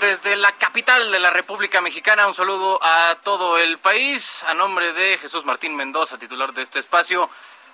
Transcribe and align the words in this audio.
Desde 0.00 0.36
la 0.36 0.52
capital 0.52 1.10
de 1.10 1.18
la 1.18 1.30
República 1.30 1.80
Mexicana. 1.80 2.26
Un 2.26 2.34
saludo 2.34 2.78
a 2.82 3.16
todo 3.22 3.58
el 3.58 3.78
país. 3.78 4.42
A 4.44 4.54
nombre 4.54 4.92
de 4.92 5.18
Jesús 5.18 5.44
Martín 5.44 5.76
Mendoza, 5.76 6.18
titular 6.18 6.52
de 6.52 6.62
este 6.62 6.78
espacio. 6.78 7.28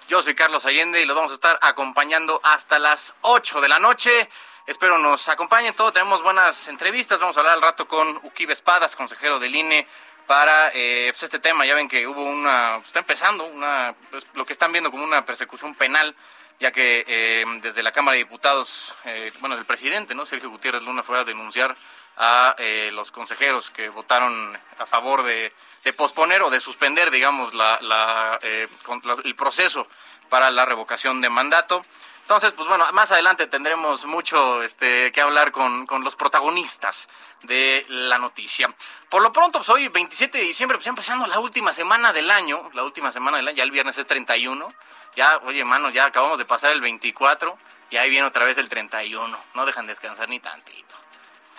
Yo 0.09 0.23
soy 0.23 0.35
Carlos 0.35 0.65
Allende 0.65 1.01
y 1.01 1.07
los 1.07 1.17
vamos 1.17 1.33
a 1.33 1.35
estar 1.35 1.59
acompañando 1.61 2.41
hasta 2.43 2.79
las 2.79 3.15
8 3.23 3.61
de 3.61 3.69
la 3.69 3.79
noche. 3.79 4.29
Espero 4.67 4.99
nos 4.99 5.29
acompañen. 5.29 5.75
Todos 5.75 5.93
tenemos 5.93 6.23
buenas 6.23 6.69
entrevistas. 6.69 7.19
Vamos 7.19 7.37
a 7.37 7.41
hablar 7.41 7.55
al 7.55 7.63
rato 7.63 7.87
con 7.87 8.17
Uquibe 8.23 8.53
Espadas, 8.53 8.97
consejero 8.97 9.39
del 9.39 9.55
INE, 9.55 9.87
para 10.27 10.71
eh, 10.75 11.09
pues 11.13 11.25
este 11.25 11.39
tema. 11.39 11.67
Ya 11.67 11.75
ven 11.75 11.89
que 11.89 12.07
hubo 12.07 12.23
una, 12.23 12.77
está 12.77 13.01
empezando 13.01 13.45
una, 13.45 13.95
pues, 14.11 14.25
lo 14.35 14.47
que 14.47 14.53
están 14.53 14.73
viendo 14.73 14.91
como 14.91 15.05
una 15.05 15.25
persecución 15.27 15.75
penal 15.75 16.15
ya 16.61 16.71
que 16.71 17.05
eh, 17.07 17.45
desde 17.63 17.83
la 17.83 17.93
Cámara 17.93 18.15
de 18.15 18.25
Diputados, 18.25 18.95
eh, 19.05 19.33
bueno, 19.41 19.57
el 19.57 19.65
presidente, 19.65 20.15
¿no? 20.15 20.25
Sergio 20.25 20.51
Gutiérrez 20.51 20.83
Luna 20.83 21.03
fue 21.03 21.19
a 21.19 21.25
denunciar 21.25 21.77
a 22.17 22.55
eh, 22.59 22.91
los 22.93 23.11
consejeros 23.11 23.71
que 23.71 23.89
votaron 23.89 24.59
a 24.79 24.87
favor 24.87 25.23
de, 25.23 25.53
de 25.83 25.93
posponer 25.93 26.43
o 26.43 26.51
de 26.51 26.61
suspender, 26.61 27.11
digamos, 27.11 27.55
la, 27.55 27.79
la, 27.81 28.39
el 28.43 29.37
proceso 29.37 29.87
para 30.29 30.51
la 30.51 30.65
revocación 30.65 31.21
de 31.21 31.29
mandato. 31.29 31.85
Entonces, 32.23 32.53
pues 32.53 32.67
bueno, 32.67 32.91
más 32.93 33.13
adelante 33.13 33.47
tendremos 33.47 34.07
mucho 34.07 34.63
este, 34.63 35.13
que 35.13 35.21
hablar 35.21 35.53
con, 35.53 35.87
con 35.87 36.03
los 36.05 36.17
protagonistas 36.17 37.09
de 37.43 37.85
la 37.89 38.19
noticia. 38.19 38.75
Por 39.11 39.21
lo 39.21 39.31
pronto, 39.31 39.59
pues 39.59 39.69
hoy, 39.69 39.89
27 39.89 40.39
de 40.39 40.45
diciembre, 40.45 40.79
pues 40.79 40.87
ya 40.87 40.91
empezando 40.91 41.27
la 41.27 41.39
última 41.39 41.75
semana 41.75 42.15
del 42.15 42.31
año, 42.31 42.71
la 42.73 42.83
última 42.83 43.13
semana 43.13 43.37
del 43.37 43.49
año, 43.49 43.59
ya 43.59 43.65
el 43.65 43.71
viernes 43.71 43.99
es 43.99 44.07
31, 44.07 44.73
ya, 45.17 45.37
oye, 45.45 45.65
mano, 45.65 45.91
ya 45.91 46.07
acabamos 46.07 46.39
de 46.39 46.47
pasar 46.47 46.73
el 46.73 46.81
24 46.81 47.59
y 47.91 47.99
ahí 47.99 48.09
viene 48.09 48.27
otra 48.27 48.45
vez 48.45 48.57
el 48.57 48.71
31. 48.71 49.39
No 49.55 49.67
dejan 49.67 49.87
descansar 49.87 50.29
ni 50.29 50.41
tantito. 50.41 50.97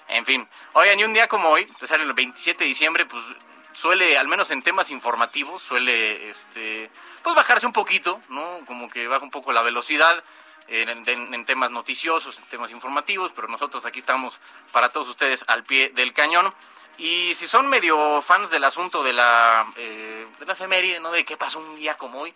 En 0.08 0.26
fin, 0.26 0.48
oigan, 0.74 1.00
y 1.00 1.04
un 1.04 1.14
día 1.14 1.28
como 1.28 1.50
hoy, 1.50 1.66
pues 1.80 1.92
el 1.92 2.14
27 2.14 2.64
de 2.64 2.68
diciembre, 2.68 3.06
pues 3.06 3.24
suele, 3.74 4.18
al 4.18 4.28
menos 4.28 4.52
en 4.52 4.62
temas 4.62 4.92
informativos, 4.92 5.62
suele, 5.62 6.30
este, 6.30 6.90
pues 7.24 7.36
bajarse 7.36 7.66
un 7.66 7.74
poquito, 7.74 8.22
¿no? 8.30 8.60
Como 8.66 8.90
que 8.90 9.08
baja 9.08 9.24
un 9.24 9.32
poco 9.32 9.52
la 9.52 9.62
velocidad. 9.62 10.24
En, 10.68 11.08
en, 11.08 11.46
temas 11.46 11.70
noticiosos, 11.70 12.40
en 12.40 12.46
temas 12.46 12.72
informativos, 12.72 13.32
pero 13.36 13.48
nosotros 13.48 13.86
aquí 13.86 14.00
estamos 14.00 14.40
para 14.72 14.90
todos 14.90 15.08
ustedes 15.10 15.46
al 15.48 15.64
pie 15.64 15.92
del 15.94 16.12
cañón. 16.12 16.52
Y 16.98 17.36
si 17.36 17.46
son 17.46 17.68
medio 17.68 18.20
fans 18.24 18.50
del 18.50 18.64
asunto 18.64 19.04
de 19.04 19.14
la, 19.14 19.72
eh, 19.76 20.26
de 20.40 20.46
la 20.48 20.54
efeméride, 20.54 21.00
¿no? 21.02 21.12
De 21.12 21.24
qué 21.24 21.38
pasó 21.38 21.60
un 21.60 21.76
día 21.76 22.00
como 22.00 22.22
hoy, 22.22 22.34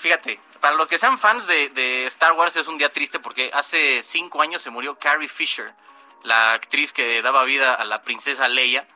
Fíjate, 0.00 0.40
para 0.60 0.76
los 0.76 0.88
que 0.88 0.96
sean 0.96 1.18
fans 1.18 1.46
de, 1.46 2.06
Star 2.06 2.32
Wars 2.32 2.56
es 2.56 2.66
un 2.68 2.78
día 2.78 2.88
triste 2.88 3.20
porque 3.20 3.50
hace 3.52 4.02
cinco 4.02 4.40
años 4.40 4.62
se 4.62 4.70
murió 4.70 4.94
Carrie 4.94 5.28
Fisher, 5.28 5.74
la 6.22 6.52
actriz 6.52 6.92
que 6.92 7.22
daba 7.22 7.44
vida 7.44 7.74
a 7.74 7.84
la 7.84 8.02
princesa 8.02 8.48
Leia. 8.48 8.86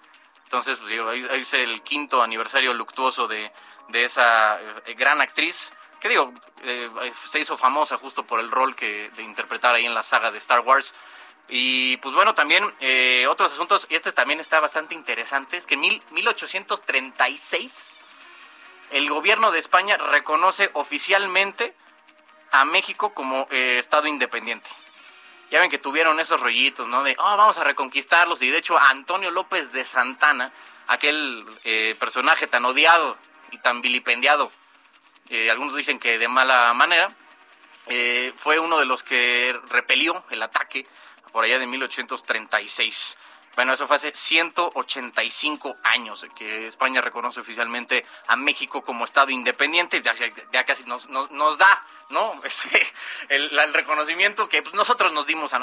Entonces, 0.44 0.78
pues, 0.78 0.90
digo, 0.90 1.08
ahí 1.08 1.26
es 1.32 1.54
el 1.54 1.82
quinto 1.82 2.22
aniversario 2.22 2.74
luctuoso 2.74 3.26
de, 3.26 3.50
esa 3.92 4.60
eh, 4.60 4.94
gran 4.94 5.20
actriz. 5.20 5.72
Que 6.00 6.08
digo, 6.08 6.32
eh, 6.62 6.90
se 7.24 7.40
hizo 7.40 7.56
famosa 7.56 7.96
justo 7.96 8.24
por 8.24 8.40
el 8.40 8.50
rol 8.50 8.76
que 8.76 9.10
de 9.10 9.22
interpretar 9.22 9.74
ahí 9.74 9.86
en 9.86 9.94
la 9.94 10.02
saga 10.02 10.30
de 10.30 10.38
Star 10.38 10.60
Wars. 10.60 10.94
Y 11.48 11.96
pues 11.98 12.14
bueno, 12.14 12.34
también 12.34 12.72
eh, 12.80 13.26
otros 13.28 13.52
asuntos, 13.52 13.86
y 13.90 13.94
este 13.94 14.12
también 14.12 14.40
está 14.40 14.60
bastante 14.60 14.94
interesante, 14.94 15.58
es 15.58 15.66
que 15.66 15.74
en 15.74 15.80
1836 15.80 17.92
el 18.90 19.10
gobierno 19.10 19.50
de 19.50 19.58
España 19.58 19.98
reconoce 19.98 20.70
oficialmente 20.72 21.74
a 22.50 22.64
México 22.64 23.12
como 23.12 23.46
Estado 23.50 24.06
independiente. 24.06 24.70
Ya 25.50 25.60
ven 25.60 25.70
que 25.70 25.78
tuvieron 25.78 26.18
esos 26.20 26.40
rollitos, 26.40 26.88
¿no? 26.88 27.02
De, 27.02 27.14
oh, 27.18 27.36
vamos 27.36 27.58
a 27.58 27.64
reconquistarlos. 27.64 28.42
Y 28.42 28.50
de 28.50 28.58
hecho, 28.58 28.78
Antonio 28.78 29.30
López 29.30 29.72
de 29.72 29.84
Santana, 29.84 30.52
aquel 30.86 31.44
eh, 31.64 31.94
personaje 31.98 32.46
tan 32.46 32.64
odiado 32.64 33.16
y 33.50 33.58
tan 33.58 33.80
vilipendiado, 33.80 34.50
eh, 35.30 35.50
algunos 35.50 35.76
dicen 35.76 35.98
que 35.98 36.18
de 36.18 36.28
mala 36.28 36.72
manera, 36.74 37.08
fue 38.36 38.58
uno 38.58 38.78
de 38.78 38.86
los 38.86 39.02
que 39.02 39.54
repelió 39.68 40.24
el 40.30 40.42
ataque 40.42 40.86
por 41.32 41.44
allá 41.44 41.58
de 41.58 41.66
1836. 41.66 43.16
Bueno, 43.56 43.72
eso 43.72 43.86
fue 43.86 43.96
hace 43.96 44.12
185 44.12 45.76
años 45.84 46.26
que 46.34 46.66
España 46.66 47.00
reconoce 47.00 47.40
oficialmente 47.40 48.04
a 48.26 48.34
México 48.34 48.82
como 48.82 49.04
Estado 49.04 49.30
independiente. 49.30 50.02
Ya, 50.02 50.12
ya 50.52 50.64
casi 50.64 50.84
nos, 50.84 51.08
nos, 51.08 51.58
da, 51.58 51.86
¿no? 52.10 52.34
Este, 52.44 52.86
el, 53.28 53.72
reconocimiento 53.72 54.48
que 54.48 54.62
pues, 54.62 54.74
nosotros 54.74 55.12
nos 55.12 55.26
dimos 55.26 55.54
a 55.54 55.60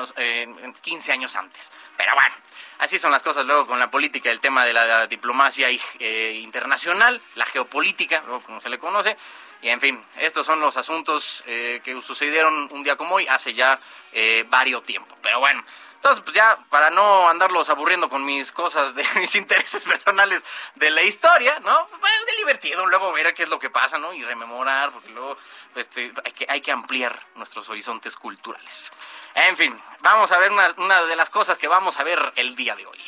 15 0.81 1.11
años 1.11 1.35
antes. 1.35 1.71
Pero 1.97 2.13
bueno, 2.15 2.33
así 2.79 2.97
son 2.97 3.11
las 3.11 3.23
cosas 3.23 3.45
luego 3.45 3.67
con 3.67 3.79
la 3.79 3.91
política, 3.91 4.31
el 4.31 4.39
tema 4.39 4.65
de 4.65 4.73
la, 4.73 5.07
diplomacia 5.07 5.67
eh, 5.99 6.39
internacional, 6.41 7.21
la 7.35 7.45
geopolítica, 7.45 8.23
luego 8.25 8.41
como 8.41 8.61
se 8.61 8.69
le 8.69 8.79
conoce. 8.79 9.17
Y 9.61 9.69
en 9.69 9.79
fin, 9.79 10.03
estos 10.17 10.45
son 10.45 10.59
los 10.59 10.75
asuntos 10.77 11.43
eh, 11.45 11.81
que 11.83 12.01
sucedieron 12.01 12.67
un 12.71 12.83
día 12.83 12.95
como 12.95 13.15
hoy, 13.15 13.27
hace 13.27 13.53
ya 13.53 13.79
eh, 14.11 14.43
varios 14.49 14.83
tiempo. 14.83 15.15
Pero 15.21 15.39
bueno, 15.39 15.63
entonces, 16.01 16.23
pues 16.23 16.33
ya, 16.33 16.57
para 16.71 16.89
no 16.89 17.29
andarlos 17.29 17.69
aburriendo 17.69 18.09
con 18.09 18.25
mis 18.25 18.51
cosas, 18.51 18.95
de 18.95 19.05
mis 19.19 19.35
intereses 19.35 19.83
personales 19.83 20.43
de 20.73 20.89
la 20.89 21.03
historia, 21.03 21.59
¿no? 21.59 21.87
Pues 21.99 22.11
es 22.27 22.37
divertido 22.37 22.87
luego 22.87 23.11
ver 23.11 23.31
qué 23.35 23.43
es 23.43 23.49
lo 23.49 23.59
que 23.59 23.69
pasa, 23.69 23.99
¿no? 23.99 24.11
Y 24.11 24.23
rememorar, 24.23 24.89
porque 24.89 25.11
luego 25.11 25.37
este, 25.75 26.11
hay, 26.25 26.31
que, 26.31 26.47
hay 26.49 26.61
que 26.61 26.71
ampliar 26.71 27.27
nuestros 27.35 27.69
horizontes 27.69 28.15
culturales. 28.15 28.91
En 29.35 29.55
fin, 29.55 29.79
vamos 29.99 30.31
a 30.31 30.39
ver 30.39 30.51
una, 30.51 30.73
una 30.77 31.03
de 31.03 31.15
las 31.15 31.29
cosas 31.29 31.59
que 31.59 31.67
vamos 31.67 31.99
a 31.99 32.03
ver 32.03 32.33
el 32.35 32.55
día 32.55 32.75
de 32.75 32.87
hoy. 32.87 32.99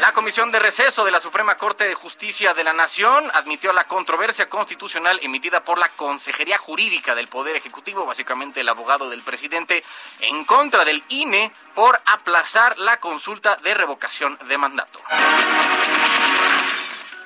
La 0.00 0.12
Comisión 0.12 0.52
de 0.52 0.58
Receso 0.58 1.04
de 1.04 1.10
la 1.10 1.20
Suprema 1.20 1.56
Corte 1.56 1.88
de 1.88 1.94
Justicia 1.94 2.52
de 2.52 2.64
la 2.64 2.72
Nación 2.72 3.30
admitió 3.32 3.72
la 3.72 3.88
controversia 3.88 4.48
constitucional 4.48 5.18
emitida 5.22 5.64
por 5.64 5.78
la 5.78 5.88
Consejería 5.90 6.58
Jurídica 6.58 7.14
del 7.14 7.28
Poder 7.28 7.56
Ejecutivo, 7.56 8.04
básicamente 8.04 8.60
el 8.60 8.68
abogado 8.68 9.08
del 9.08 9.22
presidente, 9.22 9.82
en 10.20 10.44
contra 10.44 10.84
del 10.84 10.95
INE 11.08 11.52
por 11.74 12.00
aplazar 12.06 12.78
la 12.78 12.98
consulta 13.00 13.56
de 13.56 13.74
revocación 13.74 14.38
de 14.48 14.58
mandato. 14.58 15.00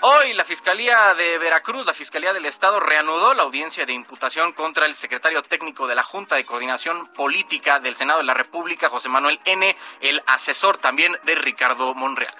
Hoy 0.03 0.33
la 0.33 0.47
Fiscalía 0.47 1.13
de 1.13 1.37
Veracruz, 1.37 1.85
la 1.85 1.93
Fiscalía 1.93 2.33
del 2.33 2.47
Estado, 2.47 2.81
reanudó 2.81 3.35
la 3.35 3.43
audiencia 3.43 3.85
de 3.85 3.93
imputación 3.93 4.55
contra 4.55 4.87
el 4.87 4.95
secretario 4.95 5.43
técnico 5.43 5.87
de 5.87 5.95
la 5.95 6.03
Junta 6.03 6.37
de 6.37 6.47
Coordinación 6.47 7.09
Política 7.09 7.81
del 7.81 7.95
Senado 7.95 8.21
de 8.21 8.25
la 8.25 8.33
República, 8.33 8.89
José 8.89 9.11
Manuel 9.11 9.39
N., 9.45 9.77
el 10.01 10.23
asesor 10.27 10.79
también 10.79 11.19
de 11.25 11.35
Ricardo 11.35 11.95
Monreal. 11.95 12.35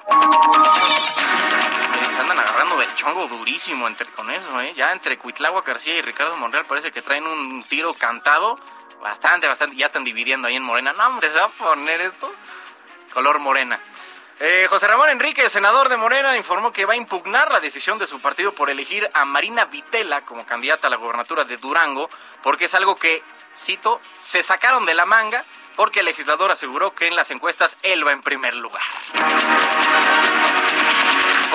Se 2.15 2.21
andan 2.23 2.39
agarrando 2.39 2.79
del 2.79 2.95
chongo 2.95 3.27
durísimo 3.27 3.87
entre, 3.89 4.07
con 4.07 4.31
eso, 4.31 4.59
¿eh? 4.63 4.73
Ya 4.75 4.93
entre 4.93 5.19
Cuitlagua 5.19 5.61
García 5.61 5.97
y 5.97 6.01
Ricardo 6.01 6.39
Monreal 6.39 6.65
parece 6.65 6.91
que 6.91 7.03
traen 7.03 7.27
un 7.27 7.63
tiro 7.65 7.93
cantado. 7.93 8.59
Bastante, 9.01 9.49
bastante. 9.49 9.77
Ya 9.77 9.87
están 9.87 10.05
dividiendo 10.05 10.49
ahí 10.49 10.57
en 10.57 10.63
Morena. 10.63 10.93
No, 10.93 11.07
hombre, 11.07 11.31
se 11.31 11.39
va 11.39 11.45
a 11.45 11.49
poner 11.49 12.01
esto 12.01 12.33
color 13.13 13.39
morena. 13.41 13.81
Eh, 14.39 14.67
José 14.71 14.87
Ramón 14.87 15.11
Enrique, 15.11 15.51
senador 15.51 15.91
de 15.91 15.99
Morena, 15.99 16.35
informó 16.37 16.73
que 16.73 16.87
va 16.87 16.95
a 16.95 16.97
impugnar 16.97 17.53
la 17.53 17.61
decisión 17.61 17.99
de 17.99 18.07
su 18.07 18.21
partido 18.21 18.55
por 18.55 18.71
elegir 18.71 19.07
a 19.13 19.27
Marina 19.27 19.67
Vitela 19.67 20.23
como 20.23 20.47
candidata 20.47 20.87
a 20.87 20.91
la 20.91 20.97
gobernatura 20.97 21.45
de 21.45 21.59
Durango, 21.59 22.09
porque 22.43 22.65
es 22.65 22.75
algo 22.75 22.97
que, 22.97 23.23
cito, 23.55 24.01
se 24.17 24.43
sacaron 24.43 24.87
de 24.87 24.95
la 24.95 25.05
manga 25.05 25.45
porque 25.77 26.01
el 26.01 26.07
legislador 26.07 26.51
aseguró 26.51 26.95
que 26.95 27.07
en 27.07 27.17
las 27.17 27.31
encuestas 27.31 27.77
él 27.83 28.07
va 28.07 28.13
en 28.13 28.23
primer 28.23 28.55
lugar. 28.57 28.83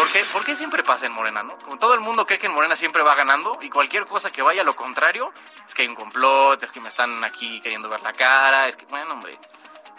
¿Por 0.06 0.12
qué? 0.12 0.24
¿Por 0.26 0.46
qué 0.46 0.56
siempre 0.56 0.84
pasa 0.84 1.08
en 1.08 1.14
Morena, 1.14 1.42
no? 1.42 1.58
Como 1.58 1.80
todo 1.80 1.96
el 1.96 2.00
mundo 2.00 2.28
cree 2.28 2.38
que 2.38 2.46
en 2.46 2.54
Morena 2.54 2.76
siempre 2.76 3.02
va 3.02 3.16
ganando 3.16 3.58
y 3.62 3.72
cualquier 3.72 4.06
cosa 4.06 4.30
que 4.30 4.44
vaya 4.44 4.62
a 4.62 4.64
lo 4.64 4.76
contrario, 4.76 5.34
es 5.68 5.74
que 5.74 5.82
hay 5.82 5.88
un 5.88 5.96
complot, 5.96 6.62
es 6.62 6.72
que 6.72 6.80
me 6.80 6.90
están 6.90 7.24
aquí 7.24 7.60
queriendo 7.62 7.90
ver 7.90 8.02
la 8.02 8.14
cara, 8.14 8.68
es 8.68 8.78
que, 8.78 8.86
bueno, 8.86 9.14
hombre, 9.14 9.40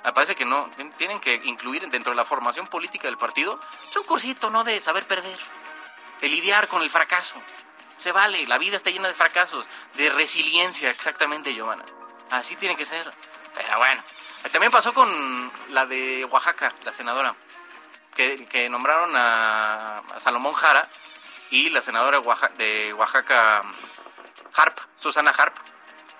me 0.04 0.12
parece 0.12 0.36
que 0.36 0.44
no. 0.44 0.70
Tienen 0.96 1.18
que 1.18 1.34
incluir 1.42 1.88
dentro 1.88 2.12
de 2.12 2.16
la 2.16 2.24
formación 2.24 2.68
política 2.68 3.08
del 3.08 3.18
partido 3.18 3.58
un 3.96 4.02
cursito, 4.04 4.48
¿no? 4.48 4.62
De 4.62 4.78
saber 4.78 5.08
perder, 5.08 5.40
de 6.20 6.28
lidiar 6.28 6.68
con 6.68 6.82
el 6.82 6.90
fracaso. 6.90 7.34
Se 7.96 8.12
vale, 8.12 8.46
la 8.46 8.58
vida 8.58 8.76
está 8.76 8.90
llena 8.90 9.08
de 9.08 9.14
fracasos, 9.14 9.66
de 9.94 10.08
resiliencia, 10.10 10.88
exactamente, 10.88 11.52
Giovanna. 11.52 11.84
Así 12.30 12.54
tiene 12.54 12.76
que 12.76 12.84
ser. 12.84 13.12
Pero 13.56 13.78
bueno, 13.78 14.04
también 14.52 14.70
pasó 14.70 14.94
con 14.94 15.50
la 15.70 15.84
de 15.84 16.24
Oaxaca, 16.26 16.72
la 16.84 16.92
senadora, 16.92 17.34
que, 18.16 18.68
nombraron 18.70 19.12
a, 19.14 20.02
Salomón 20.18 20.54
Jara 20.54 20.88
y 21.50 21.68
la 21.68 21.82
senadora 21.82 22.20
de 22.56 22.92
Oaxaca, 22.94 23.62
Harp, 24.54 24.78
Susana 24.96 25.30
Harp, 25.36 25.54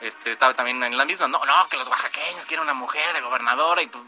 este, 0.01 0.31
estaba 0.31 0.55
también 0.55 0.83
en 0.83 0.97
la 0.97 1.05
misma. 1.05 1.27
No, 1.27 1.45
no, 1.45 1.69
que 1.69 1.77
los 1.77 1.89
oaxaqueños 1.89 2.45
quieren 2.47 2.65
una 2.65 2.75
mujer 2.75 3.15
de 3.15 3.21
gobernadora. 3.23 3.83
Y 3.83 3.87
pues, 3.87 4.05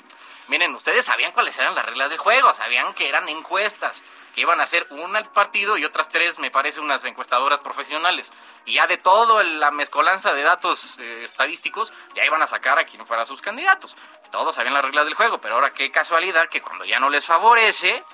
miren, 0.48 0.74
ustedes 0.74 1.04
sabían 1.04 1.32
cuáles 1.32 1.56
eran 1.58 1.74
las 1.74 1.84
reglas 1.84 2.10
de 2.10 2.16
juego, 2.16 2.52
sabían 2.54 2.92
que 2.94 3.08
eran 3.08 3.28
encuestas, 3.28 4.02
que 4.34 4.40
iban 4.40 4.60
a 4.60 4.64
hacer 4.64 4.86
una 4.90 5.18
al 5.18 5.30
partido 5.30 5.76
y 5.78 5.84
otras 5.84 6.08
tres, 6.08 6.38
me 6.38 6.50
parece, 6.50 6.80
unas 6.80 7.04
encuestadoras 7.04 7.60
profesionales. 7.60 8.32
Y 8.64 8.74
ya 8.74 8.86
de 8.86 8.96
todo 8.96 9.42
la 9.42 9.70
mezcolanza 9.70 10.34
de 10.34 10.42
datos 10.42 10.98
eh, 10.98 11.22
estadísticos, 11.22 11.92
ya 12.14 12.24
iban 12.24 12.42
a 12.42 12.46
sacar 12.46 12.78
a 12.78 12.84
quien 12.84 13.06
fuera 13.06 13.26
sus 13.26 13.40
candidatos. 13.40 13.96
Todos 14.30 14.56
sabían 14.56 14.74
las 14.74 14.84
reglas 14.84 15.04
del 15.04 15.14
juego, 15.14 15.40
pero 15.40 15.54
ahora 15.54 15.72
qué 15.72 15.90
casualidad 15.90 16.48
que 16.48 16.60
cuando 16.60 16.84
ya 16.84 17.00
no 17.00 17.10
les 17.10 17.24
favorece, 17.24 18.04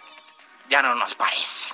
ya 0.69 0.83
no 0.83 0.95
nos 0.95 1.15
parece. 1.15 1.73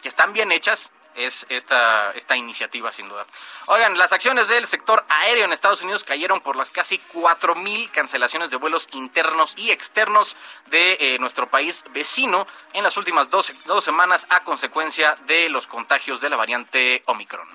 que 0.02 0.10
están 0.10 0.34
bien 0.34 0.52
hechas, 0.52 0.90
es 1.16 1.46
esta, 1.50 2.12
esta 2.12 2.36
iniciativa, 2.36 2.92
sin 2.92 3.10
duda. 3.10 3.26
Oigan, 3.68 3.98
las 3.98 4.14
acciones 4.14 4.48
del 4.48 4.66
sector 4.66 5.06
aéreo 5.10 5.46
en 5.46 5.54
Estados 5.54 5.82
Unidos 5.82 6.04
cayeron 6.04 6.42
por 6.42 6.56
las 6.56 6.70
casi 6.70 7.00
4.000 7.14 7.92
cancelaciones 7.92 8.50
de 8.50 8.58
vuelos 8.58 8.88
internos 8.94 9.54
y 9.58 9.72
externos 9.72 10.36
de 10.68 10.98
eh, 11.00 11.20
nuestro 11.20 11.50
país 11.50 11.86
vecino 11.92 12.48
en 12.74 12.84
las 12.84 12.98
últimas 12.98 13.30
dos, 13.30 13.54
dos 13.66 13.84
semanas 13.84 14.28
a 14.30 14.44
consecuencia 14.44 15.16
de 15.26 15.50
los 15.50 15.68
contagios 15.68 16.22
de 16.22 16.30
la 16.30 16.38
variante 16.38 17.04
Omicron. 17.06 17.48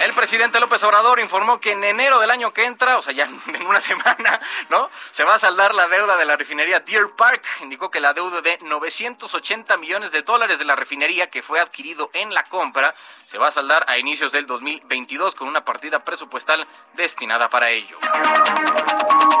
El 0.00 0.12
presidente 0.12 0.60
López 0.60 0.82
Obrador 0.82 1.20
informó 1.20 1.60
que 1.60 1.72
en 1.72 1.84
enero 1.84 2.18
del 2.18 2.30
año 2.30 2.52
que 2.52 2.64
entra, 2.64 2.98
o 2.98 3.02
sea, 3.02 3.14
ya 3.14 3.24
en 3.54 3.66
una 3.66 3.80
semana, 3.80 4.40
¿no? 4.68 4.90
Se 5.12 5.24
va 5.24 5.34
a 5.34 5.38
saldar 5.38 5.74
la 5.74 5.88
deuda 5.88 6.16
de 6.16 6.24
la 6.24 6.36
refinería 6.36 6.80
Deer 6.80 7.10
Park. 7.10 7.44
Indicó 7.60 7.90
que 7.90 8.00
la 8.00 8.12
deuda 8.12 8.40
de 8.40 8.58
980 8.62 9.76
millones 9.76 10.12
de 10.12 10.22
dólares 10.22 10.58
de 10.58 10.64
la 10.64 10.76
refinería 10.76 11.30
que 11.30 11.42
fue 11.42 11.60
adquirido 11.60 12.10
en 12.12 12.34
la 12.34 12.44
compra 12.44 12.94
se 13.26 13.38
va 13.38 13.48
a 13.48 13.52
saldar 13.52 13.84
a 13.88 13.98
inicios 13.98 14.32
del 14.32 14.46
2022 14.46 15.34
con 15.34 15.48
una 15.48 15.64
partida 15.64 16.04
presupuestal 16.04 16.66
destinada 16.94 17.48
para 17.48 17.70
ello. 17.70 17.98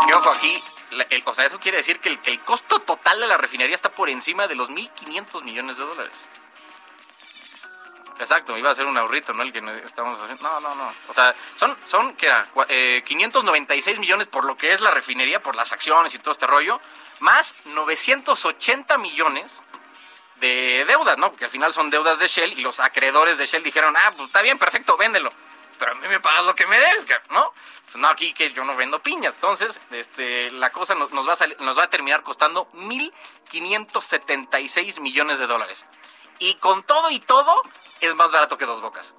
Que 0.06 0.14
ojo 0.14 0.30
aquí, 0.30 0.62
o 1.24 1.34
sea, 1.34 1.46
eso 1.46 1.58
quiere 1.58 1.78
decir 1.78 2.00
que 2.00 2.08
el, 2.08 2.20
que 2.20 2.30
el 2.30 2.40
costo 2.40 2.78
total 2.80 3.20
de 3.20 3.26
la 3.26 3.36
refinería 3.36 3.74
está 3.74 3.90
por 3.90 4.08
encima 4.08 4.46
de 4.46 4.54
los 4.54 4.70
1.500 4.70 5.42
millones 5.42 5.76
de 5.76 5.84
dólares. 5.84 6.16
Exacto, 8.18 8.56
iba 8.56 8.70
a 8.70 8.74
ser 8.74 8.86
un 8.86 8.96
ahorrito, 8.96 9.32
¿no? 9.32 9.42
El 9.42 9.52
que 9.52 9.58
estamos 9.84 10.18
haciendo. 10.18 10.42
No, 10.42 10.60
no, 10.60 10.74
no. 10.74 10.94
O 11.08 11.14
sea, 11.14 11.34
son, 11.56 11.76
son 11.86 12.14
¿qué 12.14 12.26
era? 12.26 12.46
596 13.04 13.96
eh, 13.96 14.00
millones 14.00 14.28
por 14.28 14.44
lo 14.44 14.56
que 14.56 14.72
es 14.72 14.80
la 14.80 14.90
refinería, 14.90 15.42
por 15.42 15.56
las 15.56 15.72
acciones 15.72 16.14
y 16.14 16.18
todo 16.18 16.32
este 16.32 16.46
rollo, 16.46 16.80
más 17.20 17.56
980 17.64 18.98
millones 18.98 19.60
de 20.36 20.84
deudas, 20.86 21.18
¿no? 21.18 21.30
Porque 21.30 21.46
al 21.46 21.50
final 21.50 21.72
son 21.72 21.90
deudas 21.90 22.18
de 22.18 22.28
Shell 22.28 22.58
y 22.58 22.62
los 22.62 22.80
acreedores 22.80 23.38
de 23.38 23.46
Shell 23.46 23.62
dijeron, 23.62 23.96
ah, 23.96 24.12
pues 24.16 24.28
está 24.28 24.42
bien, 24.42 24.58
perfecto, 24.58 24.96
véndelo. 24.96 25.30
Pero 25.78 25.92
a 25.92 25.94
mí 25.96 26.06
me 26.06 26.20
pagas 26.20 26.44
lo 26.44 26.54
que 26.54 26.66
me 26.66 26.78
des, 26.78 27.06
¿no? 27.30 27.52
Pues 27.86 27.96
no, 27.96 28.08
aquí 28.08 28.32
que 28.32 28.52
yo 28.52 28.64
no 28.64 28.76
vendo 28.76 29.02
piñas. 29.02 29.34
Entonces, 29.34 29.80
este, 29.90 30.52
la 30.52 30.70
cosa 30.70 30.94
nos, 30.94 31.10
nos 31.12 31.28
va, 31.28 31.32
a 31.32 31.62
nos 31.62 31.78
va 31.78 31.84
a 31.84 31.90
terminar 31.90 32.22
costando 32.22 32.70
1.576 32.72 35.00
millones 35.00 35.38
de 35.38 35.46
dólares. 35.46 35.84
Y 36.44 36.56
con 36.56 36.82
todo 36.82 37.10
y 37.10 37.20
todo, 37.20 37.62
es 38.02 38.14
más 38.16 38.30
barato 38.30 38.58
que 38.58 38.66
dos 38.66 38.82
bocas. 38.82 39.14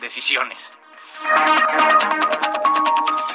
Decisiones. 0.00 0.70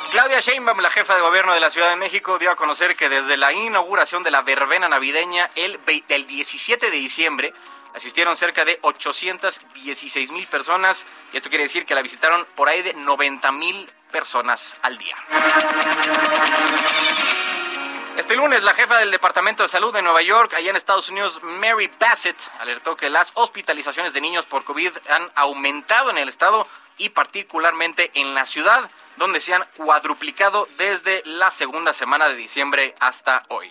Claudia 0.10 0.40
Sheinbaum, 0.40 0.80
la 0.80 0.90
jefa 0.90 1.14
de 1.14 1.22
gobierno 1.22 1.54
de 1.54 1.60
la 1.60 1.70
Ciudad 1.70 1.92
de 1.92 1.96
México, 1.96 2.40
dio 2.40 2.50
a 2.50 2.56
conocer 2.56 2.96
que 2.96 3.10
desde 3.10 3.38
la 3.38 3.54
inauguración 3.54 4.24
de 4.24 4.32
la 4.32 4.42
verbena 4.42 4.90
navideña 4.90 5.52
el, 5.54 5.80
el 6.08 6.26
17 6.26 6.90
de 6.90 6.98
diciembre 6.98 7.54
asistieron 7.94 8.36
cerca 8.36 8.66
de 8.66 8.80
816 8.82 10.32
mil 10.32 10.48
personas 10.48 11.06
y 11.32 11.38
esto 11.38 11.50
quiere 11.50 11.66
decir 11.66 11.86
que 11.86 11.94
la 11.94 12.02
visitaron 12.02 12.48
por 12.56 12.70
ahí 12.70 12.82
de 12.82 12.94
90 12.94 13.52
mil 13.52 13.88
personas 14.12 14.78
al 14.82 14.98
día. 14.98 15.16
Este 18.18 18.36
lunes, 18.36 18.64
la 18.64 18.74
jefa 18.74 18.98
del 18.98 19.12
Departamento 19.12 19.62
de 19.62 19.70
Salud 19.70 19.94
de 19.94 20.02
Nueva 20.02 20.24
York, 20.24 20.56
allá 20.56 20.72
en 20.72 20.76
Estados 20.76 21.08
Unidos, 21.10 21.40
Mary 21.44 21.90
Bassett, 22.00 22.36
alertó 22.60 22.98
que 22.98 23.12
las 23.12 23.32
hospitalizaciones 23.36 24.12
de 24.12 24.22
niños 24.22 24.48
por 24.48 24.64
COVID 24.64 24.92
han 25.08 25.30
aumentado 25.36 26.10
en 26.10 26.18
el 26.18 26.28
estado 26.28 26.68
y 26.98 27.10
particularmente 27.10 28.10
en 28.16 28.34
la 28.34 28.48
ciudad, 28.48 28.90
donde 29.18 29.40
se 29.40 29.54
han 29.54 29.64
cuadruplicado 29.76 30.68
desde 30.80 31.22
la 31.26 31.52
segunda 31.52 31.94
semana 31.94 32.28
de 32.28 32.36
diciembre 32.36 32.96
hasta 33.00 33.46
hoy. 33.50 33.70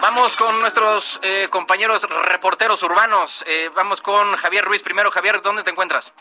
Vamos 0.00 0.36
con 0.36 0.58
nuestros 0.60 1.20
eh, 1.22 1.48
compañeros 1.50 2.08
reporteros 2.08 2.82
urbanos. 2.82 3.44
Eh, 3.46 3.70
vamos 3.74 4.00
con 4.00 4.34
Javier 4.36 4.64
Ruiz 4.64 4.80
primero. 4.80 5.10
Javier, 5.10 5.42
¿dónde 5.42 5.64
te 5.64 5.70
encuentras? 5.70 6.14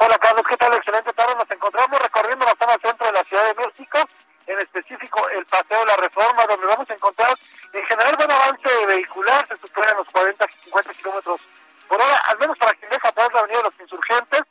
Hola 0.00 0.16
Carlos, 0.18 0.44
¿qué 0.48 0.56
tal? 0.56 0.72
Excelente 0.74 1.12
tarde. 1.12 1.34
Nos 1.34 1.50
encontramos 1.50 2.00
recorriendo 2.00 2.44
la 2.44 2.54
zona 2.54 2.78
centro 2.80 3.04
de 3.04 3.12
la 3.14 3.24
Ciudad 3.24 3.44
de 3.46 3.66
México, 3.66 3.98
en 4.46 4.60
específico 4.60 5.28
el 5.30 5.44
Paseo 5.46 5.80
de 5.80 5.86
la 5.86 5.96
Reforma, 5.96 6.46
donde 6.46 6.66
vamos 6.66 6.88
a 6.88 6.94
encontrar 6.94 7.34
en 7.72 7.84
general 7.84 8.14
buen 8.16 8.30
avance 8.30 8.86
vehicular, 8.86 9.44
se 9.48 9.56
superan 9.56 9.96
los 9.96 10.06
40, 10.06 10.46
50 10.62 10.94
kilómetros 10.94 11.40
por 11.88 12.00
hora, 12.00 12.16
al 12.28 12.38
menos 12.38 12.56
para 12.58 12.74
quien 12.74 12.92
deja 12.92 13.08
atrás 13.08 13.28
la 13.34 13.40
Avenida 13.40 13.58
de 13.58 13.64
los 13.64 13.80
Insurgentes, 13.80 14.42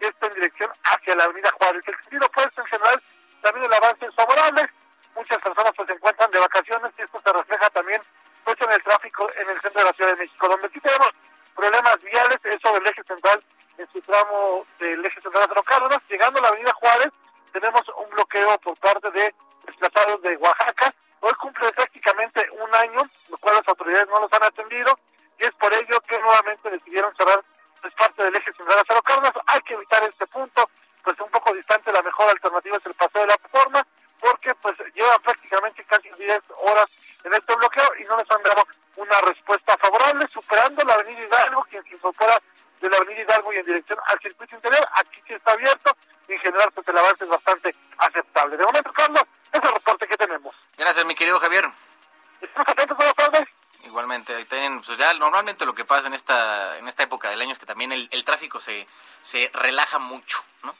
que 0.00 0.08
está 0.08 0.26
en 0.26 0.34
dirección 0.34 0.72
hacia 0.82 1.14
la 1.14 1.24
Avenida 1.24 1.52
Juárez. 1.52 1.82
El 1.86 2.00
sentido 2.00 2.26
opuesto 2.26 2.60
en 2.62 2.66
general, 2.66 3.02
también 3.42 3.66
el 3.66 3.74
avance 3.74 4.06
es 4.06 4.14
favorable. 4.16 4.68
Muchas 5.14 5.38
personas 5.38 5.72
pues, 5.76 5.86
se 5.86 5.94
encuentran 5.94 6.30
de 6.32 6.40
vacaciones 6.40 6.92
y 6.98 7.02
esto 7.02 7.22
se 7.22 7.32
refleja 7.32 7.70
también 7.70 8.02
pues 8.42 8.56
en 8.60 8.72
el 8.72 8.82
tráfico 8.82 9.30
en 9.38 9.50
el 9.50 9.60
centro 9.60 9.82
de 9.82 9.86
la 9.86 9.92
Ciudad 9.92 10.10
de 10.10 10.16
México, 10.16 10.48
donde 10.48 10.68
sí 10.70 10.80
tenemos 10.80 11.10
problemas 11.54 12.02
viales, 12.02 12.38
eso 12.42 12.72
del 12.74 12.86
eje 12.88 13.04
central 13.04 13.44
en 13.78 13.88
su 13.92 14.00
tramo 14.00 14.66
del 14.78 15.04
eje 15.04 15.20
central 15.20 15.48
de 15.48 15.62
Cárdenas. 15.62 15.98
Llegando 16.08 16.38
a 16.38 16.42
la 16.42 16.48
avenida 16.48 16.72
Juárez, 16.74 17.08
tenemos 17.52 17.82
un 17.96 18.10
bloqueo 18.10 18.58
por 18.58 18.76
parte 18.78 19.10
de 19.10 19.34
desplazados 19.66 20.22
de 20.22 20.36
Oaxaca. 20.36 20.92
Hoy 21.20 21.32
cumple 21.40 21.72
prácticamente 21.72 22.48
un 22.52 22.74
año, 22.74 23.02
lo 23.28 23.38
cual 23.38 23.56
las 23.56 23.68
autoridades 23.68 24.08
no 24.08 24.20
los 24.20 24.32
han 24.32 24.44
atendido, 24.44 24.98
y 25.38 25.44
es 25.44 25.52
por 25.52 25.72
ello 25.72 26.00
que 26.08 26.18
nuevamente 26.18 26.70
decidieron 26.70 27.14
cerrar 27.16 27.42
es 27.84 27.94
parte 27.94 28.24
del 28.24 28.34
eje 28.34 28.52
central 28.54 28.78
de 28.78 29.00
Cárdenas. 29.02 29.32
Hay 29.46 29.60
que 29.60 29.74
evitar 29.74 30.02
este 30.02 30.26
punto 30.26 30.68
mejor 32.16 32.30
alternativa 32.30 32.76
es 32.76 32.86
el 32.86 32.94
paseo 32.94 33.22
de 33.22 33.28
la 33.28 33.38
forma, 33.50 33.86
porque 34.20 34.54
pues 34.56 34.74
llevan 34.94 35.20
prácticamente 35.22 35.84
casi 35.84 36.08
10 36.18 36.40
horas 36.62 36.86
en 37.24 37.34
este 37.34 37.54
bloqueo 37.54 37.88
y 37.98 38.04
no 38.04 38.16
les 38.16 38.30
han 38.30 38.42
dado 38.42 38.64
una 38.96 39.20
respuesta 39.22 39.76
favorable, 39.78 40.26
superando 40.32 40.82
la 40.84 40.94
avenida 40.94 41.26
Hidalgo, 41.26 41.66
quien 41.68 41.82
se 41.84 41.94
incorpora 41.94 42.38
de 42.80 42.88
la 42.90 42.96
avenida 42.96 43.22
Hidalgo 43.22 43.52
y 43.52 43.56
en 43.56 43.66
dirección 43.66 43.98
al 44.06 44.18
circuito 44.20 44.54
interior, 44.54 44.88
aquí 44.94 45.22
sí 45.26 45.34
está 45.34 45.52
abierto 45.52 45.96
y 46.28 46.32
en 46.32 46.40
general 46.40 46.70
pues 46.72 46.88
el 46.88 46.98
avance 46.98 47.24
es 47.24 47.30
bastante 47.30 47.74
aceptable. 47.98 48.56
De 48.56 48.64
momento, 48.64 48.92
Carlos, 48.92 49.22
es 49.52 49.60
el 49.62 49.70
reporte 49.70 50.06
que 50.06 50.16
tenemos. 50.16 50.54
Gracias, 50.76 51.06
mi 51.06 51.14
querido 51.14 51.38
Javier. 51.38 51.64
Estamos 52.40 52.68
atentos, 52.68 52.96
buenas 52.96 53.14
tardes. 53.14 53.48
Igualmente, 53.82 54.34
ahí 54.34 54.44
tienen, 54.46 54.80
pues 54.82 54.98
ya 54.98 55.14
normalmente 55.14 55.64
lo 55.64 55.74
que 55.74 55.84
pasa 55.84 56.08
en 56.08 56.14
esta 56.14 56.76
en 56.78 56.88
esta 56.88 57.04
época 57.04 57.30
del 57.30 57.40
año 57.40 57.52
es 57.52 57.58
que 57.58 57.66
también 57.66 57.92
el, 57.92 58.08
el 58.10 58.24
tráfico 58.24 58.60
se, 58.60 58.86
se 59.22 59.50
relaja 59.54 59.98
mucho, 59.98 60.42
¿no? 60.64 60.74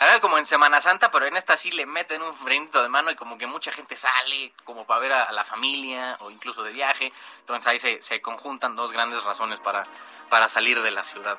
Ahora 0.00 0.18
como 0.18 0.38
en 0.38 0.46
Semana 0.46 0.80
Santa, 0.80 1.10
pero 1.10 1.26
en 1.26 1.36
esta 1.36 1.58
sí 1.58 1.70
le 1.72 1.84
meten 1.84 2.22
un 2.22 2.34
frenito 2.34 2.82
de 2.82 2.88
mano 2.88 3.10
y 3.10 3.16
como 3.16 3.36
que 3.36 3.46
mucha 3.46 3.70
gente 3.70 3.96
sale 3.96 4.52
como 4.64 4.86
para 4.86 5.00
ver 5.00 5.12
a, 5.12 5.24
a 5.24 5.32
la 5.32 5.44
familia 5.44 6.16
o 6.20 6.30
incluso 6.30 6.62
de 6.62 6.72
viaje. 6.72 7.12
Entonces 7.40 7.66
ahí 7.66 7.78
se, 7.78 8.00
se 8.00 8.22
conjuntan 8.22 8.76
dos 8.76 8.92
grandes 8.92 9.22
razones 9.24 9.60
para, 9.60 9.86
para 10.30 10.48
salir 10.48 10.80
de 10.82 10.90
la 10.90 11.04
ciudad. 11.04 11.38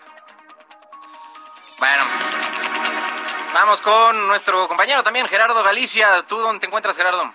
Bueno, 1.80 2.04
vamos 3.56 3.82
con 3.82 4.28
nuestro 4.28 4.68
compañero 4.68 5.02
también, 5.02 5.28
Gerardo 5.28 5.64
Galicia. 5.64 6.22
¿Tú 6.28 6.38
dónde 6.38 6.60
te 6.60 6.68
encuentras, 6.68 6.96
Gerardo? 6.96 7.34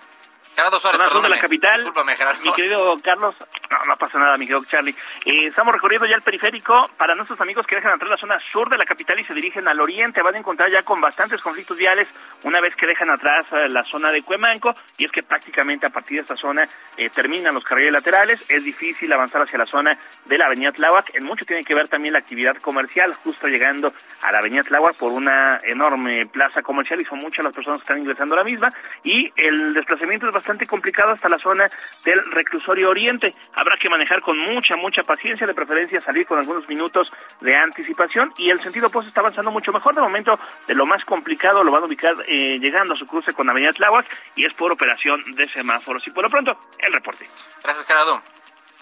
Gerardo 0.55 0.79
Suárez, 0.79 1.01
de 1.01 1.29
la 1.29 1.39
capital. 1.39 1.75
Discúlpame, 1.75 2.15
Gerardo. 2.15 2.41
Mi 2.41 2.53
querido 2.53 2.95
Carlos, 3.03 3.35
no, 3.69 3.77
no 3.85 3.97
pasa 3.97 4.19
nada, 4.19 4.37
mi 4.37 4.45
querido 4.45 4.63
Charlie. 4.65 4.95
Eh, 5.25 5.47
estamos 5.47 5.73
recorriendo 5.73 6.07
ya 6.07 6.15
el 6.15 6.21
periférico. 6.21 6.89
Para 6.97 7.15
nuestros 7.15 7.39
amigos 7.41 7.65
que 7.65 7.75
dejan 7.75 7.93
atrás 7.93 8.09
la 8.11 8.17
zona 8.17 8.39
sur 8.51 8.69
de 8.69 8.77
la 8.77 8.85
capital 8.85 9.19
y 9.19 9.25
se 9.25 9.33
dirigen 9.33 9.67
al 9.67 9.79
oriente, 9.79 10.21
van 10.21 10.35
a 10.35 10.37
encontrar 10.37 10.71
ya 10.71 10.83
con 10.83 11.01
bastantes 11.01 11.41
conflictos 11.41 11.77
viales 11.77 12.07
una 12.43 12.61
vez 12.61 12.75
que 12.75 12.87
dejan 12.87 13.09
atrás 13.09 13.45
eh, 13.51 13.69
la 13.69 13.83
zona 13.85 14.11
de 14.11 14.23
Cuemanco. 14.23 14.73
Y 14.97 15.05
es 15.05 15.11
que 15.11 15.23
prácticamente 15.23 15.85
a 15.85 15.89
partir 15.89 16.17
de 16.17 16.21
esta 16.21 16.35
zona 16.35 16.67
eh, 16.97 17.09
terminan 17.09 17.53
los 17.53 17.63
carriles 17.63 17.91
laterales. 17.91 18.43
Es 18.49 18.63
difícil 18.63 19.11
avanzar 19.11 19.41
hacia 19.41 19.57
la 19.57 19.65
zona 19.65 19.97
de 20.25 20.37
la 20.37 20.45
avenida 20.45 20.71
Tláhuac. 20.71 21.15
En 21.15 21.23
mucho 21.23 21.45
tiene 21.45 21.63
que 21.63 21.75
ver 21.75 21.87
también 21.87 22.13
la 22.13 22.19
actividad 22.19 22.55
comercial, 22.57 23.13
justo 23.23 23.47
llegando 23.47 23.93
a 24.21 24.31
la 24.31 24.39
avenida 24.39 24.63
Tláhuac 24.63 24.95
por 24.95 25.11
una 25.11 25.59
enorme 25.63 26.25
plaza 26.27 26.61
comercial 26.61 27.01
y 27.01 27.05
son 27.05 27.19
muchas 27.19 27.43
las 27.43 27.53
personas 27.53 27.79
que 27.79 27.83
están 27.83 27.99
ingresando 27.99 28.35
a 28.35 28.39
la 28.39 28.43
misma. 28.43 28.69
Y 29.03 29.31
el 29.35 29.73
desplazamiento 29.73 30.27
es 30.27 30.33
bastante 30.33 30.65
complicado 30.65 31.11
hasta 31.11 31.29
la 31.29 31.37
zona 31.37 31.69
del 32.03 32.19
reclusorio 32.31 32.89
oriente. 32.89 33.33
Habrá 33.57 33.75
que 33.75 33.89
manejar 33.89 34.21
con 34.21 34.37
mucha, 34.37 34.75
mucha 34.75 35.01
paciencia, 35.01 35.47
de 35.47 35.53
preferencia 35.55 35.99
salir 35.99 36.27
con 36.27 36.37
algunos 36.37 36.69
minutos 36.69 37.11
de 37.41 37.55
anticipación 37.55 38.31
y 38.37 38.51
el 38.51 38.61
sentido 38.61 38.85
opuesto 38.85 39.09
está 39.09 39.21
avanzando 39.21 39.49
mucho 39.49 39.71
mejor. 39.71 39.95
De 39.95 40.01
momento, 40.01 40.39
de 40.67 40.75
lo 40.75 40.85
más 40.85 41.03
complicado 41.05 41.63
lo 41.63 41.71
van 41.71 41.81
a 41.81 41.87
ubicar 41.87 42.15
eh, 42.27 42.59
llegando 42.59 42.93
a 42.93 42.97
su 42.97 43.07
cruce 43.07 43.33
con 43.33 43.49
Avenida 43.49 43.71
Tláhuac 43.71 44.05
y 44.35 44.45
es 44.45 44.53
por 44.53 44.71
operación 44.71 45.23
de 45.33 45.49
semáforos. 45.49 46.05
Y 46.05 46.11
por 46.11 46.25
lo 46.25 46.29
pronto, 46.29 46.55
el 46.77 46.93
reporte. 46.93 47.27
Gracias, 47.63 47.87
Gerardo. 47.87 48.21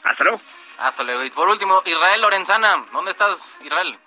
Hasta 0.04 0.24
luego. 0.26 0.42
Hasta 0.78 1.04
luego. 1.04 1.24
Y 1.24 1.32
por 1.32 1.48
último, 1.48 1.82
Israel 1.86 2.22
Lorenzana. 2.22 2.86
¿Dónde 2.92 3.12
estás, 3.12 3.58
Israel? 3.64 3.98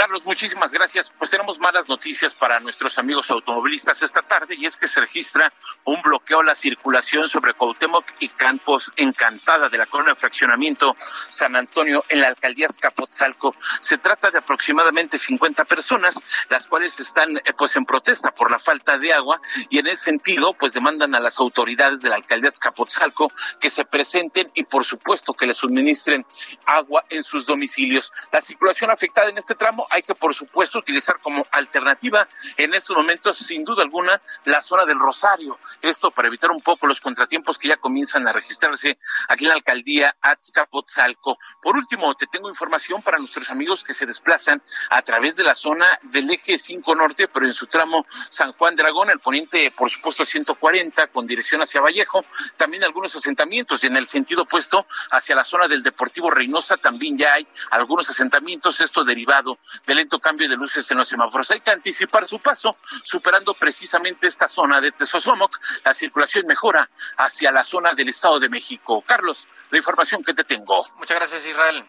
Carlos, 0.00 0.24
muchísimas 0.24 0.72
gracias. 0.72 1.12
Pues 1.18 1.28
tenemos 1.28 1.58
malas 1.58 1.86
noticias 1.86 2.34
para 2.34 2.58
nuestros 2.58 2.98
amigos 2.98 3.30
automovilistas 3.30 4.00
esta 4.00 4.22
tarde 4.22 4.54
y 4.56 4.64
es 4.64 4.78
que 4.78 4.86
se 4.86 4.98
registra 4.98 5.52
un 5.84 6.00
bloqueo 6.00 6.40
a 6.40 6.44
la 6.44 6.54
circulación 6.54 7.28
sobre 7.28 7.52
Cuauhtémoc 7.52 8.06
y 8.18 8.28
Campos 8.28 8.90
Encantada 8.96 9.68
de 9.68 9.76
la 9.76 9.84
colonia 9.84 10.14
de 10.14 10.18
fraccionamiento 10.18 10.96
San 11.28 11.54
Antonio 11.54 12.02
en 12.08 12.22
la 12.22 12.28
alcaldía 12.28 12.68
Escapotzalco. 12.68 13.54
Se 13.82 13.98
trata 13.98 14.30
de 14.30 14.38
aproximadamente 14.38 15.18
50 15.18 15.66
personas, 15.66 16.14
las 16.48 16.66
cuales 16.66 16.98
están 16.98 17.36
eh, 17.36 17.52
pues 17.54 17.76
en 17.76 17.84
protesta 17.84 18.30
por 18.30 18.50
la 18.50 18.58
falta 18.58 18.96
de 18.96 19.12
agua 19.12 19.38
y 19.68 19.80
en 19.80 19.86
ese 19.86 20.04
sentido 20.04 20.54
pues 20.54 20.72
demandan 20.72 21.14
a 21.14 21.20
las 21.20 21.38
autoridades 21.38 22.00
de 22.00 22.08
la 22.08 22.16
alcaldía 22.16 22.48
Escapotzalco 22.48 23.30
que 23.60 23.68
se 23.68 23.84
presenten 23.84 24.50
y 24.54 24.64
por 24.64 24.86
supuesto 24.86 25.34
que 25.34 25.44
les 25.44 25.58
suministren 25.58 26.24
agua 26.64 27.04
en 27.10 27.22
sus 27.22 27.44
domicilios. 27.44 28.10
La 28.32 28.40
circulación 28.40 28.90
afectada 28.90 29.28
en 29.28 29.36
este 29.36 29.54
tramo 29.54 29.88
hay 29.90 30.02
que, 30.02 30.14
por 30.14 30.34
supuesto, 30.34 30.78
utilizar 30.78 31.20
como 31.20 31.44
alternativa 31.50 32.28
en 32.56 32.74
estos 32.74 32.96
momentos, 32.96 33.38
sin 33.38 33.64
duda 33.64 33.82
alguna, 33.82 34.20
la 34.44 34.62
zona 34.62 34.84
del 34.84 34.98
Rosario. 34.98 35.58
Esto 35.82 36.10
para 36.10 36.28
evitar 36.28 36.50
un 36.50 36.60
poco 36.60 36.86
los 36.86 37.00
contratiempos 37.00 37.58
que 37.58 37.68
ya 37.68 37.76
comienzan 37.76 38.26
a 38.28 38.32
registrarse 38.32 38.98
aquí 39.28 39.44
en 39.44 39.48
la 39.50 39.54
alcaldía 39.54 40.16
Azcapotzalco. 40.20 41.38
Por 41.60 41.76
último, 41.76 42.14
te 42.14 42.26
tengo 42.26 42.48
información 42.48 43.02
para 43.02 43.18
nuestros 43.18 43.50
amigos 43.50 43.84
que 43.84 43.94
se 43.94 44.06
desplazan 44.06 44.62
a 44.90 45.02
través 45.02 45.36
de 45.36 45.44
la 45.44 45.54
zona 45.54 45.98
del 46.02 46.30
eje 46.30 46.56
5 46.56 46.94
norte, 46.94 47.28
pero 47.28 47.46
en 47.46 47.54
su 47.54 47.66
tramo 47.66 48.06
San 48.28 48.52
Juan 48.52 48.76
Dragón, 48.76 49.10
el 49.10 49.18
poniente, 49.18 49.70
por 49.72 49.90
supuesto, 49.90 50.24
140 50.24 51.08
con 51.08 51.26
dirección 51.26 51.62
hacia 51.62 51.80
Vallejo, 51.80 52.24
también 52.56 52.84
algunos 52.84 53.14
asentamientos 53.16 53.82
y 53.82 53.88
en 53.88 53.96
el 53.96 54.06
sentido 54.06 54.42
opuesto 54.42 54.86
hacia 55.10 55.34
la 55.34 55.44
zona 55.44 55.66
del 55.68 55.82
Deportivo 55.82 56.30
Reynosa 56.30 56.76
también 56.76 57.18
ya 57.18 57.34
hay 57.34 57.46
algunos 57.70 58.08
asentamientos, 58.08 58.80
esto 58.80 59.04
derivado 59.04 59.58
de 59.86 59.94
lento 59.94 60.18
cambio 60.18 60.48
de 60.48 60.56
luces 60.56 60.90
en 60.90 60.98
los 60.98 61.08
semáforos. 61.08 61.50
Hay 61.50 61.60
que 61.60 61.70
anticipar 61.70 62.26
su 62.28 62.38
paso, 62.40 62.76
superando 63.04 63.54
precisamente 63.54 64.26
esta 64.26 64.48
zona 64.48 64.80
de 64.80 64.92
Tezosomoc. 64.92 65.58
La 65.84 65.94
circulación 65.94 66.46
mejora 66.46 66.88
hacia 67.16 67.50
la 67.52 67.64
zona 67.64 67.94
del 67.94 68.08
Estado 68.08 68.38
de 68.38 68.48
México. 68.48 69.02
Carlos, 69.06 69.46
la 69.70 69.78
información 69.78 70.22
que 70.24 70.34
te 70.34 70.44
tengo. 70.44 70.86
Muchas 70.96 71.16
gracias, 71.16 71.44
Israel. 71.46 71.84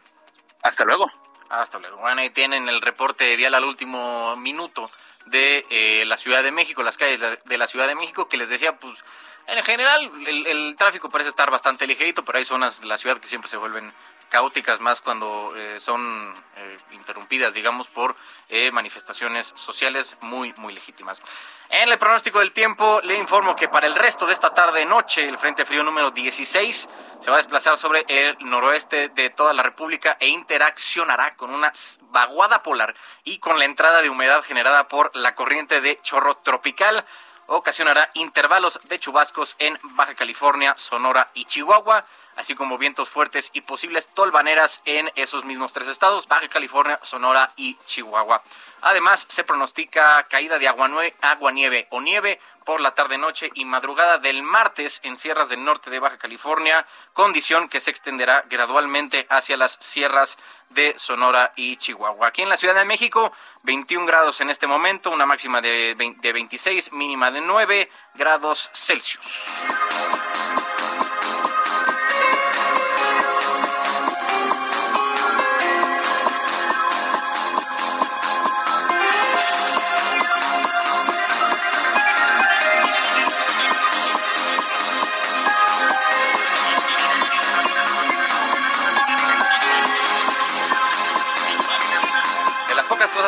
Hasta 0.63 0.85
luego. 0.85 1.11
Hasta 1.49 1.79
luego. 1.79 1.97
Bueno, 1.97 2.21
ahí 2.21 2.29
tienen 2.29 2.69
el 2.69 2.81
reporte 2.81 3.35
vial 3.35 3.53
al 3.55 3.65
último 3.65 4.35
minuto 4.37 4.89
de 5.25 5.65
eh, 5.69 6.05
la 6.05 6.17
Ciudad 6.17 6.43
de 6.43 6.51
México, 6.51 6.81
las 6.81 6.97
calles 6.97 7.19
de- 7.19 7.39
de 7.43 7.57
la 7.57 7.67
Ciudad 7.67 7.87
de 7.87 7.95
México, 7.95 8.27
que 8.29 8.37
les 8.37 8.49
decía, 8.49 8.77
pues, 8.79 9.03
en 9.47 9.63
general 9.63 10.09
el, 10.25 10.47
el 10.47 10.75
tráfico 10.77 11.09
parece 11.09 11.29
estar 11.29 11.51
bastante 11.51 11.85
ligerito, 11.87 12.23
pero 12.23 12.37
hay 12.39 12.45
zonas 12.45 12.79
de 12.81 12.87
la 12.87 12.97
ciudad 12.97 13.17
que 13.19 13.27
siempre 13.27 13.49
se 13.49 13.57
vuelven 13.57 13.93
caóticas 14.31 14.79
más 14.79 15.01
cuando 15.01 15.53
eh, 15.57 15.77
son 15.79 16.33
eh, 16.55 16.77
interrumpidas, 16.91 17.53
digamos, 17.53 17.89
por 17.89 18.15
eh, 18.47 18.71
manifestaciones 18.71 19.51
sociales 19.55 20.17
muy, 20.21 20.53
muy 20.57 20.73
legítimas. 20.73 21.21
En 21.69 21.89
el 21.89 21.99
pronóstico 21.99 22.39
del 22.39 22.53
tiempo, 22.53 23.01
le 23.03 23.17
informo 23.17 23.57
que 23.57 23.67
para 23.67 23.87
el 23.87 23.95
resto 23.95 24.25
de 24.25 24.33
esta 24.33 24.53
tarde-noche, 24.53 25.27
el 25.27 25.37
Frente 25.37 25.65
Frío 25.65 25.83
número 25.83 26.11
16 26.11 26.89
se 27.19 27.29
va 27.29 27.37
a 27.37 27.39
desplazar 27.39 27.77
sobre 27.77 28.05
el 28.07 28.37
noroeste 28.39 29.09
de 29.09 29.29
toda 29.29 29.53
la 29.53 29.63
República 29.63 30.15
e 30.21 30.29
interaccionará 30.29 31.31
con 31.31 31.53
una 31.53 31.73
vaguada 32.03 32.63
polar 32.63 32.95
y 33.25 33.39
con 33.39 33.59
la 33.59 33.65
entrada 33.65 34.01
de 34.01 34.09
humedad 34.09 34.43
generada 34.43 34.87
por 34.87 35.13
la 35.13 35.35
corriente 35.35 35.81
de 35.81 35.99
chorro 36.01 36.37
tropical 36.37 37.05
ocasionará 37.47 38.09
intervalos 38.13 38.79
de 38.87 38.97
chubascos 38.97 39.55
en 39.59 39.77
Baja 39.95 40.15
California, 40.15 40.73
Sonora 40.77 41.29
y 41.33 41.45
Chihuahua, 41.45 42.05
así 42.35 42.55
como 42.55 42.77
vientos 42.77 43.09
fuertes 43.09 43.49
y 43.53 43.61
posibles 43.61 44.07
tolvaneras 44.09 44.81
en 44.85 45.11
esos 45.15 45.45
mismos 45.45 45.73
tres 45.73 45.87
estados, 45.87 46.27
Baja 46.27 46.47
California, 46.47 46.99
Sonora 47.03 47.51
y 47.55 47.75
Chihuahua. 47.85 48.41
Además, 48.83 49.25
se 49.29 49.43
pronostica 49.43 50.23
caída 50.27 50.57
de 50.57 50.67
agua, 50.67 50.87
nue- 50.87 51.13
agua 51.21 51.51
nieve 51.51 51.85
o 51.91 52.01
nieve 52.01 52.39
por 52.65 52.81
la 52.81 52.91
tarde-noche 52.95 53.51
y 53.53 53.63
madrugada 53.65 54.17
del 54.17 54.41
martes 54.41 55.01
en 55.03 55.17
sierras 55.17 55.49
del 55.49 55.63
norte 55.63 55.91
de 55.91 55.99
Baja 55.99 56.17
California, 56.17 56.85
condición 57.13 57.69
que 57.69 57.79
se 57.81 57.91
extenderá 57.91 58.43
gradualmente 58.49 59.27
hacia 59.29 59.55
las 59.57 59.77
sierras 59.79 60.37
de 60.69 60.95
Sonora 60.97 61.53
y 61.55 61.77
Chihuahua. 61.77 62.27
Aquí 62.27 62.41
en 62.41 62.49
la 62.49 62.57
Ciudad 62.57 62.73
de 62.75 62.85
México, 62.85 63.31
21 63.63 64.05
grados 64.07 64.41
en 64.41 64.49
este 64.49 64.65
momento, 64.65 65.11
una 65.11 65.27
máxima 65.27 65.61
de, 65.61 65.93
20 65.95 66.19
de 66.21 66.33
26, 66.33 66.91
mínima 66.93 67.29
de 67.29 67.41
9 67.41 67.91
grados 68.15 68.69
Celsius. 68.73 70.00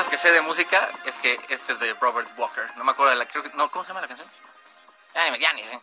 Cosas 0.03 0.11
que 0.11 0.17
sé 0.17 0.33
de 0.33 0.41
música 0.41 0.89
es 1.05 1.15
que 1.15 1.39
este 1.49 1.73
es 1.73 1.79
de 1.79 1.93
Robert 1.93 2.27
Walker. 2.37 2.65
No 2.75 2.83
me 2.83 2.91
acuerdo 2.91 3.11
de 3.11 3.17
la. 3.17 3.25
Creo 3.27 3.43
no, 3.53 3.71
¿Cómo 3.71 3.85
se 3.85 3.89
llama 3.89 4.01
la 4.01 4.07
canción? 4.07 4.27
Ya 5.13 5.29
ni, 5.53 5.63
ya 5.63 5.81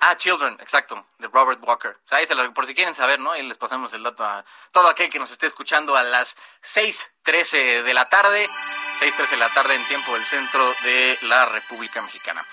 Ah, 0.00 0.16
Children, 0.16 0.56
exacto, 0.60 1.04
de 1.18 1.26
Robert 1.28 1.60
Walker. 1.62 1.90
O 2.04 2.08
sea, 2.08 2.20
lo- 2.36 2.54
por 2.54 2.66
si 2.66 2.74
quieren 2.74 2.94
saber, 2.94 3.18
¿no? 3.20 3.32
Ahí 3.32 3.42
les 3.42 3.58
pasamos 3.58 3.92
el 3.92 4.02
dato 4.02 4.24
a 4.24 4.44
todo 4.70 4.88
aquel 4.88 5.10
que 5.10 5.18
nos 5.18 5.30
esté 5.30 5.46
escuchando 5.46 5.96
a 5.96 6.02
las 6.02 6.36
6.13 6.62 7.82
de 7.82 7.92
la 7.94 8.08
tarde. 8.08 8.48
6.13 9.00 9.30
de 9.30 9.36
la 9.36 9.48
tarde 9.50 9.74
en 9.74 9.86
tiempo 9.88 10.14
del 10.14 10.24
centro 10.24 10.72
de 10.82 11.18
la 11.22 11.44
República 11.46 12.00
Mexicana. 12.00 12.46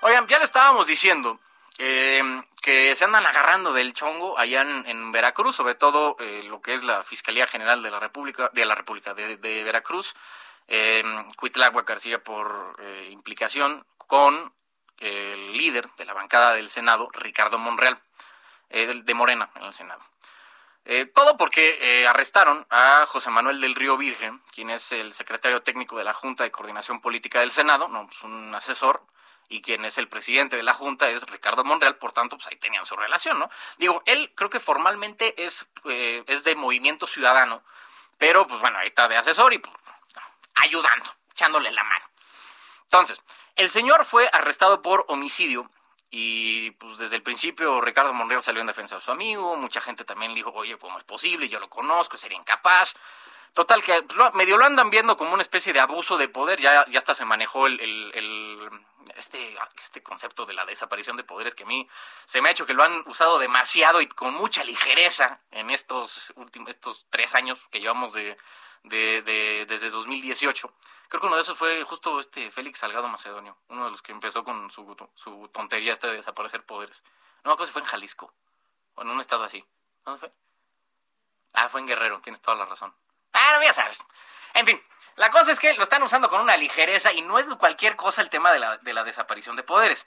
Oigan, 0.00 0.26
ya 0.28 0.38
le 0.38 0.44
estábamos 0.44 0.86
diciendo 0.86 1.40
eh, 1.78 2.42
que 2.66 2.96
se 2.96 3.04
andan 3.04 3.24
agarrando 3.24 3.72
del 3.72 3.92
chongo 3.92 4.36
allá 4.40 4.62
en, 4.62 5.12
Veracruz, 5.12 5.54
sobre 5.54 5.76
todo 5.76 6.16
eh, 6.18 6.42
lo 6.42 6.60
que 6.60 6.74
es 6.74 6.82
la 6.82 7.04
Fiscalía 7.04 7.46
General 7.46 7.80
de 7.80 7.92
la 7.92 8.00
República, 8.00 8.50
de 8.52 8.64
la 8.64 8.74
República 8.74 9.14
de, 9.14 9.36
Veracruz, 9.62 10.14
eh, 10.66 11.04
García 11.86 12.24
por 12.24 12.76
eh, 12.80 13.10
implicación 13.12 13.86
con 13.98 14.52
el 14.98 15.52
líder 15.52 15.88
de 15.96 16.06
la 16.06 16.12
bancada 16.12 16.54
del 16.54 16.68
Senado, 16.68 17.08
Ricardo 17.12 17.56
Monreal, 17.56 18.00
de 18.70 19.14
Morena 19.14 19.48
en 19.54 19.62
el 19.62 19.72
Senado. 19.72 20.02
Todo 21.14 21.36
porque 21.36 22.04
arrestaron 22.08 22.66
a 22.70 23.06
José 23.06 23.30
Manuel 23.30 23.60
del 23.60 23.76
Río 23.76 23.96
Virgen, 23.96 24.42
quien 24.52 24.70
es 24.70 24.90
el 24.90 25.12
secretario 25.12 25.62
técnico 25.62 25.98
de 25.98 26.04
la 26.04 26.14
Junta 26.14 26.42
de 26.42 26.50
Coordinación 26.50 27.00
Política 27.00 27.40
del 27.40 27.52
Senado, 27.52 27.86
no, 27.88 28.06
pues 28.06 28.22
un 28.22 28.52
asesor, 28.54 29.02
y 29.48 29.62
quien 29.62 29.84
es 29.84 29.98
el 29.98 30.08
presidente 30.08 30.56
de 30.56 30.62
la 30.62 30.74
Junta 30.74 31.08
es 31.08 31.22
Ricardo 31.22 31.64
Monreal, 31.64 31.96
por 31.96 32.12
tanto, 32.12 32.36
pues 32.36 32.48
ahí 32.48 32.56
tenían 32.56 32.84
su 32.84 32.96
relación, 32.96 33.38
¿no? 33.38 33.50
Digo, 33.78 34.02
él 34.06 34.32
creo 34.34 34.50
que 34.50 34.60
formalmente 34.60 35.44
es, 35.44 35.66
eh, 35.84 36.24
es 36.26 36.44
de 36.44 36.56
Movimiento 36.56 37.06
Ciudadano, 37.06 37.62
pero 38.18 38.46
pues 38.46 38.60
bueno, 38.60 38.78
ahí 38.78 38.88
está 38.88 39.08
de 39.08 39.16
asesor 39.16 39.52
y 39.52 39.58
pues, 39.58 39.74
ayudando, 40.54 41.06
echándole 41.30 41.70
la 41.70 41.84
mano. 41.84 42.04
Entonces, 42.84 43.22
el 43.56 43.68
señor 43.68 44.04
fue 44.04 44.28
arrestado 44.32 44.82
por 44.82 45.04
homicidio 45.08 45.70
y 46.10 46.70
pues 46.72 46.98
desde 46.98 47.16
el 47.16 47.22
principio 47.22 47.80
Ricardo 47.80 48.12
Monreal 48.12 48.42
salió 48.42 48.60
en 48.60 48.66
defensa 48.66 48.96
de 48.96 49.02
su 49.02 49.10
amigo, 49.10 49.56
mucha 49.56 49.80
gente 49.80 50.04
también 50.04 50.32
le 50.32 50.36
dijo, 50.36 50.52
oye, 50.54 50.78
¿cómo 50.78 50.98
es 50.98 51.04
posible? 51.04 51.48
Yo 51.48 51.60
lo 51.60 51.68
conozco, 51.68 52.16
sería 52.16 52.38
incapaz. 52.38 52.96
Total, 53.54 53.82
que 53.82 54.04
medio 54.34 54.56
lo 54.56 54.66
andan 54.66 54.90
viendo 54.90 55.16
como 55.16 55.32
una 55.32 55.42
especie 55.42 55.72
de 55.72 55.80
abuso 55.80 56.18
de 56.18 56.28
poder, 56.28 56.60
ya, 56.60 56.84
ya 56.86 56.98
hasta 56.98 57.14
se 57.14 57.24
manejó 57.24 57.66
el, 57.66 57.80
el, 57.80 58.70
este, 59.16 59.56
este 59.78 60.02
concepto 60.02 60.44
de 60.44 60.54
la 60.54 60.64
desaparición 60.66 61.16
de 61.16 61.24
poderes 61.24 61.54
que 61.54 61.62
a 61.64 61.66
mí 61.66 61.88
se 62.26 62.40
me 62.40 62.48
ha 62.48 62.52
hecho 62.52 62.66
que 62.66 62.74
lo 62.74 62.82
han 62.82 63.02
usado 63.06 63.38
demasiado 63.38 64.00
y 64.00 64.08
con 64.08 64.34
mucha 64.34 64.64
ligereza 64.64 65.40
en 65.50 65.70
estos 65.70 66.32
últimos, 66.36 66.70
estos 66.70 67.06
tres 67.10 67.34
años 67.34 67.58
que 67.70 67.80
llevamos 67.80 68.12
de, 68.12 68.36
de, 68.84 69.22
de 69.22 69.66
desde 69.66 69.90
2018. 69.90 70.72
Creo 71.08 71.20
que 71.20 71.26
uno 71.26 71.36
de 71.36 71.42
esos 71.42 71.56
fue 71.56 71.82
justo 71.84 72.18
este 72.18 72.50
Félix 72.50 72.80
Salgado 72.80 73.08
Macedonio, 73.08 73.56
uno 73.68 73.84
de 73.84 73.90
los 73.90 74.02
que 74.02 74.12
empezó 74.12 74.42
con 74.44 74.70
su, 74.70 74.96
su 75.14 75.48
tontería 75.48 75.92
esta 75.92 76.08
de 76.08 76.16
desaparecer 76.16 76.64
poderes. 76.64 77.02
No 77.44 77.50
me 77.50 77.52
acuerdo 77.52 77.66
si 77.66 77.72
fue 77.72 77.82
en 77.82 77.88
Jalisco 77.88 78.34
o 78.96 79.02
en 79.02 79.10
un 79.10 79.20
estado 79.20 79.44
así. 79.44 79.64
¿Dónde 80.04 80.18
fue? 80.18 80.32
Ah, 81.52 81.68
fue 81.68 81.80
en 81.80 81.86
Guerrero, 81.86 82.20
tienes 82.20 82.42
toda 82.42 82.56
la 82.56 82.66
razón. 82.66 82.92
Ah, 83.46 83.56
no, 83.56 83.62
ya 83.62 83.72
sabes. 83.72 84.02
En 84.54 84.66
fin, 84.66 84.82
la 85.14 85.30
cosa 85.30 85.52
es 85.52 85.60
que 85.60 85.72
lo 85.74 85.84
están 85.84 86.02
usando 86.02 86.28
con 86.28 86.40
una 86.40 86.56
ligereza 86.56 87.12
y 87.12 87.22
no 87.22 87.38
es 87.38 87.46
cualquier 87.54 87.94
cosa 87.94 88.22
el 88.22 88.30
tema 88.30 88.52
de 88.52 88.58
la, 88.58 88.76
de 88.78 88.92
la 88.92 89.04
desaparición 89.04 89.54
de 89.54 89.62
poderes. 89.62 90.06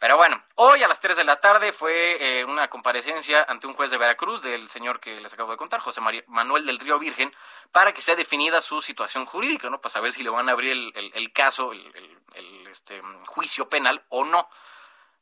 Pero 0.00 0.16
bueno, 0.16 0.42
hoy 0.56 0.82
a 0.82 0.88
las 0.88 1.00
3 1.00 1.14
de 1.14 1.24
la 1.24 1.40
tarde 1.40 1.72
fue 1.72 2.16
eh, 2.40 2.44
una 2.46 2.68
comparecencia 2.68 3.44
ante 3.46 3.66
un 3.66 3.74
juez 3.74 3.90
de 3.90 3.98
Veracruz 3.98 4.42
del 4.42 4.68
señor 4.68 4.98
que 4.98 5.20
les 5.20 5.32
acabo 5.32 5.52
de 5.52 5.56
contar, 5.56 5.80
José 5.80 6.00
Manuel 6.26 6.66
del 6.66 6.80
Río 6.80 6.98
Virgen, 6.98 7.32
para 7.70 7.92
que 7.92 8.02
sea 8.02 8.16
definida 8.16 8.60
su 8.60 8.82
situación 8.82 9.24
jurídica, 9.24 9.70
¿no? 9.70 9.80
Para 9.80 9.92
saber 9.92 10.12
si 10.12 10.24
le 10.24 10.30
van 10.30 10.48
a 10.48 10.52
abrir 10.52 10.72
el, 10.72 11.32
caso, 11.32 11.72
el, 11.72 12.66
este, 12.72 13.02
juicio 13.26 13.68
penal 13.68 14.02
o 14.08 14.24
no. 14.24 14.48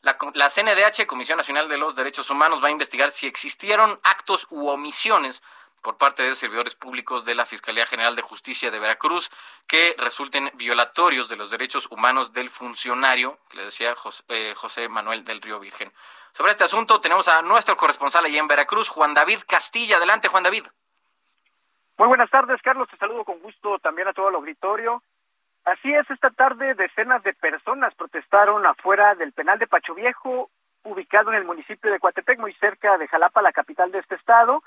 La, 0.00 0.16
la 0.34 0.48
CNDH, 0.48 1.06
Comisión 1.06 1.36
Nacional 1.36 1.68
de 1.68 1.76
los 1.76 1.96
Derechos 1.96 2.30
Humanos, 2.30 2.62
va 2.62 2.68
a 2.68 2.70
investigar 2.70 3.10
si 3.10 3.26
existieron 3.26 4.00
actos 4.04 4.46
u 4.48 4.68
omisiones 4.68 5.42
por 5.82 5.96
parte 5.96 6.22
de 6.22 6.34
servidores 6.34 6.74
públicos 6.74 7.24
de 7.24 7.34
la 7.34 7.46
Fiscalía 7.46 7.86
General 7.86 8.16
de 8.16 8.22
Justicia 8.22 8.70
de 8.70 8.78
Veracruz 8.78 9.30
que 9.66 9.94
resulten 9.98 10.50
violatorios 10.54 11.28
de 11.28 11.36
los 11.36 11.50
derechos 11.50 11.86
humanos 11.90 12.32
del 12.32 12.50
funcionario, 12.50 13.38
le 13.52 13.64
decía 13.64 13.94
eh, 14.28 14.54
José, 14.56 14.88
Manuel 14.88 15.24
del 15.24 15.40
Río 15.40 15.60
Virgen. 15.60 15.92
Sobre 16.32 16.52
este 16.52 16.64
asunto 16.64 17.00
tenemos 17.00 17.28
a 17.28 17.42
nuestro 17.42 17.76
corresponsal 17.76 18.24
allí 18.24 18.38
en 18.38 18.48
Veracruz, 18.48 18.88
Juan 18.88 19.14
David 19.14 19.40
Castilla. 19.46 19.96
Adelante, 19.96 20.28
Juan 20.28 20.44
David. 20.44 20.66
Muy 21.96 22.08
buenas 22.08 22.30
tardes, 22.30 22.62
Carlos. 22.62 22.88
Te 22.88 22.96
saludo 22.96 23.24
con 23.24 23.40
gusto 23.40 23.78
también 23.80 24.08
a 24.08 24.12
todo 24.12 24.28
el 24.28 24.36
auditorio. 24.36 25.02
Así 25.64 25.92
es, 25.92 26.08
esta 26.10 26.30
tarde 26.30 26.74
decenas 26.74 27.22
de 27.24 27.34
personas 27.34 27.94
protestaron 27.94 28.64
afuera 28.66 29.14
del 29.16 29.32
penal 29.32 29.58
de 29.58 29.66
Pacho 29.66 29.94
Viejo, 29.94 30.50
ubicado 30.84 31.30
en 31.30 31.38
el 31.38 31.44
municipio 31.44 31.90
de 31.90 31.98
Coatepec, 31.98 32.38
muy 32.38 32.54
cerca 32.54 32.96
de 32.96 33.08
Jalapa, 33.08 33.42
la 33.42 33.52
capital 33.52 33.90
de 33.90 33.98
este 33.98 34.14
estado. 34.14 34.62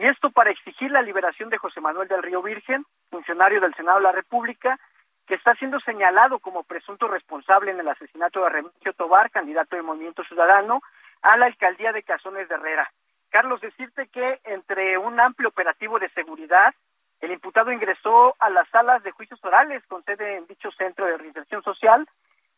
Y 0.00 0.06
esto 0.06 0.30
para 0.30 0.50
exigir 0.50 0.90
la 0.90 1.02
liberación 1.02 1.50
de 1.50 1.58
José 1.58 1.78
Manuel 1.82 2.08
del 2.08 2.22
Río 2.22 2.40
Virgen, 2.40 2.86
funcionario 3.10 3.60
del 3.60 3.74
Senado 3.74 3.98
de 3.98 4.04
la 4.04 4.12
República, 4.12 4.80
que 5.26 5.34
está 5.34 5.54
siendo 5.56 5.78
señalado 5.80 6.38
como 6.38 6.62
presunto 6.62 7.06
responsable 7.06 7.70
en 7.70 7.80
el 7.80 7.88
asesinato 7.88 8.42
de 8.42 8.48
Remigio 8.48 8.94
Tobar, 8.94 9.30
candidato 9.30 9.76
de 9.76 9.82
Movimiento 9.82 10.24
Ciudadano, 10.24 10.80
a 11.20 11.36
la 11.36 11.44
alcaldía 11.44 11.92
de 11.92 12.02
Cazones 12.02 12.48
de 12.48 12.54
Herrera. 12.54 12.90
Carlos, 13.28 13.60
decirte 13.60 14.08
que 14.08 14.40
entre 14.44 14.96
un 14.96 15.20
amplio 15.20 15.50
operativo 15.50 15.98
de 15.98 16.08
seguridad, 16.14 16.74
el 17.20 17.32
imputado 17.32 17.70
ingresó 17.70 18.34
a 18.38 18.48
las 18.48 18.66
salas 18.70 19.02
de 19.02 19.10
juicios 19.10 19.44
orales 19.44 19.84
con 19.84 20.02
sede 20.04 20.38
en 20.38 20.46
dicho 20.46 20.70
centro 20.78 21.04
de 21.04 21.18
reinserción 21.18 21.62
social, 21.62 22.08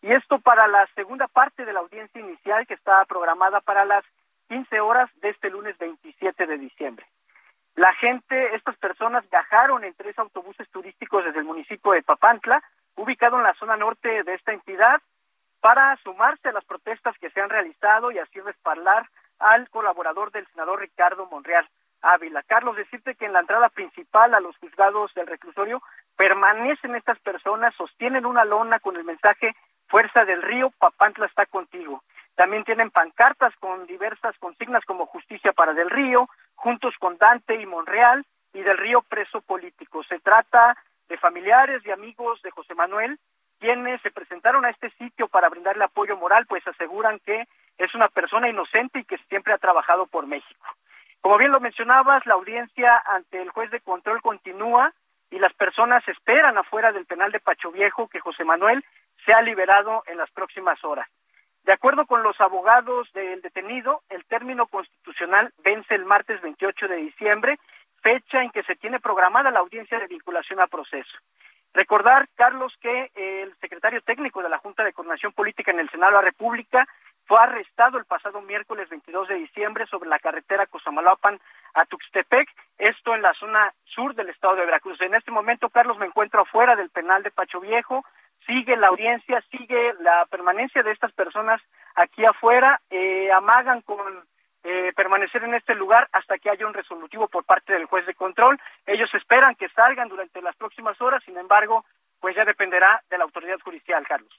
y 0.01 0.13
esto 0.13 0.39
para 0.39 0.69
la 0.69 0.87
segunda 0.95 1.27
parte 1.27 1.65
de 1.65 1.73
la 1.73 1.81
audiencia 1.81 2.21
inicial 2.21 2.69
que 2.69 2.75
está 2.75 3.05
programada 3.07 3.61
para 3.61 3.85
las 3.85 4.05
15 4.47 4.79
horas 4.79 5.11
de 5.17 5.31
este 5.31 5.51
lunes 5.51 5.77
27 5.79 6.47
de 6.47 6.59
diciembre. 6.59 7.05
La 7.75 7.95
gente, 7.95 8.55
estas 8.55 8.77
personas 8.77 9.29
viajaron 9.31 9.85
en 9.85 9.95
tres 9.95 10.19
autobuses 10.19 10.69
turísticos 10.71 11.25
desde 11.25 11.39
el 11.39 11.45
municipio 11.45 11.93
de 11.93 12.03
Papantla, 12.03 12.63
ubicado 12.97 13.39
en 13.39 13.45
la 13.45 13.55
zona 13.55 13.77
norte 13.77 14.23
de 14.25 14.35
esta 14.35 14.53
entidad, 14.53 15.01
para 15.61 15.97
sumarse 15.99 16.49
a 16.49 16.53
las 16.53 16.65
protestas 16.65 17.17
que 17.19 17.31
se 17.31 17.41
han 17.41 17.49
realizado 17.49 18.11
y 18.11 18.19
así 18.19 18.41
respaldar 18.41 19.09
al 19.39 19.71
colaborador 19.71 20.33
del 20.33 20.47
senador 20.49 20.81
Ricardo 20.81 21.27
Monreal 21.27 21.67
Ávila. 22.03 22.43
Carlos, 22.43 22.77
decirte 22.77 23.15
que 23.15 23.27
en 23.27 23.33
la 23.33 23.41
entrada 23.41 23.69
principal 23.69 24.35
a 24.35 24.41
los 24.41 24.57
juzgados 24.59 25.15
del 25.15 25.29
reclusorio 25.29 25.81
permanecen 26.17 26.97
estas 26.97 27.19
personas, 27.21 27.75
sostienen 27.77 28.27
una 28.27 28.45
lona 28.45 28.81
con 28.81 28.97
el 28.97 29.05
mensaje 29.05 29.55
Fuerza 29.87 30.25
del 30.25 30.43
Río, 30.43 30.71
Papantla 30.79 31.27
está 31.27 31.47
contigo. 31.47 32.03
También 32.35 32.65
tienen 32.65 32.91
pancartas 32.91 33.55
con 33.61 33.87
diversas 33.87 34.37
consignas 34.39 34.85
como 34.85 35.07
Justicia 35.07 35.53
para 35.53 35.75
Del 35.75 35.91
Río, 35.91 36.29
juntos 36.63 36.95
con 37.01 37.19
Dante 37.19 37.61
y 37.61 37.67
Monreal 37.67 38.25
y 38.53 38.63
del 38.63 38.79
Río 38.79 39.03
preso 39.03 39.41
político. 39.41 40.05
Se 40.05 40.21
trata 40.21 40.77
de 41.09 41.19
familiares 41.19 41.83
y 41.85 41.91
amigos 41.91 42.41
de 42.43 42.53
José 42.53 42.77
Manuel, 42.77 43.19
quienes 43.59 44.01
se 44.03 44.13
presentaron 44.13 44.65
a 44.65 44.71
este 44.71 44.91
sitio 44.91 45.27
para 45.27 45.49
brindarle 45.49 45.83
apoyo 45.83 46.17
moral, 46.17 46.47
pues 46.47 46.65
aseguran 46.69 47.19
que 47.27 47.49
es 47.79 47.93
una 47.97 48.07
persona 48.07 48.49
inocente 48.49 49.01
y 49.01 49.05
que 49.05 49.19
siempre 49.29 49.53
ha 49.53 49.59
trabajado 49.59 50.07
por 50.07 50.29
México. 50.29 50.65
Como 51.21 51.37
bien 51.37 51.51
lo 51.51 51.59
mencionabas, 51.59 52.25
la 52.27 52.35
audiencia 52.35 53.03
ante 53.07 53.43
el 53.43 53.51
juez 53.51 53.73
de 53.73 53.81
control 53.81 54.23
continúa 54.23 54.93
y 55.33 55.41
las 55.41 55.53
personas 55.55 56.07
esperan 56.07 56.59
afuera 56.59 56.93
del 56.93 57.07
penal 57.07 57.33
de 57.33 57.41
Pacho 57.41 57.73
Viejo 57.73 58.07
que 58.07 58.21
José 58.21 58.45
Manuel 58.45 58.85
sea 59.27 59.43
liberado 59.43 60.05
en 60.07 60.17
las 60.17 60.31
próximas 60.31 60.83
horas. 60.85 61.09
De 61.65 61.73
acuerdo 61.73 62.07
con 62.07 62.23
los 62.23 62.41
abogados 62.41 63.13
del 63.13 63.41
detenido, 63.41 64.03
el 64.09 64.25
término 64.25 64.67
constitucional 64.67 65.53
vence 65.59 65.95
el 65.95 66.05
martes 66.05 66.41
28 66.41 66.89
de 66.89 66.97
diciembre, 66.97 67.59
fecha 68.03 68.43
en 68.43 68.51
que 68.51 68.65
se 68.65 68.75
tiene 68.75 68.99
programada 68.99 69.51
la 69.53 69.61
audiencia 69.61 69.99
de 69.99 70.09
vinculación 70.09 70.61
a 70.61 70.67
proceso. 70.67 71.17
Recordar, 71.73 72.29
Carlos, 72.35 72.77
que 72.81 73.11
el 73.15 73.55
secretario 73.61 74.03
técnico 74.03 74.43
de 74.43 74.49
la 74.49 74.59
Junta 74.59 74.85
de 74.85 74.93
Coordinación 74.93 75.33
Política 75.33 75.71
en 75.71 75.81
el 75.81 75.89
Senado 75.89 76.13
de 76.13 76.19
la 76.19 76.23
República 76.23 76.87
fue 77.27 77.39
arrestado 77.41 77.97
el 77.97 78.05
pasado 78.05 78.43
miércoles 78.43 78.89
22 78.91 79.29
de 79.29 79.37
diciembre 79.37 79.87
sobre 79.87 80.11
la 80.11 80.19
carretera 80.19 80.67
Cosamalapan 80.67 81.41
a 81.75 81.85
Tuxtepec, 81.87 82.49
esto 82.77 83.15
en 83.15 83.23
la 83.23 83.33
zona 83.35 83.73
sur 83.85 84.15
del 84.15 84.29
estado 84.29 84.57
de 84.57 84.67
Veracruz. 84.67 85.01
En 85.01 85.15
este 85.15 85.31
momento, 85.31 85.71
Carlos, 85.71 85.97
me 85.97 86.07
encuentro 86.07 86.43
afuera 86.43 86.77
del 86.77 86.91
penal 86.91 87.23
de 87.23 87.31
Pacho 87.31 87.61
Viejo, 87.61 88.05
sigue 88.47 88.77
la 88.77 88.89
audiencia, 88.89 89.43
sigue 89.51 89.95
la 90.01 90.27
permanencia 90.27 90.83
de 90.83 90.93
estas 90.93 91.13
personas 91.13 91.61
aquí 91.95 92.25
afuera, 92.25 92.81
eh, 92.91 93.31
amagan 93.33 93.83
con 93.83 94.27
eh, 94.65 94.93
permanecer 94.95 95.43
en 95.45 95.55
este 95.55 95.75
lugar 95.75 96.09
hasta 96.13 96.39
que 96.39 96.51
haya 96.51 96.67
un 96.67 96.75
resolutivo 96.75 97.29
por 97.29 97.45
parte 97.45 97.73
del 97.73 97.87
juez 97.87 98.07
de 98.07 98.15
control. 98.15 98.61
Ellos 98.87 99.13
esperan 99.15 99.55
que 99.57 99.69
salgan 99.71 100.09
durante 100.09 100.41
las 100.41 100.57
próximas 100.57 101.01
horas, 101.01 101.23
sin 101.25 101.37
embargo, 101.37 101.85
pues 102.21 102.37
ya 102.37 102.45
dependerá 102.45 103.03
de 103.11 103.19
la 103.19 103.25
autoridad 103.25 103.59
judicial, 103.61 104.07
Carlos. 104.07 104.33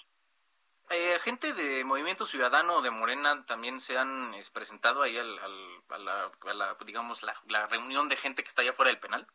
Eh, 0.90 1.18
gente 1.24 1.54
de 1.54 1.84
Movimiento 1.84 2.26
Ciudadano 2.26 2.82
de 2.82 2.92
Morena 2.92 3.46
también 3.46 3.82
se 3.82 3.98
han 3.98 4.34
presentado 4.54 5.02
ahí 5.02 5.18
al, 5.18 5.40
a, 5.40 5.98
la, 5.98 6.78
digamos, 6.86 7.24
la 7.48 7.68
reunión 7.68 8.10
de 8.10 8.18
gente 8.18 8.44
que 8.44 8.50
está 8.50 8.62
allá 8.62 8.74
fuera 8.74 8.92
del 8.92 9.00
penal. 9.00 9.26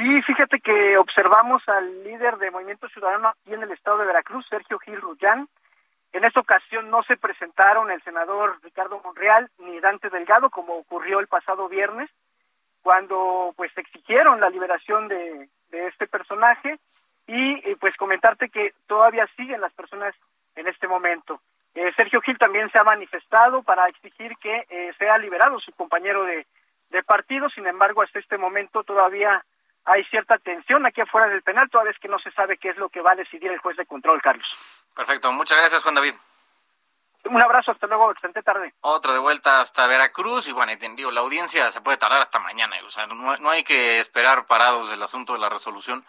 Sí, 0.00 0.22
fíjate 0.22 0.60
que 0.60 0.96
observamos 0.96 1.62
al 1.68 2.04
líder 2.04 2.38
de 2.38 2.50
Movimiento 2.50 2.88
Ciudadano 2.88 3.28
aquí 3.28 3.52
en 3.52 3.62
el 3.62 3.70
estado 3.70 3.98
de 3.98 4.06
Veracruz, 4.06 4.46
Sergio 4.48 4.78
Gil 4.78 4.98
Rullán. 4.98 5.46
En 6.14 6.24
esta 6.24 6.40
ocasión 6.40 6.88
no 6.88 7.02
se 7.02 7.18
presentaron 7.18 7.90
el 7.90 8.02
senador 8.02 8.58
Ricardo 8.62 8.98
Monreal 9.04 9.50
ni 9.58 9.78
Dante 9.78 10.08
Delgado, 10.08 10.48
como 10.48 10.72
ocurrió 10.76 11.20
el 11.20 11.26
pasado 11.26 11.68
viernes, 11.68 12.08
cuando 12.80 13.52
pues 13.58 13.76
exigieron 13.76 14.40
la 14.40 14.48
liberación 14.48 15.06
de, 15.06 15.50
este 15.70 16.06
personaje 16.06 16.78
y, 17.26 17.74
pues 17.74 17.94
comentarte 17.98 18.48
que 18.48 18.72
todavía 18.86 19.28
siguen 19.36 19.60
las 19.60 19.74
personas 19.74 20.14
en 20.56 20.66
este 20.66 20.88
momento. 20.88 21.42
Eh, 21.74 21.92
Sergio 21.94 22.22
Gil 22.22 22.38
también 22.38 22.70
se 22.70 22.78
ha 22.78 22.84
manifestado 22.84 23.62
para 23.62 23.86
exigir 23.88 24.34
que 24.38 24.64
eh, 24.70 24.94
sea 24.96 25.18
liberado 25.18 25.60
su 25.60 25.72
compañero 25.72 26.24
de 26.24 27.02
partido, 27.04 27.50
sin 27.50 27.66
embargo 27.66 28.00
hasta 28.00 28.18
este 28.18 28.38
momento 28.38 28.82
todavía 28.82 29.44
hay 29.90 30.04
cierta 30.04 30.38
tensión 30.38 30.86
aquí 30.86 31.00
afuera 31.00 31.28
del 31.28 31.42
penal, 31.42 31.68
toda 31.68 31.84
vez 31.84 31.98
que 31.98 32.08
no 32.08 32.18
se 32.18 32.30
sabe 32.30 32.58
qué 32.58 32.68
es 32.70 32.76
lo 32.76 32.88
que 32.88 33.00
va 33.00 33.12
a 33.12 33.16
decidir 33.16 33.50
el 33.50 33.58
juez 33.58 33.76
de 33.76 33.86
control, 33.86 34.22
Carlos. 34.22 34.46
Perfecto, 34.94 35.32
muchas 35.32 35.58
gracias 35.58 35.82
Juan 35.82 35.96
David. 35.96 36.14
Un 37.24 37.42
abrazo, 37.42 37.72
hasta 37.72 37.86
luego, 37.86 38.10
excelente 38.12 38.42
tarde. 38.42 38.72
Otro 38.80 39.12
de 39.12 39.18
vuelta 39.18 39.60
hasta 39.60 39.86
Veracruz 39.86 40.48
y 40.48 40.52
bueno, 40.52 40.72
digo, 40.96 41.10
la 41.10 41.20
audiencia 41.20 41.70
se 41.70 41.80
puede 41.80 41.98
tardar 41.98 42.22
hasta 42.22 42.38
mañana, 42.38 42.76
o 42.84 42.90
sea, 42.90 43.06
no, 43.06 43.50
hay 43.50 43.64
que 43.64 44.00
esperar 44.00 44.46
parados 44.46 44.88
del 44.88 45.02
asunto 45.02 45.34
de 45.34 45.40
la 45.40 45.50
resolución, 45.50 46.04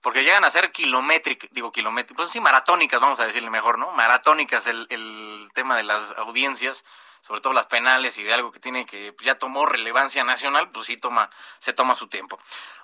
porque 0.00 0.22
llegan 0.22 0.44
a 0.44 0.50
ser 0.50 0.70
kilométricas, 0.72 1.50
digo 1.50 1.72
kilométricas, 1.72 2.16
pues 2.16 2.30
sí, 2.30 2.40
maratónicas, 2.40 3.00
vamos 3.00 3.20
a 3.20 3.26
decirle 3.26 3.50
mejor, 3.50 3.78
¿no? 3.78 3.90
Maratónicas 3.90 4.66
el, 4.66 4.86
el 4.88 5.50
tema 5.52 5.76
de 5.76 5.82
las 5.82 6.12
audiencias 6.12 6.84
sobre 7.26 7.40
todo 7.40 7.52
las 7.52 7.66
penales 7.66 8.16
y 8.18 8.24
de 8.24 8.32
algo 8.32 8.52
que 8.52 8.60
tiene 8.60 8.86
que 8.86 9.12
pues, 9.12 9.26
ya 9.26 9.36
tomó 9.36 9.66
relevancia 9.66 10.22
nacional, 10.22 10.70
pues 10.70 10.86
sí 10.86 10.96
toma 10.96 11.30
se 11.58 11.72
toma 11.72 11.96
su 11.96 12.08
tiempo. 12.08 12.38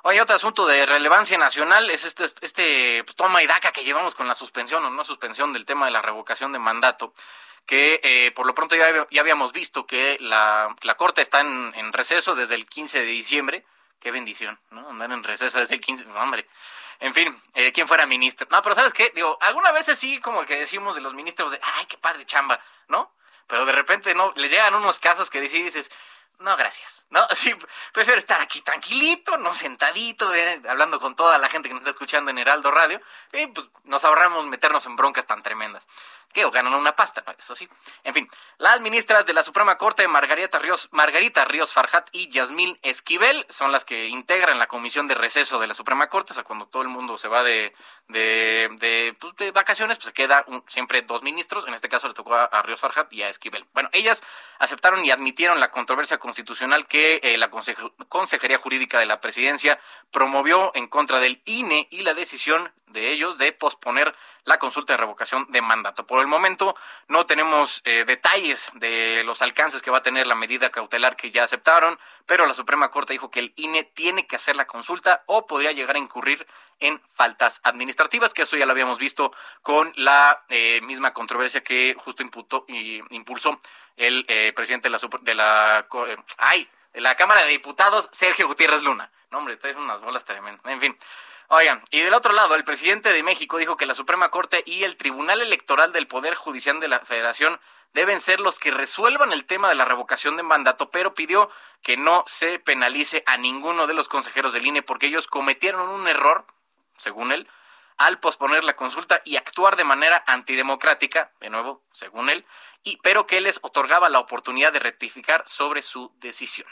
Hay 0.05 0.19
otro 0.19 0.35
asunto 0.35 0.67
de 0.67 0.85
relevancia 0.87 1.39
nacional 1.39 1.91
es 1.91 2.05
este 2.05 2.25
este 2.41 3.05
pues, 3.05 3.15
toma 3.17 3.43
y 3.43 3.47
daca 3.47 3.73
que 3.73 3.85
llevamos 3.85 4.15
con 4.15 4.27
la 4.27 4.35
suspensión 4.35 4.85
o 4.85 4.91
no 4.91 5.05
suspensión 5.05 5.53
del 5.53 5.65
tema 5.65 5.87
de 5.87 5.93
la 5.93 6.03
revocación 6.03 6.53
de 6.53 6.59
mandato 6.59 7.15
que 7.67 8.01
eh, 8.03 8.33
por 8.33 8.47
lo 8.47 8.55
pronto 8.55 8.75
ya, 8.75 9.07
ya, 9.11 9.21
habíamos 9.21 9.53
visto 9.53 9.87
que 9.87 10.17
la, 10.21 10.75
la 10.83 10.97
Corte 10.97 11.23
está 11.23 11.41
en, 11.41 11.73
en, 11.77 11.93
receso 11.93 12.35
desde 12.35 12.57
el 12.57 12.67
15 12.67 12.99
de 12.99 13.07
diciembre. 13.07 13.65
Qué 14.01 14.11
bendición, 14.11 14.59
¿no? 14.71 14.89
Andar 14.89 15.13
en 15.13 15.23
receso 15.23 15.61
desde 15.61 15.77
el 15.77 15.81
15, 15.81 16.11
hombre. 16.11 16.49
En 16.99 17.15
fin, 17.15 17.41
eh, 17.55 17.73
quién 17.73 17.87
fuera 17.87 18.05
ministro. 18.07 18.47
No, 18.51 18.63
pero 18.63 18.75
¿sabes 18.75 18.93
qué? 18.93 19.13
Digo, 19.15 19.39
algunas 19.41 19.73
veces 19.73 19.99
sí 19.99 20.21
como 20.21 20.45
que 20.45 20.57
decimos 20.57 20.95
de 20.97 21.01
los 21.01 21.15
ministros 21.15 21.53
de, 21.53 21.61
ay, 21.79 21.87
qué 21.87 21.99
padre 21.99 22.25
chamba, 22.25 22.61
¿no? 22.89 23.13
Pero 23.47 23.67
de 23.67 23.73
repente 23.73 24.15
no, 24.15 24.33
les 24.37 24.51
llegan 24.51 24.75
unos 24.75 24.99
casos 24.99 25.31
que 25.31 25.41
dices, 25.41 25.91
no, 26.43 26.57
gracias. 26.57 27.07
No, 27.11 27.27
sí, 27.33 27.55
prefiero 27.93 28.19
estar 28.19 28.41
aquí 28.41 28.61
tranquilito, 28.63 29.37
no 29.39 29.55
sentadito, 29.55 30.35
eh, 30.35 30.61
hablando 30.69 30.99
con 31.01 31.15
toda 31.15 31.39
la 31.39 31.49
gente 31.49 31.69
que 31.69 31.75
nos 31.75 31.83
está 31.83 31.91
escuchando 31.91 32.31
en 32.31 32.39
Heraldo 32.39 32.71
Radio, 32.71 33.01
y 33.33 33.47
pues 33.49 33.71
nos 33.85 34.05
ahorramos 34.05 34.47
meternos 34.47 34.87
en 34.87 34.97
broncas 34.97 35.27
tan 35.27 35.43
tremendas 35.43 35.87
que 36.33 36.49
ganan 36.51 36.75
una 36.75 36.97
pasta, 36.97 37.25
eso 37.39 37.55
sí. 37.55 37.69
En 38.05 38.15
fin, 38.15 38.29
las 38.59 38.81
ministras 38.81 39.27
de 39.27 39.33
la 39.33 39.43
Suprema 39.43 39.77
Corte, 39.77 40.07
Margarita 40.09 40.59
Ríos, 40.59 40.89
Margarita 40.93 41.45
Ríos 41.45 41.73
Farjat 41.73 42.09
y 42.13 42.29
Yasmín 42.29 42.79
Esquivel, 42.83 43.47
son 43.49 43.73
las 43.73 43.85
que 43.85 44.09
integran 44.09 44.59
la 44.59 44.67
comisión 44.67 45.07
de 45.07 45.15
receso 45.15 45.59
de 45.59 45.67
la 45.67 45.75
Suprema 45.75 46.09
Corte, 46.09 46.33
o 46.33 46.35
sea, 46.35 46.45
cuando 46.45 46.67
todo 46.67 46.83
el 46.83 46.89
mundo 46.89 47.19
se 47.19 47.29
va 47.29 47.43
de, 47.43 47.75
de, 48.09 48.69
de, 48.79 49.17
pues, 49.21 49.35
de 49.37 49.51
vacaciones, 49.51 49.99
pues 49.99 50.07
se 50.07 50.13
queda 50.13 50.45
siempre 50.67 51.03
dos 51.03 51.23
ministros, 51.23 51.67
en 51.67 51.75
este 51.75 51.89
caso 51.89 52.09
le 52.09 52.15
tocó 52.15 52.35
a, 52.35 52.63
Ríos 52.63 52.81
Farjat 52.81 53.13
y 53.13 53.23
a 53.23 53.29
Esquivel. 53.29 53.67
Bueno, 53.73 53.89
ellas 53.93 54.23
aceptaron 54.59 55.05
y 55.05 55.11
admitieron 55.11 55.61
la 55.61 55.71
controversia 55.71 56.19
constitucional 56.19 56.87
que 56.87 57.21
eh, 57.23 57.37
la 57.37 57.51
Consejería 57.51 58.59
Jurídica 58.59 58.99
de 58.99 59.07
la 59.07 59.21
Presidencia 59.21 59.79
promovió 60.11 60.73
en 60.75 60.89
contra 60.89 61.21
del 61.21 61.43
INE 61.45 61.89
y 61.91 62.03
la 62.03 62.15
decisión 62.15 62.73
de 62.93 63.13
ellos 63.13 63.39
de 63.39 63.53
posponer 63.53 64.15
la 64.45 64.59
consulta 64.59 64.93
de 64.93 64.99
revocación 64.99 65.47
de 65.51 65.63
mandato. 65.63 66.07
Por 66.07 66.21
el 66.21 66.27
momento 66.27 66.75
no 67.09 67.27
tenemos 67.27 67.83
eh, 67.85 68.05
detalles 68.07 68.69
de 68.75 69.23
los 69.25 69.43
alcances 69.43 69.83
que 69.83 69.91
va 69.91 69.99
a 69.99 70.03
tener 70.03 70.27
la 70.27 70.35
medida 70.35 70.71
cautelar 70.71 71.17
que 71.17 71.31
ya 71.31 71.45
aceptaron, 71.45 71.99
pero 72.27 72.47
la 72.47 72.55
Suprema 72.55 72.91
Corte 72.91 73.13
dijo 73.13 73.31
que 73.31 73.41
el 73.41 73.53
INE 73.57 73.85
tiene 73.85 74.27
que 74.27 74.37
hacer 74.37 74.57
la 74.57 74.67
consulta 74.67 75.23
o 75.27 75.47
podría 75.47 75.73
llegar 75.73 75.97
a 75.97 76.01
incurrir 76.01 76.47
en 76.81 77.01
faltas 77.09 77.61
administrativas, 77.65 78.35
que 78.35 78.43
eso 78.43 78.57
ya 78.57 78.67
lo 78.67 78.73
habíamos 78.73 78.99
visto 78.99 79.33
con 79.63 79.93
la 79.97 80.45
eh, 80.49 80.81
misma 80.83 81.13
controversia 81.13 81.63
que 81.63 81.95
justo 81.99 82.23
imputó, 82.23 82.65
y 82.69 83.01
impulsó 83.15 83.61
el 83.97 84.25
eh, 84.29 84.53
presidente 84.55 84.89
de 84.89 84.91
la, 84.91 84.99
de 85.21 85.35
la, 85.35 85.87
ay, 86.39 86.69
de 86.93 87.01
la 87.01 87.15
Cámara 87.15 87.43
de 87.43 87.51
Diputados, 87.51 88.09
Sergio 88.13 88.47
Gutiérrez 88.47 88.83
Luna. 88.83 89.11
No, 89.31 89.39
hombre, 89.39 89.55
estáis 89.55 89.77
unas 89.77 90.01
bolas 90.01 90.25
tremendas. 90.25 90.65
En 90.67 90.81
fin, 90.81 90.97
Oigan, 91.55 91.83
y 91.91 92.01
del 92.01 92.15
otro 92.15 92.33
lado, 92.33 92.55
el 92.55 92.65
presidente 92.65 93.13
de 93.13 93.23
México 93.23 93.59
dijo 93.59 93.77
que 93.77 93.85
la 93.85 93.95
Suprema 93.95 94.31
Corte 94.31 94.63
y 94.65 94.85
el 94.85 94.97
Tribunal 94.97 95.43
Electoral 95.43 95.93
del 95.93 96.07
Poder 96.07 96.35
Judicial 96.35 96.81
de 96.81 96.89
la 96.89 97.01
Federación 97.01 97.61
deben 97.93 98.23
ser 98.23 98.41
los 98.41 98.59
que 98.59 98.71
resuelvan 98.71 99.35
el 99.35 99.45
tema 99.45 99.69
de 99.69 99.75
la 99.75 99.85
revocación 99.85 100.39
de 100.39 100.45
mandato, 100.45 100.89
pero 100.89 101.15
pidió 101.15 101.51
que 101.83 101.99
no 101.99 102.25
se 102.27 102.59
penalice 102.59 103.23
a 103.27 103.37
ninguno 103.37 103.87
de 103.87 103.93
los 103.93 104.09
consejeros 104.09 104.55
del 104.55 104.65
INE 104.65 104.81
porque 104.81 105.09
ellos 105.09 105.27
cometieron 105.27 105.91
un 105.91 106.09
error, 106.09 106.47
según 106.97 107.33
él, 107.33 107.47
al 107.99 108.19
posponer 108.19 108.65
la 108.65 108.75
consulta 108.75 109.21
y 109.27 109.37
actuar 109.37 109.77
de 109.77 109.85
manera 109.85 110.25
antidemocrática, 110.27 111.33
de 111.39 111.51
nuevo, 111.51 111.83
según 111.93 112.31
él, 112.31 112.47
y 112.83 112.97
pero 113.03 113.27
que 113.27 113.43
les 113.43 113.59
otorgaba 113.61 114.09
la 114.09 114.21
oportunidad 114.21 114.73
de 114.73 114.79
rectificar 114.79 115.47
sobre 115.47 115.83
su 115.83 116.15
decisión. 116.17 116.67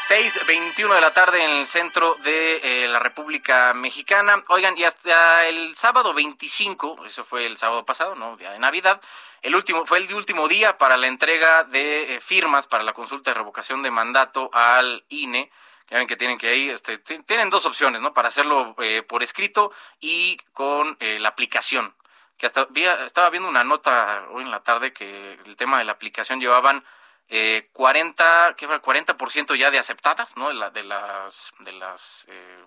6.21 0.00 0.94
de 0.94 1.00
la 1.02 1.12
tarde 1.12 1.44
en 1.44 1.50
el 1.50 1.66
centro 1.66 2.16
de 2.22 2.84
eh, 2.84 2.88
la 2.88 2.98
República 2.98 3.74
Mexicana. 3.74 4.42
Oigan, 4.48 4.76
y 4.78 4.84
hasta 4.84 5.46
el 5.46 5.76
sábado 5.76 6.14
25, 6.14 7.04
eso 7.04 7.22
fue 7.22 7.44
el 7.44 7.58
sábado 7.58 7.84
pasado, 7.84 8.14
¿no? 8.14 8.34
Día 8.38 8.50
de 8.50 8.58
Navidad, 8.58 9.02
el 9.42 9.54
último, 9.54 9.84
fue 9.84 9.98
el 9.98 10.12
último 10.14 10.48
día 10.48 10.78
para 10.78 10.96
la 10.96 11.06
entrega 11.06 11.64
de 11.64 12.14
eh, 12.14 12.20
firmas 12.22 12.66
para 12.66 12.82
la 12.82 12.94
consulta 12.94 13.30
de 13.30 13.34
revocación 13.34 13.82
de 13.82 13.90
mandato 13.90 14.48
al 14.54 15.04
INE. 15.10 15.50
Ya 15.90 15.98
ven 15.98 16.06
que 16.06 16.16
tienen 16.16 16.38
que 16.38 16.48
ahí, 16.48 16.70
este, 16.70 16.96
tienen 16.96 17.50
dos 17.50 17.66
opciones, 17.66 18.00
¿no? 18.00 18.14
Para 18.14 18.28
hacerlo 18.28 18.74
eh, 18.78 19.02
por 19.02 19.22
escrito 19.22 19.70
y 20.00 20.38
con 20.54 20.96
la 20.98 21.28
aplicación. 21.28 21.94
Que 22.38 22.46
hasta 22.46 22.66
estaba 23.04 23.28
viendo 23.28 23.50
una 23.50 23.64
nota 23.64 24.24
hoy 24.30 24.44
en 24.44 24.50
la 24.50 24.62
tarde 24.62 24.94
que 24.94 25.38
el 25.44 25.56
tema 25.56 25.78
de 25.78 25.84
la 25.84 25.92
aplicación 25.92 26.40
llevaban 26.40 26.82
eh, 27.30 27.70
40, 27.72 28.54
¿qué 28.56 28.66
fue? 28.66 28.82
40% 28.82 29.54
ya 29.54 29.70
de 29.70 29.78
aceptadas, 29.78 30.36
¿no? 30.36 30.48
De, 30.48 30.54
la, 30.54 30.70
de 30.70 30.82
las, 30.82 31.52
de 31.60 31.72
las, 31.72 32.26
eh, 32.28 32.64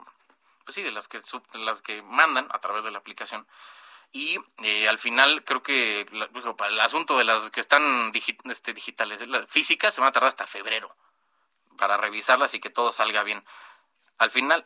pues 0.63 0.76
sí, 0.76 0.82
de 0.82 0.91
las 0.91 1.10
que, 1.10 1.19
las 1.56 1.82
que 1.82 2.02
mandan 2.04 2.47
a 2.49 2.60
través 2.60 2.86
de 2.86 2.91
la 2.91 2.99
aplicación. 2.99 3.45
Y 4.13 4.39
eh, 4.63 4.88
al 4.88 4.99
final 4.99 5.43
creo 5.43 5.63
que 5.63 6.06
para 6.58 6.71
el 6.71 6.80
asunto 6.80 7.17
de 7.17 7.26
las 7.26 7.49
que 7.49 7.60
están 7.60 8.13
este, 8.45 8.73
digitales, 8.73 9.21
físicas, 9.49 9.93
se 9.93 9.99
van 9.99 10.10
a 10.10 10.12
tardar 10.13 10.30
hasta 10.30 10.47
febrero 10.47 10.95
para 11.78 11.97
revisarlas 11.97 12.54
y 12.54 12.62
que 12.62 12.69
todo 12.69 12.93
salga 12.93 13.23
bien. 13.23 13.43
Al 14.17 14.32
final, 14.32 14.65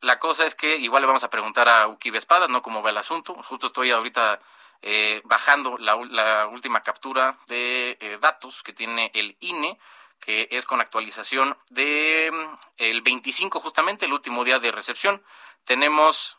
la 0.00 0.18
cosa 0.18 0.44
es 0.44 0.56
que 0.56 0.76
igual 0.78 1.02
le 1.02 1.06
vamos 1.06 1.24
a 1.24 1.30
preguntar 1.30 1.68
a 1.68 1.86
Uki 1.86 2.08
Espadas, 2.16 2.48
¿no? 2.48 2.62
Cómo 2.62 2.82
va 2.82 2.90
el 2.90 2.98
asunto. 2.98 3.34
Justo 3.44 3.68
estoy 3.68 3.92
ahorita 3.92 4.40
eh, 4.82 5.22
bajando 5.24 5.78
la, 5.78 5.96
última 6.46 6.82
captura 6.82 7.38
de 7.48 7.96
eh, 8.00 8.18
datos 8.20 8.62
que 8.62 8.72
tiene 8.72 9.10
el 9.14 9.36
INE, 9.40 9.78
que 10.20 10.48
es 10.50 10.64
con 10.64 10.80
actualización 10.80 11.56
de 11.70 12.30
mm, 12.32 12.54
el 12.78 13.02
25 13.02 13.60
justamente, 13.60 14.06
el 14.06 14.12
último 14.12 14.44
día 14.44 14.58
de 14.58 14.72
recepción. 14.72 15.22
Tenemos 15.64 16.38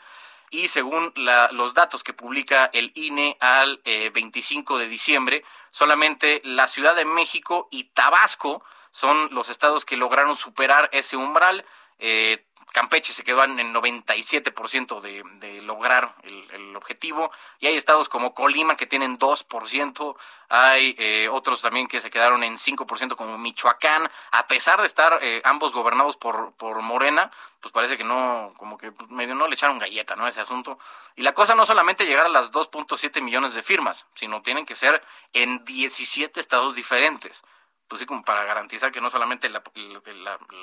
y 0.52 0.70
según 0.70 1.12
la, 1.16 1.52
los 1.52 1.74
datos 1.74 2.04
que 2.04 2.14
publica 2.14 2.70
el 2.72 2.92
INE 2.96 3.36
al 3.42 3.82
25 3.84 4.78
eh, 4.80 4.84
de 4.84 4.90
diciembre, 4.90 5.44
solamente 5.72 6.42
la 6.46 6.70
Ciudad 6.70 6.96
de 6.96 7.04
México 7.04 7.68
y 7.72 7.86
Tabasco 7.86 8.64
son 8.96 9.28
los 9.36 9.50
estados 9.50 9.84
que 9.84 9.98
lograron 9.98 10.38
superar 10.38 10.88
ese 10.94 11.18
umbral. 11.18 11.66
Eh, 12.00 12.46
Campeche 12.72 13.12
se 13.12 13.26
quedó 13.26 13.44
en 13.44 13.60
el 13.60 13.74
97% 13.74 15.02
de, 15.02 15.22
de 15.42 15.62
lograr 15.62 16.16
el, 16.24 16.74
objetivo. 16.78 17.30
Y 17.60 17.68
hay 17.68 17.76
estados 17.76 18.08
como 18.08 18.34
Colima 18.34 18.78
que 18.78 18.88
tienen 18.88 19.20
2%. 19.20 20.16
Hay 20.48 20.96
eh, 20.98 21.28
otros 21.30 21.62
también 21.62 21.88
que 21.88 22.00
se 22.00 22.10
quedaron 22.10 22.42
en 22.46 22.56
5% 22.56 23.18
como 23.18 23.38
Michoacán. 23.38 24.10
A 24.32 24.48
pesar 24.48 24.80
de 24.80 24.88
estar 24.88 25.20
eh, 25.22 25.42
ambos 25.44 25.74
gobernados 25.74 26.16
por, 26.16 26.54
por 26.54 26.82
Morena, 26.82 27.32
pues 27.60 27.74
parece 27.74 27.98
que 27.98 28.06
no, 28.06 28.54
como 28.56 28.78
que 28.78 28.94
medio 29.10 29.36
no 29.36 29.50
le 29.50 29.56
echaron 29.56 29.78
galleta, 29.78 30.16
¿no? 30.16 30.26
Ese 30.26 30.40
asunto. 30.40 30.80
Y 31.18 31.22
la 31.22 31.34
cosa 31.34 31.54
no 31.54 31.66
solamente 31.66 32.06
llegar 32.06 32.28
a 32.28 32.30
las 32.30 32.54
2.7 32.54 33.22
millones 33.22 33.54
de 33.54 33.62
firmas, 33.62 34.06
sino 34.16 34.42
tienen 34.42 34.66
que 34.66 34.76
ser 34.76 35.04
en 35.34 35.66
17 35.66 36.40
estados 36.40 36.76
diferentes 36.76 37.44
pues 37.88 38.00
sí, 38.00 38.06
como 38.06 38.24
para 38.24 38.44
garantizar 38.44 38.92
que 38.92 39.02
no 39.02 39.10
solamente 39.10 39.48
el, 39.48 39.56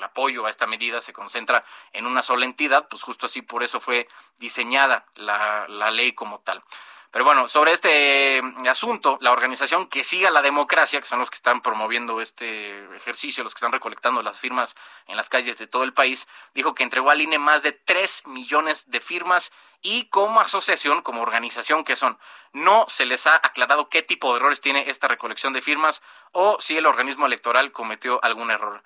apoyo 0.03 0.45
a 0.45 0.49
esta 0.49 0.67
medida 0.67 1.01
se 1.01 1.13
concentra 1.13 1.63
en 1.91 2.05
una 2.05 2.23
sola 2.23 2.45
entidad, 2.45 2.87
pues 2.89 3.01
justo 3.03 3.27
así 3.27 3.41
por 3.41 3.63
eso 3.63 3.79
fue 3.79 4.07
diseñada 4.37 5.05
la, 5.15 5.67
ley 5.91 6.13
como 6.13 6.39
tal. 6.39 6.63
Pero 7.11 7.25
bueno, 7.25 7.47
sobre 7.47 7.73
este 7.73 8.41
mm, 8.41 8.67
asunto, 8.67 9.19
la 9.21 9.31
organización 9.31 9.87
que 9.87 10.03
siga 10.03 10.31
la 10.31 10.41
democracia, 10.41 10.99
que 10.99 11.07
son 11.07 11.19
los 11.19 11.29
que 11.29 11.35
están 11.35 11.61
promoviendo 11.61 12.21
este 12.21 12.83
ejercicio, 12.95 13.43
los 13.43 13.53
que 13.53 13.59
están 13.59 13.71
recolectando 13.71 14.23
las 14.23 14.39
firmas 14.39 14.75
en 15.05 15.15
las 15.15 15.29
calles 15.29 15.57
de 15.59 15.67
todo 15.67 15.83
el 15.83 15.93
país, 15.93 16.27
dijo 16.55 16.73
que 16.73 16.83
entregó 16.83 17.11
al 17.11 17.21
INE 17.21 17.37
más 17.37 17.61
de 17.61 17.71
3 17.71 18.27
millones 18.27 18.89
de 18.89 18.99
firmas 18.99 19.51
y 19.83 20.05
como 20.05 20.39
asociación, 20.39 21.01
como 21.01 21.21
organización 21.21 21.83
que 21.83 21.97
son, 21.97 22.17
no 22.53 22.85
se 22.87 23.05
les 23.05 23.27
ha 23.27 23.35
aclarado 23.35 23.89
qué 23.89 24.01
tipo 24.01 24.31
de 24.31 24.37
errores 24.37 24.61
tiene 24.61 24.89
esta 24.89 25.09
recolección 25.09 25.51
de 25.51 25.61
firmas 25.61 26.01
o 26.33 26.57
si 26.59 26.77
el 26.77 26.85
organismo 26.85 27.25
electoral 27.25 27.71
cometió 27.71 28.23
algún 28.23 28.51
error 28.51 28.83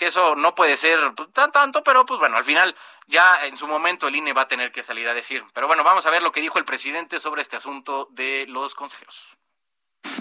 que 0.00 0.06
eso 0.06 0.34
no 0.34 0.54
puede 0.54 0.78
ser 0.78 0.98
pues, 1.14 1.30
tan 1.30 1.52
tanto, 1.52 1.84
pero 1.84 2.06
pues 2.06 2.18
bueno, 2.18 2.38
al 2.38 2.44
final 2.44 2.74
ya 3.06 3.44
en 3.44 3.58
su 3.58 3.68
momento 3.68 4.08
el 4.08 4.16
INE 4.16 4.32
va 4.32 4.42
a 4.42 4.48
tener 4.48 4.72
que 4.72 4.82
salir 4.82 5.06
a 5.06 5.12
decir. 5.12 5.44
Pero 5.52 5.66
bueno, 5.66 5.84
vamos 5.84 6.06
a 6.06 6.10
ver 6.10 6.22
lo 6.22 6.32
que 6.32 6.40
dijo 6.40 6.58
el 6.58 6.64
presidente 6.64 7.20
sobre 7.20 7.42
este 7.42 7.56
asunto 7.56 8.08
de 8.12 8.46
los 8.48 8.74
consejeros. 8.74 9.36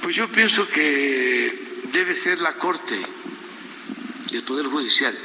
Pues 0.04 0.18
yo 0.18 0.30
pienso 0.30 0.68
que 0.68 1.82
debe 1.94 2.14
ser 2.14 2.42
la 2.42 2.56
Corte 2.56 3.02
del 4.32 4.44
Poder 4.44 4.66
Judicial, 4.66 5.18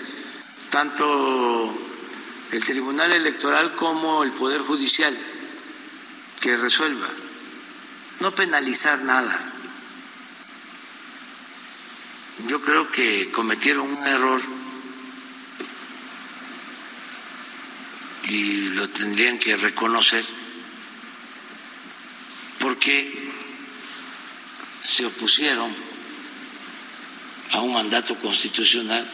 tanto 0.71 1.75
el 2.53 2.65
Tribunal 2.65 3.11
Electoral 3.11 3.75
como 3.75 4.23
el 4.23 4.31
Poder 4.31 4.61
Judicial, 4.61 5.19
que 6.41 6.57
resuelva. 6.57 7.09
No 8.21 8.33
penalizar 8.33 9.01
nada 9.01 9.54
yo 12.39 12.61
creo 12.61 12.91
que 12.91 13.31
cometieron 13.31 13.91
un 13.91 14.07
error 14.07 14.43
y 18.29 18.69
lo 18.71 18.89
tendrían 18.89 19.39
que 19.39 19.57
reconocer 19.57 20.25
porque 22.59 23.31
se 24.83 25.07
opusieron 25.07 25.75
a 27.53 27.61
un 27.61 27.73
mandato 27.73 28.17
constitucional 28.19 29.09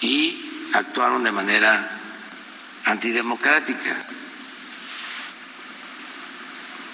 y 0.00 0.68
actuaron 0.72 1.24
de 1.24 1.32
manera 1.32 2.00
antidemocrática. 2.84 4.06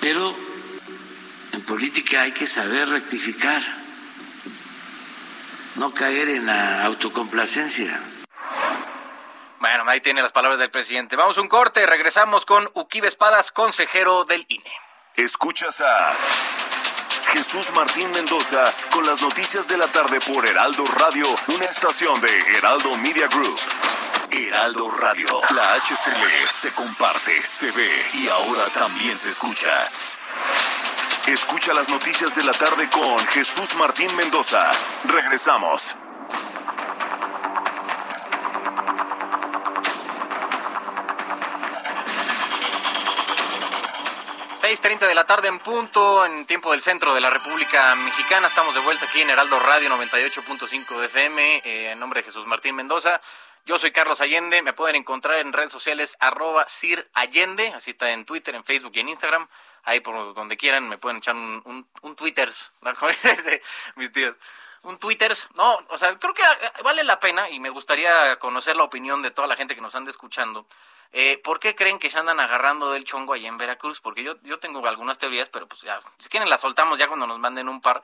Pero 0.00 0.47
política 1.68 2.22
hay 2.22 2.32
que 2.32 2.46
saber 2.46 2.88
rectificar, 2.88 3.62
no 5.74 5.92
caer 5.92 6.30
en 6.30 6.46
la 6.46 6.84
autocomplacencia. 6.84 8.00
Bueno, 9.60 9.84
ahí 9.86 10.00
tiene 10.00 10.22
las 10.22 10.32
palabras 10.32 10.58
del 10.58 10.70
presidente. 10.70 11.14
Vamos 11.14 11.36
a 11.36 11.42
un 11.42 11.48
corte, 11.48 11.84
regresamos 11.84 12.46
con 12.46 12.70
Uquibe 12.72 13.06
Espadas, 13.06 13.52
consejero 13.52 14.24
del 14.24 14.46
INE. 14.48 14.72
Escuchas 15.16 15.82
a 15.82 16.14
Jesús 17.32 17.70
Martín 17.74 18.10
Mendoza 18.12 18.72
con 18.90 19.04
las 19.04 19.20
noticias 19.20 19.68
de 19.68 19.76
la 19.76 19.88
tarde 19.88 20.20
por 20.20 20.48
Heraldo 20.48 20.84
Radio, 20.86 21.26
una 21.48 21.66
estación 21.66 22.18
de 22.22 22.38
Heraldo 22.56 22.96
Media 22.96 23.28
Group. 23.28 23.60
Heraldo 24.30 24.90
Radio, 25.02 25.28
la 25.54 25.74
HCL 25.74 26.48
se 26.48 26.72
comparte, 26.72 27.42
se 27.42 27.70
ve 27.72 28.10
y 28.14 28.28
ahora 28.28 28.66
también 28.72 29.18
se 29.18 29.28
escucha. 29.28 29.70
Escucha 31.28 31.74
las 31.74 31.90
noticias 31.90 32.34
de 32.34 32.42
la 32.42 32.54
tarde 32.54 32.88
con 32.88 33.18
Jesús 33.26 33.74
Martín 33.76 34.14
Mendoza. 34.16 34.70
Regresamos. 35.04 35.94
treinta 44.80 45.06
de 45.06 45.14
la 45.14 45.24
tarde 45.24 45.48
en 45.48 45.58
punto, 45.58 46.24
en 46.24 46.46
tiempo 46.46 46.70
del 46.70 46.80
centro 46.80 47.14
de 47.14 47.20
la 47.20 47.28
República 47.28 47.94
Mexicana. 47.96 48.46
Estamos 48.46 48.74
de 48.74 48.80
vuelta 48.80 49.04
aquí 49.04 49.20
en 49.20 49.28
Heraldo 49.28 49.58
Radio 49.58 49.90
98.5 49.90 50.98
de 51.00 51.06
FM, 51.06 51.62
eh, 51.64 51.90
en 51.92 51.98
nombre 51.98 52.20
de 52.20 52.24
Jesús 52.24 52.46
Martín 52.46 52.74
Mendoza. 52.74 53.20
Yo 53.66 53.78
soy 53.78 53.90
Carlos 53.90 54.22
Allende, 54.22 54.62
me 54.62 54.72
pueden 54.72 54.96
encontrar 54.96 55.38
en 55.38 55.52
redes 55.52 55.72
sociales 55.72 56.16
arroba 56.20 56.66
Sir 56.68 57.10
Allende, 57.12 57.68
así 57.74 57.90
está 57.90 58.12
en 58.12 58.24
Twitter, 58.24 58.54
en 58.54 58.64
Facebook 58.64 58.92
y 58.94 59.00
en 59.00 59.08
Instagram 59.10 59.48
ahí 59.84 60.00
por 60.00 60.34
donde 60.34 60.56
quieran 60.56 60.88
me 60.88 60.98
pueden 60.98 61.18
echar 61.18 61.34
un, 61.34 61.86
un, 62.02 62.16
twitters, 62.16 62.72
mis 63.96 64.12
tíos. 64.12 64.36
Un 64.82 64.98
twitters, 64.98 65.48
no, 65.54 65.78
o 65.88 65.98
sea, 65.98 66.16
creo 66.18 66.34
que 66.34 66.42
eh, 66.42 66.82
vale 66.84 67.02
la 67.02 67.18
pena 67.18 67.50
y 67.50 67.58
me 67.58 67.70
gustaría 67.70 68.38
conocer 68.38 68.76
la 68.76 68.84
opinión 68.84 69.22
de 69.22 69.30
toda 69.30 69.48
la 69.48 69.56
gente 69.56 69.74
que 69.74 69.80
nos 69.80 69.94
anda 69.94 70.10
escuchando. 70.10 70.66
Eh, 71.12 71.40
¿Por 71.42 71.58
qué 71.58 71.74
creen 71.74 71.98
que 71.98 72.10
se 72.10 72.18
andan 72.18 72.38
agarrando 72.38 72.92
del 72.92 73.04
chongo 73.04 73.32
ahí 73.32 73.46
en 73.46 73.58
Veracruz? 73.58 74.00
Porque 74.00 74.22
yo, 74.22 74.40
yo 74.42 74.58
tengo 74.58 74.86
algunas 74.86 75.18
teorías, 75.18 75.48
pero 75.48 75.66
pues 75.66 75.80
ya, 75.80 76.00
si 76.18 76.28
quieren 76.28 76.50
las 76.50 76.60
soltamos 76.60 76.98
ya 76.98 77.08
cuando 77.08 77.26
nos 77.26 77.38
manden 77.38 77.68
un 77.68 77.80
par. 77.80 78.02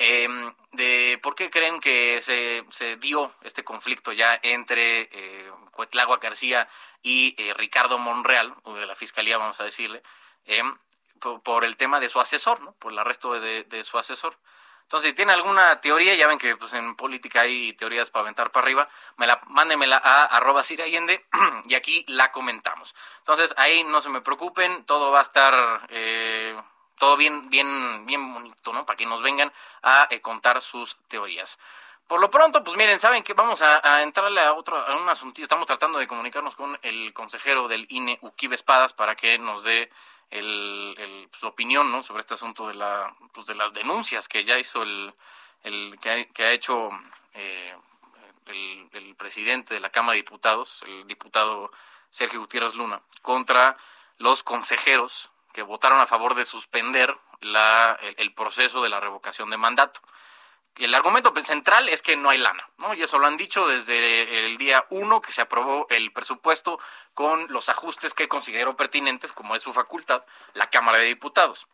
Em, 0.00 0.54
de 0.72 1.18
por 1.22 1.34
qué 1.34 1.50
creen 1.50 1.80
que 1.80 2.22
se, 2.22 2.64
se 2.70 2.96
dio 2.96 3.32
este 3.42 3.64
conflicto 3.64 4.12
ya 4.12 4.38
entre 4.44 5.08
eh, 5.10 5.50
Cuetlagua 5.72 6.18
García 6.18 6.68
y 7.02 7.34
eh, 7.36 7.52
Ricardo 7.54 7.98
Monreal, 7.98 8.54
de 8.64 8.86
la 8.86 8.94
Fiscalía, 8.94 9.38
vamos 9.38 9.58
a 9.58 9.64
decirle. 9.64 10.02
Por, 11.18 11.64
el 11.64 11.76
tema 11.76 12.00
de 12.00 12.08
su 12.08 12.20
asesor, 12.20 12.60
¿no? 12.60 12.72
Por 12.72 12.92
el 12.92 12.98
arresto 12.98 13.32
de, 13.40 13.84
su 13.84 13.98
asesor. 13.98 14.36
Entonces, 14.82 15.10
si 15.10 15.16
tiene 15.16 15.32
alguna 15.32 15.80
teoría, 15.80 16.14
ya 16.14 16.26
ven 16.26 16.38
que 16.38 16.56
pues, 16.56 16.72
en 16.72 16.96
política 16.96 17.42
hay 17.42 17.74
teorías 17.74 18.08
para 18.10 18.22
aventar 18.22 18.50
para 18.52 18.64
arriba, 18.64 18.88
me 19.18 19.26
la, 19.26 19.38
mándemela 19.48 20.00
a 20.02 20.24
arroba 20.24 20.62
Allende 20.62 21.26
y 21.66 21.74
aquí 21.74 22.04
la 22.08 22.32
comentamos. 22.32 22.94
Entonces, 23.18 23.54
ahí 23.58 23.84
no 23.84 24.00
se 24.00 24.08
me 24.08 24.22
preocupen, 24.22 24.84
todo 24.84 25.10
va 25.10 25.18
a 25.18 25.22
estar 25.22 25.86
eh, 25.90 26.58
todo 26.98 27.16
bien, 27.16 27.48
bien, 27.50 28.06
bien 28.06 28.32
bonito, 28.32 28.72
¿no? 28.72 28.84
Para 28.84 28.96
que 28.96 29.06
nos 29.06 29.22
vengan 29.22 29.52
a 29.82 30.08
eh, 30.10 30.20
contar 30.20 30.60
sus 30.60 30.96
teorías. 31.08 31.58
Por 32.08 32.20
lo 32.20 32.30
pronto, 32.30 32.64
pues 32.64 32.74
miren, 32.76 32.98
saben 32.98 33.22
que 33.22 33.34
vamos 33.34 33.60
a, 33.60 34.02
entrarle 34.02 34.40
a 34.40 34.54
otro, 34.54 34.78
a 34.78 34.96
un 34.96 35.08
asunto. 35.10 35.42
Estamos 35.42 35.66
tratando 35.66 35.98
de 35.98 36.06
comunicarnos 36.06 36.54
con 36.56 36.78
el 36.80 37.12
consejero 37.12 37.68
del 37.68 37.86
INE, 37.90 38.18
Uquibe 38.22 38.54
Espadas, 38.54 38.94
para 38.94 39.14
que 39.14 39.38
nos 39.38 39.62
dé 39.62 39.90
el, 40.30 41.28
su 41.32 41.46
opinión 41.46 41.90
¿no? 41.90 42.02
sobre 42.02 42.20
este 42.20 42.34
asunto 42.34 42.68
de, 42.68 42.74
la, 42.74 43.14
pues 43.32 43.46
de 43.46 43.54
las 43.54 43.72
denuncias 43.72 44.28
que 44.28 44.44
ya 44.44 44.58
hizo 44.58 44.82
el, 44.82 45.14
el 45.62 45.98
que, 46.00 46.26
ha, 46.44 46.52
hecho 46.52 46.90
eh, 47.34 47.76
el, 48.46 48.88
el, 48.92 49.14
presidente 49.16 49.74
de 49.74 49.80
la 49.80 49.90
Cámara 49.90 50.12
de 50.12 50.22
Diputados, 50.22 50.82
el 50.86 51.06
diputado 51.06 51.70
Sergio 52.10 52.40
Gutiérrez 52.40 52.74
Luna, 52.74 53.02
contra 53.22 53.76
los 54.18 54.42
consejeros 54.42 55.30
que 55.52 55.62
votaron 55.62 56.00
a 56.00 56.06
favor 56.06 56.34
de 56.34 56.44
suspender 56.44 57.14
la, 57.40 57.98
el 58.16 58.32
proceso 58.34 58.82
de 58.82 58.88
la 58.88 59.00
revocación 59.00 59.50
de 59.50 59.56
mandato 59.56 60.00
el 60.84 60.94
argumento 60.94 61.32
central 61.40 61.88
es 61.88 62.02
que 62.02 62.16
no 62.16 62.30
hay 62.30 62.38
lana, 62.38 62.68
¿no? 62.78 62.94
Y 62.94 63.02
eso 63.02 63.18
lo 63.18 63.26
han 63.26 63.36
dicho 63.36 63.66
desde 63.66 64.46
el 64.46 64.58
día 64.58 64.86
uno 64.90 65.20
que 65.20 65.32
se 65.32 65.42
aprobó 65.42 65.86
el 65.90 66.12
presupuesto 66.12 66.78
con 67.14 67.46
los 67.50 67.68
ajustes 67.68 68.14
que 68.14 68.28
consideró 68.28 68.76
pertinentes, 68.76 69.32
como 69.32 69.54
es 69.54 69.62
su 69.62 69.72
facultad, 69.72 70.24
la 70.54 70.70
Cámara 70.70 70.98
de 70.98 71.04
Diputados. 71.06 71.66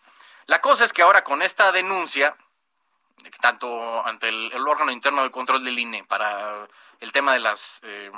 La 0.47 0.61
cosa 0.61 0.85
es 0.85 0.93
que 0.93 1.03
ahora 1.03 1.25
con 1.25 1.43
esta 1.43 1.73
denuncia, 1.73 2.37
tanto 3.41 4.05
ante 4.07 4.29
el, 4.29 4.67
órgano 4.67 4.93
interno 4.93 5.23
de 5.23 5.31
control 5.31 5.65
del 5.65 5.79
INE 5.79 6.05
para 6.05 6.69
el 7.01 7.13
tema 7.13 7.33
de 7.33 7.41
las 7.41 7.81
eh, 7.83 8.11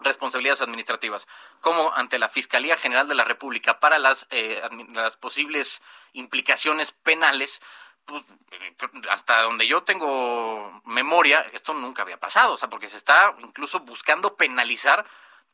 responsabilidades 0.00 0.62
administrativas, 0.62 1.28
como 1.60 1.92
ante 1.94 2.18
la 2.18 2.28
Fiscalía 2.28 2.76
General 2.76 3.08
de 3.08 3.14
la 3.14 3.24
República 3.24 3.80
para 3.80 3.98
las, 3.98 4.26
eh, 4.30 4.62
las 4.92 5.16
posibles 5.16 5.82
implicaciones 6.12 6.92
penales, 6.92 7.62
pues, 8.04 8.24
hasta 9.10 9.42
donde 9.42 9.66
yo 9.66 9.82
tengo 9.84 10.82
memoria, 10.84 11.40
esto 11.52 11.74
nunca 11.74 12.02
había 12.02 12.20
pasado, 12.20 12.54
o 12.54 12.56
sea, 12.56 12.68
porque 12.68 12.88
se 12.88 12.96
está 12.96 13.34
incluso 13.40 13.80
buscando 13.80 14.36
penalizar 14.36 15.06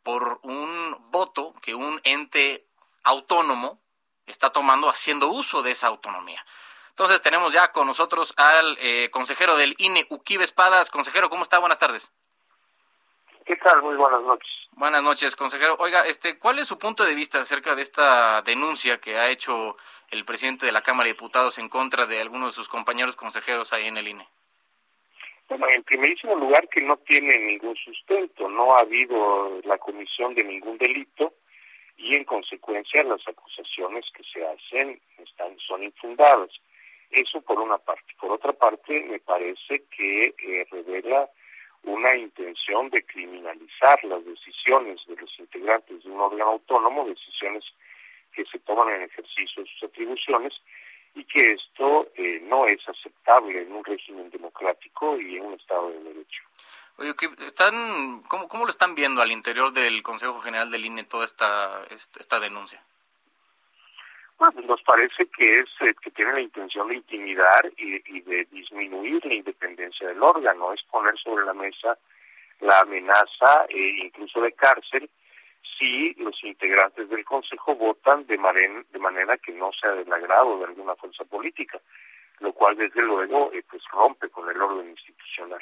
por 0.03 0.41
un 0.43 0.97
voto 1.11 1.55
que 1.61 1.75
un 1.75 2.01
ente 2.05 2.67
autónomo 3.05 3.81
está 4.27 4.51
tomando 4.51 4.89
haciendo 4.89 5.29
uso 5.29 5.63
de 5.63 5.73
esa 5.73 5.89
autonomía. 5.89 6.45
Entonces 6.91 7.23
tenemos 7.23 7.53
ya 7.53 7.71
con 7.73 7.87
nosotros 7.87 8.35
al 8.37 8.77
eh, 8.81 9.09
consejero 9.11 9.57
del 9.57 9.75
INE, 9.79 10.07
Uquibe 10.11 10.45
Espadas. 10.45 10.91
Consejero, 10.91 11.31
¿cómo 11.31 11.45
está? 11.45 11.59
Buenas 11.59 11.79
tardes. 11.79 12.11
¿Qué 13.49 13.57
tal? 13.57 13.81
Muy 13.81 13.97
buenas 13.97 14.21
noches. 14.25 14.51
Buenas 14.73 15.03
noches, 15.03 15.35
consejero. 15.35 15.77
Oiga, 15.79 16.07
este, 16.07 16.39
¿cuál 16.39 16.59
es 16.59 16.69
su 16.69 16.79
punto 16.79 17.03
de 17.07 17.15
vista 17.15 17.41
acerca 17.41 17.75
de 17.75 17.81
esta 17.81 18.43
denuncia 18.43 19.01
que 19.01 19.17
ha 19.17 19.31
hecho 19.31 19.75
el 20.11 20.27
presidente 20.27 20.67
de 20.67 20.73
la 20.73 20.83
Cámara 20.83 21.07
de 21.07 21.15
Diputados 21.15 21.57
en 21.57 21.71
contra 21.71 22.05
de 22.05 22.21
algunos 22.21 22.49
de 22.49 22.57
sus 22.57 22.69
compañeros 22.69 23.17
consejeros 23.17 23.73
ahí 23.73 23.87
en 23.87 23.97
el 23.97 24.07
INE? 24.07 24.29
Bueno, 25.49 25.67
en 25.71 25.83
primerísimo 25.83 26.37
lugar 26.37 26.69
que 26.69 26.83
no 26.83 26.99
tiene 26.99 27.39
ningún 27.39 27.75
sustento, 27.77 28.51
no 28.51 28.77
ha 28.77 28.81
habido 28.81 29.63
la 29.65 29.79
comisión 29.79 30.35
de 30.35 30.45
ningún 30.45 30.77
delito 30.77 31.33
y 31.97 32.17
en 32.17 32.25
consecuencia 32.25 33.03
las 33.03 33.27
acusaciones 33.27 34.05
que 34.15 34.25
se 34.25 34.47
hacen 34.47 35.01
están 35.17 35.59
son 35.67 35.85
infundadas. 35.85 36.51
Eso 37.11 37.41
por 37.41 37.59
una 37.59 37.79
parte. 37.79 38.15
Por 38.21 38.31
otra 38.31 38.53
parte, 38.53 39.01
me 39.05 39.21
parece 39.21 39.85
que 39.97 40.35
eh, 40.39 40.67
revela 40.71 41.31
una 41.85 42.17
intención 42.17 42.91
de 42.91 43.03
criminalizar 43.05 44.03
las 44.05 44.25
decisiones 44.25 45.01
de 45.07 45.17
los 45.17 45.39
integrantes 45.39 46.03
de 46.03 46.11
un 46.11 46.21
órgano 46.21 46.53
autónomo, 46.53 47.07
decisiones 47.07 47.65
que 48.33 48.45
se 48.45 48.59
toman 48.61 48.89
en 48.95 49.03
ejercicio 49.03 49.63
de 49.63 49.69
sus 49.71 49.85
atribuciones, 49.85 50.53
y 51.15 51.25
que 51.25 51.53
esto 51.53 52.09
eh, 52.15 52.41
no 52.45 52.67
es 52.67 52.81
aceptable 52.89 53.63
en 53.63 53.73
un 53.73 53.85
régimen 53.85 54.31
democrático 54.31 55.19
y 55.19 55.37
en 55.37 55.47
un 55.47 55.55
Estado 55.55 55.91
de 55.91 56.03
Derecho. 56.03 56.43
Oye, 56.99 57.15
están, 57.47 58.23
¿cómo, 58.29 58.49
¿cómo 58.49 58.65
lo 58.65 58.71
están 58.71 58.95
viendo 58.95 59.23
al 59.23 59.31
interior 59.31 59.73
del 59.73 60.03
Consejo 60.03 60.41
General 60.41 60.71
del 60.71 60.85
INE 60.85 61.05
toda 61.05 61.25
esta, 61.25 61.85
esta, 61.91 62.41
denuncia? 62.41 62.83
Pues 64.39 64.55
nos 64.67 64.81
parece 64.83 65.27
que 65.27 65.61
es 65.61 65.69
eh, 65.81 65.95
que 66.01 66.13
tiene 66.13 66.33
la 66.33 66.41
intención 66.41 66.87
de 66.89 66.95
intimidar 66.95 67.73
y, 67.77 68.21
de 68.21 68.47
disminuir 68.53 69.25
la 69.27 69.35
independencia 69.35 70.07
del 70.07 70.23
órgano, 70.23 70.73
es 70.73 70.83
poner 70.85 71.19
sobre 71.19 71.45
la 71.45 71.55
mesa 71.55 71.99
la 72.61 72.81
amenaza 72.81 73.67
e 73.69 74.05
incluso 74.05 74.41
de 74.41 74.53
cárcel 74.53 75.11
si 75.77 76.15
los 76.15 76.43
integrantes 76.45 77.09
del 77.09 77.25
Consejo 77.25 77.75
votan 77.75 78.27
de, 78.27 78.37
de 78.91 78.99
manera 78.99 79.39
que 79.39 79.53
no 79.53 79.71
sea 79.73 79.91
del 79.91 80.13
agrado 80.13 80.59
de 80.59 80.67
alguna 80.67 80.95
fuerza 80.95 81.25
política, 81.25 81.81
lo 82.39 82.53
cual 82.53 82.77
desde 82.77 83.03
luego 83.03 83.53
eh, 83.53 83.65
pues 83.69 83.83
rompe 83.93 84.29
con 84.29 84.49
el 84.49 84.61
orden 84.61 84.89
institucional. 84.91 85.61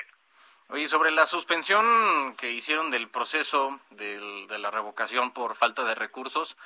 Oye, 0.69 0.89
sobre 0.89 1.13
la 1.13 1.27
suspensión 1.27 2.35
que 2.37 2.51
hicieron 2.51 2.91
del 2.91 3.09
proceso 3.09 3.81
de 3.91 4.59
la 4.59 4.71
revocación 4.71 5.33
por 5.33 5.55
falta 5.55 5.85
de 5.85 5.95
recursos, 5.95 6.57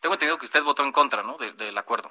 tengo 0.00 0.14
entendido 0.14 0.38
que 0.38 0.46
usted 0.46 0.62
votó 0.62 0.82
en 0.82 0.92
contra, 0.92 1.22
¿no? 1.22 1.36
del 1.36 1.76
acuerdo. 1.78 2.10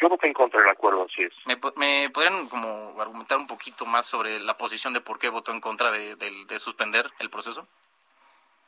Yo 0.00 0.08
voté 0.08 0.26
en 0.26 0.34
contra 0.34 0.60
del 0.60 0.70
acuerdo, 0.70 1.06
así 1.10 1.22
es. 1.22 1.32
¿Me, 1.46 1.58
¿Me, 1.76 2.10
podrían 2.10 2.48
como 2.48 3.00
argumentar 3.00 3.38
un 3.38 3.46
poquito 3.46 3.84
más 3.86 4.06
sobre 4.06 4.38
la 4.38 4.56
posición 4.56 4.92
de 4.92 5.00
por 5.00 5.18
qué 5.18 5.28
votó 5.28 5.50
en 5.50 5.60
contra 5.60 5.90
de, 5.90 6.14
de 6.16 6.58
suspender 6.58 7.06
el 7.18 7.30
proceso? 7.30 7.66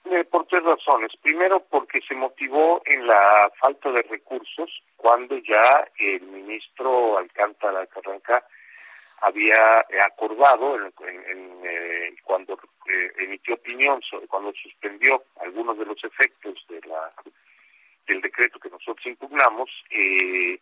Eh, 0.07 0.25
por 0.25 0.47
tres 0.47 0.63
razones. 0.65 1.13
Primero, 1.21 1.61
porque 1.71 2.01
se 2.01 2.15
motivó 2.15 2.83
en 2.87 3.07
la 3.07 3.53
falta 3.61 3.93
de 3.93 4.03
recursos 4.03 4.83
cuando 4.97 5.37
ya 5.39 5.87
el 5.99 6.23
ministro 6.23 7.19
Alcántara 7.19 7.87
Carranca 7.87 8.45
había 9.21 9.87
acordado 10.07 10.77
en, 10.77 11.61
eh, 11.63 12.17
cuando 12.25 12.55
eh, 12.55 13.13
emitió 13.19 13.55
opinión 13.55 14.01
cuando 14.29 14.53
suspendió 14.55 15.23
algunos 15.41 15.79
de 15.79 15.85
los 15.85 16.03
efectos 16.03 16.55
de 16.71 16.81
la 16.89 17.11
del 18.11 18.21
decreto 18.21 18.59
que 18.59 18.71
nosotros 18.71 19.07
impugnamos 19.07 19.71
eh, 19.91 20.59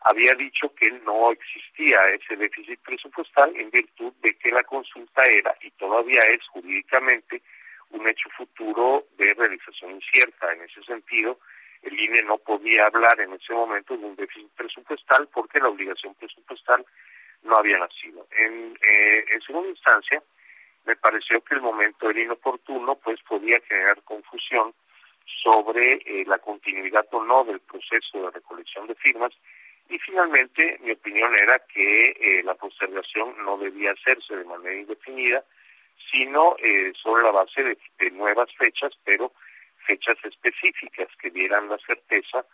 había 0.00 0.34
dicho 0.34 0.74
que 0.74 0.90
no 1.04 1.30
existía 1.30 1.98
ese 2.10 2.36
déficit 2.36 2.80
presupuestal 2.80 3.54
en 3.56 3.70
virtud 3.70 4.12
de 4.22 4.34
que 4.36 4.50
la 4.50 4.64
consulta 4.64 5.22
era 5.24 5.54
y 5.60 5.70
todavía 5.72 6.22
es 6.22 6.40
jurídicamente 6.48 7.42
un 7.90 8.08
hecho 8.08 8.28
futuro 8.36 9.04
de 9.18 9.34
realización 9.34 9.92
incierta 9.92 10.52
en 10.52 10.62
ese 10.62 10.82
sentido 10.84 11.38
el 11.82 11.98
INE 11.98 12.22
no 12.22 12.38
podía 12.38 12.86
hablar 12.86 13.20
en 13.20 13.32
ese 13.34 13.52
momento 13.52 13.96
de 13.96 14.06
un 14.06 14.16
déficit 14.16 14.50
presupuestal 14.56 15.28
porque 15.34 15.60
la 15.60 15.68
obligación 15.68 16.14
presupuestal 16.14 16.84
no 17.42 17.56
había 17.56 17.76
nacido. 17.78 18.26
En, 18.38 18.78
eh, 18.80 19.24
en 19.34 19.40
segunda 19.42 19.68
instancia, 19.68 20.22
me 20.86 20.94
pareció 20.94 21.40
que 21.42 21.56
el 21.56 21.60
momento 21.60 22.08
era 22.08 22.20
inoportuno, 22.20 22.94
pues 22.96 23.20
podía 23.22 23.60
generar 23.62 24.00
confusión 24.04 24.72
sobre 25.42 25.94
eh, 26.04 26.24
la 26.26 26.38
continuidad 26.38 27.06
o 27.12 27.24
no 27.24 27.44
del 27.44 27.60
proceso 27.60 28.22
de 28.22 28.30
recolección 28.30 28.86
de 28.86 28.94
firmas 28.94 29.32
y 29.88 29.98
finalmente 29.98 30.78
mi 30.82 30.92
opinión 30.92 31.34
era 31.36 31.58
que 31.66 32.16
eh, 32.18 32.42
la 32.44 32.54
postergación 32.54 33.34
no 33.44 33.58
debía 33.58 33.92
hacerse 33.92 34.36
de 34.36 34.44
manera 34.44 34.74
indefinida, 34.74 35.44
sino 36.10 36.56
eh, 36.58 36.92
sobre 37.02 37.24
la 37.24 37.32
base 37.32 37.62
de, 37.62 37.78
de, 37.98 38.10
nuevas 38.10 38.48
fechas, 38.56 38.92
pero 39.04 39.32
fechas 39.86 40.16
específicas 40.24 41.08
que 41.20 41.30
dieran 41.30 41.68
la 41.68 41.78
certeza 41.78 42.44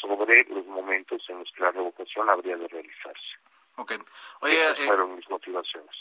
sobre 0.00 0.44
los 0.44 0.66
momentos 0.66 1.22
en 1.28 1.38
los 1.38 1.50
que 1.52 1.62
la 1.62 1.70
revocación 1.70 2.28
habría 2.28 2.56
de 2.56 2.68
realizarse. 2.68 3.38
Ok. 3.76 3.92
Oye, 4.40 4.54
Esas 4.54 4.80
eh, 4.80 4.86
fueron 4.86 5.16
mis 5.16 5.28
motivaciones. 5.28 5.94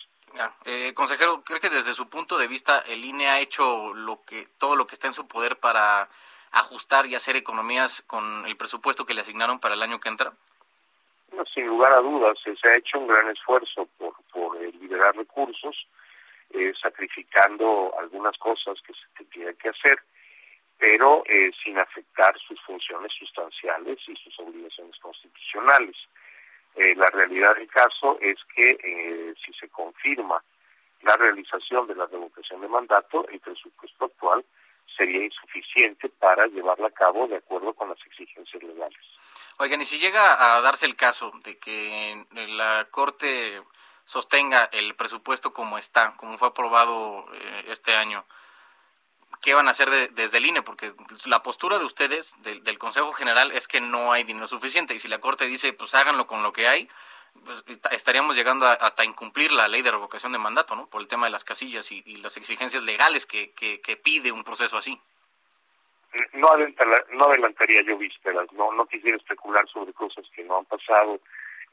Eh, 0.66 0.94
consejero, 0.96 1.44
¿cree 1.44 1.60
que 1.60 1.70
desde 1.70 1.94
su 1.94 2.10
punto 2.10 2.38
de 2.38 2.48
vista 2.48 2.80
el 2.88 3.06
INE 3.06 3.28
ha 3.28 3.40
hecho 3.40 3.94
lo 3.94 4.24
que 4.26 4.48
todo 4.58 4.76
lo 4.76 4.88
que 4.88 4.96
está 4.96 5.08
en 5.08 5.14
su 5.14 5.28
poder 5.28 5.58
para 5.58 6.10
ajustar 6.52 7.06
y 7.06 7.16
hacer 7.16 7.36
economías 7.36 8.02
con 8.04 8.46
el 8.48 8.58
presupuesto 8.58 9.06
que 9.06 9.14
le 9.14 9.22
asignaron 9.22 9.60
para 9.60 9.76
el 9.76 9.84
año 9.84 10.00
que 10.00 10.10
entra? 10.10 10.34
Sin 11.54 11.68
lugar 11.68 11.94
a 11.94 12.00
dudas, 12.00 12.38
se 12.44 12.68
ha 12.68 12.78
hecho 12.78 13.00
un 13.00 13.08
gran 13.08 13.30
esfuerzo 13.30 13.88
por, 13.98 14.14
por 14.32 14.58
eh, 14.62 14.72
liberar 14.80 15.16
recursos, 15.16 15.88
sacrificando 16.80 17.92
algunas 18.00 18.38
cosas 18.38 18.80
que 18.86 18.94
se 18.94 19.26
tienen 19.26 19.56
que 19.56 19.70
hacer, 19.70 20.00
pero 20.78 21.24
sin 21.64 21.80
afectar 21.80 22.38
sus 22.48 22.62
funciones 22.62 23.12
sustanciales 23.18 23.98
y 24.08 24.16
sus 24.18 24.40
obligaciones 24.40 24.96
constitucionales. 25.00 25.96
Eh, 26.76 26.96
la 26.96 27.08
realidad 27.08 27.56
del 27.56 27.68
caso 27.68 28.18
es 28.20 28.38
que 28.56 28.72
eh, 28.72 29.34
si 29.46 29.54
se 29.54 29.70
confirma 29.70 30.44
la 31.02 31.16
realización 31.18 31.86
de 31.88 31.96
la 31.96 32.06
revocación 32.08 32.62
de 32.62 32.68
mandato, 32.68 33.28
el 33.28 33.40
presupuesto 33.40 34.06
actual 34.06 34.44
sería 34.96 35.24
insuficiente 35.24 36.10
para 36.10 36.48
llevarla 36.48 36.88
a 36.88 36.92
cabo 36.92 37.28
de 37.28 37.38
acuerdo 37.38 37.74
con 37.74 37.90
las 37.90 38.00
exigencias 38.06 38.64
legales. 38.64 39.00
Oigan, 39.58 39.82
y 39.82 39.86
si 39.86 40.00
llega 40.00 40.56
a 40.56 40.62
darse 40.62 40.86
el 40.86 40.96
caso 40.96 41.32
de 41.44 41.58
que 41.58 42.26
la 42.32 42.88
Corte 42.90 43.62
sostenga 44.06 44.66
el 44.72 44.96
presupuesto 44.96 45.54
como 45.54 45.78
está, 45.78 46.14
como 46.18 46.38
fue 46.38 46.50
aprobado 46.50 47.26
eh, 47.34 47.66
este 47.68 47.96
año, 47.96 48.26
qué 49.44 49.54
van 49.54 49.68
a 49.68 49.72
hacer 49.72 49.90
desde 50.14 50.38
el 50.38 50.46
INE, 50.46 50.62
porque 50.64 50.94
la 51.28 51.44
postura 51.44 51.78
de 51.78 51.84
ustedes, 51.86 52.42
del 52.42 52.80
Consejo 52.80 53.12
General, 53.12 53.52
es 53.52 53.68
que 53.68 53.82
no 53.82 54.14
hay 54.14 54.24
dinero 54.24 54.48
suficiente. 54.48 54.96
Y 54.96 55.00
si 55.00 55.10
la 55.10 55.20
Corte 55.20 55.46
dice, 55.46 55.74
pues 55.74 55.94
háganlo 55.94 56.26
con 56.26 56.42
lo 56.42 56.54
que 56.54 56.68
hay, 56.68 56.90
pues 57.44 57.64
estaríamos 57.92 58.38
llegando 58.38 58.66
hasta 58.66 59.04
incumplir 59.04 59.52
la 59.52 59.68
ley 59.68 59.82
de 59.82 59.92
revocación 59.92 60.32
de 60.32 60.38
mandato, 60.38 60.76
¿no? 60.76 60.88
Por 60.88 61.02
el 61.02 61.10
tema 61.10 61.26
de 61.26 61.32
las 61.32 61.44
casillas 61.44 61.92
y, 61.92 62.02
las 62.18 62.38
exigencias 62.38 62.84
legales 62.84 63.26
que, 63.26 63.52
que, 63.52 63.98
pide 63.98 64.32
un 64.32 64.46
proceso 64.46 64.78
así. 64.78 65.00
No, 66.34 66.50
no 67.12 67.26
adelantaría 67.26 67.82
yo 67.82 67.98
vísperas, 67.98 68.50
no, 68.54 68.72
no 68.72 68.86
quisiera 68.86 69.18
especular 69.18 69.68
sobre 69.68 69.92
cosas 69.94 70.26
que 70.34 70.44
no 70.44 70.60
han 70.60 70.66
pasado 70.66 71.20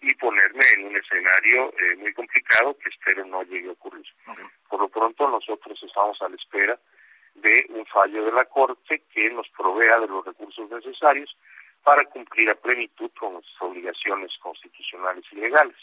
y 0.00 0.14
ponerme 0.14 0.64
en 0.76 0.86
un 0.86 0.96
escenario 0.96 1.72
eh, 1.78 1.96
muy 1.98 2.12
complicado 2.14 2.76
que 2.78 2.88
espero 2.88 3.24
no 3.26 3.42
llegue 3.44 3.68
a 3.68 3.72
ocurrir. 3.72 4.06
Por 4.68 4.80
lo 4.80 4.88
pronto 4.88 5.28
nosotros 5.28 5.78
estamos 5.82 6.20
a 6.22 6.28
la 6.28 6.36
espera 6.36 6.78
de 7.34 7.66
un 7.70 7.86
fallo 7.86 8.24
de 8.24 8.32
la 8.32 8.44
Corte 8.44 9.02
que 9.12 9.30
nos 9.30 9.48
provea 9.50 9.98
de 9.98 10.08
los 10.08 10.24
recursos 10.24 10.70
necesarios 10.70 11.36
para 11.82 12.04
cumplir 12.06 12.50
a 12.50 12.54
plenitud 12.54 13.10
con 13.18 13.34
nuestras 13.34 13.62
obligaciones 13.62 14.30
constitucionales 14.42 15.24
y 15.32 15.36
legales, 15.36 15.76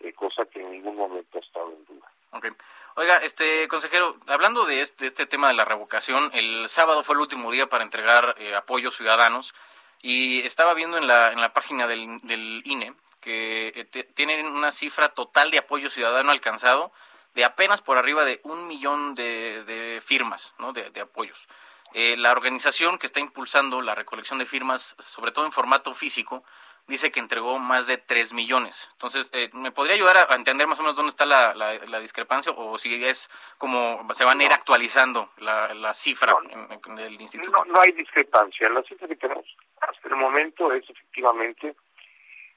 eh, 0.00 0.12
cosa 0.12 0.44
que 0.46 0.60
en 0.60 0.70
ningún 0.72 0.96
momento 0.96 1.38
ha 1.38 1.40
estado 1.40 1.72
en 1.72 1.84
duda. 1.84 2.10
Okay. 2.32 2.50
Oiga, 2.96 3.16
este 3.18 3.66
consejero, 3.68 4.16
hablando 4.28 4.64
de 4.66 4.80
este, 4.80 5.06
este 5.06 5.26
tema 5.26 5.48
de 5.48 5.54
la 5.54 5.64
revocación, 5.64 6.30
el 6.32 6.68
sábado 6.68 7.02
fue 7.02 7.14
el 7.14 7.22
último 7.22 7.50
día 7.50 7.66
para 7.66 7.84
entregar 7.84 8.36
eh, 8.38 8.54
apoyos 8.54 8.96
ciudadanos 8.96 9.54
y 10.02 10.40
estaba 10.40 10.74
viendo 10.74 10.98
en 10.98 11.06
la, 11.06 11.32
en 11.32 11.40
la 11.40 11.52
página 11.52 11.86
del, 11.86 12.20
del 12.22 12.62
INE 12.64 12.94
que 13.20 13.68
eh, 13.68 14.04
tienen 14.14 14.46
una 14.46 14.70
cifra 14.70 15.08
total 15.08 15.50
de 15.50 15.58
apoyo 15.58 15.88
ciudadano 15.88 16.30
alcanzado 16.30 16.92
de 17.34 17.44
apenas 17.44 17.82
por 17.82 17.98
arriba 17.98 18.24
de 18.24 18.40
un 18.44 18.66
millón 18.66 19.14
de, 19.14 20.00
firmas, 20.04 20.54
¿no? 20.58 20.72
de, 20.72 21.00
apoyos. 21.00 21.48
Eh, 21.92 22.16
la 22.16 22.32
organización 22.32 22.98
que 22.98 23.06
está 23.06 23.20
impulsando 23.20 23.80
la 23.80 23.94
recolección 23.94 24.38
de 24.38 24.46
firmas, 24.46 24.96
sobre 24.98 25.30
todo 25.30 25.44
en 25.46 25.52
formato 25.52 25.94
físico, 25.94 26.44
dice 26.86 27.10
que 27.10 27.20
entregó 27.20 27.58
más 27.58 27.86
de 27.86 27.98
3 27.98 28.32
millones. 28.34 28.88
Entonces, 28.92 29.30
eh, 29.32 29.48
¿me 29.52 29.72
podría 29.72 29.94
ayudar 29.94 30.26
a 30.30 30.34
entender 30.34 30.66
más 30.66 30.78
o 30.78 30.82
menos 30.82 30.96
dónde 30.96 31.10
está 31.10 31.24
la, 31.24 31.54
la, 31.54 32.00
discrepancia 32.00 32.52
o 32.52 32.76
si 32.78 33.02
es 33.04 33.30
como 33.58 34.06
se 34.12 34.24
van 34.24 34.40
a 34.40 34.44
ir 34.44 34.52
actualizando 34.52 35.30
la, 35.38 35.72
la 35.74 35.94
cifra 35.94 36.34
en, 36.50 36.98
el 36.98 37.20
instituto? 37.20 37.64
No, 37.64 37.80
hay 37.80 37.92
discrepancia. 37.92 38.68
La 38.68 38.82
cifra 38.82 39.08
que 39.08 39.16
tenemos 39.16 39.46
hasta 39.80 40.08
el 40.08 40.16
momento 40.16 40.72
es 40.72 40.88
efectivamente 40.88 41.74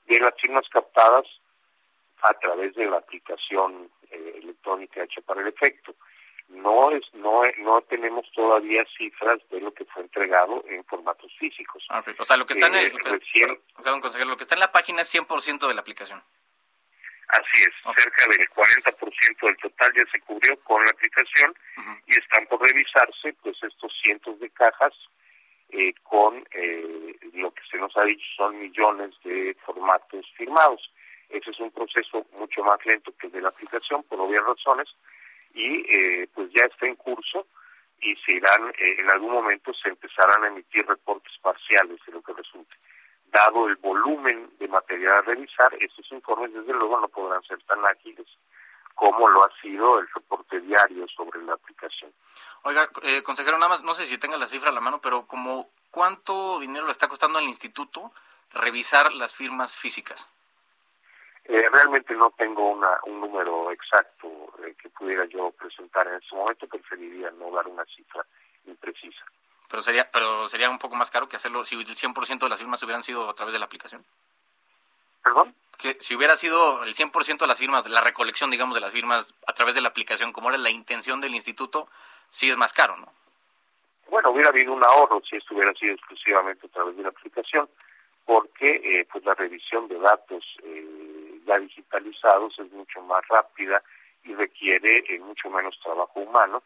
de 0.06 0.20
las 0.20 0.34
firmas 0.40 0.68
captadas 0.70 1.26
a 2.22 2.34
través 2.34 2.76
de 2.76 2.86
la 2.86 2.98
aplicación 2.98 3.90
eh, 4.12 4.40
electrónica 4.42 5.04
hecha 5.04 5.22
para 5.22 5.42
el 5.42 5.48
efecto. 5.48 5.96
No 6.50 6.92
es 6.92 7.04
no 7.14 7.44
no 7.58 7.82
tenemos 7.82 8.26
todavía 8.32 8.86
cifras 8.98 9.40
de 9.50 9.60
lo 9.60 9.74
que 9.74 9.84
fue 9.86 10.04
entregado 10.04 10.64
en 10.68 10.84
formatos 10.86 11.32
físicos. 11.38 11.86
Ah, 11.90 12.04
o 12.18 12.26
sea, 12.26 12.38
lo 12.38 12.46
que 12.46 12.54
está 12.54 12.68
en 12.68 12.76
el, 12.76 12.86
eh, 12.86 12.94
lo 14.26 14.38
que 14.38 14.44
está 14.44 14.56
en 14.56 14.62
la 14.62 14.72
página 14.72 15.02
es 15.02 15.14
100% 15.14 15.68
de 15.68 15.74
la 15.74 15.82
aplicación. 15.82 16.24
Así 17.28 17.64
es, 17.64 17.74
cerca 18.02 18.26
del 18.30 18.48
40% 18.50 19.48
del 19.48 19.58
total 19.58 19.94
ya 19.94 20.12
se 20.12 20.20
cubrió 20.22 20.58
con 20.62 20.82
la 20.86 20.92
aplicación 20.92 21.54
y 22.06 22.18
están 22.18 22.48
por 22.48 22.62
revisarse 22.62 23.34
pues 23.44 23.62
estos 23.62 23.92
cientos 24.02 24.40
de 24.40 24.50
cajas 24.52 24.94
eh, 25.70 25.94
con 26.04 26.48
eh, 26.52 27.18
lo 27.34 27.54
que 27.54 27.62
se 27.70 27.78
nos 27.78 27.96
ha 27.98 28.04
dicho 28.04 28.26
son 28.38 28.58
millones 28.58 29.14
de 29.26 29.58
formatos 29.66 30.26
firmados. 30.38 30.90
Ese 31.30 31.52
es 31.52 31.60
un 31.60 31.72
proceso 31.72 32.26
mucho 32.34 32.64
más 32.64 32.84
lento 32.86 33.14
que 33.18 33.28
el 33.28 33.34
de 33.34 33.42
la 33.42 33.50
aplicación, 33.50 34.04
por 34.04 34.20
obvias 34.20 34.46
razones, 34.46 34.88
y 35.54 35.86
eh, 35.90 36.30
pues 36.34 36.50
ya 36.54 36.66
está 36.66 36.86
en 36.86 36.96
curso 36.96 37.48
y 38.00 38.16
se 38.18 38.34
irán, 38.34 38.70
eh, 38.78 38.96
en 39.00 39.10
algún 39.10 39.32
momento 39.32 39.74
se 39.74 39.90
empezarán 39.90 40.44
a 40.44 40.48
emitir 40.48 40.86
reportes 40.86 41.34
parciales 41.42 42.00
de 42.06 42.14
lo 42.14 42.22
que 42.22 42.34
resulte. 42.34 42.76
Dado 43.26 43.68
el 43.68 43.76
volumen 43.76 44.52
de 44.60 44.68
material 44.68 45.18
a 45.18 45.22
revisar, 45.22 45.74
estos 45.80 46.10
informes 46.12 46.54
desde 46.54 46.74
luego 46.74 47.00
no 47.00 47.08
podrán 47.08 47.44
ser 47.44 47.62
tan 47.64 47.84
ágiles 47.86 48.28
como 48.98 49.28
lo 49.28 49.46
ha 49.46 49.62
sido 49.62 50.00
el 50.00 50.08
reporte 50.10 50.60
diario 50.60 51.08
sobre 51.16 51.40
la 51.44 51.54
aplicación. 51.54 52.12
Oiga, 52.64 52.90
eh, 53.04 53.22
consejero, 53.22 53.60
nada 53.60 53.70
más, 53.70 53.84
no 53.84 53.94
sé 53.94 54.08
si 54.08 54.18
tenga 54.18 54.38
la 54.38 54.48
cifra 54.48 54.70
a 54.70 54.74
la 54.74 54.82
mano, 54.82 55.00
pero 55.02 55.28
como 55.28 55.70
cuánto 55.92 56.60
dinero 56.60 56.88
le 56.88 56.92
está 56.92 57.08
costando 57.08 57.38
al 57.38 57.46
instituto 57.46 58.12
revisar 58.52 59.14
las 59.14 59.36
firmas 59.36 59.76
físicas. 59.76 60.28
Eh, 61.50 61.66
realmente 61.72 62.14
no 62.14 62.32
tengo 62.32 62.72
una, 62.72 63.00
un 63.06 63.22
número 63.22 63.72
exacto 63.72 64.28
eh, 64.66 64.76
que 64.82 64.90
pudiera 64.90 65.24
yo 65.26 65.52
presentar 65.52 66.06
en 66.08 66.16
este 66.16 66.36
momento, 66.36 66.68
preferiría 66.68 67.32
no 67.32 67.52
dar 67.52 67.68
una 67.68 67.86
cifra 67.86 68.26
imprecisa. 68.66 69.24
Pero 69.70 69.82
sería, 69.82 70.10
pero 70.12 70.48
sería 70.50 70.70
un 70.70 70.80
poco 70.80 70.96
más 70.96 71.10
caro 71.10 71.30
que 71.30 71.38
hacerlo 71.38 71.64
si 71.64 71.76
el 71.76 71.86
100% 71.86 72.40
de 72.40 72.50
las 72.50 72.60
firmas 72.60 72.84
hubieran 72.84 73.02
sido 73.02 73.30
a 73.30 73.34
través 73.34 73.54
de 73.54 73.60
la 73.60 73.66
aplicación. 73.66 74.04
¿Perdón? 75.24 75.56
Que 75.78 75.94
si 76.02 76.16
hubiera 76.16 76.36
sido 76.36 76.84
el 76.84 76.94
100% 76.94 77.38
de 77.38 77.48
las 77.48 77.58
firmas, 77.58 77.88
la 77.88 78.02
recolección, 78.02 78.52
digamos, 78.52 78.76
de 78.76 78.82
las 78.82 78.92
firmas 78.92 79.34
a 79.46 79.54
través 79.54 79.74
de 79.76 79.82
la 79.82 79.90
aplicación, 79.90 80.34
como 80.34 80.50
era 80.50 80.58
la 80.58 80.70
intención 80.70 81.22
del 81.22 81.34
instituto, 81.34 81.88
sí 82.30 82.50
es 82.50 82.58
más 82.58 82.74
caro, 82.74 82.98
¿no? 82.98 83.12
Bueno, 84.10 84.32
hubiera 84.32 84.50
habido 84.50 84.74
un 84.74 84.84
ahorro 84.84 85.22
si 85.30 85.38
esto 85.38 85.54
hubiera 85.54 85.74
sido 85.74 85.94
exclusivamente 85.94 86.68
a 86.68 86.70
través 86.70 86.96
de 86.98 87.04
la 87.04 87.10
aplicación, 87.10 87.70
porque 88.26 88.82
eh, 88.84 89.08
pues 89.12 89.24
la 89.26 89.36
revisión 89.36 89.88
de 89.88 90.00
datos 90.00 90.44
eh, 90.64 91.07
ya 91.48 91.58
digitalizados 91.58 92.60
es 92.60 92.72
mucho 92.72 93.02
más 93.02 93.28
rápida 93.30 93.82
y 94.24 94.36
requiere 94.36 95.04
eh, 95.08 95.20
mucho 95.20 95.50
menos 95.50 95.80
trabajo 95.82 96.20
humano 96.20 96.62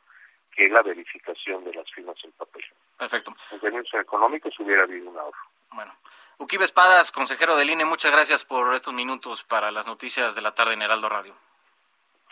que 0.53 0.67
la 0.67 0.81
verificación 0.81 1.63
de 1.63 1.73
las 1.73 1.89
firmas 1.91 2.17
en 2.23 2.31
papel. 2.33 2.63
Perfecto. 2.97 3.33
En 3.51 3.59
términos 3.59 3.87
económicos 3.93 4.59
hubiera 4.59 4.83
habido 4.83 5.09
un 5.09 5.17
ahorro. 5.17 5.39
Bueno. 5.71 5.93
Uquibe 6.37 6.65
Espadas, 6.65 7.11
consejero 7.11 7.55
del 7.55 7.69
INE, 7.69 7.85
muchas 7.85 8.11
gracias 8.11 8.43
por 8.43 8.73
estos 8.73 8.95
minutos 8.95 9.43
para 9.43 9.69
las 9.69 9.85
noticias 9.85 10.33
de 10.33 10.41
la 10.41 10.55
tarde 10.55 10.73
en 10.73 10.81
Heraldo 10.81 11.07
Radio. 11.07 11.35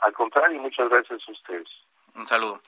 Al 0.01 0.13
contrario, 0.13 0.59
muchas 0.59 0.89
gracias 0.89 1.21
a 1.27 1.31
ustedes. 1.31 1.67
Un 2.15 2.25
saludo. 2.25 2.59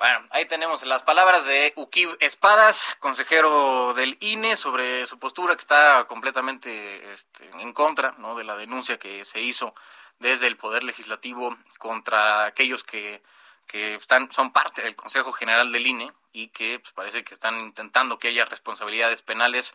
Bueno, 0.00 0.26
ahí 0.30 0.46
tenemos 0.46 0.82
las 0.86 1.02
palabras 1.02 1.44
de 1.44 1.74
Uquib 1.76 2.16
Espadas, 2.20 2.96
consejero 3.00 3.92
del 3.92 4.16
INE, 4.20 4.56
sobre 4.56 5.06
su 5.06 5.18
postura 5.18 5.54
que 5.54 5.60
está 5.60 6.06
completamente 6.06 7.12
este, 7.12 7.50
en 7.58 7.74
contra 7.74 8.12
de 8.12 8.44
la 8.44 8.56
denuncia 8.56 8.98
que 8.98 9.26
se 9.26 9.42
hizo 9.42 9.74
desde 10.18 10.46
el 10.46 10.56
Poder 10.56 10.84
Legislativo 10.84 11.54
contra 11.76 12.46
aquellos 12.46 12.82
que, 12.82 13.22
que 13.66 13.96
están, 13.96 14.32
son 14.32 14.54
parte 14.54 14.80
del 14.80 14.96
Consejo 14.96 15.32
General 15.32 15.70
del 15.70 15.86
INE 15.86 16.14
y 16.32 16.48
que 16.48 16.78
pues, 16.78 16.94
parece 16.94 17.22
que 17.22 17.34
están 17.34 17.60
intentando 17.60 18.18
que 18.18 18.28
haya 18.28 18.46
responsabilidades 18.46 19.20
penales 19.20 19.74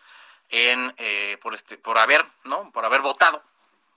en 0.49 0.95
eh, 0.97 1.37
por 1.39 1.53
este 1.53 1.77
por 1.77 1.99
haber 1.99 2.25
no 2.43 2.71
por 2.71 2.83
haber 2.85 3.01
votado 3.01 3.43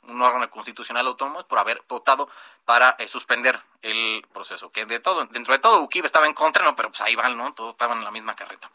un 0.02 0.22
órgano 0.22 0.48
constitucional 0.50 1.06
autónomo 1.06 1.46
por 1.46 1.58
haber 1.58 1.82
votado 1.88 2.28
para 2.64 2.96
eh, 2.98 3.08
suspender 3.08 3.58
el 3.82 4.26
proceso. 4.32 4.70
Que 4.70 4.86
de 4.86 5.00
todo, 5.00 5.26
dentro 5.26 5.52
de 5.52 5.58
todo, 5.58 5.80
UKIP 5.82 6.04
estaba 6.04 6.26
en 6.26 6.34
contra, 6.34 6.64
no, 6.64 6.76
pero 6.76 6.90
pues 6.90 7.00
ahí 7.00 7.14
van, 7.14 7.36
¿no? 7.36 7.52
Todos 7.54 7.70
estaban 7.70 7.98
en 7.98 8.04
la 8.04 8.10
misma 8.10 8.36
carreta. 8.36 8.70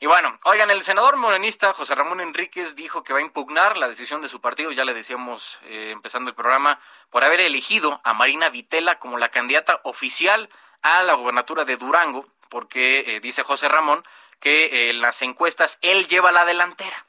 Y 0.00 0.06
bueno, 0.06 0.36
oigan, 0.44 0.70
el 0.70 0.82
senador 0.82 1.16
morenista 1.16 1.72
José 1.74 1.94
Ramón 1.94 2.20
Enríquez 2.20 2.74
dijo 2.74 3.04
que 3.04 3.12
va 3.12 3.20
a 3.20 3.22
impugnar 3.22 3.76
la 3.76 3.88
decisión 3.88 4.20
de 4.20 4.28
su 4.28 4.40
partido, 4.40 4.72
ya 4.72 4.84
le 4.84 4.94
decíamos 4.94 5.60
eh, 5.64 5.90
empezando 5.92 6.28
el 6.28 6.34
programa, 6.34 6.80
por 7.10 7.22
haber 7.22 7.40
elegido 7.40 8.00
a 8.02 8.12
Marina 8.12 8.48
Vitela 8.48 8.98
como 8.98 9.16
la 9.16 9.28
candidata 9.28 9.80
oficial 9.84 10.50
a 10.82 11.04
la 11.04 11.14
gobernatura 11.14 11.64
de 11.64 11.76
Durango, 11.76 12.26
porque 12.48 13.04
eh, 13.06 13.20
dice 13.20 13.44
José 13.44 13.68
Ramón 13.68 14.04
que 14.40 14.90
en 14.90 15.00
las 15.00 15.22
encuestas 15.22 15.78
él 15.82 16.08
lleva 16.08 16.32
la 16.32 16.44
delantera 16.44 17.06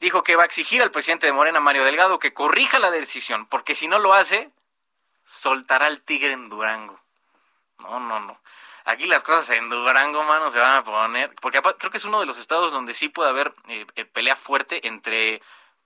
dijo 0.00 0.22
que 0.22 0.36
va 0.36 0.42
a 0.42 0.46
exigir 0.46 0.82
al 0.82 0.90
presidente 0.90 1.26
de 1.26 1.32
Morena, 1.32 1.60
Mario 1.60 1.84
Delgado, 1.84 2.18
que 2.18 2.34
corrija 2.34 2.78
la 2.78 2.90
decisión, 2.90 3.46
porque 3.46 3.74
si 3.74 3.88
no 3.88 3.98
lo 3.98 4.14
hace, 4.14 4.50
soltará 5.24 5.86
al 5.86 6.00
tigre 6.00 6.32
en 6.32 6.48
Durango. 6.48 7.00
No, 7.78 8.00
no, 8.00 8.20
no. 8.20 8.40
Aquí 8.84 9.06
las 9.06 9.24
cosas 9.24 9.50
en 9.50 9.70
Durango, 9.70 10.22
mano, 10.24 10.50
se 10.50 10.58
van 10.58 10.76
a 10.76 10.84
poner, 10.84 11.34
porque 11.40 11.60
creo 11.78 11.90
que 11.90 11.96
es 11.96 12.04
uno 12.04 12.20
de 12.20 12.26
los 12.26 12.38
estados 12.38 12.72
donde 12.72 12.92
sí 12.92 13.08
puede 13.08 13.30
haber 13.30 13.54
eh, 13.68 13.86
eh, 13.96 14.04
pelea 14.04 14.36
fuerte 14.36 14.86
entre 14.86 15.40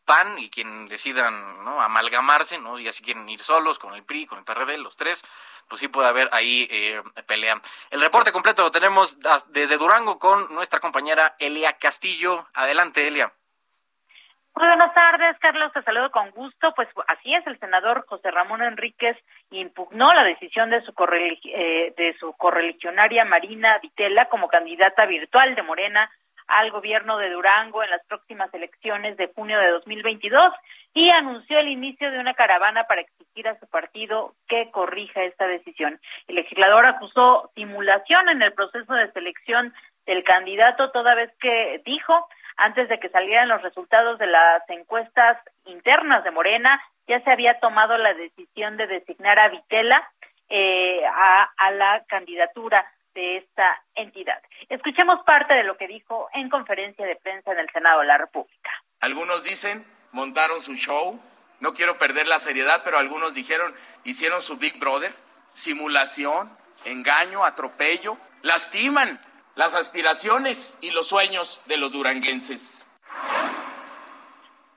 PAN 0.05 0.39
y 0.39 0.51
quien 0.51 0.89
decidan 0.89 1.65
¿no? 1.65 1.81
amalgamarse, 1.81 2.59
¿no? 2.59 2.79
y 2.79 2.89
así 2.89 3.05
quieren 3.05 3.29
ir 3.29 3.45
solos 3.45 3.79
con 3.79 3.95
el 3.95 4.03
PRI, 4.03 4.27
con 4.27 4.39
el 4.39 4.45
PRD, 4.45 4.79
los 4.79 4.97
tres, 4.97 5.23
pues 5.69 5.81
sí 5.81 5.89
puede 5.89 6.09
haber 6.09 6.29
ahí 6.33 6.67
eh, 6.71 7.03
pelea. 7.27 7.61
El 7.91 8.01
reporte 8.01 8.33
completo 8.33 8.63
lo 8.63 8.71
tenemos 8.71 9.19
desde 9.49 9.77
Durango 9.77 10.19
con 10.19 10.53
nuestra 10.53 10.81
compañera 10.81 11.37
Elia 11.39 11.75
Castillo. 11.75 12.49
Adelante, 12.55 13.07
Elia. 13.07 13.33
Muy 14.55 14.67
buenas 14.67 14.93
tardes, 14.93 15.39
Carlos, 15.39 15.73
te 15.73 15.83
saludo 15.83 16.11
con 16.11 16.31
gusto. 16.31 16.73
Pues 16.75 16.89
así 17.07 17.33
es, 17.35 17.47
el 17.47 17.59
senador 17.61 18.05
José 18.07 18.31
Ramón 18.31 18.63
Enríquez 18.63 19.17
impugnó 19.51 20.13
la 20.13 20.25
decisión 20.25 20.71
de 20.71 20.83
su, 20.83 20.93
eh, 21.45 21.95
de 21.97 22.17
su 22.19 22.33
correligionaria 22.33 23.25
Marina 23.25 23.79
Vitela 23.79 24.27
como 24.27 24.49
candidata 24.49 25.07
virtual 25.07 25.55
de 25.55 25.63
Morena 25.63 26.11
al 26.49 26.71
gobierno 26.71 27.19
de 27.19 27.31
Durango 27.31 27.83
en 27.83 27.91
las 27.91 28.05
próximas 28.07 28.53
elecciones 28.55 29.17
de 29.19 29.31
junio 29.35 29.61
de 29.61 29.71
2022 29.71 30.53
y 30.95 31.11
anunció 31.11 31.59
el 31.59 31.69
inicio 31.69 32.11
de 32.11 32.19
una 32.19 32.35
caravana 32.35 32.85
para 32.85 33.03
exigir 33.03 33.47
a 33.47 33.61
su 33.61 33.67
partido 33.67 34.35
que 34.49 34.71
corrija 34.71 35.23
esta 35.23 35.47
decisión. 35.47 36.01
El 36.27 36.37
legislador 36.37 36.87
acusó 36.87 37.53
simulación 37.55 38.31
en 38.31 38.43
el 38.43 38.55
proceso 38.55 38.95
de 38.95 39.13
selección 39.13 39.75
del 40.07 40.25
candidato 40.25 40.91
toda 40.91 41.15
vez 41.15 41.31
que 41.39 41.83
dijo 41.85 42.27
antes 42.59 42.89
de 42.89 42.99
que 42.99 43.09
salieran 43.09 43.49
los 43.49 43.63
resultados 43.63 44.19
de 44.19 44.27
las 44.27 44.69
encuestas 44.69 45.39
internas 45.65 46.25
de 46.25 46.33
Morena, 46.33 46.83
ya 47.07 47.23
se 47.23 47.31
había 47.31 47.59
tomado 47.61 47.97
la 47.97 48.13
decisión 48.15 48.77
de 48.77 48.89
designar 48.89 49.39
a 49.39 49.49
Vitela 49.49 50.11
eh, 50.49 51.03
a, 51.07 51.71
la 51.71 52.05
candidatura 52.09 52.85
de 53.15 53.39
esta 53.39 53.83
entidad. 53.95 54.43
Escuchemos 54.69 55.23
parte 55.25 55.55
de 55.55 55.63
lo 55.63 55.77
que 55.77 55.87
dijo 55.87 56.29
en 56.35 56.51
conferencia 56.51 57.07
de 57.07 57.17
prensa 57.17 57.53
en 57.53 57.61
el 57.61 57.71
Senado 57.71 58.01
de 58.01 58.07
la 58.07 58.19
República. 58.19 58.71
Algunos 59.01 59.45
dicen, 59.45 59.87
montaron 60.11 60.61
su 60.61 60.75
show, 60.75 61.21
no 61.61 61.73
quiero 61.75 61.99
perder 61.99 62.27
la 62.27 62.41
seriedad, 62.41 62.83
pero 62.85 62.99
algunos 62.99 63.35
dijeron, 63.35 63.73
hicieron 64.03 64.43
su 64.43 64.57
Big 64.57 64.79
Brother, 64.81 65.13
simulación, 65.55 66.51
engaño, 66.85 67.45
atropello, 67.45 68.17
lastiman 68.43 69.21
las 69.59 69.75
aspiraciones 69.75 70.79
y 70.83 70.93
los 70.93 71.09
sueños 71.09 71.61
de 71.67 71.79
los 71.79 71.93
duranguenses. 71.93 72.87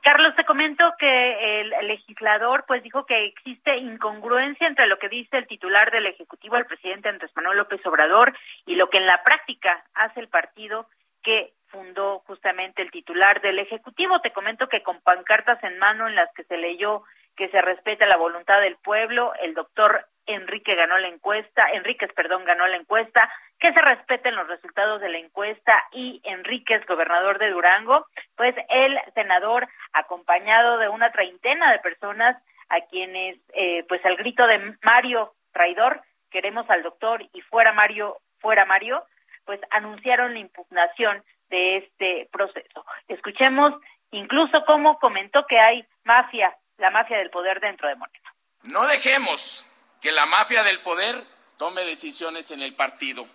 Carlos, 0.02 0.36
te 0.36 0.44
comento 0.44 0.92
que 0.98 1.62
el 1.62 1.70
legislador 1.86 2.66
pues 2.68 2.82
dijo 2.82 3.06
que 3.06 3.26
existe 3.26 3.78
incongruencia 3.78 4.66
entre 4.66 4.88
lo 4.88 4.98
que 4.98 5.08
dice 5.08 5.38
el 5.38 5.46
titular 5.46 5.92
del 5.92 6.08
Ejecutivo, 6.08 6.58
el 6.58 6.66
presidente 6.66 7.10
Andrés 7.10 7.30
Manuel 7.36 7.60
López 7.60 7.86
Obrador, 7.86 8.36
y 8.66 8.74
lo 8.74 8.90
que 8.90 8.98
en 8.98 9.06
la 9.06 9.22
práctica 9.24 9.86
hace 9.94 10.20
el 10.20 10.30
partido 10.30 10.88
que 11.22 11.54
fundó 11.68 12.24
justamente 12.26 12.82
el 12.82 12.90
titular 12.90 13.40
del 13.42 13.60
Ejecutivo. 13.60 14.20
Te 14.22 14.34
comento 14.34 14.68
que 14.68 14.82
con 14.82 15.00
pancartas 15.02 15.64
en 15.64 15.78
mano 15.78 16.08
en 16.08 16.16
las 16.16 16.34
que 16.34 16.44
se 16.46 16.58
leyó 16.58 17.04
que 17.36 17.50
se 17.50 17.62
respeta 17.62 18.06
la 18.08 18.18
voluntad 18.18 18.60
del 18.62 18.76
pueblo, 18.78 19.34
el 19.42 19.54
doctor 19.54 20.08
Enrique 20.26 20.76
ganó 20.76 20.98
la 20.98 21.08
encuesta, 21.08 21.68
Enríquez, 21.74 22.12
perdón, 22.14 22.46
ganó 22.46 22.68
la 22.68 22.78
encuesta, 22.78 23.32
que 23.60 23.74
se 23.74 23.82
respeten 23.82 24.36
los 24.36 24.48
de 24.82 25.10
la 25.10 25.20
encuesta 25.20 25.84
y 25.92 26.22
Enríquez, 26.24 26.86
gobernador 26.88 27.38
de 27.38 27.52
Durango, 27.52 28.08
pues 28.36 28.56
el 28.70 28.98
senador, 29.14 29.68
acompañado 29.94 30.78
de 30.80 30.90
una 30.90 31.12
treintena 31.12 31.72
de 31.72 31.80
personas 31.80 32.36
a 32.70 32.82
quienes, 32.90 33.38
eh, 33.54 33.84
pues 33.88 34.04
al 34.06 34.16
grito 34.18 34.48
de 34.48 34.76
Mario 34.82 35.34
traidor, 35.52 36.02
queremos 36.32 36.68
al 36.70 36.82
doctor 36.82 37.22
y 37.34 37.42
fuera 37.42 37.74
Mario, 37.74 38.18
fuera 38.40 38.66
Mario, 38.66 39.06
pues 39.46 39.60
anunciaron 39.70 40.34
la 40.34 40.40
impugnación 40.40 41.24
de 41.50 41.78
este 41.78 42.30
proceso. 42.32 42.86
Escuchemos 43.08 43.74
incluso 44.12 44.64
cómo 44.66 44.98
comentó 45.00 45.46
que 45.48 45.60
hay 45.60 45.86
mafia, 46.06 46.58
la 46.78 46.90
mafia 46.90 47.18
del 47.18 47.30
poder 47.30 47.60
dentro 47.60 47.88
de 47.88 47.96
Morena. 47.96 48.34
No 48.64 48.88
dejemos 48.88 49.68
que 50.02 50.12
la 50.12 50.26
mafia 50.26 50.64
del 50.64 50.80
poder 50.82 51.24
tome 51.58 51.84
decisiones 51.84 52.50
en 52.52 52.62
el 52.62 52.76
partido. 52.76 53.28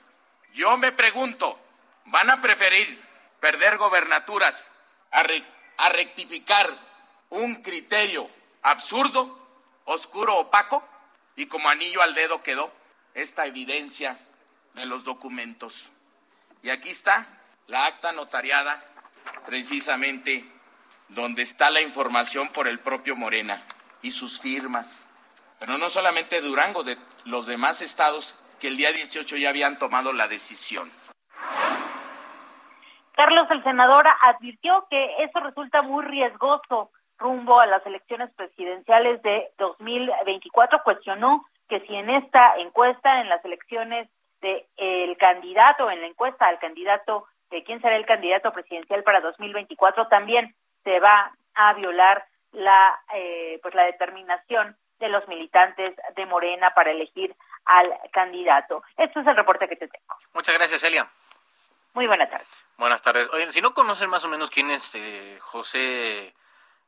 Yo 0.57 0.79
me 0.79 0.91
pregunto, 0.91 1.61
¿van 2.07 2.31
a 2.31 2.41
preferir 2.41 2.99
perder 3.41 3.77
gobernaturas 3.77 4.73
a, 5.11 5.23
rectificar 5.91 6.75
un 7.29 7.57
criterio 7.57 8.27
absurdo, 8.63 9.39
oscuro, 9.85 10.39
opaco? 10.39 10.83
Y 11.37 11.45
como 11.45 11.69
anillo 11.69 12.01
al 12.01 12.15
dedo 12.15 12.43
quedó 12.43 12.73
esta 13.13 13.45
evidencia 13.45 14.19
de 14.73 14.87
los 14.87 15.05
documentos. 15.05 15.91
Y 16.63 16.71
aquí 16.71 16.89
está 16.89 17.27
la 17.67 17.85
acta 17.85 18.13
notariada, 18.13 18.83
precisamente 19.45 20.43
donde 21.09 21.43
está 21.43 21.69
la 21.69 21.83
información 21.83 22.49
por 22.49 22.67
el 22.67 22.79
propio 22.79 23.15
Morena 23.15 23.63
y 24.01 24.11
sus 24.11 24.41
firmas. 24.41 25.11
pero 25.59 25.77
no 25.77 25.91
solamente 25.91 26.41
Durango, 26.41 26.83
de 26.83 26.97
los 27.27 27.45
demás 27.45 27.83
estados 27.83 28.37
el 28.67 28.77
día 28.77 28.93
18 28.93 29.37
ya 29.37 29.51
habían 29.51 29.79
tomado 29.79 30.13
la 30.13 30.29
decisión. 30.29 30.91
Carlos, 33.13 33.47
el 33.51 33.63
senador 33.63 34.05
advirtió 34.23 34.87
que 34.91 35.25
eso 35.25 35.41
resulta 35.41 35.83
muy 35.83 36.05
riesgoso 36.05 36.91
rumbo 37.19 37.61
a 37.61 37.67
las 37.67 37.85
elecciones 37.87 38.31
presidenciales 38.35 39.23
de 39.23 39.51
2024. 39.59 40.83
Cuestionó 40.85 41.47
que 41.69 41.81
si 41.81 41.95
en 41.95 42.11
esta 42.11 42.57
encuesta, 42.59 43.21
en 43.21 43.29
las 43.29 43.43
elecciones 43.45 44.09
del 44.43 44.65
el 44.77 45.17
candidato, 45.17 45.91
en 45.91 46.03
la 46.03 46.09
encuesta 46.09 46.47
al 46.47 46.59
candidato 46.59 47.27
de 47.51 47.65
quién 47.65 47.81
será 47.81 47.97
el 47.97 48.05
candidato 48.05 48.53
presidencial 48.53 49.03
para 49.03 49.21
2024, 49.21 50.09
también 50.09 50.55
se 50.85 51.01
va 51.01 51.33
a 51.55 51.73
violar 51.73 52.27
la 52.53 53.01
eh, 53.15 53.59
pues 53.63 53.75
la 53.75 53.85
determinación 53.85 54.77
de 54.99 55.09
los 55.09 55.27
militantes 55.29 55.95
de 56.15 56.27
Morena 56.27 56.73
para 56.75 56.91
elegir 56.91 57.35
al 57.65 57.93
candidato. 58.13 58.83
Este 58.97 59.21
es 59.21 59.27
el 59.27 59.37
reporte 59.37 59.69
que 59.69 59.77
te 59.77 59.89
tengo. 59.89 60.15
Muchas 60.35 60.55
gracias, 60.57 60.83
Elia. 60.85 61.07
Muy 61.95 62.07
buenas 62.07 62.31
tardes. 62.31 62.49
Buenas 62.77 63.03
tardes. 63.03 63.29
Oye, 63.33 63.51
si 63.53 63.61
no 63.61 63.73
conocen 63.73 64.11
más 64.11 64.25
o 64.25 64.29
menos 64.29 64.51
quién 64.51 64.71
es 64.71 64.95
eh, 64.95 65.39
José 65.41 66.35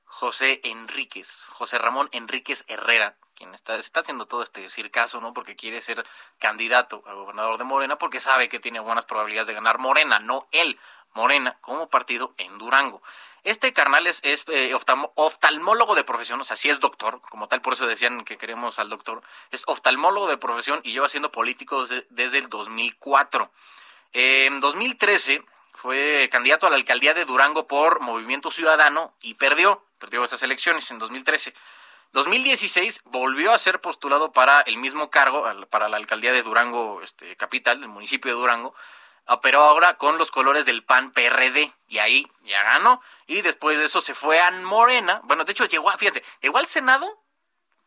José 0.09 0.61
Enríquez, 0.65 1.47
José 1.51 1.79
Ramón 1.79 2.09
Enríquez 2.13 2.65
Herrera, 2.67 3.17
quien 3.35 3.55
está, 3.55 3.77
está 3.77 4.01
haciendo 4.01 4.27
todo 4.27 4.43
este 4.43 4.69
circazo, 4.69 5.21
¿no? 5.21 5.33
Porque 5.33 5.55
quiere 5.55 5.81
ser 5.81 6.05
candidato 6.39 7.05
a 7.07 7.13
gobernador 7.13 7.59
de 7.59 7.65
Morena, 7.65 7.97
porque 7.97 8.19
sabe 8.19 8.49
que 8.49 8.59
tiene 8.59 8.81
buenas 8.81 9.05
probabilidades 9.05 9.47
de 9.49 9.55
ganar 9.55 9.79
Morena, 9.79 10.19
no 10.19 10.49
él, 10.51 10.79
Morena, 11.19 11.59
como 11.63 11.89
partido 11.89 12.33
en 12.39 12.59
Durango. 12.59 13.03
Este 13.43 13.73
carnal 13.73 14.07
es, 14.07 14.23
eh, 14.23 14.73
oftalmólogo 15.17 15.97
de 15.97 16.05
profesión, 16.05 16.41
o 16.41 16.45
sea, 16.45 16.55
sí 16.55 16.71
es 16.71 16.79
doctor, 16.79 17.21
como 17.29 17.49
tal, 17.49 17.61
por 17.61 17.73
eso 17.73 17.89
decían 17.89 18.25
que 18.25 18.39
queremos 18.39 18.79
al 18.79 18.89
doctor. 18.89 19.21
Es 19.51 19.65
oftalmólogo 19.67 20.29
de 20.29 20.37
profesión 20.37 20.81
y 20.85 20.93
lleva 20.93 21.09
siendo 21.09 21.33
político 21.33 21.85
desde, 21.87 22.39
el 22.39 22.49
2004. 22.49 23.51
En 24.13 24.61
2013 24.61 25.43
fue 25.75 26.29
candidato 26.31 26.69
a 26.69 26.71
la 26.71 26.77
alcaldía 26.77 27.15
de 27.15 27.25
Durango 27.25 27.67
por 27.67 27.99
Movimiento 27.99 28.53
Ciudadano 28.53 29.13
y 29.21 29.35
perdió, 29.35 29.83
perdió 29.99 30.23
esas 30.23 30.45
elecciones 30.45 30.89
en 30.93 31.01
2013. 31.01 31.53
2016 32.13 33.03
volvió 33.07 33.53
a 33.53 33.59
ser 33.59 33.81
postulado 33.81 34.31
para 34.31 34.61
el 34.61 34.77
mismo 34.77 35.11
cargo, 35.11 35.45
para 35.69 35.89
la 35.89 35.97
alcaldía 35.97 36.31
de 36.31 36.45
Durango, 36.45 37.03
este, 37.03 37.35
capital, 37.35 37.81
del 37.81 37.89
municipio 37.89 38.31
de 38.33 38.39
Durango, 38.39 38.73
pero 39.43 39.63
ahora 39.63 39.95
con 39.99 40.19
los 40.19 40.31
colores 40.31 40.67
del 40.67 40.85
PAN 40.85 41.13
PRD, 41.13 41.73
y 41.89 41.99
ahí 41.99 42.27
ya 42.43 42.63
ganó, 42.63 43.03
y 43.27 43.43
después 43.43 43.79
de 43.79 43.85
eso 43.85 44.01
se 44.01 44.15
fue 44.15 44.41
a 44.41 44.51
Morena, 44.51 45.21
bueno, 45.25 45.45
de 45.45 45.53
hecho 45.53 45.67
llegó, 45.67 45.91
fíjense, 45.99 46.25
llegó 46.41 46.59
al 46.59 46.67
Senado 46.67 47.07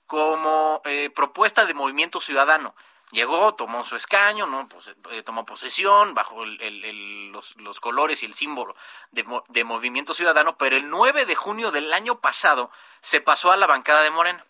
como 0.05 0.81
eh, 0.85 1.09
propuesta 1.09 1.65
de 1.65 1.73
Movimiento 1.73 2.21
Ciudadano, 2.21 2.75
Llegó, 3.11 3.53
tomó 3.55 3.83
su 3.83 3.97
escaño, 3.97 4.47
¿no? 4.47 4.69
Pues, 4.69 4.89
tomó 5.25 5.45
posesión 5.45 6.13
bajo 6.13 6.45
los, 6.45 7.79
colores 7.81 8.23
y 8.23 8.25
el 8.25 8.33
símbolo 8.33 8.73
de, 9.11 9.25
de, 9.49 9.63
Movimiento 9.65 10.13
Ciudadano, 10.13 10.57
pero 10.57 10.77
el 10.77 10.89
9 10.89 11.25
de 11.25 11.35
junio 11.35 11.71
del 11.71 11.91
año 11.91 12.21
pasado 12.21 12.71
se 13.01 13.19
pasó 13.19 13.51
a 13.51 13.57
la 13.57 13.67
bancada 13.67 14.01
de 14.01 14.11
Morena. 14.11 14.45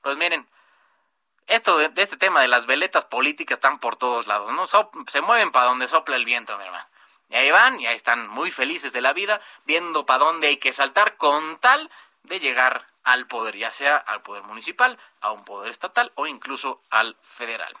Pues 0.00 0.16
miren, 0.16 0.48
esto 1.46 1.78
de, 1.78 1.90
este 1.96 2.16
tema 2.16 2.40
de 2.40 2.48
las 2.48 2.66
veletas 2.66 3.04
políticas 3.04 3.56
están 3.56 3.78
por 3.78 3.96
todos 3.96 4.26
lados, 4.26 4.52
¿no? 4.52 4.66
se 5.08 5.20
mueven 5.20 5.52
para 5.52 5.66
donde 5.66 5.88
sopla 5.88 6.16
el 6.16 6.24
viento, 6.24 6.56
mi 6.58 6.64
hermano. 6.64 6.86
Y 7.28 7.36
ahí 7.36 7.50
van, 7.50 7.80
y 7.80 7.86
ahí 7.86 7.96
están 7.96 8.28
muy 8.28 8.50
felices 8.50 8.92
de 8.92 9.00
la 9.00 9.14
vida, 9.14 9.40
viendo 9.64 10.04
para 10.04 10.24
dónde 10.24 10.48
hay 10.48 10.58
que 10.58 10.72
saltar 10.72 11.16
con 11.16 11.58
tal 11.58 11.90
de 12.24 12.40
llegar 12.40 12.86
al 13.04 13.26
poder, 13.26 13.56
ya 13.56 13.70
sea 13.70 13.96
al 13.96 14.22
poder 14.22 14.42
municipal, 14.42 14.98
a 15.20 15.32
un 15.32 15.44
poder 15.44 15.70
estatal 15.70 16.12
o 16.14 16.26
incluso 16.26 16.82
al 16.90 17.16
federal. 17.22 17.74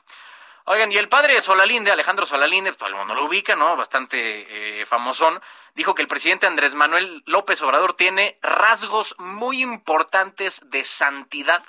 Oigan, 0.64 0.92
y 0.92 0.96
el 0.96 1.08
padre 1.08 1.40
Solalinde, 1.40 1.90
Alejandro 1.90 2.24
Solalinde, 2.24 2.72
todo 2.72 2.88
el 2.88 2.94
mundo 2.94 3.14
lo 3.14 3.24
ubica, 3.24 3.56
¿no? 3.56 3.76
Bastante 3.76 4.80
eh, 4.80 4.86
famosón, 4.86 5.42
dijo 5.74 5.94
que 5.94 6.02
el 6.02 6.08
presidente 6.08 6.46
Andrés 6.46 6.74
Manuel 6.74 7.22
López 7.26 7.60
Obrador 7.62 7.94
tiene 7.94 8.38
rasgos 8.42 9.16
muy 9.18 9.60
importantes 9.60 10.60
de 10.70 10.84
santidad 10.84 11.64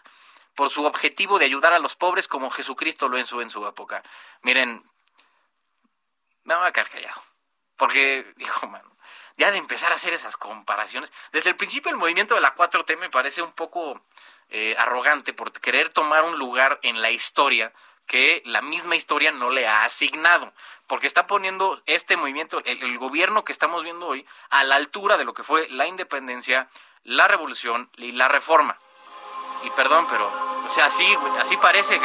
por 0.55 0.69
su 0.69 0.85
objetivo 0.85 1.39
de 1.39 1.45
ayudar 1.45 1.73
a 1.73 1.79
los 1.79 1.95
pobres 1.95 2.27
como 2.27 2.49
Jesucristo 2.49 3.09
lo 3.09 3.17
hizo 3.17 3.41
en 3.41 3.49
su 3.49 3.65
época. 3.67 4.03
Miren, 4.41 4.83
me 6.43 6.55
voy 6.55 6.67
a 6.67 6.71
quedar 6.71 6.89
callado, 6.89 7.21
porque, 7.77 8.33
dijo, 8.35 8.67
mano, 8.67 8.93
ya 9.37 9.51
de 9.51 9.57
empezar 9.57 9.91
a 9.91 9.95
hacer 9.95 10.13
esas 10.13 10.37
comparaciones. 10.37 11.11
Desde 11.31 11.49
el 11.49 11.55
principio 11.55 11.91
el 11.91 11.97
movimiento 11.97 12.35
de 12.35 12.41
la 12.41 12.55
4T 12.55 12.97
me 12.97 13.09
parece 13.09 13.41
un 13.41 13.53
poco 13.53 14.01
eh, 14.49 14.75
arrogante 14.77 15.33
por 15.33 15.51
querer 15.53 15.89
tomar 15.89 16.23
un 16.23 16.37
lugar 16.37 16.79
en 16.83 17.01
la 17.01 17.11
historia 17.11 17.73
que 18.05 18.41
la 18.45 18.61
misma 18.61 18.95
historia 18.95 19.31
no 19.31 19.49
le 19.49 19.67
ha 19.67 19.85
asignado, 19.85 20.53
porque 20.87 21.07
está 21.07 21.25
poniendo 21.25 21.81
este 21.85 22.17
movimiento, 22.17 22.61
el, 22.65 22.97
gobierno 22.97 23.45
que 23.45 23.53
estamos 23.53 23.83
viendo 23.83 24.07
hoy, 24.07 24.25
a 24.49 24.63
la 24.63 24.75
altura 24.75 25.17
de 25.17 25.25
lo 25.25 25.33
que 25.33 25.43
fue 25.43 25.67
la 25.69 25.87
independencia, 25.87 26.69
la 27.03 27.27
revolución 27.27 27.89
y 27.95 28.11
la 28.11 28.27
reforma. 28.27 28.77
Y 29.63 29.69
perdón, 29.71 30.07
pero, 30.09 30.27
o 30.65 30.69
sea, 30.69 30.85
así, 30.85 31.17
así 31.39 31.57
parece, 31.57 31.99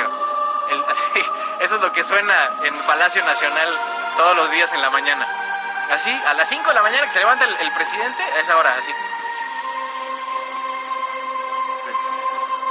eso 1.60 1.76
es 1.76 1.82
lo 1.82 1.92
que 1.92 2.04
suena 2.04 2.50
en 2.62 2.74
Palacio 2.86 3.24
Nacional 3.24 3.68
todos 4.16 4.36
los 4.36 4.50
días 4.50 4.72
en 4.72 4.82
la 4.82 4.90
mañana. 4.90 5.26
Así, 5.90 6.10
a 6.10 6.34
las 6.34 6.48
5 6.48 6.68
de 6.68 6.74
la 6.74 6.82
mañana 6.82 7.06
que 7.06 7.12
se 7.12 7.18
levanta 7.18 7.44
el, 7.44 7.72
presidente, 7.72 8.22
a 8.22 8.40
esa 8.40 8.58
hora, 8.58 8.74
así. 8.74 8.92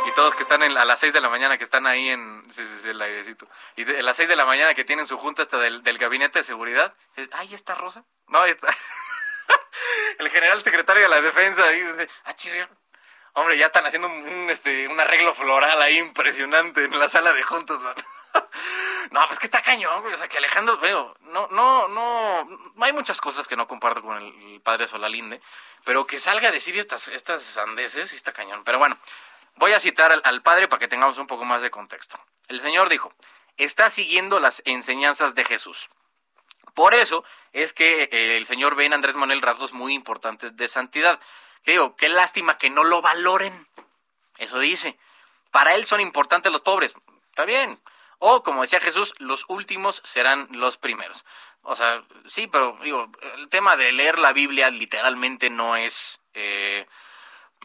Y 0.05 0.11
todos 0.11 0.35
que 0.35 0.43
están 0.43 0.61
a 0.61 0.85
las 0.85 0.99
6 0.99 1.13
de 1.13 1.21
la 1.21 1.29
mañana, 1.29 1.57
que 1.57 1.63
están 1.63 1.87
ahí 1.87 2.09
en 2.09 2.45
sí, 2.51 2.65
sí, 2.67 2.79
sí, 2.81 2.89
el 2.89 3.01
airecito. 3.01 3.47
Y 3.75 3.89
a 3.89 4.03
las 4.03 4.15
6 4.17 4.29
de 4.29 4.35
la 4.35 4.45
mañana 4.45 4.75
que 4.75 4.85
tienen 4.85 5.07
su 5.07 5.17
junta 5.17 5.41
hasta 5.41 5.57
del, 5.57 5.97
gabinete 5.97 6.39
de 6.39 6.43
seguridad, 6.43 6.93
dices, 7.15 7.31
ay, 7.33 7.53
¿está 7.55 7.73
Rosa? 7.73 8.05
No, 8.27 8.41
ahí 8.41 8.51
está. 8.51 8.67
el 10.19 10.29
general 10.29 10.61
secretario 10.61 11.03
de 11.03 11.09
la 11.09 11.21
defensa, 11.21 11.63
ahí 11.65 11.81
dice, 11.81 12.07
ah, 12.25 12.35
chirrión. 12.35 12.69
Hombre, 13.37 13.55
ya 13.55 13.67
están 13.67 13.85
haciendo 13.85 14.07
un, 14.07 14.49
este, 14.49 14.87
un 14.87 14.99
arreglo 14.99 15.31
floral 15.31 15.79
ahí 15.83 15.99
impresionante 15.99 16.85
en 16.85 16.97
la 16.97 17.07
sala 17.07 17.33
de 17.33 17.43
juntas, 17.43 17.79
man. 17.81 17.95
No, 19.11 19.25
pues 19.27 19.39
que 19.39 19.45
está 19.45 19.61
cañón, 19.61 20.01
güey. 20.01 20.13
O 20.13 20.17
sea, 20.17 20.27
que 20.27 20.39
Alejandro, 20.39 20.79
veo, 20.79 21.15
no, 21.21 21.47
no, 21.49 21.87
no, 21.87 22.47
hay 22.83 22.91
muchas 22.91 23.21
cosas 23.21 23.47
que 23.47 23.55
no 23.55 23.67
comparto 23.67 24.01
con 24.01 24.17
el, 24.17 24.59
padre 24.61 24.87
Solalinde, 24.87 25.39
pero 25.85 26.05
que 26.07 26.19
salga 26.19 26.49
a 26.49 26.51
decir 26.51 26.77
estas, 26.77 27.07
estas 27.09 27.43
sandeces, 27.43 28.11
está 28.11 28.33
cañón. 28.33 28.63
Pero 28.65 28.79
bueno, 28.79 28.97
voy 29.55 29.71
a 29.73 29.79
citar 29.79 30.11
al, 30.11 30.21
al 30.25 30.41
padre 30.41 30.67
para 30.67 30.79
que 30.79 30.87
tengamos 30.87 31.19
un 31.19 31.27
poco 31.27 31.45
más 31.45 31.61
de 31.61 31.69
contexto. 31.69 32.19
El 32.47 32.59
Señor 32.59 32.89
dijo, 32.89 33.13
está 33.55 33.91
siguiendo 33.91 34.39
las 34.39 34.63
enseñanzas 34.65 35.35
de 35.35 35.45
Jesús. 35.45 35.89
Por 36.73 36.95
eso 36.95 37.23
es 37.53 37.73
que 37.73 38.09
eh, 38.11 38.37
el 38.37 38.45
Señor 38.45 38.75
ve 38.75 38.85
en 38.85 38.93
Andrés 38.93 39.15
Manuel 39.15 39.41
rasgos 39.41 39.73
muy 39.73 39.93
importantes 39.93 40.57
de 40.57 40.67
santidad. 40.67 41.19
Que 41.63 41.71
digo, 41.71 41.95
qué 41.95 42.09
lástima 42.09 42.57
que 42.57 42.69
no 42.69 42.83
lo 42.83 43.01
valoren. 43.01 43.53
Eso 44.37 44.59
dice. 44.59 44.97
Para 45.51 45.75
él 45.75 45.85
son 45.85 46.01
importantes 46.01 46.51
los 46.51 46.61
pobres. 46.61 46.93
Está 47.29 47.45
bien. 47.45 47.79
O, 48.19 48.41
como 48.43 48.61
decía 48.61 48.79
Jesús, 48.79 49.13
los 49.19 49.45
últimos 49.47 50.01
serán 50.03 50.47
los 50.51 50.77
primeros. 50.77 51.25
O 51.61 51.75
sea, 51.75 52.03
sí, 52.25 52.47
pero 52.47 52.77
digo, 52.81 53.11
el 53.35 53.49
tema 53.49 53.75
de 53.75 53.91
leer 53.91 54.19
la 54.19 54.33
Biblia 54.33 54.69
literalmente 54.69 55.49
no 55.49 55.75
es... 55.75 56.21
Eh, 56.33 56.87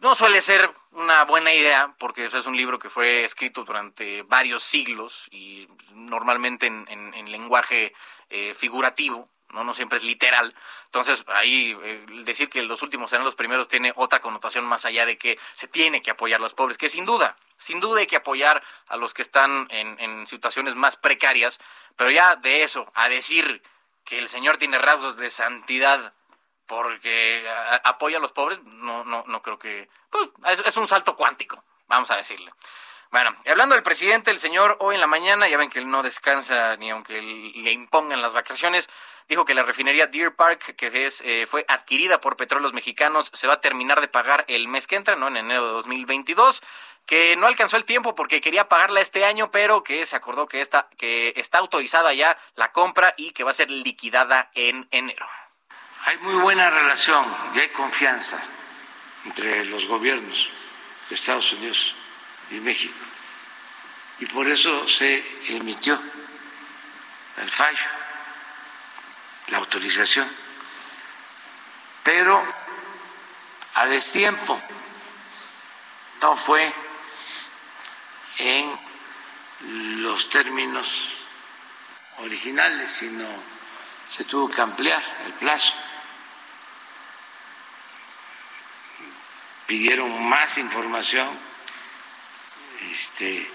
no 0.01 0.17
suele 0.17 0.43
ser 0.43 0.69
una 0.91 1.25
buena 1.25 1.55
idea 1.55 1.95
porque 1.99 2.27
es 2.27 2.47
un 2.47 2.57
libro 2.57 2.81
que 2.81 2.91
fue 2.91 3.25
escrito 3.25 3.63
durante 3.63 4.23
varios 4.23 4.65
siglos 4.65 5.29
y 5.31 5.69
normalmente 5.95 6.67
en, 6.67 7.31
lenguaje 7.31 7.95
eh, 8.29 8.53
figurativo, 8.55 9.29
¿no? 9.53 9.65
no 9.65 9.75
siempre 9.75 9.99
es 9.99 10.05
literal. 10.05 10.55
Entonces, 10.87 11.25
ahí 11.29 11.77
eh, 11.83 12.05
decir 12.25 12.49
que 12.49 12.63
los 12.63 12.83
últimos 12.83 13.11
serán 13.11 13.25
los 13.25 13.37
primeros 13.37 13.69
tiene 13.69 13.93
otra 13.97 14.21
connotación 14.21 14.65
más 14.65 14.85
allá 14.85 15.07
de 15.07 15.19
que 15.19 15.39
se 15.55 15.69
tiene 15.69 16.03
que 16.03 16.11
apoyar 16.11 16.41
a 16.41 16.43
los 16.43 16.55
pobres, 16.55 16.79
que 16.79 16.89
sin 16.89 17.05
duda, 17.05 17.37
sin 17.59 17.81
duda 17.81 18.01
hay 18.01 18.07
que 18.07 18.17
apoyar 18.17 18.63
a 18.89 18.97
los 18.97 19.15
que 19.15 19.23
están 19.23 19.69
en, 19.71 19.99
en 20.01 20.27
situaciones 20.27 20.75
más 20.75 20.97
precarias, 20.97 21.61
pero 21.97 22.11
ya 22.11 22.37
de 22.37 22.63
eso, 22.63 22.91
a 22.95 23.09
decir 23.09 23.63
que 24.05 24.19
el 24.19 24.29
Señor 24.29 24.57
tiene 24.57 24.79
rasgos 24.79 25.17
de 25.17 25.31
santidad 25.31 26.13
porque 26.67 27.47
apoya 27.85 28.17
a 28.17 28.21
los 28.21 28.33
pobres, 28.33 28.63
no, 28.65 29.05
no, 29.05 29.25
no 29.27 29.43
creo 29.43 29.59
que... 29.59 29.91
Pues 30.11 30.31
es 30.65 30.77
un 30.79 30.89
salto 30.89 31.17
cuántico, 31.17 31.63
vamos 31.87 32.11
a 32.11 32.17
decirle. 32.17 32.53
Bueno, 33.13 33.37
hablando 33.47 33.75
del 33.75 33.85
presidente, 33.85 34.31
el 34.31 34.39
señor 34.39 34.79
hoy 34.81 34.95
en 34.95 35.01
la 35.03 35.07
mañana, 35.07 35.47
ya 35.47 35.59
ven 35.59 35.69
que 35.69 35.81
él 35.81 35.91
no 35.91 36.03
descansa 36.03 36.79
ni 36.79 36.89
aunque 36.89 37.21
le 37.21 37.71
impongan 37.71 38.23
las 38.23 38.33
vacaciones, 38.33 38.89
dijo 39.29 39.45
que 39.45 39.53
la 39.53 39.63
refinería 39.63 40.07
Deer 40.07 40.35
Park, 40.35 40.75
que 40.77 41.07
es, 41.07 41.21
eh, 41.23 41.47
fue 41.47 41.67
adquirida 41.69 42.23
por 42.23 42.39
petróleos 42.39 42.73
mexicanos, 42.73 43.31
se 43.35 43.47
va 43.47 43.55
a 43.55 43.61
terminar 43.61 44.01
de 44.01 44.09
pagar 44.09 44.47
el 44.49 44.67
mes 44.67 44.87
que 44.87 44.97
entra, 44.97 45.15
¿no? 45.15 45.29
En 45.29 45.37
enero 45.37 45.67
de 45.67 45.73
2022 45.73 46.63
que 47.05 47.37
no 47.37 47.49
alcanzó 47.49 47.77
el 47.77 47.85
tiempo 47.85 48.15
porque 48.15 48.41
quería 48.41 48.69
pagarla 48.69 49.03
este 49.03 49.27
año, 49.27 49.51
pero 49.51 49.85
que 49.85 50.07
se 50.07 50.17
acordó 50.17 50.49
que 50.49 50.63
está, 50.63 50.89
que 50.97 51.35
está 51.37 51.59
autorizada 51.59 52.15
ya 52.15 52.39
la 52.55 52.73
compra 52.73 53.13
y 53.19 53.33
que 53.33 53.45
va 53.45 53.51
a 53.51 53.55
ser 53.55 53.71
liquidada 53.71 54.51
en 54.55 54.89
enero. 54.91 55.27
Hay 56.07 56.17
muy 56.19 56.37
buena 56.37 56.71
relación 56.71 57.27
y 57.55 57.59
hay 57.59 57.69
confianza 57.71 58.43
entre 59.27 59.67
los 59.67 59.85
gobiernos 59.85 60.51
de 61.11 61.15
Estados 61.15 61.53
Unidos 61.53 61.97
y 62.53 62.61
México. 62.61 62.95
Y 64.21 64.27
por 64.27 64.49
eso 64.49 64.87
se 64.87 65.25
emitió 65.49 66.01
el 67.39 67.51
fallo, 67.51 67.87
la 69.49 69.59
autorización. 69.59 70.31
Pero 72.03 72.45
a 73.75 73.87
destiempo, 73.87 74.61
no 76.21 76.37
fue 76.37 76.73
en 78.39 78.73
los 80.03 80.29
términos 80.29 81.27
originales, 82.19 82.91
sino 82.91 83.27
se 84.07 84.25
tuvo 84.25 84.51
que 84.51 84.61
ampliar 84.61 85.03
el 85.25 85.33
plazo. 85.35 85.75
Pidieron 89.67 90.29
más 90.29 90.59
información, 90.59 91.52
este, 92.91 93.49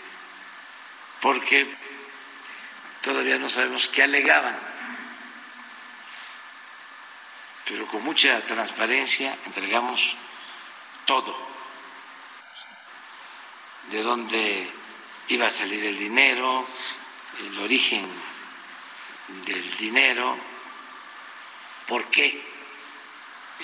porque 1.22 1.68
todavía 3.02 3.38
no 3.38 3.50
sabemos 3.50 3.88
qué 3.88 4.04
alegaban, 4.04 4.58
pero 7.66 7.86
con 7.88 8.04
mucha 8.04 8.42
transparencia 8.44 9.36
entregamos 9.46 10.16
todo, 11.06 11.48
de 13.90 14.02
dónde 14.02 14.72
iba 15.30 15.48
a 15.48 15.52
salir 15.52 15.84
el 15.86 15.98
dinero, 15.98 16.66
el 17.40 17.60
origen 17.60 18.08
del 19.46 19.78
dinero, 19.78 20.38
por 21.88 22.06
qué 22.10 22.42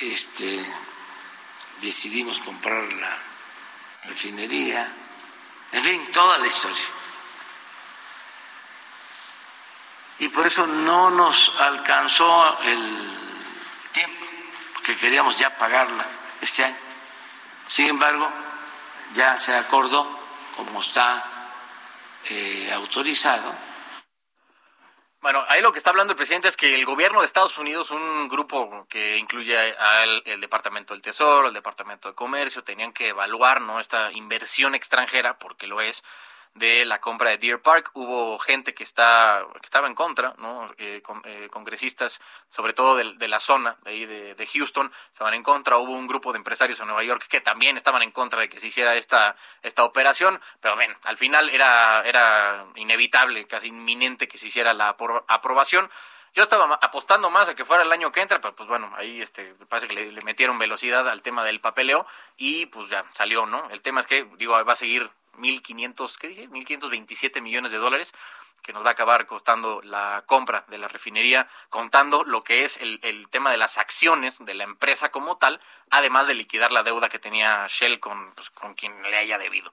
este, 0.02 0.66
decidimos 1.82 2.40
comprar 2.40 2.92
la 2.94 3.18
refinería, 4.06 4.92
en 5.74 5.84
fin, 5.84 6.12
toda 6.12 6.38
la 6.38 6.48
historia. 6.48 6.84
Y 10.20 10.30
por 10.30 10.46
eso 10.46 10.66
no 10.68 11.10
nos 11.10 11.52
alcanzó 11.60 12.60
el 12.62 12.80
tiempo, 13.92 14.26
porque 14.76 14.96
queríamos 14.96 15.38
ya 15.38 15.58
pagarla 15.58 16.06
este 16.40 16.64
año. 16.64 16.78
Sin 17.68 17.88
embargo, 17.88 18.32
ya 19.14 19.38
se 19.38 19.56
acordó, 19.56 20.08
como 20.56 20.80
está 20.80 21.26
eh, 22.26 22.72
autorizado, 22.74 23.54
bueno, 25.24 25.46
ahí 25.48 25.62
lo 25.62 25.72
que 25.72 25.78
está 25.78 25.90
hablando 25.90 26.12
el 26.12 26.18
presidente 26.18 26.50
es 26.50 26.58
que 26.58 26.76
el 26.76 26.84
gobierno 26.84 27.22
de 27.22 27.26
Estados 27.26 27.58
Unidos, 27.58 27.92
un 27.92 28.28
grupo 28.28 28.86
que 28.90 29.18
incluye 29.18 29.58
al 29.58 30.22
el 30.26 30.42
Departamento 30.42 30.94
del 30.94 31.02
Tesoro, 31.02 31.48
el 31.48 31.54
Departamento 31.54 32.10
de 32.10 32.14
Comercio, 32.14 32.62
tenían 32.66 32.92
que 32.92 33.08
evaluar 33.08 33.62
no 33.62 33.80
esta 33.80 34.12
inversión 34.12 34.76
extranjera, 34.76 35.40
porque 35.40 35.66
lo 35.66 35.80
es, 35.80 36.04
de 36.56 36.86
la 36.86 37.00
compra 37.00 37.32
de 37.32 37.38
Deer 37.38 37.62
Park. 37.62 37.92
Hubo 37.94 38.38
gente 38.40 38.74
que, 38.74 38.84
está, 38.84 39.46
que 39.54 39.66
estaba 39.66 39.88
en 39.88 39.96
contra, 39.96 40.36
¿no? 40.38 40.72
Eh, 40.78 41.02
eh, 41.26 41.48
congresistas, 41.52 42.22
sobre 42.48 42.74
todo 42.74 42.96
de, 42.96 43.28
la 43.28 43.40
zona 43.40 43.78
de, 43.84 43.92
ahí 43.92 44.06
de, 44.06 44.48
Houston, 44.54 44.92
estaban 45.12 45.34
en 45.34 45.44
contra. 45.44 45.78
Hubo 45.78 45.94
un 45.94 46.08
grupo 46.08 46.32
de 46.32 46.38
empresarios 46.38 46.80
en 46.80 46.88
Nueva 46.88 47.04
York 47.04 47.26
que 47.28 47.42
también 47.42 47.78
estaban 47.78 48.02
en 48.02 48.12
contra 48.12 48.40
de 48.40 48.50
que 48.50 48.60
se 48.60 48.68
hiciera 48.68 48.96
esta, 48.96 49.36
esta 49.62 49.84
operación. 49.84 50.40
Pero 50.60 50.76
ven, 50.76 50.96
al 51.04 51.18
final 51.18 51.50
era, 51.50 52.02
era 52.06 52.66
inevitable, 52.76 53.46
casi 53.46 53.68
inminente 53.68 54.28
que 54.28 54.38
se 54.38 54.48
hiciera 54.48 54.74
la 54.74 54.96
aprobación. 55.28 55.90
Yo 56.36 56.42
estaba 56.42 56.80
apostando 56.82 57.30
más 57.30 57.48
a 57.48 57.54
que 57.54 57.64
fuera 57.64 57.84
el 57.84 57.92
año 57.92 58.12
que 58.12 58.22
entra, 58.22 58.42
pero 58.42 58.56
pues 58.56 58.68
bueno, 58.68 58.92
ahí 58.98 59.22
este, 59.22 59.54
parece 59.70 59.88
que 59.88 59.94
le, 59.94 60.12
le, 60.12 60.22
metieron 60.22 60.58
velocidad 60.58 61.08
al 61.08 61.22
tema 61.22 61.44
del 61.44 61.62
papeleo 61.62 62.08
y 62.38 62.66
pues 62.68 62.90
ya 62.90 63.06
salió, 63.14 63.46
¿no? 63.46 63.70
El 63.70 63.84
tema 63.84 64.00
es 64.00 64.08
que, 64.08 64.28
digo, 64.38 64.54
va 64.66 64.74
a 64.74 64.76
seguir 64.76 65.12
1.500, 65.38 66.18
¿qué 66.18 66.28
dije? 66.28 66.50
1.527 66.50 67.42
millones 67.42 67.72
de 67.72 67.78
dólares 67.78 68.14
que 68.64 68.72
nos 68.72 68.84
va 68.84 68.90
a 68.90 68.94
acabar 68.94 69.26
costando 69.26 69.82
la 69.84 70.24
compra 70.26 70.64
de 70.70 70.78
la 70.78 70.88
refinería, 70.88 71.48
contando 71.70 72.24
lo 72.24 72.44
que 72.44 72.64
es 72.64 72.78
el, 72.78 73.00
el 73.04 73.28
tema 73.28 73.52
de 73.52 73.58
las 73.58 73.78
acciones 73.78 74.44
de 74.44 74.54
la 74.54 74.64
empresa 74.64 75.12
como 75.12 75.38
tal, 75.38 75.60
además 75.90 76.28
de 76.28 76.34
liquidar 76.34 76.72
la 76.72 76.82
deuda 76.82 77.10
que 77.10 77.20
tenía 77.20 77.68
Shell 77.68 78.00
con, 78.00 78.32
pues, 78.34 78.50
con 78.52 78.74
quien 78.74 79.04
le 79.04 79.18
haya 79.18 79.38
debido. 79.38 79.72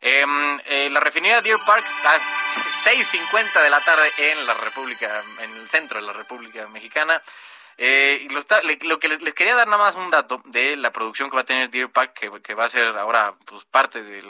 Em, 0.00 0.60
eh, 0.66 0.90
la 0.90 1.00
refinería 1.00 1.40
Deer 1.40 1.56
Park 1.64 1.84
a 2.04 2.18
6.50 2.18 3.62
de 3.62 3.70
la 3.70 3.82
tarde 3.84 4.12
en 4.18 4.46
la 4.46 4.52
República, 4.52 5.22
en 5.38 5.54
el 5.54 5.68
centro 5.68 6.00
de 6.00 6.06
la 6.06 6.12
República 6.12 6.66
Mexicana. 6.68 7.22
Eh, 7.76 8.26
lo, 8.30 8.40
lo, 8.88 8.98
que 9.00 9.08
les, 9.08 9.20
quería 9.34 9.54
dar 9.54 9.66
nada 9.66 9.82
más 9.82 9.96
un 9.96 10.10
dato 10.10 10.42
de 10.44 10.76
la 10.76 10.92
producción 10.92 11.28
que 11.30 11.36
va 11.36 11.42
a 11.42 11.46
tener 11.46 11.70
Deer 11.70 11.90
Park, 11.90 12.14
que, 12.42 12.54
va 12.54 12.64
a 12.64 12.68
ser 12.68 12.96
ahora 12.96 13.34
pues, 13.44 13.64
parte 13.64 14.02
del, 14.02 14.24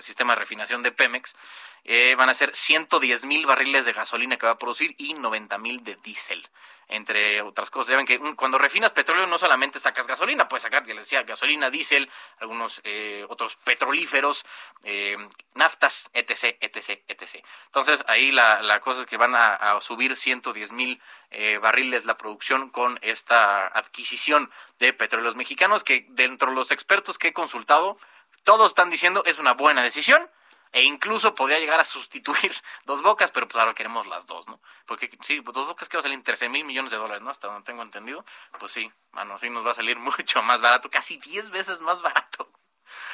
sistema 0.00 0.34
de 0.34 0.40
refinación 0.40 0.82
de 0.82 0.92
Pemex. 0.92 1.36
Eh, 1.84 2.14
van 2.16 2.28
a 2.28 2.34
ser 2.34 2.54
110 2.54 3.24
mil 3.24 3.46
barriles 3.46 3.84
de 3.84 3.92
gasolina 3.92 4.36
que 4.36 4.46
va 4.46 4.52
a 4.52 4.58
producir 4.58 4.94
y 4.98 5.14
90 5.14 5.56
mil 5.58 5.82
de 5.82 5.96
diésel 5.96 6.46
entre 6.90 7.40
otras 7.42 7.70
cosas. 7.70 7.90
Ya 7.90 7.96
ven 7.96 8.06
que 8.06 8.18
cuando 8.36 8.58
refinas 8.58 8.92
petróleo 8.92 9.26
no 9.26 9.38
solamente 9.38 9.80
sacas 9.80 10.06
gasolina, 10.06 10.48
puedes 10.48 10.62
sacar, 10.62 10.84
ya 10.84 10.94
les 10.94 11.04
decía, 11.04 11.22
gasolina, 11.22 11.70
diésel, 11.70 12.10
algunos 12.38 12.80
eh, 12.84 13.24
otros 13.28 13.56
petrolíferos, 13.56 14.44
eh, 14.84 15.16
naftas, 15.54 16.10
etc., 16.12 16.56
etc., 16.60 17.02
etc. 17.08 17.44
Entonces 17.66 18.04
ahí 18.06 18.32
la, 18.32 18.60
la 18.62 18.80
cosa 18.80 19.02
es 19.02 19.06
que 19.06 19.16
van 19.16 19.34
a, 19.34 19.78
subir 19.80 20.16
110 20.16 20.72
mil 20.72 21.00
eh, 21.30 21.58
barriles 21.58 22.04
la 22.04 22.16
producción 22.16 22.70
con 22.70 22.98
esta 23.02 23.66
adquisición 23.68 24.50
de 24.78 24.92
petróleos 24.92 25.36
mexicanos 25.36 25.84
que 25.84 26.06
dentro 26.10 26.50
de 26.50 26.56
los 26.56 26.70
expertos 26.70 27.18
que 27.18 27.28
he 27.28 27.32
consultado, 27.32 27.98
todos 28.44 28.70
están 28.70 28.90
diciendo 28.90 29.22
es 29.26 29.38
una 29.38 29.54
buena 29.54 29.82
decisión 29.82 30.28
e 30.72 30.82
incluso 30.84 31.34
podría 31.34 31.58
llegar 31.58 31.80
a 31.80 31.84
sustituir 31.84 32.54
dos 32.86 33.02
bocas, 33.02 33.30
pero 33.30 33.48
pues 33.48 33.60
ahora 33.60 33.74
queremos 33.74 34.06
las 34.06 34.26
dos, 34.26 34.48
¿no? 34.48 34.60
Porque 34.86 35.10
sí, 35.22 35.40
pues 35.40 35.54
dos 35.54 35.66
bocas 35.66 35.88
que 35.88 35.96
va 35.96 36.00
a 36.00 36.02
salir 36.02 36.22
13 36.22 36.48
mil 36.48 36.64
millones 36.64 36.90
de 36.90 36.96
dólares, 36.98 37.22
¿no? 37.22 37.30
Hasta 37.30 37.48
donde 37.48 37.64
tengo 37.64 37.82
entendido, 37.82 38.24
pues 38.58 38.72
sí, 38.72 38.90
mano, 39.12 39.38
sí 39.38 39.50
nos 39.50 39.66
va 39.66 39.72
a 39.72 39.74
salir 39.74 39.98
mucho 39.98 40.42
más 40.42 40.60
barato, 40.60 40.90
casi 40.90 41.16
10 41.16 41.50
veces 41.50 41.80
más 41.80 42.02
barato 42.02 42.50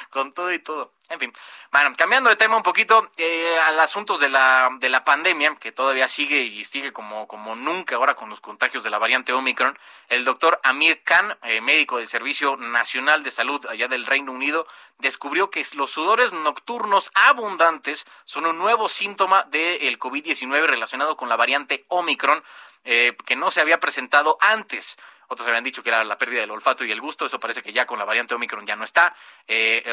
con 0.09 0.33
todo 0.33 0.51
y 0.53 0.59
todo. 0.59 0.93
En 1.09 1.19
fin, 1.19 1.33
bueno, 1.71 1.95
cambiando 1.95 2.29
de 2.29 2.35
tema 2.35 2.57
un 2.57 2.63
poquito 2.63 3.09
eh, 3.15 3.57
al 3.65 3.79
asunto 3.79 4.17
de 4.17 4.27
la, 4.27 4.69
de 4.79 4.89
la 4.89 5.05
pandemia, 5.05 5.55
que 5.55 5.71
todavía 5.71 6.09
sigue 6.09 6.41
y 6.41 6.65
sigue 6.65 6.91
como, 6.91 7.27
como 7.29 7.55
nunca 7.55 7.95
ahora 7.95 8.15
con 8.15 8.29
los 8.29 8.41
contagios 8.41 8.83
de 8.83 8.89
la 8.89 8.97
variante 8.97 9.31
Omicron, 9.31 9.79
el 10.09 10.25
doctor 10.25 10.59
Amir 10.63 11.01
Khan, 11.03 11.37
eh, 11.43 11.61
médico 11.61 11.97
del 11.97 12.09
Servicio 12.09 12.57
Nacional 12.57 13.23
de 13.23 13.31
Salud 13.31 13.65
allá 13.67 13.87
del 13.87 14.05
Reino 14.05 14.33
Unido, 14.33 14.67
descubrió 14.99 15.49
que 15.49 15.65
los 15.75 15.91
sudores 15.91 16.33
nocturnos 16.33 17.09
abundantes 17.13 18.05
son 18.25 18.45
un 18.45 18.57
nuevo 18.57 18.89
síntoma 18.89 19.43
del 19.43 19.99
COVID-19 19.99 20.65
relacionado 20.65 21.15
con 21.15 21.29
la 21.29 21.37
variante 21.37 21.85
Omicron, 21.87 22.43
eh, 22.83 23.15
que 23.25 23.35
no 23.37 23.51
se 23.51 23.61
había 23.61 23.79
presentado 23.79 24.37
antes. 24.41 24.97
Otros 25.27 25.47
habían 25.47 25.63
dicho 25.63 25.83
que 25.83 25.89
era 25.89 26.03
la 26.03 26.17
pérdida 26.17 26.41
del 26.41 26.51
olfato 26.51 26.85
y 26.85 26.91
el 26.91 27.01
gusto. 27.01 27.25
Eso 27.25 27.39
parece 27.39 27.61
que 27.61 27.73
ya 27.73 27.85
con 27.85 27.99
la 27.99 28.05
variante 28.05 28.35
Omicron 28.35 28.65
ya 28.65 28.75
no 28.75 28.85
está. 28.85 29.13
Eh, 29.47 29.83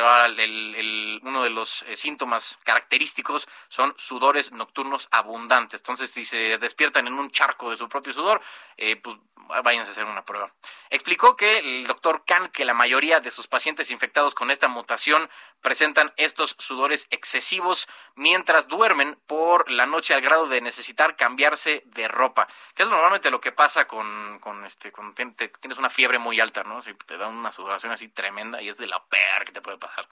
uno 1.23 1.43
de 1.43 1.51
los 1.51 1.83
eh, 1.89 1.97
síntomas 1.97 2.59
característicos 2.63 3.49
son 3.69 3.95
sudores 3.97 4.53
nocturnos 4.53 5.09
abundantes. 5.11 5.81
Entonces, 5.81 6.11
si 6.11 6.25
se 6.25 6.59
despiertan 6.59 7.07
en 7.07 7.15
un 7.15 7.31
charco 7.31 7.71
de 7.71 7.77
su 7.77 7.89
propio 7.89 8.13
sudor, 8.13 8.41
eh, 8.77 8.97
pues 8.97 9.17
váyanse 9.63 9.91
a 9.91 9.93
hacer 9.93 10.05
una 10.05 10.25
prueba. 10.25 10.53
Explicó 10.91 11.37
que 11.37 11.59
el 11.59 11.87
doctor 11.87 12.25
Khan 12.25 12.49
que 12.49 12.65
la 12.65 12.75
mayoría 12.75 13.21
de 13.21 13.31
sus 13.31 13.47
pacientes 13.47 13.91
infectados 13.91 14.35
con 14.35 14.51
esta 14.51 14.69
mutación 14.69 15.29
presentan 15.65 16.13
estos 16.19 16.57
sudores 16.59 17.09
excesivos 17.11 17.89
mientras 18.15 18.69
duermen 18.69 19.19
por 19.27 19.71
la 19.71 19.87
noche 19.87 20.13
al 20.13 20.21
grado 20.21 20.47
de 20.47 20.61
necesitar 20.61 21.17
cambiarse 21.17 21.83
de 21.87 22.07
ropa, 22.07 22.47
que 22.75 22.83
es 22.83 22.89
normalmente 22.91 23.31
lo 23.31 23.41
que 23.41 23.51
pasa 23.51 23.87
con, 23.87 24.39
con 24.41 24.67
este, 24.67 24.93
con, 24.93 25.15
tienes 25.15 25.79
una 25.79 25.89
fiebre 25.89 26.19
muy 26.19 26.39
alta, 26.39 26.65
¿no? 26.65 26.83
Si 26.83 26.93
te 26.93 27.17
da 27.17 27.29
una 27.29 27.51
sudoración 27.51 27.93
así 27.93 28.09
tremenda 28.09 28.61
y 28.61 28.69
es 28.69 28.77
de 28.77 28.87
la 28.87 29.03
peor 29.07 29.47
que 29.47 29.53
te 29.53 29.63
puede 29.63 29.79
pasar. 29.79 30.07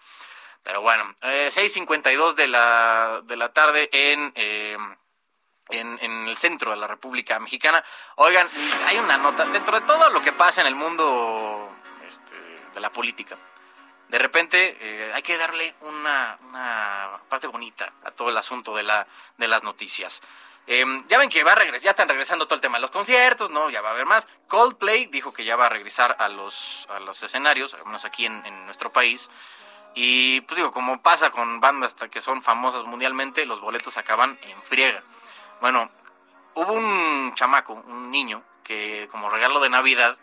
Pero 0.62 0.80
bueno, 0.80 1.14
eh, 1.20 1.50
6.52 1.52 2.32
de 2.34 2.48
la, 2.48 3.20
de 3.22 3.36
la 3.36 3.52
tarde 3.52 3.90
en... 3.92 4.32
Eh, 4.34 4.78
en, 5.68 5.98
en, 6.02 6.28
el 6.28 6.36
centro 6.36 6.72
de 6.72 6.76
la 6.76 6.86
República 6.86 7.38
Mexicana. 7.38 7.82
Oigan, 8.16 8.46
hay 8.86 8.98
una 8.98 9.16
nota, 9.16 9.46
dentro 9.46 9.80
de 9.80 9.86
todo 9.86 10.10
lo 10.10 10.20
que 10.20 10.32
pasa 10.32 10.60
en 10.60 10.66
el 10.66 10.74
mundo 10.74 11.74
este, 12.06 12.34
de 12.74 12.80
la 12.80 12.90
política, 12.90 13.38
de 14.12 14.18
repente 14.18 14.76
eh, 14.78 15.10
hay 15.14 15.22
que 15.22 15.38
darle 15.38 15.74
una, 15.80 16.38
una, 16.46 17.18
parte 17.30 17.46
bonita 17.46 17.94
a 18.04 18.10
todo 18.10 18.28
el 18.28 18.36
asunto 18.36 18.76
de, 18.76 18.82
la, 18.82 19.06
de 19.38 19.48
las 19.48 19.62
noticias. 19.62 20.20
Em, 20.66 21.08
ya 21.08 21.16
ven 21.16 21.30
que 21.30 21.42
va 21.42 21.52
a 21.52 21.54
regresar, 21.54 21.84
ya 21.84 21.90
están 21.90 22.10
regresando 22.10 22.44
todo 22.44 22.56
el 22.56 22.60
tema 22.60 22.76
de 22.76 22.82
los 22.82 22.90
conciertos, 22.90 23.48
¿no? 23.48 23.70
Ya 23.70 23.80
va 23.80 23.88
a 23.88 23.92
haber 23.92 24.04
más. 24.04 24.28
Coldplay 24.48 25.06
dijo 25.06 25.32
que 25.32 25.44
ya 25.44 25.56
va 25.56 25.64
a 25.64 25.68
regresar 25.70 26.14
a 26.18 26.28
los, 26.28 26.86
a 26.90 27.00
los 27.00 27.22
escenarios, 27.22 27.72
al 27.72 27.86
menos 27.86 28.04
aquí 28.04 28.26
en, 28.26 28.44
en 28.44 28.66
nuestro 28.66 28.92
país. 28.92 29.30
Y 29.94 30.42
pues 30.42 30.56
digo, 30.56 30.72
como 30.72 31.00
pasa 31.00 31.30
con 31.30 31.60
bandas 31.60 31.96
que 32.10 32.20
son 32.20 32.42
famosas 32.42 32.84
mundialmente, 32.84 33.46
los 33.46 33.62
boletos 33.62 33.96
acaban 33.96 34.38
en 34.42 34.62
friega. 34.62 35.02
Bueno, 35.62 35.90
hubo 36.52 36.74
un 36.74 37.34
chamaco, 37.34 37.72
un 37.72 38.10
niño, 38.10 38.42
que 38.62 39.08
como 39.10 39.30
regalo 39.30 39.58
de 39.60 39.70
Navidad 39.70 40.18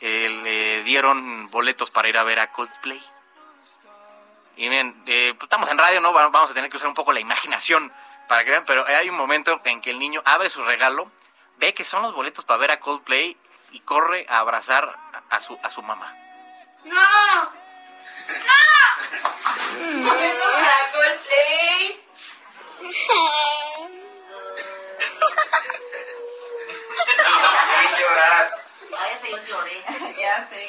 eh, 0.00 0.28
le 0.42 0.82
dieron 0.82 1.50
boletos 1.50 1.90
para 1.90 2.08
ir 2.08 2.18
a 2.18 2.24
ver 2.24 2.38
a 2.40 2.50
Coldplay. 2.50 3.02
Y 4.56 4.68
miren, 4.68 5.02
eh, 5.06 5.34
pues, 5.38 5.44
estamos 5.44 5.68
en 5.70 5.78
radio, 5.78 6.00
¿no? 6.00 6.12
Vamos 6.12 6.50
a 6.50 6.54
tener 6.54 6.70
que 6.70 6.76
usar 6.76 6.88
un 6.88 6.94
poco 6.94 7.12
la 7.12 7.20
imaginación 7.20 7.92
para 8.28 8.44
que 8.44 8.50
vean, 8.50 8.64
pero 8.66 8.86
hay 8.86 9.08
un 9.08 9.16
momento 9.16 9.60
en 9.64 9.80
que 9.80 9.90
el 9.90 9.98
niño 9.98 10.20
abre 10.24 10.50
su 10.50 10.64
regalo, 10.64 11.10
ve 11.56 11.74
que 11.74 11.84
son 11.84 12.02
los 12.02 12.14
boletos 12.14 12.44
para 12.44 12.58
ver 12.58 12.70
a 12.72 12.80
Coldplay 12.80 13.36
y 13.72 13.80
corre 13.80 14.26
a 14.28 14.38
abrazar 14.40 14.98
a 15.30 15.40
su, 15.40 15.58
a 15.62 15.70
su 15.70 15.82
mamá. 15.82 16.14
¡No! 16.84 16.94
¡No! 16.94 17.50
¡Boletos 20.08 20.52
para 20.52 20.92
Coldplay! 20.92 22.04
llorar. 27.98 28.67
Ya 28.98 29.20
sé, 29.20 29.30
lloré. 29.46 29.84
Ya 30.18 30.48
sé. 30.48 30.66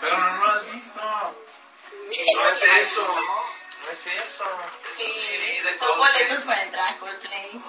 Pero 0.00 0.18
no 0.18 0.36
lo 0.36 0.52
has 0.52 0.72
visto. 0.72 1.00
No 1.00 2.48
es 2.48 2.62
eso. 2.62 3.14
No 3.84 3.90
es 3.90 4.06
eso. 4.06 4.44
Sí, 4.90 5.12
son 5.78 5.98
boletos 5.98 6.44
para 6.44 6.62
entrar 6.62 6.88
a 6.88 6.98
Coldplay. 6.98 7.60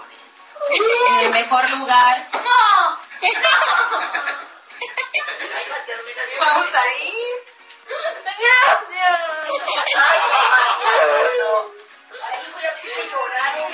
En 0.72 1.26
el 1.26 1.30
mejor 1.32 1.70
lugar. 1.72 2.28
¡No! 2.34 2.40
¡No! 2.42 3.00
Vamos 6.40 6.76
a 6.76 6.88
ir. 7.04 7.40
Gracias. 8.24 9.20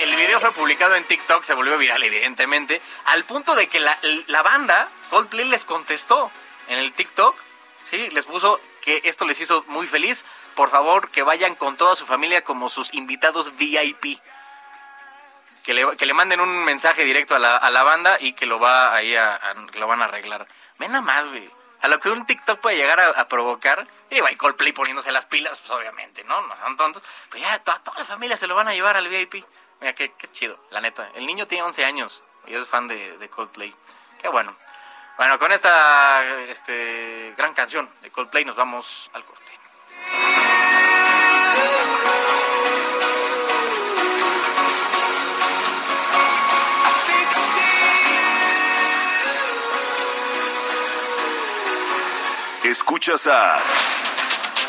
El 0.00 0.14
video 0.14 0.40
fue 0.40 0.52
publicado 0.52 0.94
en 0.94 1.04
TikTok, 1.04 1.42
se 1.42 1.54
volvió 1.54 1.78
viral 1.78 2.02
evidentemente, 2.02 2.82
al 3.06 3.24
punto 3.24 3.54
de 3.54 3.66
que 3.68 3.80
la, 3.80 4.42
banda 4.42 4.88
Coldplay 5.08 5.46
les 5.48 5.64
contestó 5.64 6.30
en 6.68 6.78
el 6.78 6.92
TikTok, 6.92 7.34
sí, 7.82 8.10
les 8.10 8.26
puso 8.26 8.60
que 8.82 9.00
esto 9.04 9.24
les 9.24 9.40
hizo 9.40 9.64
muy 9.68 9.86
feliz. 9.86 10.24
Por 10.54 10.70
favor, 10.70 11.10
que 11.10 11.22
vayan 11.22 11.54
con 11.54 11.76
toda 11.76 11.96
su 11.96 12.04
familia 12.04 12.44
como 12.44 12.68
sus 12.68 12.92
invitados 12.92 13.56
VIP. 13.56 14.20
Que 15.64 15.74
le, 15.74 15.96
que 15.96 16.06
le 16.06 16.14
manden 16.14 16.40
un 16.40 16.64
mensaje 16.64 17.04
directo 17.04 17.34
a 17.34 17.38
la, 17.38 17.56
a 17.56 17.70
la 17.70 17.82
banda 17.82 18.18
y 18.20 18.34
que 18.34 18.46
lo 18.46 18.60
va 18.60 18.94
ahí 18.94 19.16
a, 19.16 19.40
lo 19.74 19.86
van 19.86 20.02
a 20.02 20.04
arreglar. 20.04 20.46
Ven 20.78 20.92
nada 20.92 21.02
más, 21.02 21.26
güey. 21.28 21.50
A 21.82 21.88
lo 21.88 21.98
que 22.00 22.10
un 22.10 22.26
TikTok 22.26 22.60
puede 22.60 22.76
llegar 22.76 23.00
a, 23.00 23.28
provocar. 23.28 23.86
Y 24.10 24.20
va 24.20 24.28
Coldplay 24.36 24.72
poniéndose 24.72 25.10
las 25.10 25.26
pilas, 25.26 25.60
pues 25.60 25.72
obviamente, 25.72 26.22
¿no? 26.24 26.40
No 26.42 26.56
son 26.58 26.76
tontos. 26.76 27.02
Pero 27.30 27.44
ya 27.44 27.58
toda, 27.60 27.82
toda 27.82 27.98
la 27.98 28.04
familia 28.04 28.36
se 28.36 28.46
lo 28.46 28.54
van 28.54 28.68
a 28.68 28.74
llevar 28.74 28.96
al 28.96 29.08
VIP. 29.08 29.44
Mira, 29.80 29.94
qué, 29.94 30.12
qué 30.12 30.30
chido, 30.32 30.58
la 30.70 30.80
neta. 30.80 31.10
El 31.14 31.26
niño 31.26 31.46
tiene 31.46 31.64
11 31.64 31.84
años 31.84 32.22
y 32.46 32.54
es 32.54 32.66
fan 32.66 32.88
de, 32.88 33.18
de 33.18 33.28
Coldplay. 33.28 33.74
Qué 34.20 34.28
bueno. 34.28 34.54
Bueno, 35.16 35.38
con 35.38 35.50
esta 35.52 36.24
este, 36.48 37.32
gran 37.36 37.54
canción 37.54 37.88
de 38.02 38.10
Coldplay 38.10 38.44
nos 38.44 38.56
vamos 38.56 39.10
al 39.14 39.24
corte. 39.24 39.44
Escuchas 52.64 53.28
a 53.28 53.62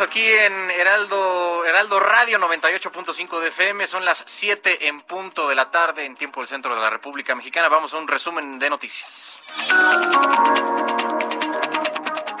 Aquí 0.00 0.26
en 0.26 0.70
Heraldo, 0.70 1.64
Heraldo 1.64 1.98
Radio 1.98 2.38
98.5 2.38 3.40
de 3.40 3.48
FM. 3.48 3.86
Son 3.86 4.04
las 4.04 4.22
7 4.26 4.88
en 4.88 5.00
punto 5.00 5.48
de 5.48 5.54
la 5.54 5.70
tarde 5.70 6.04
en 6.04 6.16
tiempo 6.16 6.40
del 6.40 6.48
centro 6.48 6.74
de 6.74 6.80
la 6.80 6.90
República 6.90 7.34
Mexicana. 7.34 7.68
Vamos 7.68 7.94
a 7.94 7.98
un 7.98 8.06
resumen 8.06 8.58
de 8.58 8.70
noticias. 8.70 9.40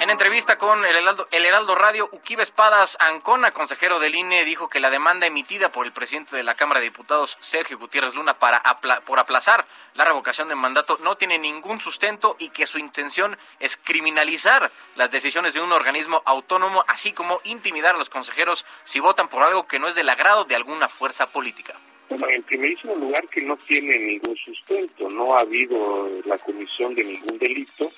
En 0.08 0.12
entrevista 0.12 0.56
con 0.56 0.78
el 0.86 1.44
Heraldo, 1.44 1.74
Radio, 1.74 2.08
Uquiba 2.12 2.42
Espadas 2.42 2.96
Ancona, 2.98 3.50
consejero 3.50 4.00
del 4.00 4.14
INE, 4.14 4.46
dijo 4.46 4.70
que 4.70 4.80
la 4.80 4.88
demanda 4.88 5.26
emitida 5.26 5.70
por 5.70 5.84
el 5.84 5.92
presidente 5.92 6.34
de 6.34 6.42
la 6.42 6.54
Cámara 6.54 6.80
de 6.80 6.86
Diputados, 6.86 7.36
Sergio 7.40 7.78
Gutiérrez 7.78 8.14
Luna, 8.14 8.32
para 8.32 8.62
por 9.04 9.18
aplazar 9.18 9.66
la 9.92 10.06
revocación 10.06 10.48
de 10.48 10.54
mandato 10.54 10.96
no 11.04 11.18
tiene 11.18 11.36
ningún 11.36 11.78
sustento 11.78 12.36
y 12.38 12.48
que 12.48 12.66
su 12.66 12.78
intención 12.78 13.36
es 13.60 13.76
criminalizar 13.76 14.72
las 14.96 15.10
decisiones 15.10 15.52
de 15.52 15.60
un 15.60 15.72
organismo 15.72 16.22
autónomo, 16.24 16.86
así 16.88 17.12
como 17.12 17.42
intimidar 17.44 17.94
a 17.94 17.98
los 17.98 18.08
consejeros 18.08 18.64
si 18.84 19.00
votan 19.00 19.28
por 19.28 19.42
algo 19.42 19.66
que 19.66 19.78
no 19.78 19.88
es 19.88 19.94
del 19.94 20.08
agrado 20.08 20.46
de 20.46 20.56
alguna 20.56 20.88
fuerza 20.88 21.30
política. 21.30 21.74
Bueno, 22.08 22.28
en 22.30 22.42
primerísimo 22.44 22.94
lugar 22.94 23.28
que 23.28 23.42
no 23.42 23.58
tiene 23.58 23.98
ningún 23.98 24.34
sustento, 24.38 25.10
no 25.10 25.36
ha 25.36 25.40
habido 25.40 26.08
la 26.24 26.38
comisión 26.38 26.94
de 26.94 27.04
ningún 27.04 27.38
delito 27.38 27.90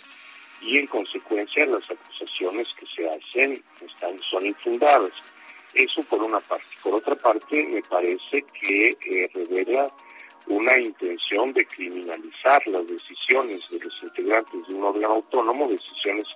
y 0.61 0.79
en 0.79 0.87
consecuencia 0.87 1.67
las 1.67 1.91
acusaciones 1.91 2.69
que 2.75 2.87
se 2.87 3.09
hacen 3.09 3.63
están 3.81 4.21
son 4.31 4.47
infundadas. 4.47 5.13
Eso 5.75 6.03
por 6.05 6.23
una 6.23 6.41
parte. 6.41 6.67
Por 6.83 6.95
otra 6.95 7.15
parte, 7.15 7.65
me 7.65 7.83
parece 7.83 8.45
que 8.61 8.97
eh, 9.07 9.31
revela 9.33 9.91
una 10.47 10.79
intención 10.79 11.53
de 11.53 11.65
criminalizar 11.65 12.67
las 12.67 12.87
decisiones 12.89 13.69
de 13.71 13.79
los 13.79 14.03
integrantes 14.03 14.67
de 14.67 14.75
un 14.75 14.85
órgano 14.85 15.15
autónomo, 15.15 15.69
decisiones 15.69 16.27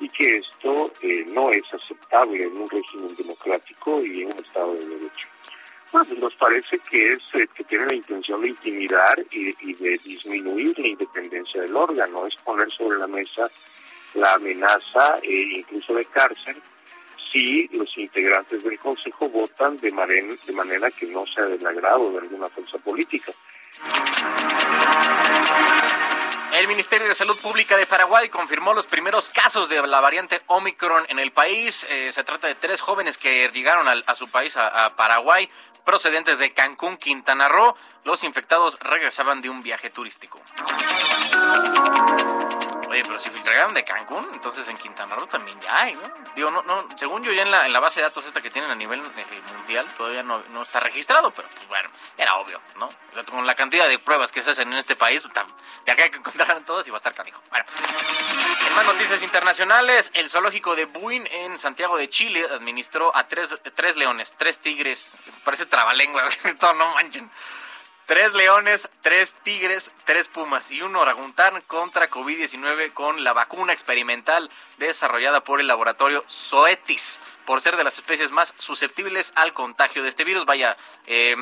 y 0.00 0.08
que 0.08 0.38
esto 0.38 0.90
eh, 1.02 1.24
no 1.28 1.50
es 1.52 1.62
aceptable 1.72 2.44
en 2.44 2.56
un 2.56 2.68
régimen 2.68 3.14
democrático 3.16 4.04
y 4.04 4.22
en 4.22 4.32
un 4.32 4.44
Estado 4.44 4.74
de 4.74 4.86
Derecho. 4.86 5.31
Pues 5.92 6.08
nos 6.18 6.34
parece 6.36 6.78
que 6.78 7.12
es 7.12 7.20
eh, 7.34 7.46
que 7.54 7.64
tiene 7.64 7.84
la 7.84 7.94
intención 7.94 8.40
de 8.40 8.48
intimidar 8.48 9.22
y, 9.30 9.74
de 9.74 10.00
disminuir 10.02 10.78
la 10.78 10.88
independencia 10.88 11.60
del 11.60 11.76
órgano, 11.76 12.26
es 12.26 12.34
poner 12.36 12.70
sobre 12.72 12.98
la 12.98 13.06
mesa 13.06 13.50
la 14.14 14.34
amenaza 14.34 15.18
e 15.22 15.58
incluso 15.58 15.94
de 15.94 16.04
cárcel 16.06 16.56
si 17.30 17.68
los 17.68 17.96
integrantes 17.96 18.62
del 18.64 18.78
Consejo 18.78 19.28
votan 19.28 19.78
de 19.80 19.90
de 19.90 20.52
manera 20.52 20.90
que 20.90 21.06
no 21.06 21.24
sea 21.26 21.44
del 21.44 21.66
agrado 21.66 22.10
de 22.10 22.18
alguna 22.18 22.48
fuerza 22.48 22.78
política. 22.78 23.32
El 26.54 26.68
Ministerio 26.68 27.08
de 27.08 27.14
Salud 27.14 27.38
Pública 27.40 27.76
de 27.76 27.86
Paraguay 27.86 28.28
confirmó 28.28 28.74
los 28.74 28.86
primeros 28.86 29.30
casos 29.30 29.70
de 29.70 29.80
la 29.86 30.00
variante 30.00 30.42
Omicron 30.46 31.04
en 31.08 31.18
el 31.18 31.32
país. 31.32 31.86
Eh, 31.88 32.12
se 32.12 32.24
trata 32.24 32.46
de 32.46 32.54
tres 32.54 32.82
jóvenes 32.82 33.16
que 33.16 33.50
llegaron 33.52 33.88
a, 33.88 34.14
su 34.14 34.28
país, 34.28 34.54
a 34.58 34.94
Paraguay, 34.94 35.48
procedentes 35.84 36.38
de 36.38 36.52
Cancún, 36.52 36.96
Quintana 36.96 37.48
Roo. 37.48 37.74
Los 38.04 38.24
infectados 38.24 38.78
regresaban 38.80 39.42
de 39.42 39.50
un 39.50 39.62
viaje 39.62 39.90
turístico. 39.90 40.40
Oye, 42.92 43.02
pero 43.06 43.18
si 43.18 43.30
filtraron 43.30 43.72
de 43.72 43.84
Cancún, 43.84 44.28
entonces 44.34 44.68
en 44.68 44.76
Quintana 44.76 45.16
Roo 45.16 45.26
también 45.26 45.58
ya 45.62 45.80
hay, 45.80 45.94
¿no? 45.94 46.02
Digo, 46.36 46.50
no, 46.50 46.62
no, 46.64 46.86
según 46.98 47.24
yo 47.24 47.32
ya 47.32 47.40
en 47.40 47.50
la, 47.50 47.64
en 47.64 47.72
la 47.72 47.80
base 47.80 48.00
de 48.00 48.04
datos 48.04 48.26
esta 48.26 48.42
que 48.42 48.50
tienen 48.50 48.70
a 48.70 48.74
nivel 48.74 49.00
eh, 49.00 49.42
mundial 49.56 49.86
todavía 49.96 50.22
no, 50.22 50.42
no, 50.50 50.60
está 50.60 50.78
registrado, 50.78 51.30
pero 51.30 51.48
pues 51.48 51.66
bueno, 51.68 51.88
era 52.18 52.34
obvio, 52.36 52.60
¿no? 52.76 52.90
Con 53.30 53.46
la 53.46 53.54
cantidad 53.54 53.88
de 53.88 53.98
pruebas 53.98 54.30
que 54.30 54.42
se 54.42 54.50
hacen 54.50 54.70
en 54.70 54.76
este 54.76 54.94
país, 54.94 55.22
pues, 55.22 55.34
de 55.86 55.92
acá 55.92 56.04
hay 56.04 56.10
que 56.10 56.18
encontrar 56.18 56.60
todos 56.66 56.86
y 56.86 56.90
va 56.90 56.96
a 56.96 56.98
estar 56.98 57.14
canijo. 57.14 57.40
Bueno, 57.48 57.64
en 58.68 58.74
más 58.74 58.86
noticias 58.86 59.22
internacionales, 59.22 60.10
el 60.12 60.28
zoológico 60.28 60.76
de 60.76 60.84
Buin 60.84 61.26
en 61.28 61.56
Santiago 61.56 61.96
de 61.96 62.10
Chile 62.10 62.46
administró 62.50 63.16
a 63.16 63.26
tres, 63.26 63.54
tres 63.74 63.96
leones, 63.96 64.34
tres 64.36 64.58
tigres, 64.60 65.14
parece 65.44 65.64
trabalengua, 65.64 66.28
esto 66.44 66.74
no 66.74 66.92
manchen 66.92 67.30
Tres 68.12 68.34
leones, 68.34 68.90
tres 69.00 69.36
tigres, 69.42 69.90
tres 70.04 70.28
pumas 70.28 70.70
y 70.70 70.82
un 70.82 70.94
orangután 70.96 71.62
contra 71.66 72.10
COVID-19 72.10 72.92
con 72.92 73.24
la 73.24 73.32
vacuna 73.32 73.72
experimental 73.72 74.50
desarrollada 74.76 75.42
por 75.44 75.60
el 75.60 75.66
laboratorio 75.66 76.22
Zoetis, 76.28 77.22
por 77.46 77.62
ser 77.62 77.78
de 77.78 77.84
las 77.84 77.96
especies 77.96 78.30
más 78.30 78.52
susceptibles 78.58 79.32
al 79.34 79.54
contagio 79.54 80.02
de 80.02 80.10
este 80.10 80.24
virus. 80.24 80.44
Vaya, 80.44 80.76
eh, 81.06 81.34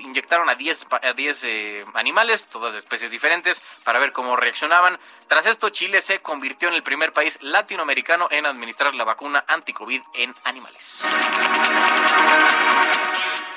inyectaron 0.00 0.48
a 0.48 0.56
10 0.56 0.86
a 0.90 1.12
diez, 1.12 1.44
eh, 1.44 1.84
animales, 1.94 2.48
todas 2.48 2.74
especies 2.74 3.12
diferentes, 3.12 3.62
para 3.84 4.00
ver 4.00 4.10
cómo 4.10 4.34
reaccionaban. 4.34 4.98
Tras 5.28 5.46
esto, 5.46 5.68
Chile 5.70 6.02
se 6.02 6.18
convirtió 6.18 6.68
en 6.68 6.74
el 6.74 6.82
primer 6.82 7.12
país 7.12 7.38
latinoamericano 7.42 8.26
en 8.32 8.44
administrar 8.44 8.92
la 8.96 9.04
vacuna 9.04 9.44
anti-COVID 9.46 10.02
en 10.14 10.34
animales. 10.42 11.04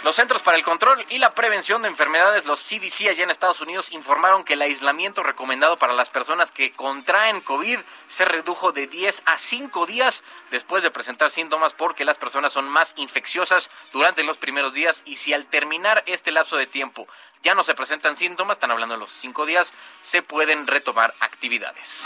Los 0.04 0.16
Centros 0.16 0.42
para 0.42 0.58
el 0.58 0.64
Control 0.64 1.06
y 1.10 1.20
la 1.20 1.36
Prevención 1.36 1.84
de 1.84 1.88
Enfermedades, 1.88 2.46
los 2.46 2.60
CDC 2.60 3.10
allá 3.10 3.24
en 3.24 3.30
Estados 3.30 3.62
Unidos, 3.62 3.92
informaron 3.92 4.44
que 4.44 4.54
el 4.54 4.62
aislamiento 4.64 5.22
recomendado 5.22 5.78
para 5.78 5.94
las 5.94 6.10
personas 6.10 6.52
que 6.52 6.72
contraen 6.72 7.40
COVID 7.42 7.78
se 8.08 8.26
redujo 8.26 8.72
de 8.72 8.88
10 8.88 9.22
a 9.28 9.38
5 9.38 9.86
días 9.86 10.24
después 10.50 10.82
de 10.82 10.90
presentar 10.90 11.30
síntomas 11.30 11.74
porque 11.74 12.04
las 12.04 12.18
personas 12.18 12.52
son 12.52 12.68
más 12.68 12.96
infecciosas 12.98 13.70
durante 13.94 14.24
los 14.24 14.40
primeros 14.40 14.74
días 14.74 15.04
y 15.06 15.18
si 15.18 15.36
al 15.36 15.46
terminar 15.46 16.04
este 16.08 16.32
lapso 16.32 16.58
de 16.58 16.66
tiempo 16.66 17.08
ya 17.44 17.54
no 17.54 17.64
se 17.64 17.76
presentan 17.76 18.18
síntomas, 18.18 18.58
están 18.58 18.72
hablando 18.72 18.96
de 18.96 19.02
los 19.02 19.12
5 19.12 19.46
días, 19.46 19.72
se 20.02 20.24
pueden 20.24 20.66
retomar 20.66 21.14
actividades. 21.20 22.06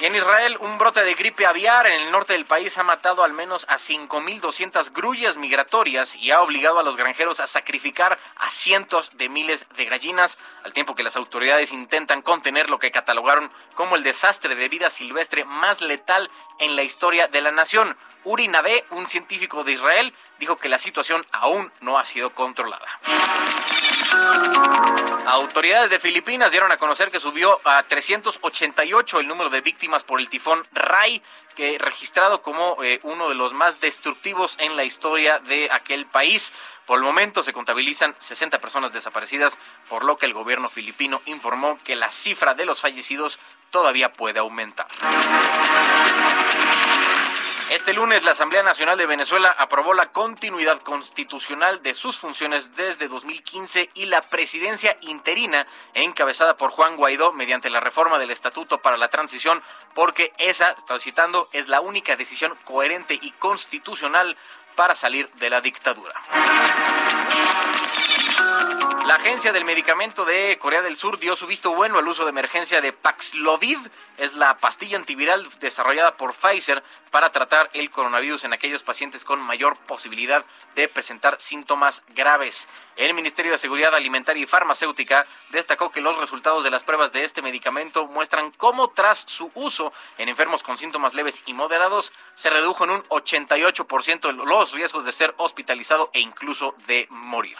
En 0.00 0.14
Israel, 0.14 0.56
un 0.60 0.78
brote 0.78 1.02
de 1.02 1.14
gripe 1.14 1.44
aviar 1.44 1.86
en 1.88 2.02
el 2.02 2.12
norte 2.12 2.32
del 2.32 2.46
país 2.46 2.78
ha 2.78 2.84
matado 2.84 3.24
al 3.24 3.32
menos 3.32 3.66
a 3.68 3.78
5.200 3.78 4.92
grullas 4.92 5.36
migratorias 5.36 6.14
y 6.14 6.30
ha 6.30 6.40
obligado 6.40 6.78
a 6.78 6.84
los 6.84 6.96
granjeros 6.96 7.40
a 7.40 7.48
sacrificar 7.48 8.16
a 8.36 8.48
cientos 8.48 9.10
de 9.18 9.28
miles 9.28 9.66
de 9.76 9.86
gallinas, 9.86 10.38
al 10.62 10.72
tiempo 10.72 10.94
que 10.94 11.02
las 11.02 11.16
autoridades 11.16 11.72
intentan 11.72 12.22
contener 12.22 12.70
lo 12.70 12.78
que 12.78 12.92
catalogaron 12.92 13.50
como 13.74 13.96
el 13.96 14.04
desastre 14.04 14.54
de 14.54 14.68
vida 14.68 14.88
silvestre 14.88 15.44
más 15.44 15.80
letal 15.80 16.30
en 16.60 16.76
la 16.76 16.84
historia 16.84 17.26
de 17.26 17.40
la 17.40 17.50
nación. 17.50 17.96
Uri 18.22 18.46
Nabé, 18.46 18.84
un 18.90 19.08
científico 19.08 19.64
de 19.64 19.72
Israel, 19.72 20.14
dijo 20.38 20.56
que 20.56 20.68
la 20.68 20.78
situación 20.78 21.26
aún 21.32 21.72
no 21.80 21.98
ha 21.98 22.04
sido 22.04 22.30
controlada. 22.30 22.88
Autoridades 25.26 25.90
de 25.90 25.98
Filipinas 25.98 26.50
dieron 26.50 26.72
a 26.72 26.78
conocer 26.78 27.10
que 27.10 27.20
subió 27.20 27.60
a 27.64 27.82
388 27.82 29.20
el 29.20 29.28
número 29.28 29.50
de 29.50 29.60
víctimas 29.60 30.02
por 30.02 30.20
el 30.20 30.30
tifón 30.30 30.66
Rai, 30.72 31.22
que 31.54 31.76
registrado 31.78 32.40
como 32.40 32.82
eh, 32.82 33.00
uno 33.02 33.28
de 33.28 33.34
los 33.34 33.52
más 33.52 33.80
destructivos 33.80 34.56
en 34.58 34.76
la 34.76 34.84
historia 34.84 35.38
de 35.40 35.68
aquel 35.70 36.06
país. 36.06 36.52
Por 36.86 36.98
el 36.98 37.04
momento 37.04 37.42
se 37.42 37.52
contabilizan 37.52 38.14
60 38.18 38.58
personas 38.60 38.92
desaparecidas, 38.92 39.58
por 39.88 40.04
lo 40.04 40.16
que 40.16 40.26
el 40.26 40.32
gobierno 40.32 40.70
filipino 40.70 41.20
informó 41.26 41.76
que 41.84 41.94
la 41.94 42.10
cifra 42.10 42.54
de 42.54 42.64
los 42.64 42.80
fallecidos 42.80 43.38
todavía 43.70 44.12
puede 44.12 44.38
aumentar. 44.38 44.88
Este 47.70 47.92
lunes 47.92 48.24
la 48.24 48.30
Asamblea 48.30 48.62
Nacional 48.62 48.96
de 48.96 49.04
Venezuela 49.04 49.54
aprobó 49.58 49.92
la 49.92 50.10
continuidad 50.10 50.80
constitucional 50.80 51.82
de 51.82 51.92
sus 51.92 52.18
funciones 52.18 52.74
desde 52.74 53.08
2015 53.08 53.90
y 53.92 54.06
la 54.06 54.22
presidencia 54.22 54.96
interina 55.02 55.66
encabezada 55.92 56.56
por 56.56 56.70
Juan 56.70 56.96
Guaidó 56.96 57.34
mediante 57.34 57.68
la 57.68 57.80
reforma 57.80 58.18
del 58.18 58.30
Estatuto 58.30 58.78
para 58.78 58.96
la 58.96 59.08
Transición 59.08 59.62
porque 59.94 60.32
esa, 60.38 60.70
estoy 60.78 61.00
citando, 61.00 61.50
es 61.52 61.68
la 61.68 61.82
única 61.82 62.16
decisión 62.16 62.56
coherente 62.64 63.18
y 63.20 63.32
constitucional 63.32 64.38
para 64.74 64.94
salir 64.94 65.30
de 65.34 65.50
la 65.50 65.60
dictadura. 65.60 66.14
La 69.08 69.14
Agencia 69.14 69.52
del 69.52 69.64
Medicamento 69.64 70.26
de 70.26 70.58
Corea 70.60 70.82
del 70.82 70.96
Sur 70.96 71.18
dio 71.18 71.34
su 71.34 71.46
visto 71.46 71.70
bueno 71.70 71.98
al 71.98 72.06
uso 72.06 72.24
de 72.24 72.30
emergencia 72.30 72.82
de 72.82 72.92
Paxlovid, 72.92 73.78
es 74.18 74.34
la 74.34 74.58
pastilla 74.58 74.98
antiviral 74.98 75.48
desarrollada 75.60 76.16
por 76.16 76.34
Pfizer 76.34 76.82
para 77.10 77.30
tratar 77.30 77.70
el 77.72 77.90
coronavirus 77.90 78.44
en 78.44 78.52
aquellos 78.52 78.82
pacientes 78.82 79.24
con 79.24 79.40
mayor 79.40 79.78
posibilidad 79.86 80.44
de 80.74 80.88
presentar 80.88 81.40
síntomas 81.40 82.02
graves. 82.14 82.68
El 82.96 83.14
Ministerio 83.14 83.52
de 83.52 83.58
Seguridad 83.58 83.94
Alimentaria 83.94 84.42
y 84.42 84.46
Farmacéutica 84.46 85.26
destacó 85.50 85.90
que 85.90 86.02
los 86.02 86.18
resultados 86.18 86.62
de 86.62 86.70
las 86.70 86.84
pruebas 86.84 87.12
de 87.12 87.24
este 87.24 87.40
medicamento 87.40 88.08
muestran 88.08 88.50
cómo 88.50 88.90
tras 88.90 89.24
su 89.26 89.50
uso 89.54 89.92
en 90.18 90.28
enfermos 90.28 90.62
con 90.62 90.76
síntomas 90.76 91.14
leves 91.14 91.42
y 91.46 91.54
moderados 91.54 92.12
se 92.38 92.50
redujo 92.50 92.84
en 92.84 92.90
un 92.90 93.02
88% 93.02 94.32
los 94.32 94.70
riesgos 94.70 95.04
de 95.04 95.12
ser 95.12 95.34
hospitalizado 95.38 96.08
e 96.12 96.20
incluso 96.20 96.76
de 96.86 97.08
morir. 97.10 97.56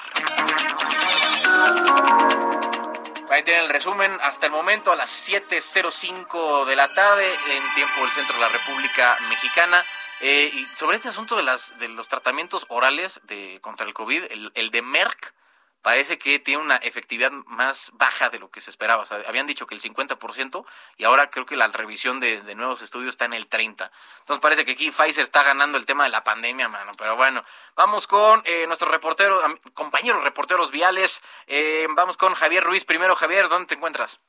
Ahí 3.28 3.42
tienen 3.42 3.64
el 3.64 3.70
resumen 3.70 4.16
hasta 4.22 4.46
el 4.46 4.52
momento 4.52 4.92
a 4.92 4.96
las 4.96 5.10
7.05 5.28 6.64
de 6.64 6.76
la 6.76 6.86
tarde 6.94 7.28
en 7.28 7.74
tiempo 7.74 8.02
del 8.02 8.10
centro 8.10 8.36
de 8.36 8.40
la 8.40 8.48
República 8.50 9.18
Mexicana. 9.28 9.84
Eh, 10.20 10.48
y 10.54 10.64
sobre 10.76 10.96
este 10.96 11.08
asunto 11.08 11.34
de, 11.34 11.42
las, 11.42 11.76
de 11.80 11.88
los 11.88 12.06
tratamientos 12.06 12.64
orales 12.68 13.20
de, 13.24 13.58
contra 13.60 13.84
el 13.84 13.94
COVID, 13.94 14.30
el, 14.30 14.52
el 14.54 14.70
de 14.70 14.82
Merck 14.82 15.34
parece 15.82 16.18
que 16.18 16.38
tiene 16.38 16.62
una 16.62 16.76
efectividad 16.76 17.30
más 17.30 17.90
baja 17.94 18.28
de 18.30 18.38
lo 18.38 18.50
que 18.50 18.60
se 18.60 18.70
esperaba. 18.70 19.04
Habían 19.26 19.46
dicho 19.46 19.66
que 19.66 19.74
el 19.74 19.80
50% 19.80 20.64
y 20.96 21.04
ahora 21.04 21.30
creo 21.30 21.46
que 21.46 21.56
la 21.56 21.68
revisión 21.68 22.20
de, 22.20 22.42
nuevos 22.54 22.82
estudios 22.82 23.10
está 23.10 23.24
en 23.24 23.34
el 23.34 23.48
30%. 23.48 23.90
Entonces 24.20 24.40
parece 24.40 24.64
que 24.64 24.72
aquí 24.72 24.90
Pfizer 24.90 25.22
está 25.22 25.42
ganando 25.42 25.78
el 25.78 25.86
tema 25.86 26.04
de 26.04 26.10
la 26.10 26.24
pandemia, 26.24 26.68
mano. 26.68 26.92
Pero 26.98 27.16
bueno, 27.16 27.44
vamos 27.74 28.06
con 28.06 28.42
eh, 28.44 28.66
nuestros 28.66 28.90
reporteros, 28.90 29.42
compañeros 29.74 30.22
reporteros 30.24 30.70
viales. 30.70 31.22
Eh, 31.46 31.86
vamos 31.90 32.16
con 32.16 32.34
Javier 32.34 32.64
Ruiz. 32.64 32.84
Primero, 32.84 33.14
Javier, 33.16 33.48
¿dónde 33.48 33.68
te 33.68 33.74
encuentras? 33.74 34.20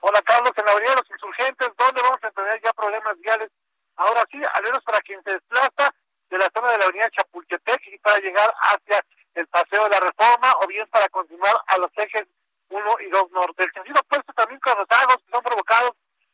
Hola, 0.00 0.20
Carlos, 0.22 0.52
en 0.56 0.64
la 0.64 0.72
Avenida 0.72 0.90
de 0.90 0.96
los 0.96 1.10
Insurgentes, 1.10 1.68
¿dónde 1.78 2.02
vamos 2.02 2.18
a 2.22 2.30
tener 2.32 2.60
ya 2.60 2.72
problemas 2.72 3.18
viales? 3.20 3.48
Ahora 3.96 4.24
sí, 4.30 4.38
al 4.52 4.62
menos 4.64 4.82
para 4.84 5.00
quien 5.00 5.22
se 5.22 5.32
desplaza 5.32 5.94
de 6.28 6.38
la 6.38 6.50
zona 6.54 6.72
de 6.72 6.78
la 6.78 6.84
Avenida 6.84 7.10
Chapultepec 7.10 7.80
y 7.86 7.98
para 7.98 8.18
llegar 8.18 8.52
hacia 8.62 9.04
el 9.34 9.46
paseo 9.48 9.84
de 9.84 9.90
la 9.90 10.00
reforma 10.00 10.52
o 10.62 10.66
bien 10.66 10.86
para 10.90 11.08
continuar 11.08 11.56
a 11.66 11.78
los 11.78 11.90
ejes 11.96 12.24
1 12.68 12.96
y 13.00 13.10
2 13.10 13.30
norte. 13.32 13.64
El 13.64 13.72
sentido 13.72 14.00
opuesto 14.00 14.32
también 14.32 14.60
con 14.60 14.74
agos 14.78 15.16
que 15.24 15.32
son 15.32 15.42
provocados 15.42 15.92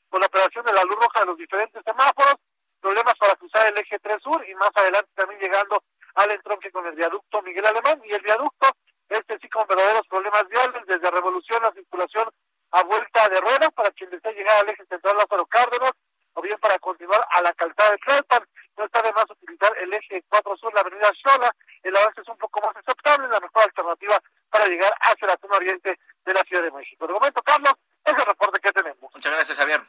por 0.08 0.20
la 0.20 0.26
operación 0.26 0.64
de 0.64 0.72
la 0.72 0.84
luz 0.84 0.96
roja 0.96 1.20
de 1.20 1.26
los 1.26 1.36
diferentes 1.36 1.82
semáforos, 1.84 2.36
problemas 2.80 3.14
para 3.16 3.34
cruzar 3.34 3.66
el 3.66 3.78
eje 3.78 3.98
3 3.98 4.22
sur 4.22 4.44
y 4.48 4.54
más 4.54 4.70
adelante 4.74 5.10
también 5.14 5.40
llegando 5.40 5.82
al 6.14 6.30
entronque 6.30 6.70
con 6.70 6.86
el 6.86 6.94
viaducto 6.94 7.42
Miguel 7.42 7.66
Alemán 7.66 8.00
y 8.04 8.12
el 8.12 8.22
viaducto, 8.22 8.68
este 9.08 9.38
sí 9.40 9.48
con 9.48 9.66
verdaderos 9.66 10.06
problemas 10.08 10.46
viales, 10.48 10.86
desde 10.86 11.10
Revolución 11.10 11.62
la 11.62 11.72
circulación 11.72 12.30
a 12.70 12.82
vuelta 12.82 13.28
de 13.28 13.40
ruedas 13.40 13.70
para 13.74 13.90
quien 13.92 14.10
desea 14.10 14.32
llegar 14.32 14.62
al 14.62 14.70
eje 14.70 14.84
central 14.86 15.16
Lázaro 15.16 15.46
Cárdenas 15.46 15.92
o 16.34 16.42
bien 16.42 16.58
para 16.60 16.78
continuar 16.78 17.26
a 17.30 17.42
la 17.42 17.52
calzada 17.54 17.92
de 17.92 17.98
Tlalpan. 17.98 18.44
No 18.78 18.84
está 18.84 19.02
de 19.02 19.12
más 19.12 19.24
utilizar 19.28 19.76
el 19.76 19.92
eje 19.92 20.22
4 20.28 20.56
sur, 20.56 20.72
la 20.72 20.82
avenida 20.82 21.10
Xola, 21.20 21.52
el 21.82 21.96
avance 21.96 22.20
es 22.20 22.28
un 22.28 22.38
poco 22.38 22.64
más 22.64 22.76
aceptable, 22.76 23.26
la 23.26 23.40
mejor 23.40 23.62
alternativa 23.64 24.22
para 24.48 24.66
llegar 24.66 24.92
hacia 25.00 25.26
la 25.26 25.36
zona 25.40 25.56
oriente 25.56 25.98
de 26.24 26.32
la 26.32 26.42
Ciudad 26.42 26.62
de 26.62 26.70
México. 26.70 27.06
De 27.06 27.12
momento, 27.12 27.42
Carlos, 27.42 27.72
es 28.04 28.12
el 28.12 28.24
reporte 28.24 28.60
que 28.60 28.70
tenemos. 28.70 29.12
Muchas 29.12 29.32
gracias, 29.32 29.58
Javier. 29.58 29.82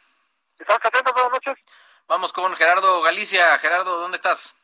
¿Estás 0.58 0.80
atentos? 0.84 1.14
Buenas 1.14 1.32
noches. 1.32 1.64
Vamos 2.08 2.34
con 2.34 2.56
Gerardo 2.56 3.02
Galicia. 3.04 3.60
Gerardo, 3.60 4.00
¿dónde 4.00 4.18
estás? 4.18 4.56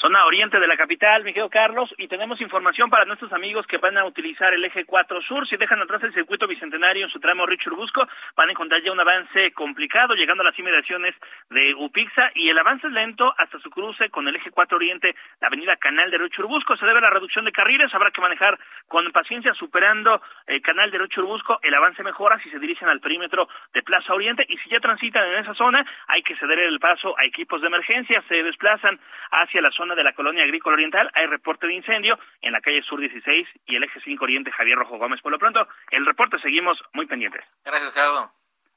Zona 0.00 0.24
oriente 0.24 0.60
de 0.60 0.66
la 0.66 0.76
capital, 0.76 1.24
mi 1.24 1.32
querido 1.32 1.50
Carlos, 1.50 1.92
y 1.98 2.06
tenemos 2.06 2.40
información 2.40 2.88
para 2.88 3.04
nuestros 3.04 3.32
amigos 3.32 3.66
que 3.66 3.78
van 3.78 3.98
a 3.98 4.04
utilizar 4.04 4.54
el 4.54 4.64
eje 4.64 4.84
4 4.84 5.22
Sur. 5.22 5.48
Si 5.48 5.56
dejan 5.56 5.82
atrás 5.82 6.02
el 6.04 6.14
circuito 6.14 6.46
bicentenario 6.46 7.04
en 7.04 7.10
su 7.10 7.18
tramo 7.18 7.46
Richard 7.46 7.74
Busco, 7.74 8.06
van 8.36 8.48
a 8.48 8.52
encontrar 8.52 8.80
ya 8.82 8.92
un 8.92 9.00
avance 9.00 9.50
complicado, 9.52 10.14
llegando 10.14 10.42
a 10.42 10.46
las 10.46 10.58
inmediaciones 10.58 11.14
de 11.50 11.74
Upixa, 11.74 12.30
y 12.34 12.48
el 12.48 12.58
avance 12.58 12.86
es 12.86 12.92
lento 12.92 13.34
hasta 13.36 13.58
su 13.58 13.70
cruce 13.70 14.08
con 14.10 14.28
el 14.28 14.36
eje 14.36 14.52
4 14.52 14.76
Oriente, 14.76 15.16
la 15.40 15.48
avenida 15.48 15.76
Canal 15.76 16.10
de 16.10 16.18
Richard 16.18 16.46
Busco. 16.46 16.76
Se 16.76 16.86
debe 16.86 16.98
a 16.98 17.02
la 17.02 17.10
reducción 17.10 17.44
de 17.44 17.52
carriles, 17.52 17.92
habrá 17.92 18.12
que 18.12 18.20
manejar 18.20 18.56
con 18.86 19.10
paciencia, 19.10 19.52
superando 19.54 20.22
el 20.46 20.62
Canal 20.62 20.92
de 20.92 20.98
Richard 20.98 21.24
Busco. 21.24 21.58
El 21.62 21.74
avance 21.74 22.04
mejora 22.04 22.38
si 22.38 22.50
se 22.50 22.60
dirigen 22.60 22.88
al 22.88 23.00
perímetro 23.00 23.48
de 23.74 23.82
Plaza 23.82 24.14
Oriente, 24.14 24.46
y 24.48 24.58
si 24.58 24.70
ya 24.70 24.78
transitan 24.78 25.26
en 25.26 25.38
esa 25.40 25.54
zona, 25.54 25.84
hay 26.06 26.22
que 26.22 26.36
ceder 26.36 26.60
el 26.60 26.78
paso 26.78 27.18
a 27.18 27.24
equipos 27.24 27.60
de 27.60 27.66
emergencia, 27.66 28.22
se 28.28 28.42
desplazan 28.44 29.00
hacia 29.32 29.60
la 29.60 29.70
zona 29.70 29.87
de 29.94 30.04
la 30.04 30.12
colonia 30.12 30.44
agrícola 30.44 30.74
oriental 30.74 31.10
hay 31.14 31.26
reporte 31.26 31.66
de 31.66 31.74
incendio 31.74 32.18
en 32.40 32.52
la 32.52 32.60
calle 32.60 32.82
Sur 32.82 33.00
16 33.00 33.48
y 33.66 33.76
el 33.76 33.84
eje 33.84 34.00
5 34.00 34.24
Oriente 34.24 34.52
Javier 34.52 34.78
Rojo 34.78 34.98
Gómez. 34.98 35.20
Por 35.20 35.32
lo 35.32 35.38
pronto, 35.38 35.66
el 35.90 36.06
reporte 36.06 36.38
seguimos 36.40 36.78
muy 36.92 37.06
pendientes. 37.06 37.44
Gracias, 37.64 37.92
Gerardo. 37.92 38.30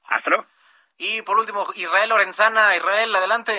Hasta 0.05 0.45
Y 0.97 1.21
por 1.21 1.39
último, 1.39 1.65
Israel 1.75 2.09
Lorenzana. 2.09 2.75
Israel, 2.75 3.15
adelante. 3.15 3.53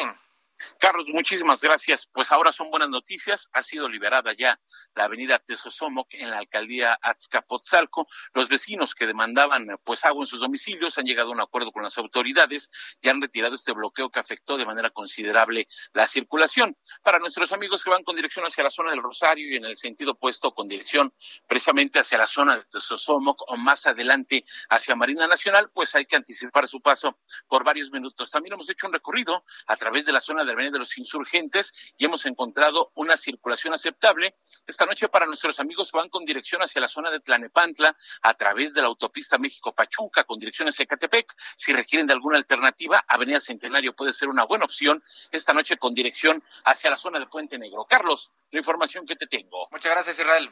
Carlos, 0.78 1.06
muchísimas 1.08 1.60
gracias. 1.60 2.06
Pues 2.06 2.30
ahora 2.32 2.52
son 2.52 2.70
buenas 2.70 2.88
noticias. 2.88 3.48
Ha 3.52 3.62
sido 3.62 3.88
liberada 3.88 4.32
ya 4.32 4.58
la 4.94 5.04
avenida 5.04 5.38
Tesosomoc 5.38 6.14
en 6.14 6.30
la 6.30 6.38
alcaldía 6.38 6.98
Azcapotzalco. 7.00 8.08
Los 8.34 8.48
vecinos 8.48 8.94
que 8.94 9.06
demandaban 9.06 9.66
pues 9.84 10.04
agua 10.04 10.22
en 10.22 10.26
sus 10.26 10.40
domicilios 10.40 10.98
han 10.98 11.04
llegado 11.04 11.30
a 11.30 11.32
un 11.32 11.40
acuerdo 11.40 11.72
con 11.72 11.82
las 11.82 11.98
autoridades 11.98 12.70
y 13.00 13.08
han 13.08 13.20
retirado 13.20 13.54
este 13.54 13.72
bloqueo 13.72 14.10
que 14.10 14.20
afectó 14.20 14.56
de 14.56 14.66
manera 14.66 14.90
considerable 14.90 15.66
la 15.92 16.06
circulación. 16.06 16.76
Para 17.02 17.18
nuestros 17.18 17.52
amigos 17.52 17.82
que 17.82 17.90
van 17.90 18.04
con 18.04 18.16
dirección 18.16 18.44
hacia 18.44 18.64
la 18.64 18.70
zona 18.70 18.90
del 18.90 19.02
Rosario 19.02 19.50
y 19.52 19.56
en 19.56 19.64
el 19.64 19.76
sentido 19.76 20.12
opuesto 20.12 20.52
con 20.54 20.68
dirección 20.68 21.12
precisamente 21.46 21.98
hacia 21.98 22.18
la 22.18 22.26
zona 22.26 22.56
de 22.56 22.64
Tesosomoc 22.64 23.42
o 23.48 23.56
más 23.56 23.86
adelante 23.86 24.44
hacia 24.68 24.94
Marina 24.94 25.26
Nacional, 25.26 25.70
pues 25.72 25.94
hay 25.94 26.06
que 26.06 26.16
anticipar 26.16 26.68
su 26.68 26.80
paso 26.80 27.18
por 27.48 27.64
varios 27.64 27.90
minutos. 27.90 28.30
También 28.30 28.54
hemos 28.54 28.68
hecho 28.68 28.86
un 28.86 28.92
recorrido 28.92 29.44
a 29.66 29.76
través 29.76 30.04
de 30.04 30.12
la 30.12 30.20
zona 30.20 30.44
de 30.44 30.51
la 30.52 30.56
Avenida 30.56 30.74
de 30.74 30.78
los 30.80 30.96
Insurgentes 30.98 31.72
y 31.96 32.04
hemos 32.04 32.26
encontrado 32.26 32.90
una 32.94 33.16
circulación 33.16 33.74
aceptable. 33.74 34.34
Esta 34.66 34.86
noche 34.86 35.08
para 35.08 35.26
nuestros 35.26 35.58
amigos 35.60 35.92
van 35.92 36.08
con 36.08 36.24
dirección 36.24 36.62
hacia 36.62 36.80
la 36.80 36.88
zona 36.88 37.10
de 37.10 37.20
Tlanepantla 37.20 37.96
a 38.22 38.34
través 38.34 38.74
de 38.74 38.82
la 38.82 38.88
autopista 38.88 39.38
México-Pachuca 39.38 40.24
con 40.24 40.38
dirección 40.38 40.68
hacia 40.68 40.86
Catepec. 40.86 41.32
Si 41.56 41.72
requieren 41.72 42.06
de 42.06 42.12
alguna 42.12 42.36
alternativa, 42.36 43.04
Avenida 43.06 43.40
Centenario 43.40 43.94
puede 43.94 44.12
ser 44.12 44.28
una 44.28 44.44
buena 44.44 44.64
opción 44.64 45.02
esta 45.30 45.52
noche 45.52 45.76
con 45.76 45.94
dirección 45.94 46.42
hacia 46.64 46.90
la 46.90 46.96
zona 46.96 47.18
de 47.18 47.26
Puente 47.26 47.58
Negro. 47.58 47.84
Carlos, 47.84 48.30
la 48.50 48.58
información 48.58 49.06
que 49.06 49.16
te 49.16 49.26
tengo. 49.26 49.68
Muchas 49.70 49.92
gracias, 49.92 50.18
Israel. 50.18 50.50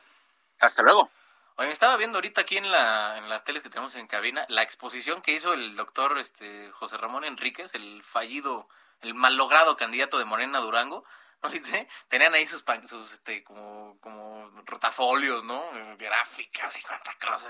Hasta 0.59 0.83
luego. 0.83 1.11
Oye, 1.57 1.73
estaba 1.73 1.97
viendo 1.99 2.17
ahorita 2.17 2.41
aquí 2.41 2.57
en, 2.57 2.71
la, 2.73 3.19
en 3.19 3.29
las 3.29 3.45
teles 3.45 3.63
que 3.63 3.69
tenemos 3.69 3.95
en 3.95 4.07
cabina 4.07 4.47
la 4.49 4.63
exposición 4.63 5.21
que 5.21 5.33
hizo 5.33 5.53
el 5.53 5.77
doctor 5.77 6.19
este, 6.19 6.71
José 6.71 6.97
Ramón 6.97 7.25
Enríquez, 7.25 7.75
el 7.75 8.03
fallido, 8.03 8.67
el 9.03 9.15
malogrado 9.15 9.77
candidato 9.77 10.19
de 10.19 10.25
Morena 10.25 10.59
Durango. 10.59 11.05
¿No 11.43 11.49
viste? 11.49 11.89
Tenían 12.09 12.35
ahí 12.35 12.47
sus, 12.47 12.65
sus 12.87 13.13
este, 13.13 13.43
como, 13.43 13.99
como 14.01 14.51
rotafolios, 14.67 15.45
¿no? 15.45 15.65
Gráficas 15.97 16.79
y 16.79 16.83
cuánta 16.83 17.15
cosa. 17.15 17.49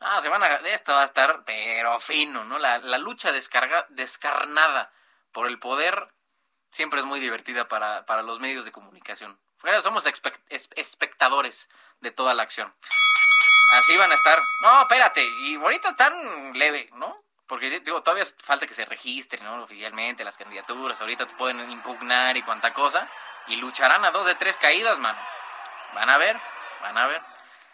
Ah, 0.00 0.20
se 0.20 0.28
van 0.28 0.42
a, 0.42 0.46
esto 0.48 0.92
va 0.92 1.02
a 1.02 1.04
estar, 1.04 1.44
pero 1.44 2.00
fino, 2.00 2.44
¿no? 2.44 2.58
La, 2.58 2.78
la 2.78 2.98
lucha 2.98 3.30
descarga, 3.30 3.86
descarnada 3.90 4.92
por 5.32 5.46
el 5.46 5.58
poder 5.58 6.12
siempre 6.74 7.00
es 7.00 7.06
muy 7.06 7.20
divertida 7.20 7.68
para, 7.68 8.04
para 8.04 8.22
los 8.22 8.40
medios 8.40 8.64
de 8.64 8.72
comunicación. 8.72 9.38
somos 9.82 10.06
espectadores 10.06 11.68
de 12.00 12.10
toda 12.10 12.34
la 12.34 12.42
acción. 12.42 12.74
Así 13.72 13.96
van 13.96 14.10
a 14.10 14.14
estar. 14.14 14.42
No, 14.60 14.82
espérate. 14.82 15.24
Y 15.24 15.54
ahorita 15.56 15.90
están 15.90 16.52
leve, 16.58 16.90
¿no? 16.94 17.23
Porque 17.46 17.80
digo, 17.80 18.02
todavía 18.02 18.24
falta 18.38 18.66
que 18.66 18.74
se 18.74 18.84
registren, 18.84 19.44
¿no? 19.44 19.62
Oficialmente 19.62 20.24
las 20.24 20.38
candidaturas. 20.38 21.00
Ahorita 21.00 21.26
te 21.26 21.34
pueden 21.34 21.70
impugnar 21.70 22.36
y 22.36 22.42
cuanta 22.42 22.72
cosa. 22.72 23.08
Y 23.48 23.56
lucharán 23.56 24.04
a 24.04 24.10
dos 24.10 24.26
de 24.26 24.34
tres 24.34 24.56
caídas, 24.56 24.98
mano. 24.98 25.18
Van 25.94 26.08
a 26.08 26.16
ver, 26.16 26.38
van 26.80 26.96
a 26.96 27.06
ver. 27.06 27.22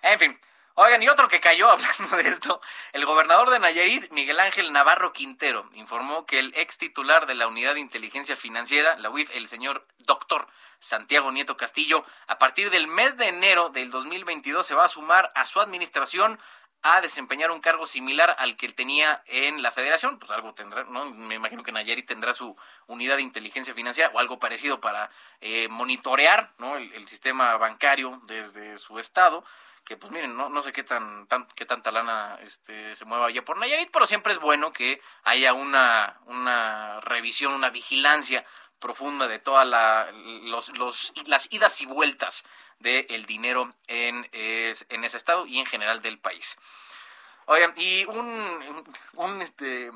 En 0.03 0.19
fin. 0.19 0.41
Oigan, 0.75 1.03
y 1.03 1.09
otro 1.09 1.29
que 1.29 1.41
cayó 1.41 1.71
hablando 1.71 2.17
de 2.17 2.29
esto, 2.29 2.61
el 2.93 3.05
gobernador 3.05 3.51
de 3.51 3.59
Nayarit, 3.59 4.11
Miguel 4.13 4.41
Ángel 4.41 4.73
Navarro 4.73 5.13
Quintero, 5.13 5.69
informó 5.75 6.27
que 6.27 6.39
el 6.39 6.55
ex 6.57 6.79
titular 6.79 7.27
de 7.27 7.35
la 7.35 7.49
Unidad 7.49 7.75
de 7.75 7.81
Inteligencia 7.81 8.35
Financiera, 8.35 8.97
la 8.99 9.11
UIF, 9.11 9.31
el 9.35 9.47
señor 9.47 9.87
doctor 9.99 10.49
Santiago 10.79 11.33
Nieto 11.33 11.57
Castillo, 11.57 12.05
a 12.27 12.39
partir 12.39 12.71
del 12.71 12.87
mes 12.89 13.17
de 13.19 13.29
enero 13.29 13.69
del 13.69 13.91
2022 13.91 14.67
se 14.67 14.75
va 14.75 14.87
a 14.87 14.89
sumar 14.89 15.31
a 15.35 15.45
su 15.45 15.61
administración 15.61 16.41
a 16.83 17.01
desempeñar 17.01 17.51
un 17.51 17.61
cargo 17.61 17.87
similar 17.87 18.35
al 18.39 18.57
que 18.57 18.69
tenía 18.69 19.23
en 19.27 19.63
la 19.63 19.71
federación, 19.71 20.19
pues 20.19 20.31
algo 20.31 20.55
tendrá, 20.55 20.85
¿no? 20.85 21.05
Me 21.07 21.35
imagino 21.35 21.63
que 21.63 21.73
Nayarit 21.73 22.07
tendrá 22.07 22.33
su 22.33 22.57
unidad 22.87 23.17
de 23.17 23.23
inteligencia 23.23 23.75
financiera 23.75 24.11
o 24.15 24.19
algo 24.19 24.39
parecido 24.39 24.81
para 24.81 25.11
eh, 25.41 25.69
monitorear, 25.69 26.53
¿no? 26.59 26.77
El, 26.77 27.07
sistema 27.09 27.57
bancario 27.57 28.21
desde 28.27 28.79
su 28.79 28.99
estado 28.99 29.45
que 29.85 29.97
pues 29.97 30.13
miren, 30.13 30.37
no, 30.37 30.49
no 30.49 30.63
sé 30.63 30.73
qué 30.73 30.85
tan, 30.85 31.27
tan 31.27 31.47
qué 31.57 31.67
tanta 31.67 31.91
lana 31.91 32.39
este, 32.43 32.95
se 32.95 33.05
mueva 33.05 33.27
allá 33.27 33.45
por 33.45 33.59
Nayarit, 33.59 33.91
pero 33.91 34.07
siempre 34.07 34.33
es 34.33 34.39
bueno 34.39 34.73
que 34.73 35.03
haya 35.25 35.53
una, 35.53 36.21
una 36.27 37.01
revisión, 37.01 37.53
una 37.53 37.71
vigilancia 37.71 38.45
profunda 38.79 39.27
de 39.27 39.39
todas 39.39 39.67
la, 39.67 40.11
las 41.27 41.53
idas 41.53 41.81
y 41.81 41.87
vueltas 41.87 42.45
del 42.81 43.27
dinero 43.27 43.75
en, 43.87 44.29
en 44.33 45.05
ese 45.05 45.17
estado 45.17 45.47
y 45.47 45.59
en 45.59 45.67
general 45.67 46.03
del 46.03 46.19
país. 46.19 46.59
Oigan, 47.47 47.73
y 47.77 48.05
un, 48.05 48.85
un 49.15 49.43
este, 49.43 49.91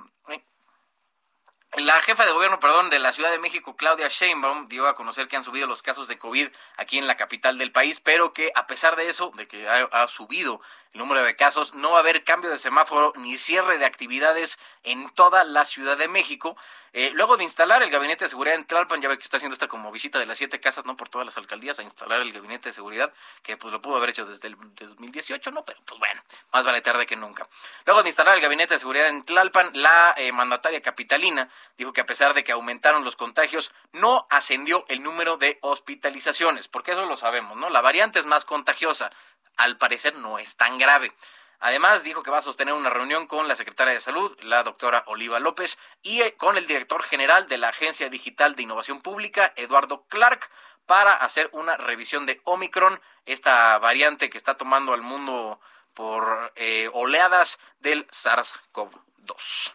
la 1.76 2.00
jefa 2.02 2.24
de 2.24 2.32
gobierno, 2.32 2.60
perdón, 2.60 2.90
de 2.90 2.98
la 2.98 3.12
Ciudad 3.12 3.30
de 3.30 3.38
México, 3.38 3.76
Claudia 3.76 4.08
Sheinbaum, 4.08 4.68
dio 4.68 4.86
a 4.86 4.94
conocer 4.94 5.26
que 5.26 5.36
han 5.36 5.44
subido 5.44 5.66
los 5.66 5.82
casos 5.82 6.06
de 6.06 6.18
COVID 6.18 6.48
aquí 6.76 6.98
en 6.98 7.06
la 7.06 7.16
capital 7.16 7.58
del 7.58 7.72
país, 7.72 8.00
pero 8.00 8.32
que 8.32 8.52
a 8.54 8.66
pesar 8.66 8.94
de 8.96 9.08
eso, 9.08 9.32
de 9.34 9.48
que 9.48 9.68
ha, 9.68 10.06
subido 10.06 10.60
número 10.94 11.22
de 11.22 11.36
casos, 11.36 11.74
no 11.74 11.90
va 11.90 11.98
a 11.98 12.00
haber 12.00 12.24
cambio 12.24 12.50
de 12.50 12.58
semáforo 12.58 13.12
ni 13.16 13.36
cierre 13.36 13.78
de 13.78 13.84
actividades 13.84 14.58
en 14.84 15.10
toda 15.10 15.44
la 15.44 15.64
Ciudad 15.64 15.98
de 15.98 16.08
México. 16.08 16.56
Eh, 16.96 17.10
luego 17.12 17.36
de 17.36 17.42
instalar 17.42 17.82
el 17.82 17.90
gabinete 17.90 18.24
de 18.24 18.28
seguridad 18.28 18.54
en 18.54 18.64
Tlalpan, 18.66 19.02
ya 19.02 19.08
ve 19.08 19.18
que 19.18 19.24
está 19.24 19.38
haciendo 19.38 19.54
esta 19.54 19.66
como 19.66 19.90
visita 19.90 20.20
de 20.20 20.26
las 20.26 20.38
siete 20.38 20.60
casas, 20.60 20.84
no 20.84 20.96
por 20.96 21.08
todas 21.08 21.26
las 21.26 21.36
alcaldías, 21.36 21.80
a 21.80 21.82
instalar 21.82 22.20
el 22.20 22.32
gabinete 22.32 22.68
de 22.68 22.72
seguridad, 22.72 23.12
que 23.42 23.56
pues 23.56 23.72
lo 23.72 23.82
pudo 23.82 23.96
haber 23.96 24.10
hecho 24.10 24.24
desde 24.24 24.46
el 24.46 24.56
2018, 24.56 25.50
¿no? 25.50 25.64
Pero 25.64 25.80
pues 25.84 25.98
bueno, 25.98 26.22
más 26.52 26.64
vale 26.64 26.80
tarde 26.82 27.04
que 27.04 27.16
nunca. 27.16 27.48
Luego 27.84 28.04
de 28.04 28.10
instalar 28.10 28.36
el 28.36 28.40
gabinete 28.40 28.74
de 28.74 28.78
seguridad 28.78 29.08
en 29.08 29.24
Tlalpan, 29.24 29.70
la 29.72 30.14
eh, 30.16 30.30
mandataria 30.30 30.80
capitalina 30.82 31.48
dijo 31.76 31.92
que 31.92 32.00
a 32.00 32.06
pesar 32.06 32.32
de 32.32 32.44
que 32.44 32.52
aumentaron 32.52 33.04
los 33.04 33.16
contagios, 33.16 33.72
no 33.90 34.28
ascendió 34.30 34.84
el 34.86 35.02
número 35.02 35.36
de 35.36 35.58
hospitalizaciones, 35.62 36.68
porque 36.68 36.92
eso 36.92 37.06
lo 37.06 37.16
sabemos, 37.16 37.56
¿no? 37.56 37.70
La 37.70 37.80
variante 37.80 38.20
es 38.20 38.26
más 38.26 38.44
contagiosa, 38.44 39.10
al 39.56 39.78
parecer 39.78 40.16
no 40.16 40.38
es 40.38 40.56
tan 40.56 40.78
grave. 40.78 41.12
Además, 41.60 42.02
dijo 42.02 42.22
que 42.22 42.30
va 42.30 42.38
a 42.38 42.42
sostener 42.42 42.74
una 42.74 42.90
reunión 42.90 43.26
con 43.26 43.48
la 43.48 43.56
secretaria 43.56 43.94
de 43.94 44.00
Salud, 44.00 44.36
la 44.42 44.62
doctora 44.62 45.02
Oliva 45.06 45.40
López, 45.40 45.78
y 46.02 46.20
eh, 46.20 46.34
con 46.34 46.58
el 46.58 46.66
director 46.66 47.02
general 47.02 47.48
de 47.48 47.56
la 47.56 47.68
Agencia 47.68 48.10
Digital 48.10 48.54
de 48.54 48.64
Innovación 48.64 49.00
Pública, 49.00 49.52
Eduardo 49.56 50.04
Clark, 50.08 50.50
para 50.84 51.14
hacer 51.14 51.48
una 51.52 51.76
revisión 51.76 52.26
de 52.26 52.40
Omicron, 52.44 53.00
esta 53.24 53.78
variante 53.78 54.28
que 54.28 54.36
está 54.36 54.56
tomando 54.56 54.92
al 54.92 55.00
mundo 55.00 55.58
por 55.94 56.52
eh, 56.56 56.90
oleadas 56.92 57.58
del 57.80 58.06
SARS-CoV-2. 58.08 59.72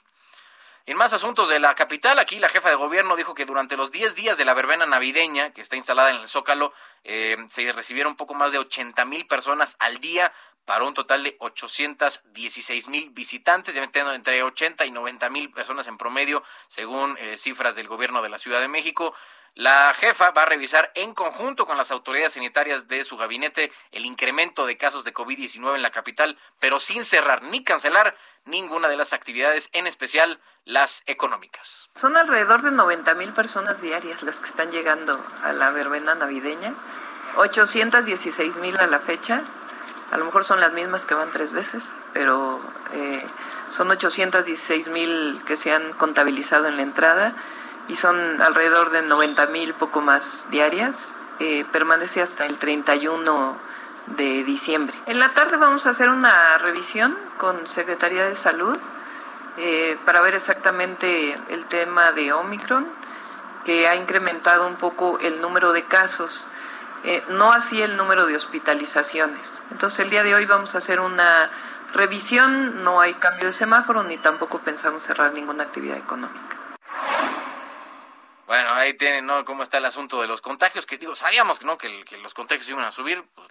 En 0.89 0.97
más 0.97 1.13
asuntos 1.13 1.47
de 1.49 1.59
la 1.59 1.75
capital, 1.75 2.17
aquí 2.17 2.39
la 2.39 2.49
jefa 2.49 2.69
de 2.69 2.75
gobierno 2.75 3.15
dijo 3.15 3.35
que 3.35 3.45
durante 3.45 3.77
los 3.77 3.91
10 3.91 4.15
días 4.15 4.39
de 4.39 4.43
la 4.43 4.55
verbena 4.55 4.87
navideña, 4.87 5.53
que 5.53 5.61
está 5.61 5.75
instalada 5.75 6.09
en 6.09 6.15
el 6.15 6.27
Zócalo, 6.27 6.73
eh, 7.03 7.37
se 7.47 7.71
recibieron 7.73 8.13
un 8.13 8.17
poco 8.17 8.33
más 8.33 8.51
de 8.51 8.57
80 8.57 9.05
mil 9.05 9.27
personas 9.27 9.75
al 9.77 9.99
día 9.99 10.33
para 10.65 10.85
un 10.85 10.95
total 10.95 11.23
de 11.23 11.35
816 11.41 12.87
mil 12.87 13.11
visitantes, 13.11 13.75
entre 13.75 14.41
80 14.41 14.83
y 14.87 14.89
90 14.89 15.29
mil 15.29 15.51
personas 15.51 15.85
en 15.85 15.99
promedio, 15.99 16.41
según 16.69 17.15
eh, 17.19 17.37
cifras 17.37 17.75
del 17.75 17.87
gobierno 17.87 18.23
de 18.23 18.29
la 18.29 18.39
Ciudad 18.39 18.59
de 18.59 18.67
México. 18.67 19.13
La 19.55 19.93
jefa 19.93 20.31
va 20.31 20.43
a 20.43 20.45
revisar 20.45 20.91
en 20.95 21.13
conjunto 21.13 21.65
con 21.65 21.77
las 21.77 21.91
autoridades 21.91 22.33
sanitarias 22.33 22.87
de 22.87 23.03
su 23.03 23.17
gabinete 23.17 23.71
el 23.91 24.05
incremento 24.05 24.65
de 24.65 24.77
casos 24.77 25.03
de 25.03 25.13
COVID-19 25.13 25.75
en 25.75 25.81
la 25.81 25.91
capital, 25.91 26.37
pero 26.59 26.79
sin 26.79 27.03
cerrar 27.03 27.43
ni 27.43 27.63
cancelar 27.63 28.15
ninguna 28.45 28.87
de 28.87 28.97
las 28.97 29.13
actividades, 29.13 29.69
en 29.73 29.87
especial 29.87 30.39
las 30.65 31.03
económicas. 31.07 31.89
Son 31.95 32.15
alrededor 32.15 32.61
de 32.61 32.71
90 32.71 33.13
mil 33.15 33.33
personas 33.33 33.81
diarias 33.81 34.21
las 34.23 34.39
que 34.39 34.49
están 34.49 34.71
llegando 34.71 35.23
a 35.43 35.51
la 35.53 35.71
verbena 35.71 36.15
navideña, 36.15 36.75
816 37.35 38.55
mil 38.57 38.77
a 38.79 38.87
la 38.87 38.99
fecha, 39.01 39.43
a 40.11 40.17
lo 40.17 40.25
mejor 40.25 40.43
son 40.43 40.59
las 40.59 40.73
mismas 40.73 41.05
que 41.05 41.13
van 41.13 41.31
tres 41.31 41.51
veces, 41.51 41.83
pero 42.13 42.59
eh, 42.93 43.27
son 43.69 43.91
816 43.91 44.87
mil 44.87 45.41
que 45.45 45.57
se 45.57 45.71
han 45.71 45.93
contabilizado 45.93 46.67
en 46.67 46.77
la 46.77 46.81
entrada 46.81 47.35
y 47.89 47.95
son 47.95 48.41
alrededor 48.41 48.91
de 48.91 49.01
90 49.01 49.47
mil, 49.47 49.73
poco 49.73 49.99
más 50.01 50.45
diarias. 50.49 50.95
Eh, 51.39 51.65
permanece 51.71 52.21
hasta 52.21 52.45
el 52.45 52.57
31 52.57 53.57
de 54.07 54.43
diciembre. 54.43 54.97
En 55.05 55.19
la 55.19 55.33
tarde 55.33 55.57
vamos 55.57 55.85
a 55.85 55.91
hacer 55.91 56.09
una 56.09 56.57
revisión 56.57 57.17
con 57.37 57.67
Secretaría 57.67 58.25
de 58.25 58.35
Salud 58.35 58.77
eh, 59.57 59.97
para 60.05 60.21
ver 60.21 60.35
exactamente 60.35 61.35
el 61.49 61.65
tema 61.65 62.11
de 62.11 62.33
Omicron, 62.33 62.87
que 63.65 63.87
ha 63.87 63.95
incrementado 63.95 64.67
un 64.67 64.75
poco 64.75 65.19
el 65.19 65.41
número 65.41 65.73
de 65.73 65.85
casos 65.85 66.47
eh, 67.03 67.23
no 67.29 67.51
así 67.51 67.81
el 67.81 67.95
número 67.95 68.25
de 68.25 68.35
hospitalizaciones. 68.35 69.49
Entonces 69.71 69.99
el 69.99 70.09
día 70.09 70.23
de 70.23 70.35
hoy 70.35 70.45
vamos 70.45 70.75
a 70.75 70.79
hacer 70.79 70.99
una 70.99 71.49
revisión, 71.93 72.83
no 72.83 72.99
hay 72.99 73.13
cambio 73.15 73.47
de 73.47 73.53
semáforo 73.53 74.03
ni 74.03 74.17
tampoco 74.17 74.59
pensamos 74.59 75.03
cerrar 75.03 75.33
ninguna 75.33 75.63
actividad 75.63 75.97
económica. 75.97 76.57
Bueno, 78.49 78.73
ahí 78.73 78.95
tienen, 78.95 79.27
¿no? 79.27 79.45
Cómo 79.45 79.61
está 79.61 79.77
el 79.77 79.85
asunto 79.85 80.19
de 80.21 80.27
los 80.27 80.41
contagios, 80.41 80.87
que 80.87 80.97
digo, 80.97 81.15
sabíamos 81.15 81.61
¿no? 81.61 81.77
que, 81.77 82.03
que 82.03 82.17
los 82.17 82.33
contagios 82.33 82.67
iban 82.67 82.83
a 82.83 82.89
subir, 82.89 83.23
pues 83.35 83.47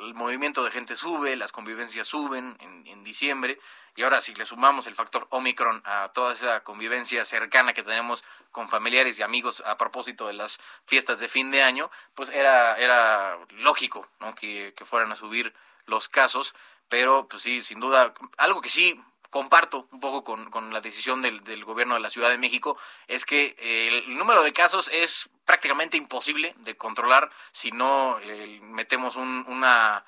el 0.00 0.14
movimiento 0.14 0.62
de 0.62 0.70
gente 0.70 0.94
sube, 0.94 1.34
las 1.34 1.50
convivencias 1.50 2.06
suben 2.06 2.56
en, 2.60 2.86
en 2.86 3.02
diciembre, 3.02 3.58
y 3.96 4.04
ahora 4.04 4.20
si 4.20 4.32
le 4.36 4.46
sumamos 4.46 4.86
el 4.86 4.94
factor 4.94 5.26
Omicron 5.30 5.82
a 5.84 6.12
toda 6.14 6.34
esa 6.34 6.62
convivencia 6.62 7.24
cercana 7.24 7.72
que 7.72 7.82
tenemos 7.82 8.22
con 8.52 8.68
familiares 8.68 9.18
y 9.18 9.24
amigos 9.24 9.60
a 9.66 9.76
propósito 9.76 10.28
de 10.28 10.34
las 10.34 10.60
fiestas 10.86 11.18
de 11.18 11.26
fin 11.26 11.50
de 11.50 11.64
año, 11.64 11.90
pues 12.14 12.28
era, 12.28 12.76
era 12.76 13.40
lógico 13.48 14.06
¿no? 14.20 14.36
que, 14.36 14.72
fueran 14.84 15.10
a 15.10 15.16
subir 15.16 15.52
los 15.86 16.08
casos, 16.08 16.54
pero 16.88 17.26
pues 17.26 17.42
sí, 17.42 17.60
sin 17.60 17.80
duda, 17.80 18.14
algo 18.36 18.60
que 18.60 18.68
sí 18.68 19.02
comparto 19.32 19.88
un 19.92 19.98
poco 19.98 20.24
con, 20.24 20.50
con 20.50 20.74
la 20.74 20.82
decisión 20.82 21.22
del, 21.22 21.42
del, 21.42 21.64
gobierno 21.64 21.94
de 21.94 22.00
la 22.00 22.10
Ciudad 22.10 22.28
de 22.28 22.36
México 22.36 22.76
es 23.08 23.24
que 23.24 23.56
el 23.58 24.14
número 24.14 24.42
de 24.42 24.52
casos 24.52 24.90
es 24.92 25.30
prácticamente 25.46 25.96
imposible 25.96 26.54
de 26.58 26.76
controlar 26.76 27.30
si 27.50 27.72
no 27.72 28.20
eh, 28.20 28.60
metemos 28.62 29.16
un, 29.16 29.46
una 29.48 30.04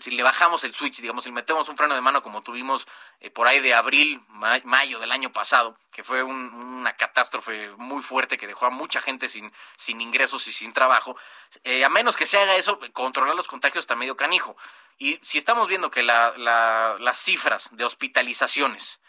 si 0.00 0.10
le 0.10 0.22
bajamos 0.22 0.64
el 0.64 0.74
switch, 0.74 1.00
digamos, 1.00 1.24
si 1.24 1.30
le 1.30 1.34
metemos 1.34 1.68
un 1.68 1.76
freno 1.76 1.94
de 1.94 2.00
mano 2.00 2.22
como 2.22 2.42
tuvimos 2.42 2.86
eh, 3.20 3.30
por 3.30 3.46
ahí 3.46 3.60
de 3.60 3.74
abril, 3.74 4.20
mayo 4.28 4.98
del 4.98 5.12
año 5.12 5.32
pasado, 5.32 5.76
que 5.92 6.04
fue 6.04 6.22
una 6.22 6.96
catástrofe 6.96 7.70
muy 7.76 8.02
fuerte 8.02 8.38
que 8.38 8.46
dejó 8.46 8.66
a 8.66 8.70
mucha 8.70 9.00
gente 9.00 9.28
sin, 9.28 9.52
sin 9.76 10.00
ingresos 10.00 10.46
y 10.48 10.52
sin 10.52 10.72
trabajo, 10.72 11.16
eh, 11.62 11.84
a 11.84 11.88
menos 11.88 12.16
que 12.16 12.26
se 12.26 12.38
haga 12.38 12.56
eso, 12.56 12.78
controlar 12.92 13.34
los 13.34 13.48
contagios 13.48 13.82
está 13.82 13.96
medio 13.96 14.16
canijo. 14.16 14.56
Y 14.98 15.18
si 15.22 15.38
estamos 15.38 15.68
viendo 15.68 15.90
que 15.90 16.02
las 16.02 17.18
cifras 17.18 17.68
de 17.72 17.84
hospitalizaciones 17.84 19.00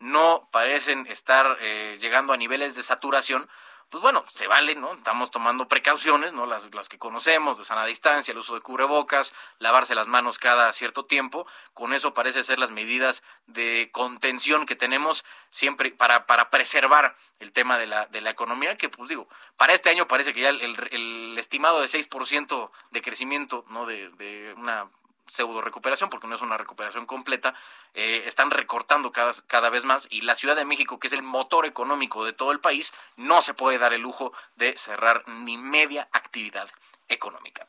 no 0.00 0.48
parecen 0.52 1.06
estar 1.06 1.58
eh, 1.60 1.98
llegando 2.00 2.32
a 2.32 2.36
niveles 2.36 2.74
de 2.74 2.82
saturación, 2.82 3.48
pues 3.90 4.02
bueno, 4.02 4.24
se 4.28 4.46
vale, 4.46 4.74
¿no? 4.74 4.92
Estamos 4.92 5.30
tomando 5.30 5.66
precauciones, 5.66 6.32
¿no? 6.32 6.46
Las, 6.46 6.72
las 6.74 6.88
que 6.88 6.98
conocemos, 6.98 7.58
de 7.58 7.64
sana 7.64 7.86
distancia, 7.86 8.32
el 8.32 8.38
uso 8.38 8.54
de 8.54 8.60
cubrebocas, 8.60 9.32
lavarse 9.58 9.94
las 9.94 10.06
manos 10.06 10.38
cada 10.38 10.70
cierto 10.72 11.06
tiempo. 11.06 11.46
Con 11.72 11.94
eso 11.94 12.12
parece 12.12 12.44
ser 12.44 12.58
las 12.58 12.70
medidas 12.70 13.22
de 13.46 13.88
contención 13.92 14.66
que 14.66 14.76
tenemos 14.76 15.24
siempre 15.50 15.90
para, 15.90 16.26
para 16.26 16.50
preservar 16.50 17.16
el 17.40 17.52
tema 17.52 17.78
de 17.78 17.86
la, 17.86 18.06
de 18.06 18.20
la 18.20 18.30
economía, 18.30 18.76
que 18.76 18.88
pues 18.88 19.08
digo, 19.08 19.28
para 19.56 19.72
este 19.72 19.90
año 19.90 20.06
parece 20.06 20.34
que 20.34 20.42
ya 20.42 20.50
el, 20.50 20.60
el, 20.90 21.38
estimado 21.38 21.80
de 21.80 21.86
6% 21.86 22.70
de 22.90 23.02
crecimiento, 23.02 23.64
¿no? 23.68 23.86
De, 23.86 24.10
de 24.10 24.54
una 24.56 24.88
pseudo 25.28 25.60
recuperación, 25.60 26.10
porque 26.10 26.26
no 26.26 26.34
es 26.34 26.42
una 26.42 26.56
recuperación 26.56 27.06
completa, 27.06 27.54
eh, 27.94 28.24
están 28.26 28.50
recortando 28.50 29.12
cada, 29.12 29.32
cada 29.46 29.70
vez 29.70 29.84
más 29.84 30.06
y 30.10 30.22
la 30.22 30.34
Ciudad 30.34 30.56
de 30.56 30.64
México, 30.64 30.98
que 30.98 31.06
es 31.06 31.12
el 31.12 31.22
motor 31.22 31.66
económico 31.66 32.24
de 32.24 32.32
todo 32.32 32.52
el 32.52 32.60
país, 32.60 32.92
no 33.16 33.42
se 33.42 33.54
puede 33.54 33.78
dar 33.78 33.92
el 33.92 34.02
lujo 34.02 34.32
de 34.56 34.76
cerrar 34.76 35.22
ni 35.28 35.56
media 35.56 36.08
actividad 36.12 36.68
económica. 37.08 37.66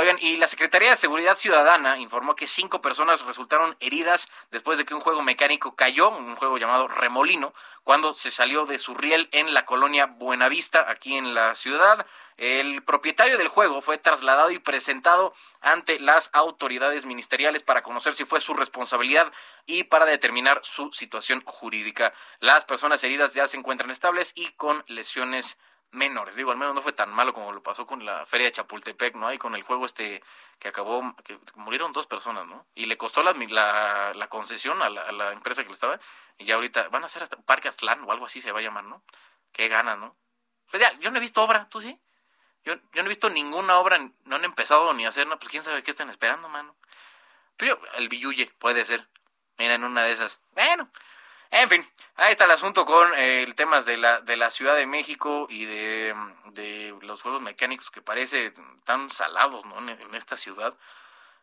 Oigan, 0.00 0.16
y 0.20 0.36
la 0.36 0.46
Secretaría 0.46 0.90
de 0.90 0.96
Seguridad 0.96 1.36
Ciudadana 1.36 1.98
informó 1.98 2.36
que 2.36 2.46
cinco 2.46 2.80
personas 2.80 3.24
resultaron 3.24 3.76
heridas 3.80 4.28
después 4.52 4.78
de 4.78 4.84
que 4.84 4.94
un 4.94 5.00
juego 5.00 5.22
mecánico 5.22 5.74
cayó, 5.74 6.10
un 6.10 6.36
juego 6.36 6.56
llamado 6.56 6.86
Remolino, 6.86 7.52
cuando 7.82 8.14
se 8.14 8.30
salió 8.30 8.64
de 8.64 8.78
su 8.78 8.94
riel 8.94 9.28
en 9.32 9.52
la 9.52 9.64
colonia 9.64 10.06
Buenavista, 10.06 10.88
aquí 10.88 11.16
en 11.16 11.34
la 11.34 11.56
ciudad. 11.56 12.06
El 12.36 12.84
propietario 12.84 13.38
del 13.38 13.48
juego 13.48 13.82
fue 13.82 13.98
trasladado 13.98 14.52
y 14.52 14.60
presentado 14.60 15.34
ante 15.60 15.98
las 15.98 16.30
autoridades 16.32 17.04
ministeriales 17.04 17.64
para 17.64 17.82
conocer 17.82 18.14
si 18.14 18.24
fue 18.24 18.40
su 18.40 18.54
responsabilidad 18.54 19.32
y 19.66 19.82
para 19.82 20.06
determinar 20.06 20.60
su 20.62 20.92
situación 20.92 21.42
jurídica. 21.44 22.14
Las 22.38 22.64
personas 22.64 23.02
heridas 23.02 23.34
ya 23.34 23.48
se 23.48 23.56
encuentran 23.56 23.90
estables 23.90 24.30
y 24.36 24.52
con 24.52 24.84
lesiones 24.86 25.58
menores. 25.90 26.36
Digo, 26.36 26.50
al 26.50 26.56
menos 26.56 26.74
no 26.74 26.82
fue 26.82 26.92
tan 26.92 27.10
malo 27.10 27.32
como 27.32 27.52
lo 27.52 27.62
pasó 27.62 27.86
con 27.86 28.04
la 28.04 28.26
feria 28.26 28.46
de 28.46 28.52
Chapultepec, 28.52 29.14
¿no? 29.16 29.32
Y 29.32 29.38
con 29.38 29.54
el 29.54 29.62
juego 29.62 29.86
este 29.86 30.22
que 30.58 30.68
acabó, 30.68 31.14
que 31.24 31.38
murieron 31.56 31.92
dos 31.92 32.06
personas, 32.06 32.46
¿no? 32.46 32.66
Y 32.74 32.86
le 32.86 32.96
costó 32.96 33.22
la, 33.22 33.32
la, 34.14 34.28
concesión 34.28 34.82
a 34.82 34.90
la, 34.90 35.32
empresa 35.32 35.62
que 35.62 35.68
le 35.68 35.74
estaba. 35.74 35.98
Y 36.36 36.44
ya 36.44 36.56
ahorita 36.56 36.88
van 36.88 37.02
a 37.02 37.06
hacer 37.06 37.22
hasta 37.22 37.36
Parque 37.38 37.68
Aztlán 37.68 38.02
o 38.04 38.12
algo 38.12 38.26
así 38.26 38.40
se 38.40 38.52
va 38.52 38.58
a 38.60 38.62
llamar, 38.62 38.84
¿no? 38.84 39.02
Qué 39.52 39.68
ganas, 39.68 39.98
¿no? 39.98 40.16
Pues 40.70 40.82
ya, 40.82 40.98
yo 41.00 41.10
no 41.10 41.16
he 41.18 41.20
visto 41.20 41.42
obra, 41.42 41.68
¿tú 41.68 41.80
sí? 41.80 41.98
Yo, 42.64 42.74
yo 42.74 43.02
no 43.02 43.04
he 43.04 43.08
visto 43.08 43.30
ninguna 43.30 43.78
obra, 43.78 43.98
no 44.24 44.36
han 44.36 44.44
empezado 44.44 44.92
ni 44.92 45.06
a 45.06 45.08
hacer, 45.08 45.26
no, 45.26 45.38
pues 45.38 45.50
quién 45.50 45.64
sabe 45.64 45.82
qué 45.82 45.90
están 45.90 46.10
esperando, 46.10 46.48
mano. 46.48 46.76
Pero 47.56 47.80
el 47.94 48.08
billuye, 48.08 48.46
puede 48.58 48.84
ser. 48.84 49.08
Mira, 49.58 49.74
en 49.74 49.84
una 49.84 50.02
de 50.02 50.12
esas. 50.12 50.40
Bueno, 50.52 50.88
en 51.50 51.68
fin, 51.68 51.86
ahí 52.16 52.32
está 52.32 52.44
el 52.44 52.50
asunto 52.50 52.84
con 52.84 53.12
eh, 53.14 53.42
el 53.42 53.54
temas 53.54 53.86
de 53.86 53.96
la, 53.96 54.20
de 54.20 54.36
la 54.36 54.50
Ciudad 54.50 54.76
de 54.76 54.86
México 54.86 55.46
y 55.48 55.64
de, 55.64 56.14
de 56.52 56.94
los 57.02 57.22
juegos 57.22 57.40
mecánicos 57.40 57.90
que 57.90 58.02
parece 58.02 58.52
tan 58.84 59.10
salados 59.10 59.64
¿no? 59.64 59.78
en, 59.78 60.14
esta 60.14 60.36
ciudad. 60.36 60.76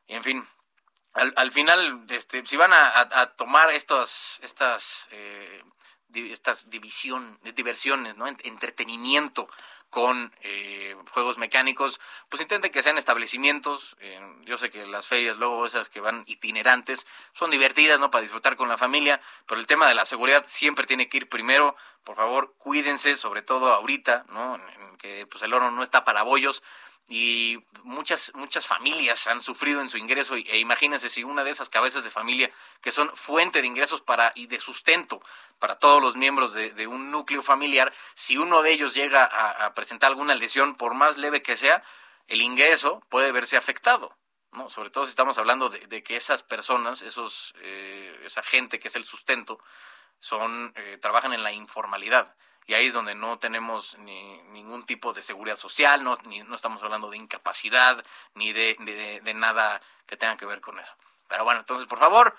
Y 0.08 0.16
en 0.16 0.24
fin, 0.24 0.47
al, 1.14 1.34
al 1.36 1.51
final, 1.51 2.06
este, 2.10 2.45
si 2.45 2.56
van 2.56 2.72
a, 2.74 3.34
tomar 3.36 3.72
estos, 3.72 4.39
estas, 4.43 5.08
eh, 5.12 5.64
estas 6.14 6.70
división, 6.70 7.39
diversiones, 7.41 8.18
¿no? 8.18 8.28
entretenimiento 8.28 9.49
con 9.90 10.34
eh, 10.42 10.96
juegos 11.12 11.38
mecánicos, 11.38 12.00
pues 12.30 12.42
intenten 12.42 12.72
que 12.72 12.84
sean 12.84 12.98
establecimientos. 12.98 13.96
Eh, 14.00 14.20
yo 14.44 14.58
sé 14.58 14.70
que 14.70 14.86
las 14.86 15.08
ferias, 15.08 15.38
luego 15.38 15.66
esas 15.66 15.90
que 15.90 16.02
van 16.02 16.24
itinerantes, 16.28 17.08
son 17.34 17.52
divertidas, 17.52 18.00
¿no? 18.00 18.12
Para 18.12 18.24
disfrutar 18.24 18.56
con 18.56 18.70
la 18.70 18.78
familia, 18.78 19.22
pero 19.48 19.60
el 19.60 19.68
tema 19.68 19.88
de 19.88 19.96
la 19.96 20.06
seguridad 20.06 20.44
siempre 20.48 20.86
tiene 20.86 21.08
que 21.10 21.18
ir 21.18 21.30
primero. 21.30 21.76
Por 22.04 22.16
favor, 22.16 22.54
cuídense, 22.58 23.16
sobre 23.16 23.42
todo 23.42 23.74
ahorita, 23.74 24.26
¿no? 24.30 24.56
En 24.56 24.98
que 24.98 25.26
pues 25.28 25.44
el 25.44 25.54
oro 25.54 25.72
no 25.72 25.84
está 25.84 26.04
para 26.04 26.24
bollos 26.24 26.64
y 27.08 27.64
muchas 27.84 28.32
muchas 28.34 28.66
familias 28.66 29.28
han 29.28 29.39
sufrido 29.39 29.80
en 29.80 29.89
su 29.89 29.97
ingreso 29.97 30.36
e 30.36 30.58
imagínense 30.58 31.10
si 31.10 31.24
una 31.24 31.43
de 31.43 31.51
esas 31.51 31.70
cabezas 31.70 32.03
de 32.03 32.10
familia 32.10 32.51
que 32.82 32.91
son 32.91 33.16
fuente 33.16 33.62
de 33.62 33.68
ingresos 33.68 34.01
para 34.01 34.32
y 34.34 34.47
de 34.47 34.60
sustento 34.60 35.22
para 35.60 35.78
todos 35.80 36.01
los 36.01 36.16
miembros 36.16 36.53
de, 36.53 36.88
un 36.88 37.12
núcleo 37.12 37.41
familiar, 37.41 37.93
si 38.14 38.38
uno 38.38 38.62
de 38.62 38.74
ellos 38.74 38.93
llega 38.93 39.24
a, 39.24 39.74
presentar 39.74 40.10
alguna 40.10 40.36
lesión, 40.36 40.76
por 40.76 40.93
más 40.93 41.18
leve 41.18 41.41
que 41.41 41.58
sea, 41.58 41.84
el 42.28 42.41
ingreso 42.41 43.01
puede 43.10 43.32
verse 43.32 43.58
afectado. 43.58 44.18
¿no? 44.51 44.70
Sobre 44.70 44.89
todo 44.89 45.06
si 45.06 45.12
estamos 45.12 45.38
hablando 45.38 45.70
de, 45.70 46.03
que 46.03 46.16
esas 46.16 46.43
personas, 46.43 47.01
esos, 47.01 47.53
eh, 47.60 48.22
esa 48.26 48.43
gente 48.43 48.80
que 48.80 48.89
es 48.89 48.95
el 48.95 49.06
sustento, 49.06 49.60
son, 50.20 50.74
eh, 50.76 50.97
trabajan 51.01 51.34
en 51.34 51.43
la 51.43 51.51
informalidad 51.51 52.36
y 52.68 52.74
ahí 52.74 52.88
es 52.88 52.93
donde 52.93 53.16
no 53.16 53.38
tenemos 53.38 53.97
ni, 53.99 54.41
ningún 54.43 54.86
tipo 54.86 55.13
de 55.13 55.22
seguridad 55.22 55.55
social, 55.55 56.03
no, 56.03 56.18
ni, 56.26 56.39
no 56.41 56.55
estamos 56.55 56.82
hablando 56.82 57.09
de 57.09 57.18
incapacidad, 57.18 58.03
ni 58.34 58.53
de, 58.53 58.76
de, 59.24 59.34
nada 59.34 59.82
que 60.07 60.18
tenga 60.18 60.38
que 60.38 60.45
ver 60.45 60.61
con 60.61 60.80
eso. 60.80 60.93
Pero 61.28 61.43
bueno, 61.43 61.59
entonces 61.59 61.86
por 61.86 61.99
favor, 61.99 62.36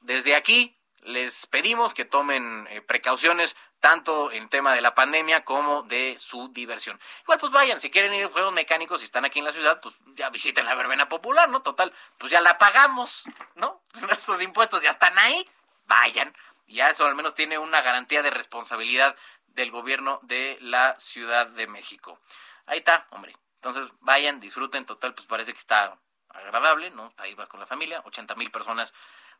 desde 0.00 0.34
aquí 0.34 0.76
les 1.02 1.46
pedimos 1.46 1.94
que 1.94 2.04
tomen 2.04 2.66
eh, 2.70 2.80
precauciones 2.80 3.56
tanto 3.80 4.32
en 4.32 4.48
tema 4.48 4.72
de 4.72 4.80
la 4.80 4.94
pandemia 4.94 5.44
como 5.44 5.82
de 5.82 6.16
su 6.18 6.48
diversión. 6.52 6.98
Igual 7.22 7.38
pues 7.38 7.52
vayan, 7.52 7.78
si 7.78 7.90
quieren 7.90 8.14
ir 8.14 8.24
a 8.24 8.28
juegos 8.28 8.54
mecánicos 8.54 9.02
y 9.02 9.04
están 9.04 9.26
aquí 9.26 9.40
en 9.40 9.44
la 9.44 9.52
ciudad, 9.52 9.80
pues 9.80 9.96
ya 10.14 10.30
visiten 10.30 10.64
la 10.64 10.74
verbena 10.74 11.08
popular, 11.08 11.50
¿no? 11.50 11.60
Total, 11.60 11.92
pues 12.16 12.32
ya 12.32 12.40
la 12.40 12.56
pagamos, 12.56 13.24
¿no? 13.54 13.82
Nuestros 14.00 14.40
impuestos 14.40 14.82
ya 14.82 14.90
están 14.90 15.18
ahí, 15.18 15.46
vayan. 15.86 16.34
Ya 16.66 16.88
eso 16.88 17.04
al 17.04 17.14
menos 17.14 17.34
tiene 17.34 17.58
una 17.58 17.82
garantía 17.82 18.22
de 18.22 18.30
responsabilidad 18.30 19.14
del 19.54 19.70
gobierno 19.70 20.18
de 20.22 20.58
la 20.60 20.98
Ciudad 20.98 21.46
de 21.46 21.66
México. 21.66 22.20
Ahí 22.66 22.78
está, 22.78 23.06
hombre. 23.10 23.36
Entonces 23.56 23.90
vayan, 24.00 24.40
disfruten, 24.40 24.84
total, 24.84 25.14
pues 25.14 25.26
parece 25.26 25.52
que 25.52 25.58
está 25.58 25.98
agradable, 26.28 26.90
¿no? 26.90 27.12
Ahí 27.16 27.34
vas 27.34 27.48
con 27.48 27.60
la 27.60 27.66
familia, 27.66 28.02
80 28.04 28.34
mil 28.34 28.50
personas, 28.50 28.92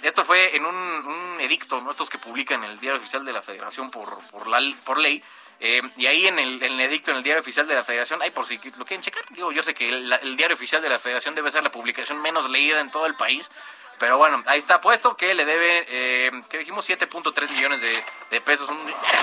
Esto 0.03 0.27
fue 0.27 0.55
en 0.55 0.67
un, 0.67 1.41
edicto, 1.41 1.81
¿no? 1.81 1.93
estos 1.93 2.11
que 2.11 2.19
publican 2.19 2.63
en 2.63 2.73
el 2.73 2.79
Diario 2.79 3.01
Oficial 3.01 3.25
de 3.25 3.33
la 3.33 3.41
Federación 3.41 3.91
por, 3.91 4.19
por 4.31 4.99
ley. 4.99 5.25
Eh, 5.61 5.81
y 5.97 6.05
ahí 6.05 6.27
en 6.27 6.39
el, 6.39 6.63
edicto, 6.63 7.11
en 7.11 7.17
el 7.17 7.23
Diario 7.23 7.41
Oficial 7.41 7.67
de 7.67 7.75
la 7.75 7.85
Federación, 7.85 8.21
hay 8.21 8.33
por 8.33 8.47
si 8.47 8.61
lo 8.77 8.85
quieren 8.85 9.01
checar, 9.01 9.25
digo, 9.31 9.51
yo 9.51 9.63
sé 9.63 9.73
que 9.73 9.89
el 9.89 10.37
Diario 10.37 10.57
Oficial 10.57 10.83
de 10.83 10.91
la 10.91 10.99
Federación 10.99 11.35
debe 11.35 11.51
ser 11.51 11.63
la 11.63 11.73
publicación 11.73 12.21
menos 12.21 12.51
leída 12.51 12.81
en 12.81 12.91
todo 12.91 13.07
el 13.07 13.15
país, 13.15 13.51
pero 14.01 14.17
bueno, 14.17 14.43
ahí 14.47 14.59
está 14.59 14.81
puesto 14.81 15.15
que 15.15 15.35
le 15.35 15.45
debe, 15.45 15.85
eh, 15.87 16.31
que 16.49 16.57
dijimos 16.57 16.89
7.3 16.89 17.51
millones 17.51 17.83
de, 18.31 18.41
pesos, 18.41 18.67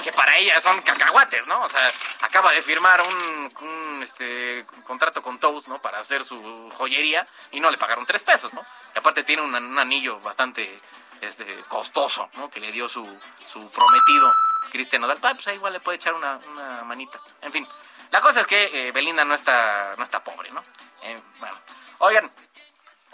que 0.04 0.12
para 0.12 0.38
ella 0.38 0.62
son 0.62 0.80
cacahuates, 0.84 1.48
¿no? 1.48 1.64
O 1.64 1.70
sea, 1.70 1.92
acaba 2.22 2.52
de 2.52 2.62
firmar 2.62 3.02
un, 3.02 4.04
este, 4.04 4.68
contrato 4.86 5.24
con 5.24 5.40
Toast, 5.40 5.68
¿no? 5.68 5.82
Para 5.82 5.98
hacer 5.98 6.24
su 6.24 6.72
joyería 6.78 7.26
y 7.52 7.60
no 7.60 7.72
le 7.72 7.80
pagaron 7.80 8.06
3 8.06 8.22
pesos, 8.22 8.54
¿no? 8.54 8.64
Y 8.94 9.00
aparte 9.00 9.24
tiene 9.24 9.42
un, 9.42 9.80
anillo 9.80 10.20
bastante 10.20 10.80
este, 11.22 11.46
costoso, 11.68 12.30
¿no? 12.36 12.52
Que 12.52 12.60
le 12.60 12.72
dio 12.72 12.88
su, 12.88 13.04
su 13.48 13.72
prometido 13.72 14.32
Cristian 14.70 15.02
Nodal. 15.02 15.18
Ah, 15.24 15.34
pues 15.34 15.48
ahí 15.48 15.56
igual 15.56 15.74
le 15.74 15.80
puede 15.80 15.96
echar 15.96 16.14
una, 16.14 16.38
manita. 16.86 17.20
En 17.42 17.52
fin, 17.52 17.68
la 18.12 18.22
cosa 18.22 18.42
es 18.42 18.48
que 18.48 18.90
eh, 18.90 18.92
Belinda 18.92 19.26
no 19.26 19.34
está, 19.34 19.96
no 19.98 20.04
está 20.04 20.24
pobre, 20.24 20.52
¿no? 20.52 20.64
Eh, 21.02 21.20
bueno, 21.40 21.56
oigan, 21.98 22.30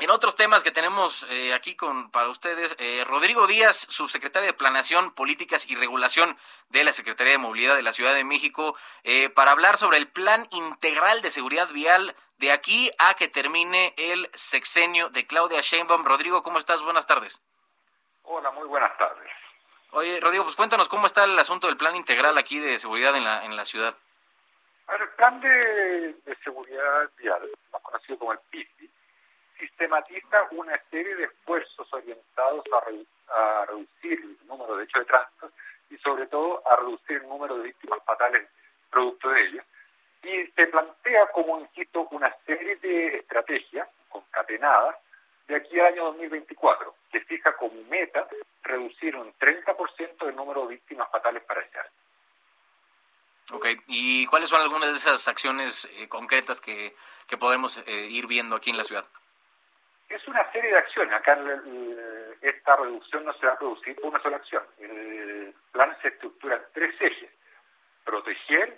En 0.03 0.09
otros 0.09 0.35
temas 0.35 0.63
que 0.63 0.71
tenemos 0.71 1.25
eh, 1.29 1.53
aquí 1.53 1.77
con 1.77 2.11
para 2.11 2.27
ustedes, 2.27 2.75
eh, 2.77 3.05
Rodrigo 3.07 3.47
Díaz, 3.47 3.87
subsecretario 3.87 4.47
de 4.47 4.53
Planeación, 4.53 5.11
Políticas 5.13 5.69
y 5.69 5.75
Regulación 5.75 6.37
de 6.67 6.83
la 6.83 6.91
Secretaría 6.91 7.31
de 7.31 7.37
Movilidad 7.37 7.77
de 7.77 7.83
la 7.83 7.93
Ciudad 7.93 8.13
de 8.13 8.25
México, 8.25 8.75
eh, 9.05 9.29
para 9.29 9.51
hablar 9.51 9.77
sobre 9.77 9.99
el 9.99 10.09
Plan 10.09 10.45
Integral 10.51 11.21
de 11.21 11.31
Seguridad 11.31 11.69
Vial 11.69 12.17
de 12.37 12.51
aquí 12.51 12.91
a 12.99 13.13
que 13.13 13.29
termine 13.29 13.93
el 13.95 14.29
sexenio 14.33 15.07
de 15.07 15.25
Claudia 15.25 15.61
Sheinbaum. 15.61 16.03
Rodrigo, 16.03 16.43
¿cómo 16.43 16.59
estás? 16.59 16.81
Buenas 16.81 17.07
tardes. 17.07 17.41
Hola, 18.23 18.51
muy 18.51 18.67
buenas 18.67 18.97
tardes. 18.97 19.31
Oye, 19.91 20.19
Rodrigo, 20.19 20.43
pues 20.43 20.57
cuéntanos 20.57 20.89
cómo 20.89 21.07
está 21.07 21.23
el 21.23 21.39
asunto 21.39 21.67
del 21.67 21.77
Plan 21.77 21.95
Integral 21.95 22.37
aquí 22.37 22.59
de 22.59 22.77
seguridad 22.77 23.15
en 23.15 23.23
la, 23.23 23.45
en 23.45 23.55
la 23.55 23.63
ciudad. 23.63 23.95
El 24.99 25.09
plan 25.11 25.39
de, 25.39 26.13
de 26.25 26.35
seguridad 26.43 27.09
vial, 27.15 27.49
más 27.71 27.81
conocido 27.81 28.19
como 28.19 28.33
el 28.33 28.39
PISI, 28.49 28.82
sistematiza 29.63 30.47
una 30.51 30.77
serie 30.91 31.15
de 31.15 31.23
esfuerzos 31.25 31.87
orientados 31.93 32.65
a, 32.73 33.33
a, 33.33 33.65
reducir 33.65 34.19
el 34.19 34.47
número 34.47 34.75
de 34.75 34.83
hechos 34.83 35.01
de 35.01 35.05
tránsito 35.05 35.51
y 35.89 35.97
sobre 35.97 36.27
todo 36.27 36.61
a 36.67 36.75
reducir 36.75 37.17
el 37.17 37.29
número 37.29 37.57
de 37.57 37.63
víctimas 37.65 37.99
fatales 38.05 38.47
producto 38.89 39.29
de 39.29 39.41
ello. 39.41 39.63
Y 40.23 40.47
se 40.51 40.67
plantea 40.67 41.27
como, 41.27 41.59
insisto, 41.59 42.07
una 42.11 42.33
serie 42.45 42.75
de 42.77 43.17
estrategias 43.17 43.87
concatenadas 44.09 44.97
de 45.47 45.55
aquí 45.55 45.79
al 45.79 45.87
año 45.87 46.05
2024, 46.05 46.95
que 47.11 47.21
fija 47.21 47.55
como 47.55 47.81
meta 47.89 48.27
reducir 48.63 49.15
un 49.15 49.33
30% 49.33 50.25
del 50.25 50.35
número 50.35 50.63
de 50.63 50.75
víctimas 50.75 51.09
fatales 51.09 51.43
para 51.43 51.61
ese 51.61 51.79
año. 51.79 51.89
Ok, 53.51 53.67
¿y 53.87 54.25
cuáles 54.27 54.49
son 54.49 54.61
algunas 54.61 54.91
de 54.91 54.97
esas 54.97 55.27
acciones 55.27 55.89
eh, 55.97 56.07
concretas 56.07 56.61
que, 56.61 56.95
que 57.27 57.37
podemos 57.37 57.77
eh, 57.85 58.07
ir 58.09 58.27
viendo 58.27 58.55
aquí 58.55 58.69
en 58.69 58.77
la 58.77 58.85
ciudad? 58.85 59.05
Es 60.09 60.27
una 60.27 60.51
serie 60.51 60.71
de 60.71 60.77
acciones. 60.77 61.13
Acá 61.13 61.37
esta 62.41 62.75
reducción 62.75 63.25
no 63.25 63.33
se 63.33 63.47
va 63.47 63.53
a 63.53 63.57
producir 63.57 63.95
por 63.95 64.05
una 64.05 64.21
sola 64.21 64.37
acción. 64.37 64.63
El 64.79 65.53
plan 65.71 65.95
se 66.01 66.09
estructura 66.09 66.55
en 66.55 66.63
tres 66.73 66.95
ejes. 66.99 67.29
Proteger, 68.03 68.77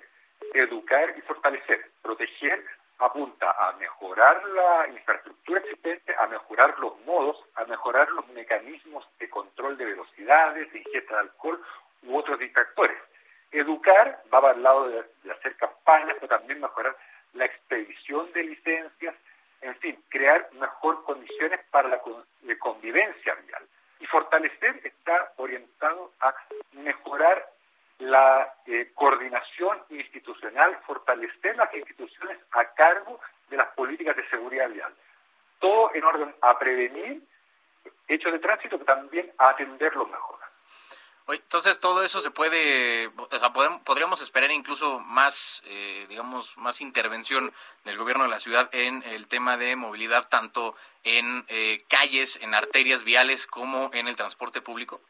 educar 0.54 1.14
y 1.18 1.22
fortalecer. 1.22 1.92
Proteger 2.02 2.64
apunta 3.00 3.52
a 3.52 3.74
mejorar 3.74 4.42
la 4.50 4.88
infraestructura 4.88 5.60
existente, 5.60 6.16
a 6.18 6.28
mejorar 6.28 6.78
los 6.80 6.98
modos, 7.02 7.44
a 7.56 7.66
mejorar 7.66 8.10
los 8.12 8.28
mecanismos 8.30 9.06
de 9.20 9.30
control 9.30 9.78
de 9.78 9.86
velocidades, 9.86 10.72
de 10.72 10.80
ingesta 10.80 11.16
de 11.16 11.20
alcohol 11.22 11.62
u 12.04 12.18
otros 12.18 12.40
distractores. 12.40 12.98
Educar 13.52 14.22
va 14.34 14.50
al 14.50 14.64
lado 14.64 14.90
de, 14.90 15.04
de 15.24 15.32
hacer 15.32 15.56
campañas, 15.58 16.16
pero 16.20 16.28
también 16.28 16.62
mejorar 16.62 16.96
la 17.34 17.46
expedición 17.46 18.32
de 18.34 18.44
licencias, 18.44 19.16
en 19.66 19.76
fin, 19.78 19.98
crear 20.10 20.48
mejor 20.54 21.04
condiciones 21.04 21.60
para 21.72 21.90
la 21.90 22.00
convivencia 22.60 23.34
vial. 23.48 23.64
Y 24.00 24.06
fortalecer 24.06 24.80
está 24.84 25.34
orientado 25.38 26.12
a 26.20 26.36
mejorar 26.74 27.50
la 28.00 28.54
eh, 28.68 28.92
coordinación 28.94 29.80
institucional, 29.90 30.78
fortalecer 30.86 31.56
las 31.56 31.74
instituciones 31.74 32.38
a 32.52 32.66
cargo 32.74 33.20
de 33.50 33.58
las 33.58 33.70
políticas 33.70 34.16
de 34.16 34.30
seguridad 34.30 34.70
vial. 34.70 34.94
Todo 35.60 35.92
en 35.96 36.04
orden 36.04 36.36
a 36.42 36.60
prevenir 36.60 37.24
hechos 38.08 38.34
de 38.34 38.40
tránsito, 38.40 38.78
pero 38.78 38.86
también 38.86 39.32
a 39.38 39.50
atenderlos 39.50 40.10
mejor. 40.10 40.40
Entonces 41.28 41.80
todo 41.80 42.04
eso 42.04 42.22
se 42.22 42.30
puede, 42.30 43.08
o 43.08 43.28
sea, 43.32 43.52
podríamos 43.84 44.22
esperar 44.22 44.52
incluso 44.52 45.00
más, 45.00 45.64
eh, 45.66 46.06
digamos, 46.08 46.56
más 46.58 46.82
intervención 46.82 47.52
del 47.84 47.98
gobierno 47.98 48.26
de 48.26 48.30
la 48.30 48.40
ciudad 48.40 48.70
en 48.74 49.02
el 49.04 49.28
tema 49.28 49.58
de 49.58 49.76
movilidad, 49.76 50.28
tanto 50.30 50.76
en 51.04 51.44
eh, 51.48 51.84
calles, 51.90 52.40
en 52.44 52.54
arterias 52.54 53.04
viales, 53.04 53.48
como 53.48 53.90
en 53.94 54.08
el 54.08 54.16
transporte 54.16 54.62
público. 54.62 55.02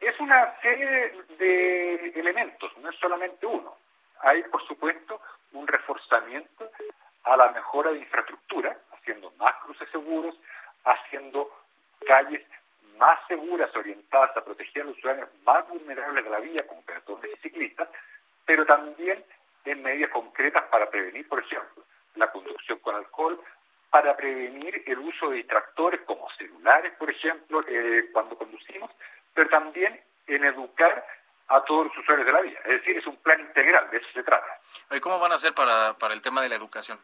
Es 0.00 0.18
una 0.20 0.54
serie 0.60 1.14
de 1.38 2.12
elementos, 2.16 2.70
no 2.78 2.90
es 2.90 2.96
solamente 2.98 3.46
uno. 3.46 3.74
Hay, 4.20 4.42
por 4.44 4.66
supuesto, 4.66 5.20
un 5.52 5.66
reforzamiento 5.66 6.70
a 7.24 7.36
la 7.38 7.50
mejora 7.52 7.90
de 7.90 8.00
infraestructura, 8.00 8.76
haciendo 8.92 9.30
más 9.38 9.54
cruces 9.62 9.88
seguros, 9.90 10.34
haciendo 10.84 11.50
calles 12.06 12.42
más 13.00 13.18
seguras, 13.26 13.74
orientadas 13.74 14.36
a 14.36 14.44
proteger 14.44 14.82
a 14.82 14.84
los 14.84 14.96
ciudadanos 14.96 15.30
más 15.44 15.66
vulnerables 15.68 16.22
de 16.22 16.30
la 16.30 16.38
vía, 16.38 16.66
como 16.66 16.82
peatones 16.82 17.30
y 17.34 17.40
ciclistas, 17.40 17.88
pero 18.44 18.66
también 18.66 19.24
en 19.64 19.82
medidas 19.82 20.10
concretas 20.10 20.64
para 20.64 20.88
prevenir, 20.90 21.26
por 21.26 21.40
ejemplo, 21.40 21.82
la 22.16 22.30
conducción 22.30 22.78
con 22.80 22.94
alcohol, 22.94 23.40
para 23.88 24.14
prevenir 24.16 24.82
el 24.86 24.98
uso 24.98 25.30
de 25.30 25.36
distractores 25.36 26.02
como 26.02 26.28
celulares, 26.32 26.92
por 26.98 27.10
ejemplo, 27.10 27.64
eh, 27.66 28.10
cuando 28.12 28.36
conducimos, 28.36 28.90
pero 29.34 29.48
también 29.48 29.98
en 30.26 30.44
educar 30.44 31.04
a 31.48 31.64
todos 31.64 31.86
los 31.86 31.98
usuarios 31.98 32.26
de 32.26 32.32
la 32.32 32.42
vía. 32.42 32.58
Es 32.64 32.80
decir, 32.80 32.98
es 32.98 33.06
un 33.06 33.16
plan 33.16 33.40
integral, 33.40 33.90
de 33.90 33.96
eso 33.96 34.08
se 34.12 34.22
trata. 34.22 34.60
¿Y 34.90 35.00
cómo 35.00 35.18
van 35.18 35.32
a 35.32 35.36
hacer 35.36 35.54
para, 35.54 35.94
para 35.94 36.12
el 36.12 36.20
tema 36.20 36.42
de 36.42 36.50
la 36.50 36.56
educación? 36.56 36.98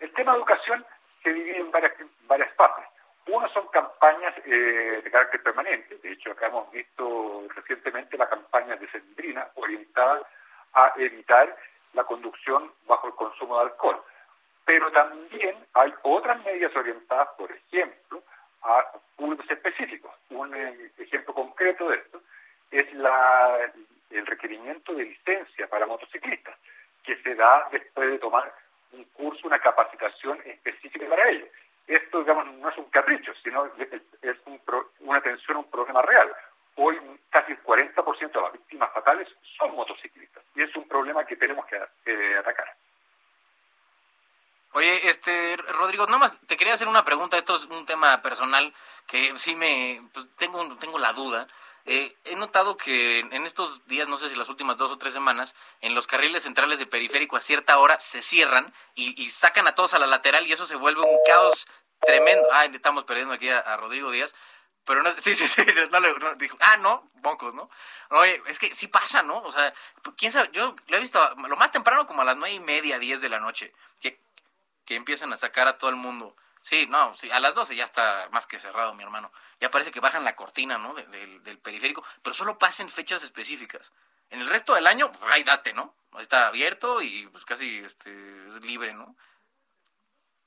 El 0.00 0.12
tema 0.14 0.32
de 0.32 0.38
educación 0.38 0.84
se 1.22 1.32
divide 1.32 1.58
en 1.58 1.70
varias, 1.70 1.92
varias 2.26 2.52
partes. 2.54 2.95
Uno 3.28 3.48
son 3.48 3.66
campañas 3.68 4.34
eh, 4.44 5.00
de 5.02 5.10
carácter 5.10 5.42
permanente. 5.42 5.96
De 5.98 6.12
hecho, 6.12 6.30
acá 6.30 6.46
hemos 6.46 6.70
visto 6.70 7.44
recientemente 7.54 8.16
la 8.16 8.28
campaña 8.28 8.76
de 8.76 8.88
Sendrina 8.88 9.48
orientada 9.54 10.22
a 10.74 10.92
evitar 10.96 11.56
la 11.94 12.04
conducción 12.04 12.70
bajo 12.86 13.08
el 13.08 13.14
consumo 13.14 13.56
de 13.56 13.64
alcohol. 13.64 14.00
Pero 14.64 14.92
también 14.92 15.56
hay 15.74 15.92
otras 16.02 16.44
medidas 16.44 16.74
orientadas, 16.76 17.28
por 17.36 17.50
ejemplo, 17.50 18.22
a 18.62 18.92
públicos 19.16 19.46
específicos. 19.50 20.12
Un 20.30 20.54
eh, 20.54 20.90
ejemplo 20.98 21.34
concreto 21.34 21.88
de 21.88 21.96
esto 21.96 22.20
es 22.70 22.92
la, 22.94 23.72
el 24.10 24.26
requerimiento 24.26 24.94
de 24.94 25.04
licencia 25.04 25.66
para 25.68 25.86
motociclistas, 25.86 26.56
que 27.02 27.16
se 27.22 27.34
da 27.34 27.68
después 27.72 28.10
de 28.10 28.18
tomar 28.18 28.52
un 28.92 29.04
curso, 29.04 29.46
una 29.46 29.58
capacitación 29.58 30.38
específica 30.44 31.06
para 31.08 31.28
ello. 31.28 31.46
Esto, 31.86 32.20
digamos, 32.20 32.46
no 32.54 32.68
es 32.68 32.78
un 32.78 32.86
capricho, 32.86 33.32
sino 33.42 33.66
es 34.22 34.36
un 34.46 34.60
una 35.00 35.18
atención 35.18 35.56
a 35.56 35.60
un 35.60 35.70
problema 35.70 36.02
real. 36.02 36.34
Hoy 36.76 36.98
casi 37.30 37.52
el 37.52 37.62
40% 37.62 38.32
de 38.32 38.40
las 38.40 38.52
víctimas 38.52 38.92
fatales 38.92 39.28
son 39.58 39.74
motociclistas 39.74 40.42
y 40.54 40.62
es 40.62 40.74
un 40.76 40.86
problema 40.88 41.24
que 41.24 41.36
tenemos 41.36 41.64
que 41.66 41.76
atacar. 42.36 42.76
Oye, 44.72 45.08
este, 45.08 45.56
Rodrigo, 45.56 46.06
nomás 46.06 46.38
te 46.46 46.56
quería 46.56 46.74
hacer 46.74 46.86
una 46.86 47.02
pregunta. 47.02 47.38
Esto 47.38 47.56
es 47.56 47.64
un 47.64 47.86
tema 47.86 48.20
personal 48.20 48.74
que 49.06 49.32
sí 49.38 49.54
me, 49.56 50.02
pues, 50.12 50.28
tengo, 50.36 50.76
tengo 50.76 50.98
la 50.98 51.14
duda. 51.14 51.46
Eh, 51.88 52.16
he 52.24 52.34
notado 52.34 52.76
que 52.76 53.20
en 53.20 53.46
estos 53.46 53.86
días, 53.86 54.08
no 54.08 54.18
sé 54.18 54.28
si 54.28 54.34
las 54.34 54.48
últimas 54.48 54.76
dos 54.76 54.90
o 54.90 54.98
tres 54.98 55.14
semanas, 55.14 55.54
en 55.80 55.94
los 55.94 56.08
carriles 56.08 56.42
centrales 56.42 56.80
de 56.80 56.86
periférico 56.86 57.36
a 57.36 57.40
cierta 57.40 57.78
hora 57.78 58.00
se 58.00 58.22
cierran 58.22 58.74
y, 58.96 59.30
sacan 59.30 59.68
a 59.68 59.74
todos 59.76 59.94
a 59.94 60.00
la 60.00 60.08
lateral 60.08 60.46
y 60.46 60.52
eso 60.52 60.66
se 60.66 60.74
vuelve 60.74 61.02
un 61.02 61.18
caos 61.24 61.68
tremendo. 62.00 62.48
Ay, 62.52 62.70
estamos 62.74 63.04
perdiendo 63.04 63.34
aquí 63.34 63.48
a, 63.48 63.76
Rodrigo 63.76 64.10
Díaz. 64.10 64.34
Pero 64.84 65.02
no, 65.04 65.12
sí, 65.18 65.36
sí, 65.36 65.46
sí, 65.46 65.62
no, 65.92 66.00
le 66.00 66.12
dijo, 66.38 66.56
ah, 66.60 66.76
no, 66.76 67.08
pocos, 67.22 67.54
¿no? 67.54 67.70
Oye, 68.10 68.42
es 68.48 68.58
que 68.58 68.74
sí 68.74 68.88
pasa, 68.88 69.22
¿no? 69.22 69.38
O 69.38 69.52
sea, 69.52 69.72
quién 70.16 70.32
sabe, 70.32 70.50
yo 70.52 70.74
lo 70.88 70.96
he 70.96 71.00
visto 71.00 71.20
lo 71.36 71.56
más 71.56 71.70
temprano 71.70 72.06
como 72.06 72.22
a 72.22 72.24
las 72.24 72.36
nueve 72.36 72.54
y 72.54 72.60
media, 72.60 72.98
diez 72.98 73.20
de 73.20 73.28
la 73.28 73.38
noche, 73.38 73.72
que 74.00 74.94
empiezan 74.94 75.32
a 75.32 75.36
sacar 75.36 75.68
a 75.68 75.78
todo 75.78 75.90
el 75.90 75.96
mundo. 75.96 76.36
Sí, 76.66 76.84
no, 76.88 77.14
sí, 77.14 77.30
a 77.30 77.38
las 77.38 77.54
12 77.54 77.76
ya 77.76 77.84
está 77.84 78.28
más 78.32 78.48
que 78.48 78.58
cerrado, 78.58 78.92
mi 78.92 79.04
hermano. 79.04 79.30
Ya 79.60 79.70
parece 79.70 79.92
que 79.92 80.00
bajan 80.00 80.24
la 80.24 80.34
cortina, 80.34 80.78
¿no? 80.78 80.94
del 80.94 81.58
periférico, 81.60 82.04
pero 82.24 82.34
solo 82.34 82.58
pasen 82.58 82.90
fechas 82.90 83.22
específicas. 83.22 83.92
En 84.30 84.40
el 84.40 84.48
resto 84.48 84.74
del 84.74 84.88
año, 84.88 85.12
pues 85.12 85.22
ahí 85.32 85.44
date, 85.44 85.72
¿no? 85.72 85.94
Está 86.18 86.48
abierto 86.48 87.00
y 87.02 87.28
pues 87.28 87.44
casi 87.44 87.78
este, 87.78 88.10
es 88.48 88.60
libre, 88.62 88.94
¿no? 88.94 89.14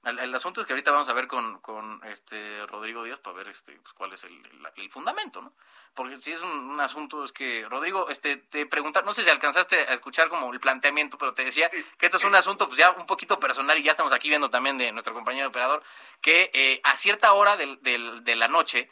El, 0.03 0.33
asunto 0.33 0.61
es 0.61 0.67
que 0.67 0.71
ahorita 0.71 0.91
vamos 0.91 1.09
a 1.09 1.13
ver 1.13 1.27
con, 1.27 1.59
con 1.59 2.01
este 2.05 2.65
Rodrigo 2.67 3.03
Díaz 3.03 3.19
para 3.19 3.35
ver 3.35 3.49
este 3.49 3.73
pues, 3.73 3.93
cuál 3.93 4.13
es 4.13 4.23
el, 4.23 4.41
el, 4.77 4.89
fundamento, 4.89 5.41
¿no? 5.41 5.53
Porque 5.93 6.15
si 6.15 6.31
es 6.31 6.41
un, 6.41 6.79
asunto, 6.79 7.23
es 7.25 7.33
que, 7.33 7.67
Rodrigo, 7.67 8.07
este 8.09 8.37
te 8.37 8.65
pregunta, 8.65 9.01
no 9.01 9.13
sé 9.13 9.23
si 9.23 9.29
alcanzaste 9.29 9.75
a 9.75 9.93
escuchar 9.93 10.29
como 10.29 10.53
el 10.53 10.59
planteamiento, 10.61 11.17
pero 11.17 11.33
te 11.33 11.43
decía 11.43 11.69
que 11.69 12.05
esto 12.05 12.17
es 12.17 12.23
un 12.23 12.33
asunto 12.33 12.67
pues 12.67 12.77
ya 12.77 12.91
un 12.91 13.05
poquito 13.05 13.39
personal 13.41 13.77
y 13.77 13.83
ya 13.83 13.91
estamos 13.91 14.13
aquí 14.13 14.29
viendo 14.29 14.49
también 14.49 14.77
de 14.77 14.93
nuestro 14.93 15.13
compañero 15.13 15.49
operador, 15.49 15.83
que 16.21 16.49
eh, 16.53 16.79
a 16.85 16.95
cierta 16.95 17.33
hora 17.33 17.57
del, 17.57 17.81
del, 17.81 18.23
de 18.23 18.35
la 18.37 18.47
noche 18.47 18.89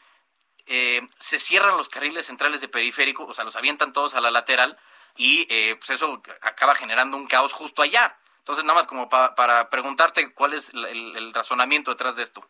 eh, 0.65 1.01
se 1.17 1.39
cierran 1.39 1.77
los 1.77 1.87
carriles 1.87 2.25
centrales 2.25 2.59
de 2.59 2.67
periférico, 2.67 3.25
o 3.25 3.33
sea, 3.33 3.45
los 3.45 3.55
avientan 3.55 3.93
todos 3.93 4.13
a 4.13 4.19
la 4.21 4.29
lateral 4.29 4.77
y 5.15 5.47
eh, 5.49 5.77
pues 5.77 5.91
eso 5.91 6.21
acaba 6.41 6.75
generando 6.75 7.15
un 7.15 7.27
caos 7.27 7.53
justo 7.53 7.81
allá. 7.81 8.17
Entonces, 8.47 8.63
nada 8.63 8.79
más 8.79 8.87
como 8.87 9.09
para 9.09 9.69
preguntarte 9.69 10.33
cuál 10.33 10.53
es 10.53 10.73
el, 10.73 11.33
razonamiento 11.33 11.91
detrás 11.91 12.15
de 12.15 12.23
esto. 12.23 12.45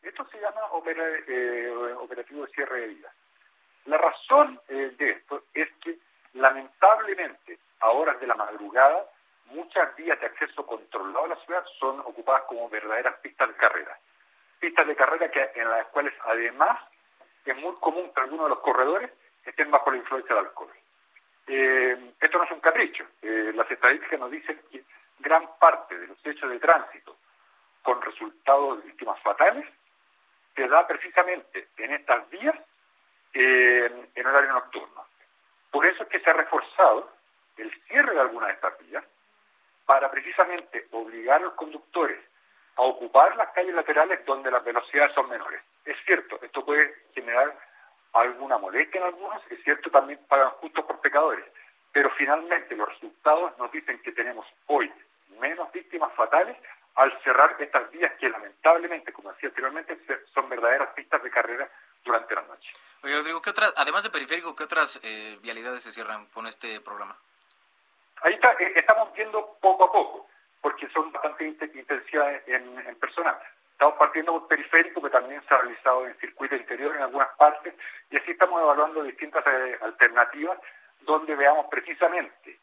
Esto 0.00 0.26
se 0.32 0.40
llama 0.40 0.62
eh, 0.86 1.70
operativo 1.98 2.46
de 2.46 2.52
cierre 2.52 2.80
de 2.80 2.86
vida. 2.86 3.12
La 3.84 3.98
razón 3.98 4.58
eh, 4.68 4.94
de 4.96 5.10
esto 5.10 5.42
es 5.52 5.68
que 5.82 5.98
lamentablemente 6.32 7.58
a 7.80 7.90
horas 7.90 8.18
de 8.20 8.26
la 8.26 8.36
madrugada 8.36 9.04
muchas 9.50 9.94
vías 9.96 10.18
de 10.18 10.28
acceso 10.28 10.64
controlado 10.64 11.26
a 11.26 11.28
la 11.28 11.36
ciudad 11.44 11.62
son 11.78 12.00
ocupadas 12.00 12.44
como 12.44 12.70
verdaderas 12.70 13.18
pistas 13.18 13.48
de 13.48 13.54
carrera. 13.56 13.98
Pistas 14.58 14.86
de 14.86 14.96
carrera 14.96 15.30
que, 15.30 15.50
en 15.56 15.68
las 15.68 15.88
cuales 15.88 16.14
además 16.24 16.80
es 17.44 17.56
muy 17.58 17.74
común 17.80 18.10
que 18.14 18.20
algunos 18.22 18.46
de 18.46 18.54
los 18.54 18.60
corredores 18.60 19.10
estén 19.44 19.70
bajo 19.70 19.90
la 19.90 19.98
influencia 19.98 20.34
del 20.34 20.46
alcohol. 20.46 20.72
Eh, 21.48 22.14
esto 22.18 22.38
no 22.38 22.44
es 22.44 22.50
un 22.50 22.60
capricho. 22.60 23.04
Eh, 23.20 23.52
las 23.54 23.70
estadísticas 23.70 24.20
nos 24.20 24.30
dicen 24.30 24.58
que 24.72 24.82
gran 25.18 25.48
parte 25.58 25.98
de 25.98 26.06
los 26.06 26.18
hechos 26.24 26.50
de 26.50 26.58
tránsito 26.58 27.16
con 27.82 28.00
resultados 28.02 28.78
de 28.78 28.88
víctimas 28.88 29.20
fatales 29.22 29.66
se 30.54 30.68
da 30.68 30.86
precisamente 30.86 31.68
en 31.76 31.92
estas 31.92 32.28
vías 32.30 32.56
eh, 33.32 34.08
en 34.14 34.26
horario 34.26 34.52
nocturno. 34.52 35.06
Por 35.70 35.86
eso 35.86 36.02
es 36.02 36.08
que 36.08 36.20
se 36.20 36.30
ha 36.30 36.32
reforzado 36.32 37.10
el 37.56 37.70
cierre 37.84 38.14
de 38.14 38.20
algunas 38.20 38.48
de 38.48 38.54
estas 38.54 38.78
vías 38.80 39.04
para 39.86 40.10
precisamente 40.10 40.86
obligar 40.92 41.40
a 41.40 41.44
los 41.44 41.54
conductores 41.54 42.18
a 42.76 42.82
ocupar 42.82 43.36
las 43.36 43.50
calles 43.50 43.74
laterales 43.74 44.24
donde 44.24 44.50
las 44.50 44.62
velocidades 44.64 45.12
son 45.14 45.28
menores. 45.28 45.60
Es 45.84 45.96
cierto, 46.04 46.38
esto 46.42 46.64
puede 46.64 46.94
generar 47.14 47.56
alguna 48.12 48.58
molestia 48.58 49.00
en 49.00 49.06
algunos, 49.06 49.42
es 49.50 49.62
cierto, 49.64 49.90
también 49.90 50.20
pagan 50.28 50.50
justos 50.60 50.84
por 50.84 51.00
pecadores, 51.00 51.44
pero 51.92 52.10
finalmente 52.10 52.76
los 52.76 52.88
resultados 52.88 53.56
nos 53.58 53.70
dicen 53.72 54.00
que 54.02 54.12
tenemos 54.12 54.46
hoy 54.66 54.92
menos 55.40 55.70
víctimas 55.72 56.12
fatales 56.14 56.56
al 56.94 57.16
cerrar 57.22 57.56
estas 57.60 57.90
vías 57.92 58.12
que 58.18 58.28
lamentablemente, 58.28 59.12
como 59.12 59.32
decía 59.32 59.50
anteriormente, 59.50 59.98
son 60.34 60.48
verdaderas 60.48 60.88
pistas 60.94 61.22
de 61.22 61.30
carrera 61.30 61.70
durante 62.04 62.34
la 62.34 62.42
noche. 62.42 62.72
Oye, 63.02 63.16
Rodrigo, 63.16 63.40
¿qué 63.40 63.50
otras, 63.50 63.72
además 63.76 64.02
de 64.02 64.10
periférico, 64.10 64.56
qué 64.56 64.64
otras 64.64 64.98
eh, 65.04 65.38
vialidades 65.40 65.84
se 65.84 65.92
cierran 65.92 66.26
con 66.26 66.46
este 66.46 66.80
programa? 66.80 67.16
Ahí 68.22 68.34
está, 68.34 68.52
eh, 68.54 68.72
estamos 68.74 69.12
viendo 69.12 69.56
poco 69.60 69.84
a 69.84 69.92
poco, 69.92 70.28
porque 70.60 70.88
son 70.88 71.12
bastante 71.12 71.44
intensidad 71.46 72.42
en, 72.48 72.78
en 72.80 72.96
personal. 72.96 73.38
Estamos 73.72 73.94
partiendo 73.94 74.32
por 74.32 74.48
periférico, 74.48 75.00
que 75.00 75.10
también 75.10 75.40
se 75.46 75.54
ha 75.54 75.58
realizado 75.58 76.04
en 76.04 76.18
circuito 76.18 76.56
interior 76.56 76.96
en 76.96 77.02
algunas 77.02 77.28
partes, 77.36 77.74
y 78.10 78.16
así 78.16 78.32
estamos 78.32 78.60
evaluando 78.60 79.04
distintas 79.04 79.46
eh, 79.46 79.78
alternativas 79.82 80.58
donde 81.02 81.36
veamos 81.36 81.66
precisamente 81.70 82.58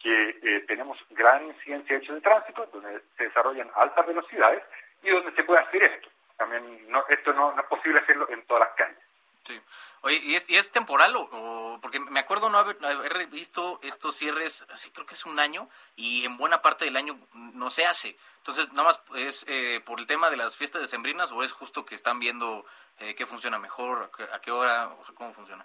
que 0.00 0.30
eh, 0.42 0.64
tenemos 0.66 0.98
gran 1.10 1.46
incidencia 1.46 1.96
de 1.96 2.02
hechos 2.02 2.14
de 2.14 2.20
tránsito, 2.22 2.66
donde 2.72 3.02
se 3.16 3.24
desarrollan 3.24 3.70
altas 3.74 4.06
velocidades 4.06 4.62
y 5.02 5.10
donde 5.10 5.32
se 5.32 5.44
puede 5.44 5.60
hacer 5.60 5.82
esto. 5.82 6.08
También 6.36 6.90
no, 6.90 7.04
esto 7.08 7.32
no, 7.32 7.52
no 7.52 7.60
es 7.60 7.68
posible 7.68 8.00
hacerlo 8.00 8.28
en 8.30 8.42
todas 8.46 8.66
las 8.66 8.76
calles. 8.76 8.98
Sí. 9.44 9.60
Oye, 10.02 10.16
¿y 10.24 10.34
es, 10.34 10.48
y 10.48 10.56
es 10.56 10.72
temporal 10.72 11.14
o, 11.16 11.78
porque 11.82 12.00
me 12.00 12.20
acuerdo 12.20 12.48
no 12.48 12.58
haber, 12.58 12.78
haber, 12.82 13.26
visto 13.26 13.78
estos 13.82 14.16
cierres, 14.16 14.64
así 14.72 14.90
creo 14.90 15.04
que 15.04 15.14
es 15.14 15.26
un 15.26 15.38
año 15.38 15.68
y 15.96 16.24
en 16.24 16.38
buena 16.38 16.62
parte 16.62 16.86
del 16.86 16.96
año 16.96 17.18
no 17.34 17.68
se 17.68 17.84
hace. 17.84 18.16
Entonces, 18.38 18.72
nada 18.72 18.88
más 18.88 19.02
es 19.16 19.44
eh, 19.48 19.82
por 19.84 20.00
el 20.00 20.06
tema 20.06 20.30
de 20.30 20.38
las 20.38 20.56
fiestas 20.56 20.80
decembrinas 20.80 21.30
o 21.32 21.42
es 21.42 21.52
justo 21.52 21.84
que 21.84 21.94
están 21.94 22.18
viendo 22.18 22.64
eh, 22.98 23.14
qué 23.14 23.26
funciona 23.26 23.58
mejor, 23.58 24.10
a 24.32 24.40
qué, 24.40 24.50
hora, 24.50 24.90
cómo 25.14 25.34
funciona. 25.34 25.64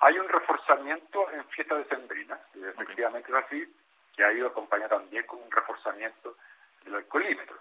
Hay 0.00 0.18
un 0.18 0.28
reforzamiento 0.28 1.30
en 1.32 1.44
fiestas 1.46 1.78
decembrinas, 1.78 2.38
efectivamente 2.54 3.30
es 3.30 3.44
así, 3.44 3.76
que 4.14 4.24
ha 4.24 4.32
ido 4.32 4.48
acompañado 4.48 4.96
también 4.96 5.24
con 5.26 5.40
un 5.42 5.50
reforzamiento 5.50 6.36
del 6.84 6.96
alcoholímetro. 6.96 7.56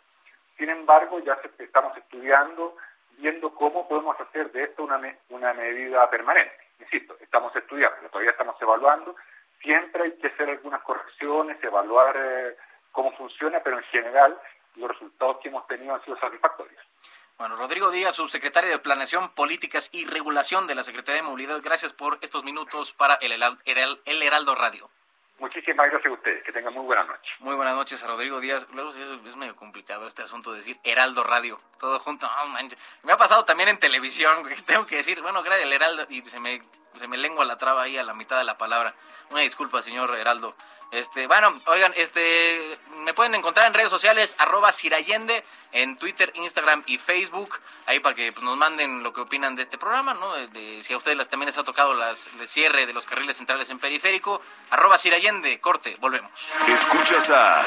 Sin 0.57 0.69
embargo, 0.69 1.19
ya 1.19 1.37
se, 1.41 1.63
estamos 1.63 1.97
estudiando 1.97 2.77
viendo 3.17 3.53
cómo 3.53 3.87
podemos 3.87 4.19
hacer 4.19 4.51
de 4.51 4.63
esto 4.63 4.83
una, 4.83 4.99
una 5.29 5.53
medida 5.53 6.09
permanente. 6.09 6.55
Insisto, 6.79 7.15
estamos 7.21 7.55
estudiando, 7.55 8.09
todavía 8.09 8.31
estamos 8.31 8.61
evaluando, 8.61 9.15
siempre 9.61 10.03
hay 10.03 10.11
que 10.17 10.27
hacer 10.27 10.49
algunas 10.49 10.81
correcciones, 10.81 11.61
evaluar 11.63 12.15
eh, 12.17 12.57
cómo 12.91 13.11
funciona, 13.13 13.61
pero 13.61 13.77
en 13.77 13.83
general 13.85 14.37
los 14.75 14.89
resultados 14.89 15.37
que 15.39 15.47
hemos 15.49 15.65
tenido 15.67 15.95
han 15.95 16.03
sido 16.03 16.17
satisfactorios. 16.17 16.81
Bueno, 17.37 17.57
Rodrigo 17.57 17.91
Díaz, 17.91 18.15
subsecretario 18.15 18.69
de 18.69 18.79
Planeación, 18.79 19.29
Políticas 19.33 19.89
y 19.91 20.05
Regulación 20.05 20.67
de 20.67 20.75
la 20.75 20.85
Secretaría 20.85 21.21
de 21.21 21.27
Movilidad, 21.27 21.61
gracias 21.61 21.91
por 21.91 22.17
estos 22.21 22.45
minutos 22.45 22.93
para 22.93 23.15
el, 23.15 23.33
el 23.33 24.23
Heraldo 24.23 24.55
Radio. 24.55 24.89
Muchísimas 25.39 25.89
gracias 25.89 26.09
a 26.09 26.13
ustedes. 26.13 26.43
Que 26.45 26.53
tengan 26.53 26.73
muy 26.73 26.85
buenas 26.85 27.07
noches. 27.07 27.29
Muy 27.39 27.55
buenas 27.55 27.75
noches 27.75 28.01
a 28.01 28.07
Rodrigo 28.07 28.39
Díaz. 28.39 28.69
Luego 28.73 28.91
es, 28.91 29.35
medio 29.35 29.55
complicado 29.57 30.07
este 30.07 30.23
asunto 30.23 30.53
de 30.53 30.59
decir 30.59 30.77
Heraldo 30.85 31.25
Radio. 31.25 31.59
Todo 31.77 31.99
junto. 31.99 32.29
Me 33.03 33.11
ha 33.11 33.17
pasado 33.17 33.43
también 33.43 33.67
en 33.67 33.79
televisión. 33.79 34.45
Tengo 34.65 34.85
que 34.85 34.95
decir, 34.95 35.21
bueno, 35.21 35.43
gracias 35.43 35.67
el 35.67 35.73
Heraldo. 35.73 36.05
Y 36.09 36.21
se 36.21 36.39
me, 36.39 36.61
se 36.97 37.07
me 37.09 37.17
lengua 37.17 37.43
la 37.43 37.57
traba 37.57 37.81
ahí 37.81 37.97
a 37.97 38.03
la 38.03 38.13
mitad 38.13 38.37
de 38.37 38.45
la 38.45 38.57
palabra. 38.57 38.95
Una 39.29 39.41
disculpa, 39.41 39.81
señor 39.81 40.15
Heraldo. 40.17 40.55
Este, 40.91 41.27
bueno, 41.27 41.53
oigan, 41.65 41.93
este, 41.95 42.79
me 42.99 43.13
pueden 43.13 43.35
encontrar 43.35 43.67
en 43.67 43.73
redes 43.73 43.89
sociales, 43.89 44.35
arroba 44.37 44.71
Sirayende, 44.71 45.43
en 45.71 45.97
Twitter, 45.97 46.31
Instagram 46.35 46.83
y 46.85 46.97
Facebook, 46.97 47.59
ahí 47.85 47.99
para 47.99 48.15
que 48.15 48.31
pues, 48.31 48.43
nos 48.43 48.55
manden 48.55 49.03
lo 49.03 49.11
que 49.11 49.21
opinan 49.21 49.55
de 49.55 49.63
este 49.63 49.77
programa, 49.77 50.13
¿no? 50.13 50.33
Si 50.81 50.93
a 50.93 50.97
ustedes 50.97 51.27
también 51.27 51.47
les 51.47 51.57
ha 51.57 51.63
tocado 51.63 51.93
las, 51.93 52.29
el 52.39 52.47
cierre 52.47 52.85
de 52.85 52.93
los 52.93 53.05
carriles 53.05 53.35
centrales 53.37 53.69
en 53.69 53.79
periférico, 53.79 54.41
arroba 54.69 54.97
Sirayende, 54.97 55.59
corte, 55.59 55.97
volvemos. 55.99 56.31
Escuchas 56.67 57.29
a 57.31 57.65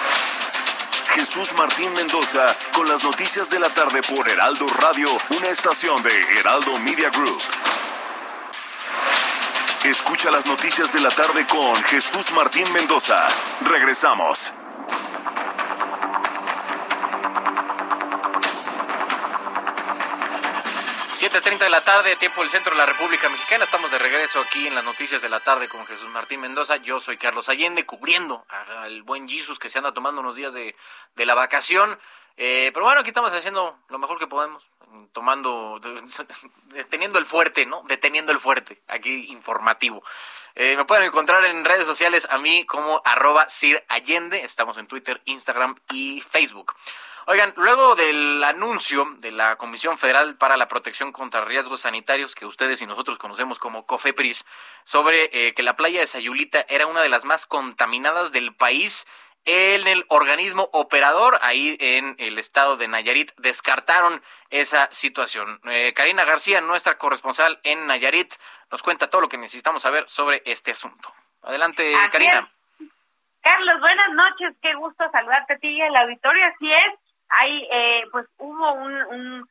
Jesús 1.10 1.52
Martín 1.54 1.92
Mendoza 1.94 2.56
con 2.72 2.88
las 2.88 3.02
noticias 3.02 3.50
de 3.50 3.58
la 3.58 3.68
tarde 3.70 4.02
por 4.02 4.28
Heraldo 4.28 4.66
Radio, 4.68 5.08
una 5.30 5.48
estación 5.48 6.02
de 6.02 6.38
Heraldo 6.38 6.78
Media 6.78 7.10
Group. 7.10 7.42
Escucha 9.84 10.30
las 10.32 10.44
noticias 10.44 10.92
de 10.92 11.00
la 11.00 11.08
tarde 11.08 11.46
con 11.46 11.74
Jesús 11.84 12.32
Martín 12.32 12.70
Mendoza. 12.72 13.28
Regresamos. 13.64 14.52
...7.30 21.12 21.58
de 21.58 21.70
la 21.70 21.80
tarde, 21.80 22.14
tiempo 22.14 22.42
del 22.42 22.50
centro 22.50 22.72
de 22.72 22.78
la 22.78 22.86
República 22.86 23.28
Mexicana. 23.28 23.64
Estamos 23.64 23.90
de 23.90 23.98
regreso 23.98 24.40
aquí 24.40 24.68
en 24.68 24.74
las 24.76 24.84
noticias 24.84 25.20
de 25.20 25.28
la 25.28 25.40
tarde 25.40 25.68
con 25.68 25.84
Jesús 25.86 26.08
Martín 26.10 26.40
Mendoza. 26.40 26.76
Yo 26.76 27.00
soy 27.00 27.16
Carlos 27.16 27.48
Allende, 27.48 27.84
cubriendo 27.84 28.46
al 28.48 29.02
buen 29.02 29.28
Jesus 29.28 29.58
que 29.58 29.68
se 29.68 29.78
anda 29.78 29.92
tomando 29.92 30.20
unos 30.20 30.36
días 30.36 30.52
de, 30.52 30.76
de 31.16 31.26
la 31.26 31.34
vacación. 31.34 31.98
Eh, 32.36 32.70
pero 32.72 32.84
bueno, 32.84 33.00
aquí 33.00 33.08
estamos 33.08 33.32
haciendo 33.32 33.80
lo 33.88 33.98
mejor 33.98 34.20
que 34.20 34.28
podemos 34.28 34.70
tomando, 35.12 35.80
teniendo 36.90 37.18
el 37.18 37.26
fuerte, 37.26 37.66
¿no? 37.66 37.82
Deteniendo 37.88 38.32
el 38.32 38.38
fuerte, 38.38 38.80
aquí 38.88 39.26
informativo. 39.30 40.02
Eh, 40.54 40.76
me 40.76 40.84
pueden 40.84 41.04
encontrar 41.04 41.44
en 41.44 41.64
redes 41.64 41.86
sociales 41.86 42.26
a 42.30 42.38
mí 42.38 42.64
como 42.66 43.00
arroba 43.04 43.48
Sir 43.48 43.84
Allende, 43.88 44.44
estamos 44.44 44.76
en 44.78 44.86
Twitter, 44.86 45.20
Instagram 45.24 45.76
y 45.92 46.20
Facebook. 46.20 46.74
Oigan, 47.30 47.52
luego 47.56 47.94
del 47.94 48.42
anuncio 48.42 49.06
de 49.18 49.30
la 49.30 49.56
Comisión 49.56 49.98
Federal 49.98 50.36
para 50.36 50.56
la 50.56 50.66
Protección 50.66 51.12
contra 51.12 51.44
Riesgos 51.44 51.82
Sanitarios, 51.82 52.34
que 52.34 52.46
ustedes 52.46 52.80
y 52.80 52.86
nosotros 52.86 53.18
conocemos 53.18 53.58
como 53.58 53.84
COFEPRIS, 53.84 54.46
sobre 54.82 55.28
eh, 55.32 55.52
que 55.52 55.62
la 55.62 55.76
playa 55.76 56.00
de 56.00 56.06
Sayulita 56.06 56.64
era 56.70 56.86
una 56.86 57.02
de 57.02 57.10
las 57.10 57.26
más 57.26 57.44
contaminadas 57.44 58.32
del 58.32 58.54
país, 58.54 59.06
en 59.44 59.86
el 59.86 60.04
organismo 60.08 60.68
operador, 60.72 61.38
ahí 61.42 61.76
en 61.80 62.16
el 62.18 62.38
estado 62.38 62.76
de 62.76 62.88
Nayarit, 62.88 63.32
descartaron 63.38 64.22
esa 64.50 64.88
situación. 64.90 65.60
Eh, 65.64 65.92
Karina 65.94 66.24
García, 66.24 66.60
nuestra 66.60 66.98
corresponsal 66.98 67.58
en 67.62 67.86
Nayarit, 67.86 68.32
nos 68.70 68.82
cuenta 68.82 69.08
todo 69.08 69.22
lo 69.22 69.28
que 69.28 69.38
necesitamos 69.38 69.82
saber 69.82 70.08
sobre 70.08 70.42
este 70.44 70.72
asunto. 70.72 71.12
Adelante, 71.42 71.94
Karina. 72.12 72.50
Carlos, 73.40 73.80
buenas 73.80 74.10
noches, 74.12 74.56
qué 74.60 74.74
gusto 74.74 75.04
saludarte 75.10 75.54
a 75.54 75.58
ti 75.58 75.68
y 75.68 75.80
al 75.80 75.96
auditorio. 75.96 76.44
Así 76.46 76.70
es, 76.70 76.98
ahí 77.28 77.68
eh, 77.70 78.04
pues 78.12 78.26
hubo 78.36 78.72
un 78.72 78.92
un 78.92 79.48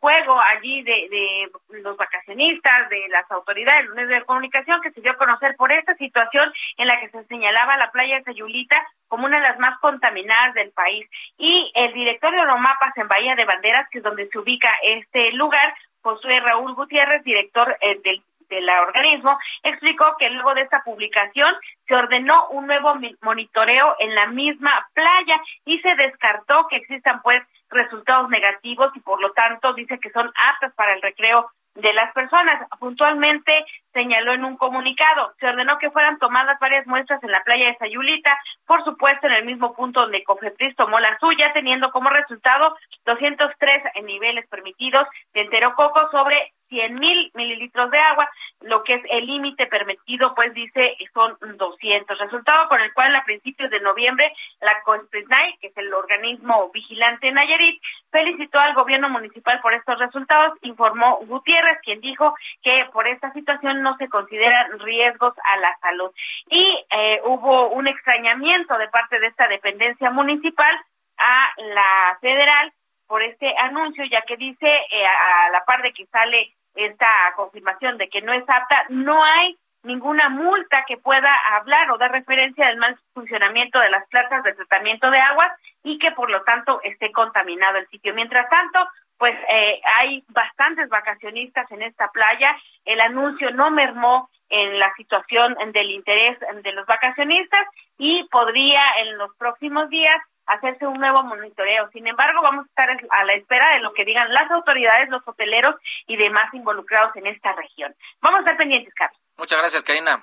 juego 0.00 0.40
allí 0.40 0.82
de, 0.82 1.08
de 1.10 1.80
los 1.82 1.96
vacacionistas, 1.96 2.88
de 2.88 3.08
las 3.08 3.30
autoridades 3.30 3.88
de 3.88 3.94
medios 3.94 4.20
de 4.20 4.26
comunicación 4.26 4.80
que 4.80 4.90
se 4.92 5.00
dio 5.00 5.12
a 5.12 5.16
conocer 5.16 5.56
por 5.56 5.72
esta 5.72 5.94
situación 5.96 6.52
en 6.76 6.86
la 6.86 7.00
que 7.00 7.10
se 7.10 7.24
señalaba 7.24 7.76
la 7.76 7.90
playa 7.90 8.18
de 8.18 8.24
Sayulita 8.24 8.76
como 9.08 9.26
una 9.26 9.38
de 9.38 9.48
las 9.48 9.58
más 9.58 9.78
contaminadas 9.80 10.54
del 10.54 10.70
país. 10.70 11.08
Y 11.38 11.70
el 11.74 11.92
director 11.92 12.32
de 12.32 12.40
Oromapas 12.40 12.96
en 12.96 13.08
Bahía 13.08 13.34
de 13.34 13.44
Banderas, 13.44 13.88
que 13.90 13.98
es 13.98 14.04
donde 14.04 14.28
se 14.28 14.38
ubica 14.38 14.70
este 14.82 15.32
lugar, 15.32 15.74
Josué 16.02 16.40
Raúl 16.40 16.74
Gutiérrez, 16.74 17.22
director 17.24 17.76
eh, 17.80 18.00
del 18.02 18.22
del 18.48 18.68
organismo, 18.70 19.38
explicó 19.62 20.16
que 20.18 20.30
luego 20.30 20.54
de 20.54 20.62
esta 20.62 20.82
publicación 20.82 21.54
se 21.86 21.94
ordenó 21.94 22.48
un 22.48 22.66
nuevo 22.66 22.94
monitoreo 23.22 23.96
en 23.98 24.14
la 24.14 24.26
misma 24.26 24.88
playa 24.94 25.40
y 25.64 25.78
se 25.80 25.94
descartó 25.96 26.66
que 26.68 26.76
existan 26.76 27.20
pues 27.22 27.42
resultados 27.70 28.28
negativos 28.28 28.90
y 28.94 29.00
por 29.00 29.20
lo 29.20 29.32
tanto 29.32 29.72
dice 29.74 29.98
que 29.98 30.10
son 30.10 30.30
aptas 30.50 30.72
para 30.74 30.94
el 30.94 31.02
recreo 31.02 31.50
de 31.74 31.92
las 31.92 32.12
personas. 32.12 32.68
Puntualmente 32.78 33.64
señaló 33.98 34.32
en 34.32 34.44
un 34.44 34.56
comunicado. 34.56 35.34
Se 35.40 35.48
ordenó 35.48 35.76
que 35.78 35.90
fueran 35.90 36.18
tomadas 36.18 36.56
varias 36.60 36.86
muestras 36.86 37.20
en 37.24 37.32
la 37.32 37.42
playa 37.42 37.66
de 37.66 37.78
Sayulita, 37.78 38.38
por 38.64 38.84
supuesto 38.84 39.26
en 39.26 39.32
el 39.32 39.44
mismo 39.44 39.74
punto 39.74 40.02
donde 40.02 40.22
Cofepris 40.22 40.76
tomó 40.76 41.00
la 41.00 41.18
suya, 41.18 41.52
teniendo 41.52 41.90
como 41.90 42.08
resultado 42.08 42.76
203 43.04 44.04
niveles 44.04 44.46
permitidos 44.48 45.08
de 45.34 45.40
enterococo 45.40 46.08
sobre 46.12 46.52
100 46.68 46.94
mil 46.94 47.30
mililitros 47.34 47.90
de 47.90 47.98
agua, 47.98 48.28
lo 48.60 48.82
que 48.84 48.94
es 48.94 49.02
el 49.10 49.26
límite 49.26 49.66
permitido, 49.66 50.34
pues 50.34 50.52
dice, 50.54 50.96
son 51.14 51.36
200. 51.40 52.18
Resultado 52.18 52.68
con 52.68 52.80
el 52.80 52.92
cual 52.92 53.14
a 53.14 53.24
principios 53.24 53.70
de 53.70 53.80
noviembre 53.80 54.32
la 54.60 54.82
CONSPRISNAI, 54.84 55.58
que 55.60 55.68
es 55.68 55.76
el 55.76 55.92
organismo 55.92 56.70
vigilante 56.72 57.28
en 57.28 57.34
Nayarit, 57.34 57.80
felicitó 58.10 58.58
al 58.60 58.74
gobierno 58.74 59.08
municipal 59.08 59.60
por 59.60 59.74
estos 59.74 59.98
resultados, 59.98 60.58
informó 60.62 61.18
Gutiérrez, 61.26 61.78
quien 61.82 62.00
dijo 62.00 62.34
que 62.62 62.86
por 62.92 63.06
esta 63.06 63.32
situación 63.32 63.82
no 63.82 63.87
se 63.96 64.08
consideran 64.08 64.78
riesgos 64.80 65.34
a 65.44 65.56
la 65.56 65.76
salud. 65.80 66.10
Y 66.50 66.84
eh, 66.90 67.20
hubo 67.24 67.70
un 67.70 67.86
extrañamiento 67.86 68.76
de 68.76 68.88
parte 68.88 69.18
de 69.18 69.28
esta 69.28 69.48
dependencia 69.48 70.10
municipal 70.10 70.74
a 71.18 71.48
la 71.56 72.18
federal 72.20 72.72
por 73.06 73.22
este 73.22 73.54
anuncio, 73.58 74.04
ya 74.04 74.22
que 74.22 74.36
dice, 74.36 74.66
eh, 74.66 75.06
a 75.06 75.50
la 75.50 75.64
par 75.64 75.82
de 75.82 75.92
que 75.92 76.06
sale 76.06 76.54
esta 76.74 77.08
confirmación 77.34 77.98
de 77.98 78.08
que 78.08 78.20
no 78.20 78.32
es 78.32 78.44
apta, 78.48 78.84
no 78.90 79.24
hay 79.24 79.56
ninguna 79.82 80.28
multa 80.28 80.84
que 80.86 80.98
pueda 80.98 81.32
hablar 81.56 81.90
o 81.90 81.98
dar 81.98 82.12
referencia 82.12 82.66
del 82.66 82.76
mal 82.76 82.98
funcionamiento 83.14 83.78
de 83.80 83.90
las 83.90 84.06
plantas 84.08 84.42
de 84.44 84.54
tratamiento 84.54 85.10
de 85.10 85.18
aguas 85.18 85.50
y 85.82 85.98
que 85.98 86.12
por 86.12 86.30
lo 86.30 86.42
tanto 86.42 86.80
esté 86.82 87.10
contaminado 87.12 87.78
el 87.78 87.88
sitio. 87.88 88.14
Mientras 88.14 88.48
tanto, 88.48 88.86
pues 89.18 89.34
eh, 89.48 89.80
hay 89.96 90.24
bastantes 90.28 90.88
vacacionistas 90.88 91.70
en 91.72 91.82
esta 91.82 92.08
playa. 92.12 92.56
El 92.84 93.00
anuncio 93.00 93.50
no 93.50 93.70
mermó 93.70 94.30
en 94.48 94.78
la 94.78 94.92
situación 94.96 95.56
del 95.72 95.90
interés 95.90 96.38
de 96.62 96.72
los 96.72 96.86
vacacionistas 96.86 97.66
y 97.98 98.24
podría 98.30 98.82
en 99.00 99.18
los 99.18 99.34
próximos 99.36 99.90
días 99.90 100.16
hacerse 100.46 100.86
un 100.86 100.98
nuevo 100.98 101.22
monitoreo. 101.24 101.90
Sin 101.92 102.06
embargo, 102.06 102.40
vamos 102.42 102.64
a 102.64 102.68
estar 102.68 102.88
a 103.10 103.24
la 103.24 103.34
espera 103.34 103.74
de 103.74 103.80
lo 103.80 103.92
que 103.92 104.04
digan 104.04 104.32
las 104.32 104.50
autoridades, 104.50 105.10
los 105.10 105.26
hoteleros 105.26 105.74
y 106.06 106.16
demás 106.16 106.52
involucrados 106.54 107.14
en 107.16 107.26
esta 107.26 107.52
región. 107.52 107.94
Vamos 108.22 108.38
a 108.38 108.42
estar 108.42 108.56
pendientes, 108.56 108.94
Carlos. 108.94 109.20
Muchas 109.36 109.58
gracias, 109.58 109.82
Karina. 109.82 110.22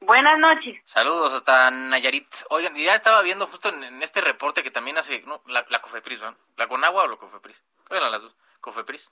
Buenas 0.00 0.38
noches. 0.38 0.80
Saludos 0.84 1.32
hasta 1.34 1.70
Nayarit. 1.70 2.26
Oigan, 2.48 2.74
ya 2.74 2.94
estaba 2.94 3.22
viendo 3.22 3.46
justo 3.46 3.68
en, 3.68 4.02
este 4.02 4.20
reporte 4.20 4.62
que 4.62 4.70
también 4.70 4.98
hace 4.98 5.24
la, 5.46 5.64
la, 5.68 5.80
Cofepris, 5.80 6.20
¿no? 6.20 6.36
¿La 6.56 6.68
Conagua 6.68 7.04
o 7.04 7.08
la 7.08 7.16
Cofepris? 7.16 7.62
¿Cuál 7.86 8.00
eran 8.00 8.12
las 8.12 8.22
dos? 8.22 8.34
Cofepris. 8.60 9.10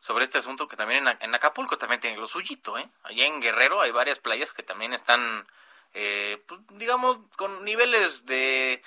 Sobre 0.00 0.24
este 0.24 0.38
asunto 0.38 0.66
que 0.66 0.76
también 0.76 1.06
en, 1.20 1.34
Acapulco 1.34 1.76
también 1.78 2.00
tiene 2.00 2.16
lo 2.16 2.26
suyito, 2.26 2.78
¿eh? 2.78 2.88
Allá 3.02 3.26
en 3.26 3.40
Guerrero 3.40 3.80
hay 3.80 3.90
varias 3.90 4.18
playas 4.18 4.52
que 4.52 4.62
también 4.62 4.94
están, 4.94 5.46
eh, 5.92 6.42
pues, 6.46 6.60
digamos, 6.70 7.18
con 7.36 7.64
niveles 7.64 8.24
de 8.24 8.82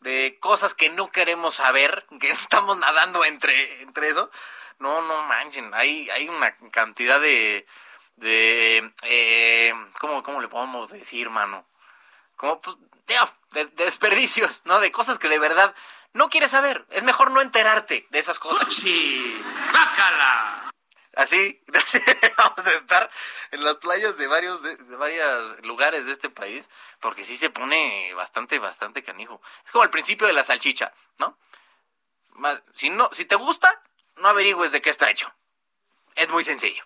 de 0.00 0.38
cosas 0.40 0.74
que 0.74 0.90
no 0.90 1.10
queremos 1.10 1.56
saber, 1.56 2.06
que 2.20 2.30
estamos 2.30 2.78
nadando 2.78 3.24
entre, 3.24 3.82
entre 3.82 4.08
eso. 4.08 4.30
No, 4.78 5.02
no 5.02 5.24
manchen, 5.24 5.74
hay, 5.74 6.08
hay 6.10 6.28
una 6.28 6.54
cantidad 6.70 7.20
de, 7.20 7.66
de 8.18 8.92
eh, 9.02 9.72
¿cómo, 10.00 10.22
¿cómo, 10.22 10.40
le 10.40 10.48
podemos 10.48 10.90
decir, 10.90 11.30
mano? 11.30 11.66
Como, 12.36 12.60
pues, 12.60 12.76
de, 13.52 13.64
desperdicios, 13.76 14.62
¿no? 14.64 14.80
De 14.80 14.92
cosas 14.92 15.18
que 15.18 15.28
de 15.28 15.38
verdad 15.38 15.74
no 16.12 16.28
quieres 16.28 16.50
saber. 16.50 16.86
Es 16.90 17.02
mejor 17.02 17.30
no 17.30 17.40
enterarte 17.40 18.06
de 18.10 18.18
esas 18.18 18.38
cosas. 18.38 18.72
¡Sí! 18.74 19.42
¡Bácala! 19.72 20.70
Así, 21.16 21.60
vamos 22.36 22.64
a 22.64 22.70
estar 22.74 23.10
en 23.50 23.64
las 23.64 23.76
playas 23.76 24.16
de 24.18 24.28
varios 24.28 24.62
de, 24.62 24.76
varios 24.96 25.60
lugares 25.64 26.06
de 26.06 26.12
este 26.12 26.30
país, 26.30 26.70
porque 27.00 27.24
sí 27.24 27.36
se 27.36 27.50
pone 27.50 28.14
bastante, 28.14 28.60
bastante 28.60 29.02
canijo. 29.02 29.40
Es 29.64 29.72
como 29.72 29.82
el 29.82 29.90
principio 29.90 30.28
de 30.28 30.32
la 30.32 30.44
salchicha, 30.44 30.92
¿no? 31.18 31.36
Si 32.72 32.90
no, 32.90 33.10
si 33.12 33.24
te 33.24 33.34
gusta, 33.34 33.82
no 34.16 34.28
averigües 34.28 34.70
de 34.70 34.80
qué 34.80 34.90
está 34.90 35.10
hecho. 35.10 35.34
Es 36.14 36.28
muy 36.28 36.44
sencillo. 36.44 36.84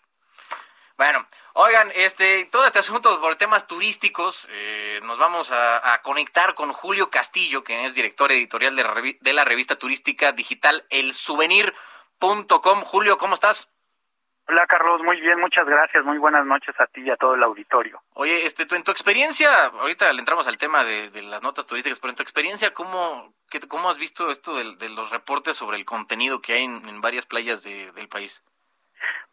Bueno, 0.97 1.27
oigan, 1.55 1.91
este, 1.95 2.45
todo 2.47 2.67
este 2.67 2.79
asunto 2.79 3.21
por 3.21 3.37
temas 3.37 3.67
turísticos, 3.67 4.49
eh, 4.51 5.01
nos 5.05 5.19
vamos 5.19 5.51
a, 5.53 6.01
conectar 6.03 6.55
con 6.55 6.73
Julio 6.73 7.11
Castillo, 7.11 7.65
que 7.65 7.85
es 7.85 7.95
director 7.95 8.33
editorial 8.33 8.77
de, 8.77 9.19
de 9.21 9.33
la 9.33 9.45
revista 9.45 9.77
turística 9.77 10.33
digital 10.33 10.85
El 10.91 11.13
Souvenir.com. 11.13 12.81
Julio, 12.83 13.19
¿cómo 13.19 13.35
estás? 13.35 13.73
Hola 14.49 14.67
Carlos, 14.67 15.01
muy 15.03 15.21
bien, 15.21 15.39
muchas 15.39 15.65
gracias, 15.65 16.05
muy 16.05 16.19
buenas 16.19 16.45
noches 16.45 16.75
a 16.79 16.87
ti 16.87 17.01
y 17.03 17.11
a 17.11 17.17
todo 17.17 17.35
el 17.35 17.43
auditorio. 17.43 18.03
Oye, 18.15 18.45
este, 18.45 18.67
tú, 18.67 18.75
en 18.75 18.83
tu 18.83 18.91
experiencia, 18.91 19.67
ahorita 19.67 20.13
le 20.13 20.19
entramos 20.19 20.49
al 20.49 20.59
tema 20.59 20.85
de, 20.85 21.11
las 21.23 21.43
notas 21.43 21.67
turísticas, 21.67 22.01
pero 22.01 22.11
en 22.11 22.17
tu 22.17 22.23
experiencia, 22.23 22.75
¿cómo, 22.75 23.33
qué, 23.49 23.61
cómo 23.61 23.89
has 23.89 23.99
visto 23.99 24.31
esto 24.31 24.57
de, 24.57 24.89
los 24.91 25.11
reportes 25.11 25.57
sobre 25.57 25.77
el 25.77 25.85
contenido 25.85 26.43
que 26.43 26.55
hay 26.55 26.65
en, 26.65 27.01
varias 27.01 27.25
playas 27.25 27.63
del 27.63 28.09
país? 28.09 28.43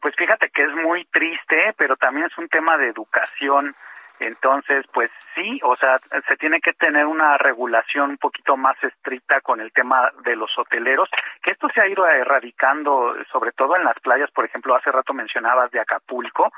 Pues 0.02 0.16
fíjate 0.16 0.50
que 0.50 0.64
es 0.64 0.74
muy 0.76 1.06
triste, 1.06 1.74
pero 1.78 1.96
también 1.98 2.28
es 2.28 2.38
un 2.38 2.48
tema 2.48 2.78
de 2.78 2.88
educación. 2.88 3.76
Entonces, 4.20 4.86
pues 4.94 5.10
sí, 5.34 5.60
o 5.64 5.78
sea, 5.78 5.98
se 6.28 6.36
tiene 6.36 6.60
que 6.60 6.74
tener 6.74 7.06
una 7.06 7.38
regulación 7.38 8.12
un 8.12 8.18
poquito 8.18 8.58
más 8.58 8.76
estricta 8.84 9.40
con 9.40 9.62
el 9.62 9.72
tema 9.72 10.12
de 10.26 10.36
los 10.36 10.52
hoteleros, 10.58 11.10
que 11.42 11.52
esto 11.52 11.70
se 11.74 11.82
ha 11.82 11.88
ido 11.88 12.06
erradicando, 12.06 13.16
sobre 13.32 13.54
todo 13.54 13.78
en 13.78 13.86
las 13.86 13.98
playas, 14.02 14.30
por 14.32 14.44
ejemplo, 14.44 14.76
hace 14.76 14.92
rato 14.92 15.14
mencionabas 15.14 15.72
de 15.72 15.80
Acapulco, 15.80 16.52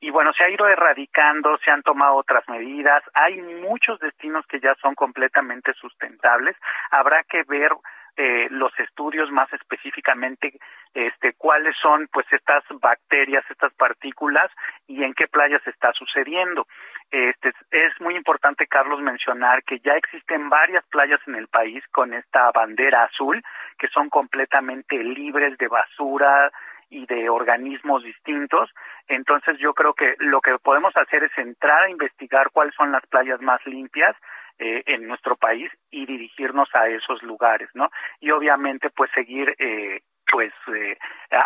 y 0.00 0.10
bueno, 0.10 0.32
se 0.32 0.42
ha 0.42 0.48
ido 0.48 0.66
erradicando, 0.66 1.58
se 1.58 1.70
han 1.70 1.82
tomado 1.82 2.14
otras 2.14 2.48
medidas, 2.48 3.02
hay 3.12 3.42
muchos 3.42 4.00
destinos 4.00 4.46
que 4.46 4.58
ya 4.58 4.74
son 4.80 4.94
completamente 4.94 5.74
sustentables, 5.74 6.56
habrá 6.90 7.22
que 7.24 7.42
ver 7.42 7.72
eh, 8.16 8.48
los 8.50 8.72
estudios 8.78 9.30
más 9.30 9.52
específicamente 9.52 10.58
este 10.94 11.32
cuáles 11.32 11.74
son 11.80 12.08
pues 12.12 12.26
estas 12.30 12.62
bacterias 12.80 13.44
estas 13.50 13.72
partículas 13.74 14.50
y 14.86 15.02
en 15.02 15.14
qué 15.14 15.26
playas 15.26 15.66
está 15.66 15.92
sucediendo 15.94 16.66
este 17.10 17.52
es 17.70 18.00
muy 18.00 18.14
importante 18.16 18.66
Carlos 18.66 19.00
mencionar 19.00 19.62
que 19.64 19.78
ya 19.80 19.94
existen 19.94 20.48
varias 20.50 20.84
playas 20.86 21.20
en 21.26 21.36
el 21.36 21.48
país 21.48 21.82
con 21.90 22.12
esta 22.12 22.50
bandera 22.52 23.04
azul 23.04 23.42
que 23.78 23.88
son 23.88 24.10
completamente 24.10 25.02
libres 25.02 25.56
de 25.58 25.68
basura 25.68 26.52
y 26.92 27.06
de 27.06 27.28
organismos 27.30 28.04
distintos. 28.04 28.70
Entonces 29.08 29.58
yo 29.58 29.72
creo 29.72 29.94
que 29.94 30.14
lo 30.18 30.40
que 30.40 30.58
podemos 30.58 30.94
hacer 30.96 31.24
es 31.24 31.36
entrar 31.38 31.86
a 31.86 31.90
investigar 31.90 32.50
cuáles 32.52 32.74
son 32.74 32.92
las 32.92 33.04
playas 33.06 33.40
más 33.40 33.64
limpias 33.66 34.14
eh, 34.58 34.82
en 34.86 35.08
nuestro 35.08 35.34
país 35.36 35.70
y 35.90 36.06
dirigirnos 36.06 36.68
a 36.74 36.86
esos 36.86 37.22
lugares, 37.22 37.68
¿no? 37.74 37.90
Y 38.20 38.30
obviamente 38.30 38.90
pues 38.90 39.10
seguir 39.12 39.54
eh, 39.58 40.02
pues 40.30 40.52
eh, 40.74 40.96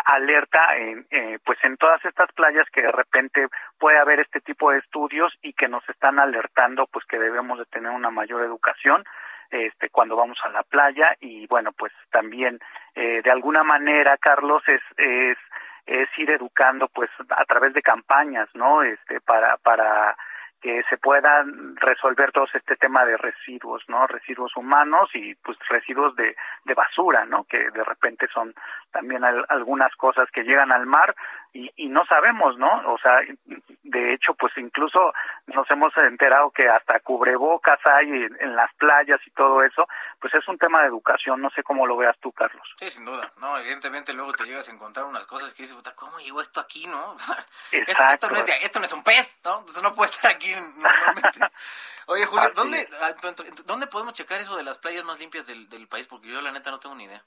alerta 0.05 0.75
en, 0.77 1.07
pues 1.43 1.57
en 1.63 1.77
todas 1.77 2.03
estas 2.05 2.31
playas 2.33 2.69
que 2.71 2.81
de 2.81 2.91
repente 2.91 3.47
puede 3.79 3.97
haber 3.97 4.19
este 4.19 4.39
tipo 4.41 4.71
de 4.71 4.79
estudios 4.79 5.33
y 5.41 5.53
que 5.53 5.67
nos 5.67 5.87
están 5.89 6.19
alertando 6.19 6.85
pues 6.87 7.05
que 7.05 7.17
debemos 7.17 7.57
de 7.59 7.65
tener 7.65 7.91
una 7.91 8.11
mayor 8.11 8.43
educación 8.43 9.03
este 9.49 9.89
cuando 9.89 10.15
vamos 10.15 10.37
a 10.43 10.49
la 10.49 10.63
playa 10.63 11.15
y 11.19 11.47
bueno 11.47 11.71
pues 11.71 11.91
también 12.11 12.59
de 12.93 13.31
alguna 13.31 13.63
manera 13.63 14.17
Carlos 14.17 14.61
es 14.67 14.81
es 14.97 15.37
es 15.85 16.09
ir 16.17 16.29
educando 16.31 16.87
pues 16.89 17.09
a 17.29 17.45
través 17.45 17.73
de 17.73 17.81
campañas 17.81 18.47
no 18.53 18.83
este 18.83 19.21
para 19.21 19.57
para 19.57 20.15
que 20.61 20.81
se 20.89 20.97
puedan 20.97 21.75
resolver 21.77 22.31
todo 22.31 22.47
este 22.53 22.75
tema 22.75 23.05
de 23.05 23.17
residuos, 23.17 23.83
¿no? 23.87 24.07
Residuos 24.07 24.55
humanos 24.55 25.09
y 25.13 25.35
pues 25.35 25.57
residuos 25.69 26.15
de, 26.15 26.35
de 26.65 26.73
basura, 26.73 27.25
¿no? 27.25 27.43
Que 27.43 27.69
de 27.69 27.83
repente 27.83 28.27
son 28.33 28.53
también 28.91 29.23
algunas 29.23 29.95
cosas 29.95 30.29
que 30.31 30.43
llegan 30.43 30.71
al 30.71 30.85
mar 30.85 31.15
y, 31.53 31.71
y 31.75 31.87
no 31.87 32.05
sabemos, 32.05 32.57
¿no? 32.57 32.93
O 32.93 32.97
sea, 32.97 33.19
de 33.83 34.13
hecho, 34.13 34.33
pues 34.33 34.53
incluso 34.57 35.13
nos 35.47 35.69
hemos 35.71 35.95
enterado 35.97 36.51
que 36.51 36.67
hasta 36.67 36.99
cubrebocas 36.99 37.79
hay 37.85 38.09
en, 38.39 38.55
las 38.55 38.73
playas 38.75 39.19
y 39.25 39.31
todo 39.31 39.63
eso, 39.63 39.87
pues 40.19 40.33
es 40.33 40.47
un 40.47 40.57
tema 40.57 40.81
de 40.81 40.87
educación, 40.87 41.41
no 41.41 41.49
sé 41.51 41.63
cómo 41.63 41.85
lo 41.85 41.95
veas 41.97 42.17
tú, 42.19 42.31
Carlos. 42.31 42.67
Sí, 42.79 42.89
sin 42.89 43.05
duda, 43.05 43.31
no, 43.37 43.57
evidentemente 43.57 44.13
luego 44.13 44.33
te 44.33 44.45
llegas 44.45 44.67
a 44.67 44.71
encontrar 44.71 45.05
unas 45.05 45.25
cosas 45.25 45.53
que 45.53 45.63
dices, 45.63 45.77
¿cómo 45.95 46.19
llegó 46.19 46.41
esto 46.41 46.59
aquí, 46.59 46.85
no? 46.87 47.15
Exacto. 47.71 48.27
Esto, 48.27 48.29
no 48.29 48.35
es 48.37 48.63
esto 48.63 48.79
no 48.79 48.85
es 48.85 48.93
un 48.93 49.03
pez, 49.03 49.39
¿no? 49.43 49.59
Entonces 49.59 49.83
no 49.83 49.93
puede 49.93 50.11
estar 50.11 50.31
aquí 50.31 50.53
normalmente. 50.75 51.39
Oye, 52.07 52.25
Julio, 52.25 52.49
¿dónde, 52.55 52.87
ah, 53.01 53.13
¿dónde 53.65 53.87
podemos 53.87 54.13
checar 54.13 54.39
eso 54.39 54.55
de 54.55 54.63
las 54.63 54.77
playas 54.79 55.03
más 55.03 55.19
limpias 55.19 55.47
del, 55.47 55.67
del 55.69 55.87
país? 55.87 56.07
Porque 56.07 56.27
yo 56.27 56.41
la 56.41 56.51
neta 56.51 56.71
no 56.71 56.79
tengo 56.79 56.95
ni 56.95 57.05
idea. 57.05 57.23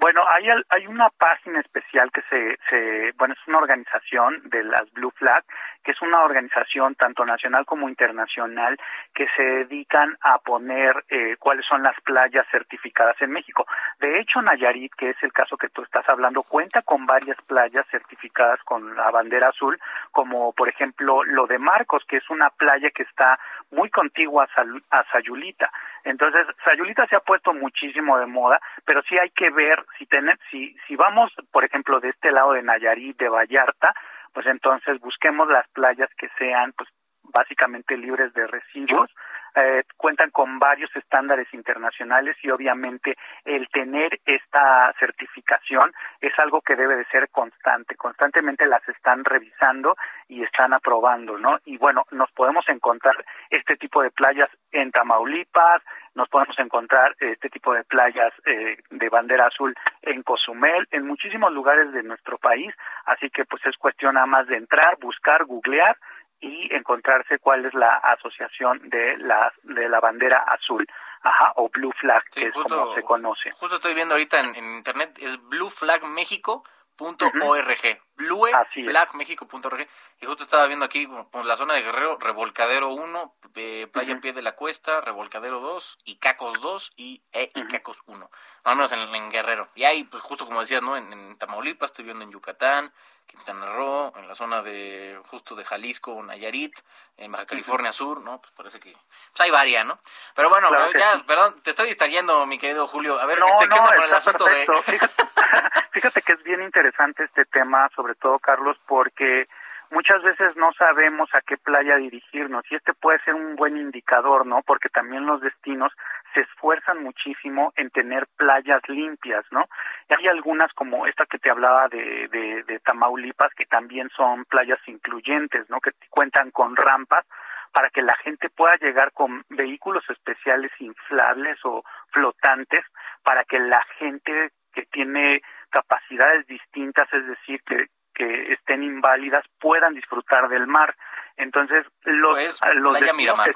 Bueno, 0.00 0.22
hay, 0.34 0.46
hay 0.70 0.86
una 0.86 1.10
página 1.10 1.60
especial 1.60 2.10
que 2.10 2.22
se, 2.30 2.58
se, 2.70 3.12
bueno, 3.18 3.34
es 3.34 3.46
una 3.46 3.58
organización 3.58 4.40
de 4.48 4.64
las 4.64 4.90
Blue 4.92 5.10
Flag, 5.10 5.44
que 5.84 5.92
es 5.92 6.00
una 6.00 6.22
organización 6.22 6.94
tanto 6.94 7.24
nacional 7.26 7.66
como 7.66 7.86
internacional 7.86 8.78
que 9.14 9.26
se 9.36 9.42
dedican 9.42 10.16
a 10.22 10.38
poner 10.38 11.04
eh, 11.10 11.36
cuáles 11.38 11.66
son 11.66 11.82
las 11.82 11.98
playas 12.00 12.46
certificadas 12.50 13.20
en 13.20 13.30
México. 13.30 13.66
De 13.98 14.20
hecho, 14.20 14.40
Nayarit, 14.40 14.94
que 14.94 15.10
es 15.10 15.22
el 15.22 15.34
caso 15.34 15.58
que 15.58 15.68
tú 15.68 15.82
estás 15.82 16.08
hablando 16.08 16.42
cuenta 16.44 16.80
con 16.80 17.04
varias 17.04 17.36
playas 17.46 17.86
certificadas 17.90 18.60
con 18.64 18.96
la 18.96 19.10
bandera 19.10 19.48
azul, 19.48 19.78
como 20.12 20.52
por 20.52 20.70
ejemplo 20.70 21.24
lo 21.24 21.46
de 21.46 21.58
Marcos, 21.58 22.04
que 22.08 22.16
es 22.18 22.30
una 22.30 22.48
playa 22.48 22.90
que 22.90 23.02
está 23.02 23.38
muy 23.70 23.90
contigua 23.90 24.48
a, 24.90 25.04
Sayulita. 25.12 25.70
Entonces, 26.04 26.46
Sayulita 26.64 27.06
se 27.06 27.16
ha 27.16 27.20
puesto 27.20 27.52
muchísimo 27.52 28.18
de 28.18 28.26
moda, 28.26 28.60
pero 28.84 29.02
sí 29.02 29.16
hay 29.18 29.30
que 29.30 29.50
ver 29.50 29.84
si 29.98 30.06
tener, 30.06 30.38
si, 30.50 30.74
si 30.86 30.96
vamos, 30.96 31.32
por 31.50 31.64
ejemplo, 31.64 32.00
de 32.00 32.10
este 32.10 32.30
lado 32.30 32.52
de 32.52 32.62
Nayarit, 32.62 33.18
de 33.18 33.28
Vallarta, 33.28 33.94
pues 34.32 34.46
entonces 34.46 34.98
busquemos 35.00 35.48
las 35.48 35.68
playas 35.68 36.08
que 36.16 36.28
sean, 36.38 36.72
pues 36.76 36.88
básicamente 37.32 37.96
libres 37.96 38.32
de 38.34 38.46
residuos, 38.46 39.10
eh, 39.56 39.82
cuentan 39.96 40.30
con 40.30 40.58
varios 40.60 40.94
estándares 40.94 41.52
internacionales 41.52 42.36
y 42.42 42.50
obviamente 42.50 43.16
el 43.44 43.68
tener 43.68 44.20
esta 44.24 44.94
certificación 44.98 45.92
es 46.20 46.32
algo 46.38 46.60
que 46.60 46.76
debe 46.76 46.96
de 46.96 47.04
ser 47.06 47.28
constante. 47.30 47.96
Constantemente 47.96 48.66
las 48.66 48.86
están 48.88 49.24
revisando 49.24 49.96
y 50.28 50.44
están 50.44 50.72
aprobando, 50.72 51.36
¿no? 51.36 51.58
Y 51.64 51.78
bueno, 51.78 52.04
nos 52.12 52.30
podemos 52.30 52.68
encontrar 52.68 53.16
este 53.48 53.76
tipo 53.76 54.02
de 54.02 54.12
playas 54.12 54.48
en 54.70 54.92
Tamaulipas, 54.92 55.82
nos 56.14 56.28
podemos 56.28 56.58
encontrar 56.58 57.16
este 57.18 57.48
tipo 57.48 57.74
de 57.74 57.82
playas 57.84 58.32
eh, 58.46 58.76
de 58.90 59.08
bandera 59.08 59.46
azul 59.46 59.74
en 60.02 60.22
Cozumel, 60.22 60.86
en 60.92 61.06
muchísimos 61.06 61.52
lugares 61.52 61.92
de 61.92 62.02
nuestro 62.04 62.38
país, 62.38 62.72
así 63.06 63.30
que 63.30 63.44
pues 63.44 63.64
es 63.66 63.76
cuestión 63.76 64.14
nada 64.14 64.26
más 64.26 64.46
de 64.46 64.56
entrar, 64.56 64.96
buscar, 65.00 65.44
googlear 65.44 65.96
y 66.40 66.74
encontrarse 66.74 67.38
cuál 67.38 67.66
es 67.66 67.74
la 67.74 67.96
asociación 67.96 68.88
de 68.88 69.16
la 69.18 69.52
de 69.62 69.88
la 69.88 70.00
bandera 70.00 70.38
azul, 70.38 70.86
ajá, 71.22 71.52
o 71.56 71.68
Blue 71.68 71.92
Flag, 72.00 72.22
que 72.30 72.46
es 72.48 72.54
como 72.54 72.94
se 72.94 73.02
conoce. 73.02 73.50
Justo 73.52 73.76
estoy 73.76 73.94
viendo 73.94 74.14
ahorita 74.14 74.40
en, 74.40 74.56
internet 74.56 75.18
es 75.20 75.40
Blue 75.48 75.70
Flag 75.70 76.04
México 76.04 76.64
.org, 77.00 78.02
blueflagmexico.org 78.16 79.88
y 80.20 80.26
justo 80.26 80.42
estaba 80.42 80.66
viendo 80.66 80.84
aquí 80.84 81.08
por 81.30 81.46
la 81.46 81.56
zona 81.56 81.74
de 81.74 81.82
Guerrero, 81.82 82.18
Revolcadero 82.18 82.90
1, 82.90 83.34
eh, 83.54 83.88
Playa 83.90 84.20
Pie 84.20 84.34
de 84.34 84.42
la 84.42 84.52
Cuesta, 84.52 85.00
Revolcadero 85.00 85.60
2, 85.60 85.98
Icacos 86.04 86.60
2 86.60 86.92
y 86.96 87.22
e, 87.32 87.50
Icacos 87.54 88.02
1, 88.06 88.30
al 88.64 88.76
menos 88.76 88.92
en, 88.92 89.30
Guerrero. 89.30 89.70
Y 89.74 89.84
ahí, 89.84 90.04
pues 90.04 90.22
justo 90.22 90.44
como 90.44 90.60
decías, 90.60 90.82
¿no? 90.82 90.96
En, 90.96 91.10
en 91.12 91.38
Tamaulipas, 91.38 91.90
estoy 91.90 92.04
viendo 92.04 92.24
en 92.24 92.30
Yucatán, 92.30 92.92
Quintana 93.26 93.66
Roo, 93.66 94.12
en 94.16 94.28
la 94.28 94.34
zona 94.34 94.60
de 94.60 95.18
justo 95.28 95.54
de 95.54 95.64
Jalisco, 95.64 96.22
Nayarit, 96.22 96.78
en 97.16 97.32
Baja 97.32 97.46
California 97.46 97.92
Sur, 97.92 98.20
¿no? 98.22 98.40
Pues 98.40 98.52
parece 98.52 98.80
que 98.80 98.92
pues 98.92 99.40
hay 99.40 99.50
varias, 99.50 99.86
¿no? 99.86 100.00
Pero 100.34 100.50
bueno, 100.50 100.68
ya, 100.98 101.24
perdón, 101.26 101.62
te 101.62 101.70
estoy 101.70 101.86
distrayendo, 101.86 102.44
mi 102.46 102.58
querido 102.58 102.86
Julio. 102.88 103.18
A 103.20 103.26
ver, 103.26 103.38
este, 103.38 103.68
¿qué 103.68 103.78
onda 103.78 103.94
con 103.94 104.04
el 104.04 104.14
asunto 104.14 104.44
de...? 104.44 104.66
Fíjate 105.92 106.22
que 106.22 106.34
es 106.34 106.42
bien 106.44 106.62
interesante 106.62 107.24
este 107.24 107.44
tema, 107.46 107.88
sobre 107.96 108.14
todo, 108.14 108.38
Carlos, 108.38 108.78
porque 108.86 109.48
muchas 109.90 110.22
veces 110.22 110.56
no 110.56 110.72
sabemos 110.72 111.28
a 111.34 111.40
qué 111.40 111.56
playa 111.56 111.96
dirigirnos 111.96 112.64
y 112.70 112.76
este 112.76 112.94
puede 112.94 113.18
ser 113.24 113.34
un 113.34 113.56
buen 113.56 113.76
indicador, 113.76 114.46
¿no? 114.46 114.62
Porque 114.62 114.88
también 114.88 115.26
los 115.26 115.40
destinos 115.40 115.92
se 116.32 116.42
esfuerzan 116.42 117.02
muchísimo 117.02 117.72
en 117.76 117.90
tener 117.90 118.28
playas 118.36 118.80
limpias, 118.88 119.44
¿no? 119.50 119.68
Y 120.08 120.14
hay 120.14 120.28
algunas 120.28 120.72
como 120.74 121.06
esta 121.06 121.26
que 121.26 121.38
te 121.38 121.50
hablaba 121.50 121.88
de, 121.88 122.28
de, 122.28 122.62
de 122.62 122.78
Tamaulipas 122.80 123.52
que 123.54 123.66
también 123.66 124.08
son 124.16 124.44
playas 124.44 124.78
incluyentes, 124.86 125.68
¿no? 125.70 125.80
Que 125.80 125.90
cuentan 126.08 126.52
con 126.52 126.76
rampas 126.76 127.26
para 127.72 127.90
que 127.90 128.02
la 128.02 128.14
gente 128.16 128.48
pueda 128.48 128.76
llegar 128.76 129.12
con 129.12 129.44
vehículos 129.48 130.04
especiales 130.08 130.70
inflables 130.78 131.58
o 131.64 131.84
flotantes 132.12 132.84
para 133.22 133.44
que 133.44 133.58
la 133.58 133.82
gente 133.98 134.52
que 134.72 134.86
tiene 134.86 135.42
capacidades 135.70 136.46
distintas, 136.46 137.12
es 137.12 137.26
decir, 137.26 137.62
que, 137.64 137.86
que 138.14 138.52
estén 138.52 138.82
inválidas, 138.82 139.44
puedan 139.58 139.94
disfrutar 139.94 140.48
del 140.48 140.66
mar. 140.66 140.94
Entonces, 141.36 141.86
los, 142.04 142.34
pues, 142.34 142.60
los 142.74 142.98
playa 142.98 143.12
Miramar. 143.12 143.54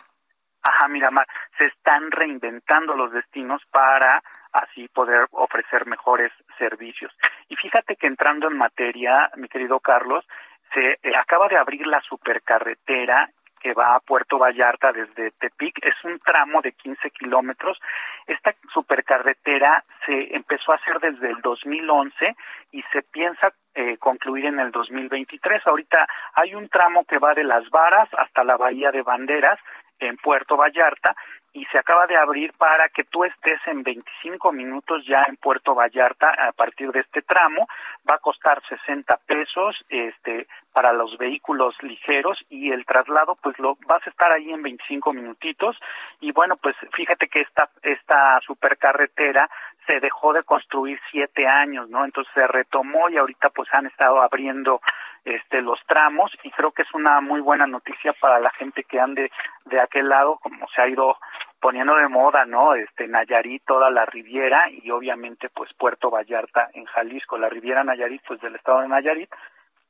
ajá, 0.62 0.88
Miramar, 0.88 1.26
se 1.58 1.66
están 1.66 2.10
reinventando 2.10 2.94
los 2.94 3.12
destinos 3.12 3.62
para 3.70 4.22
así 4.52 4.88
poder 4.88 5.26
ofrecer 5.32 5.86
mejores 5.86 6.32
servicios. 6.58 7.12
Y 7.48 7.56
fíjate 7.56 7.96
que 7.96 8.06
entrando 8.06 8.48
en 8.48 8.56
materia, 8.56 9.30
mi 9.36 9.48
querido 9.48 9.80
Carlos, 9.80 10.24
se 10.72 10.98
eh, 11.02 11.16
acaba 11.16 11.48
de 11.48 11.56
abrir 11.56 11.86
la 11.86 12.00
supercarretera 12.00 13.30
que 13.64 13.72
va 13.72 13.94
a 13.94 14.00
Puerto 14.00 14.38
Vallarta 14.38 14.92
desde 14.92 15.30
Tepic. 15.30 15.82
Es 15.82 15.94
un 16.04 16.18
tramo 16.18 16.60
de 16.60 16.72
15 16.72 17.10
kilómetros. 17.12 17.80
Esta 18.26 18.54
supercarretera 18.74 19.82
se 20.04 20.36
empezó 20.36 20.72
a 20.72 20.74
hacer 20.74 21.00
desde 21.00 21.30
el 21.30 21.40
2011 21.40 22.36
y 22.72 22.82
se 22.92 23.00
piensa 23.00 23.54
eh, 23.74 23.96
concluir 23.96 24.44
en 24.44 24.60
el 24.60 24.70
2023. 24.70 25.66
Ahorita 25.66 26.06
hay 26.34 26.54
un 26.54 26.68
tramo 26.68 27.06
que 27.06 27.16
va 27.16 27.32
de 27.32 27.44
Las 27.44 27.70
Varas 27.70 28.10
hasta 28.18 28.44
la 28.44 28.58
Bahía 28.58 28.90
de 28.90 29.00
Banderas 29.00 29.58
en 29.98 30.18
Puerto 30.18 30.58
Vallarta 30.58 31.16
y 31.54 31.64
se 31.66 31.78
acaba 31.78 32.06
de 32.06 32.16
abrir 32.16 32.52
para 32.58 32.88
que 32.88 33.04
tú 33.04 33.24
estés 33.24 33.60
en 33.66 33.84
25 33.84 34.52
minutos 34.52 35.06
ya 35.06 35.24
en 35.28 35.36
Puerto 35.36 35.74
Vallarta 35.74 36.34
a 36.48 36.52
partir 36.52 36.90
de 36.90 37.00
este 37.00 37.22
tramo. 37.22 37.68
Va 38.10 38.16
a 38.16 38.18
costar 38.18 38.60
60 38.68 39.16
pesos 39.24 39.76
este 39.88 40.48
para 40.72 40.92
los 40.92 41.16
vehículos 41.16 41.80
ligeros 41.82 42.44
y 42.50 42.72
el 42.72 42.84
traslado 42.84 43.36
pues 43.40 43.56
lo 43.60 43.76
vas 43.86 44.04
a 44.04 44.10
estar 44.10 44.32
ahí 44.32 44.50
en 44.50 44.62
25 44.62 45.12
minutitos 45.12 45.78
y 46.20 46.32
bueno 46.32 46.56
pues 46.56 46.74
fíjate 46.92 47.28
que 47.28 47.42
esta 47.42 47.70
esta 47.82 48.40
supercarretera 48.40 49.48
se 49.86 50.00
dejó 50.00 50.32
de 50.32 50.42
construir 50.42 50.98
siete 51.10 51.46
años, 51.46 51.88
¿no? 51.88 52.04
Entonces 52.04 52.32
se 52.34 52.46
retomó 52.48 53.08
y 53.10 53.16
ahorita 53.16 53.50
pues 53.50 53.68
han 53.72 53.86
estado 53.86 54.20
abriendo 54.20 54.80
este 55.24 55.62
los 55.62 55.80
tramos 55.86 56.32
y 56.42 56.50
creo 56.50 56.72
que 56.72 56.82
es 56.82 56.94
una 56.94 57.20
muy 57.20 57.40
buena 57.40 57.66
noticia 57.66 58.12
para 58.12 58.40
la 58.40 58.50
gente 58.50 58.84
que 58.84 59.00
ande 59.00 59.30
de 59.64 59.80
aquel 59.80 60.08
lado 60.08 60.36
como 60.36 60.66
se 60.66 60.82
ha 60.82 60.88
ido 60.88 61.16
poniendo 61.64 61.96
de 61.96 62.08
moda 62.08 62.44
no 62.44 62.74
este 62.74 63.08
Nayarit 63.08 63.64
toda 63.64 63.90
la 63.90 64.04
Riviera 64.04 64.66
y 64.70 64.90
obviamente 64.90 65.48
pues 65.48 65.72
Puerto 65.72 66.10
Vallarta 66.10 66.68
en 66.74 66.84
Jalisco. 66.84 67.38
La 67.38 67.48
Riviera 67.48 67.82
Nayarit 67.82 68.20
pues 68.28 68.38
del 68.42 68.54
estado 68.54 68.82
de 68.82 68.88
Nayarit 68.88 69.30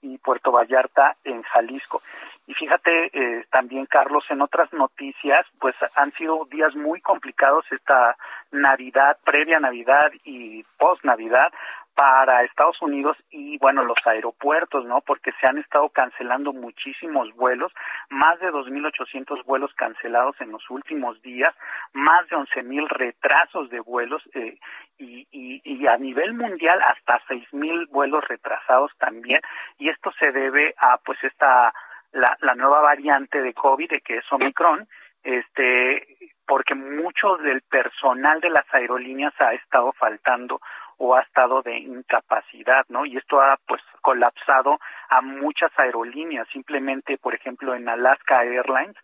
y 0.00 0.16
Puerto 0.18 0.52
Vallarta 0.52 1.16
en 1.24 1.42
Jalisco. 1.42 2.00
Y 2.46 2.54
fíjate 2.54 3.10
eh, 3.12 3.44
también 3.50 3.86
Carlos 3.86 4.22
en 4.30 4.42
otras 4.42 4.72
noticias 4.72 5.44
pues 5.58 5.74
han 5.96 6.12
sido 6.12 6.44
días 6.48 6.76
muy 6.76 7.00
complicados 7.00 7.64
esta 7.72 8.16
Navidad 8.52 9.18
previa 9.24 9.58
Navidad 9.58 10.12
y 10.22 10.62
post 10.78 11.02
Navidad 11.02 11.52
para 11.94 12.42
Estados 12.42 12.80
Unidos 12.82 13.16
y 13.30 13.58
bueno 13.58 13.84
los 13.84 13.98
aeropuertos 14.04 14.84
no 14.84 15.00
porque 15.00 15.32
se 15.40 15.46
han 15.46 15.58
estado 15.58 15.88
cancelando 15.90 16.52
muchísimos 16.52 17.32
vuelos 17.34 17.72
más 18.10 18.38
de 18.40 18.50
2.800 18.50 19.44
vuelos 19.44 19.72
cancelados 19.74 20.34
en 20.40 20.50
los 20.50 20.68
últimos 20.70 21.20
días 21.22 21.54
más 21.92 22.28
de 22.28 22.36
11.000 22.36 22.88
retrasos 22.88 23.70
de 23.70 23.80
vuelos 23.80 24.22
eh, 24.34 24.58
y, 24.98 25.26
y, 25.30 25.60
y, 25.64 25.86
a 25.86 25.96
nivel 25.96 26.34
mundial 26.34 26.80
hasta 26.82 27.20
6.000 27.28 27.88
vuelos 27.90 28.26
retrasados 28.26 28.90
también 28.98 29.40
y 29.78 29.88
esto 29.88 30.12
se 30.18 30.32
debe 30.32 30.74
a 30.78 30.98
pues 30.98 31.22
esta 31.22 31.72
la, 32.12 32.36
la 32.40 32.54
nueva 32.54 32.80
variante 32.80 33.40
de 33.40 33.54
COVID 33.54 33.90
que 34.04 34.18
es 34.18 34.32
Omicron 34.32 34.88
este 35.22 36.32
porque 36.46 36.74
mucho 36.74 37.36
del 37.38 37.62
personal 37.62 38.40
de 38.40 38.50
las 38.50 38.66
aerolíneas 38.72 39.32
ha 39.38 39.54
estado 39.54 39.92
faltando 39.92 40.60
o 40.98 41.14
ha 41.14 41.20
estado 41.20 41.62
de 41.62 41.78
incapacidad, 41.78 42.84
¿no? 42.88 43.06
Y 43.06 43.16
esto 43.16 43.40
ha 43.40 43.58
pues 43.66 43.82
colapsado 44.00 44.78
a 45.08 45.20
muchas 45.20 45.70
aerolíneas. 45.76 46.48
Simplemente, 46.52 47.18
por 47.18 47.34
ejemplo, 47.34 47.74
en 47.74 47.88
Alaska 47.88 48.42
Airlines 48.42 48.96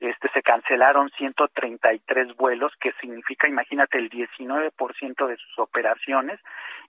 este 0.00 0.28
se 0.28 0.42
cancelaron 0.42 1.10
133 1.10 2.36
vuelos, 2.36 2.72
que 2.80 2.92
significa, 3.00 3.48
imagínate, 3.48 3.98
el 3.98 4.08
19% 4.10 5.26
de 5.26 5.36
sus 5.36 5.58
operaciones. 5.58 6.38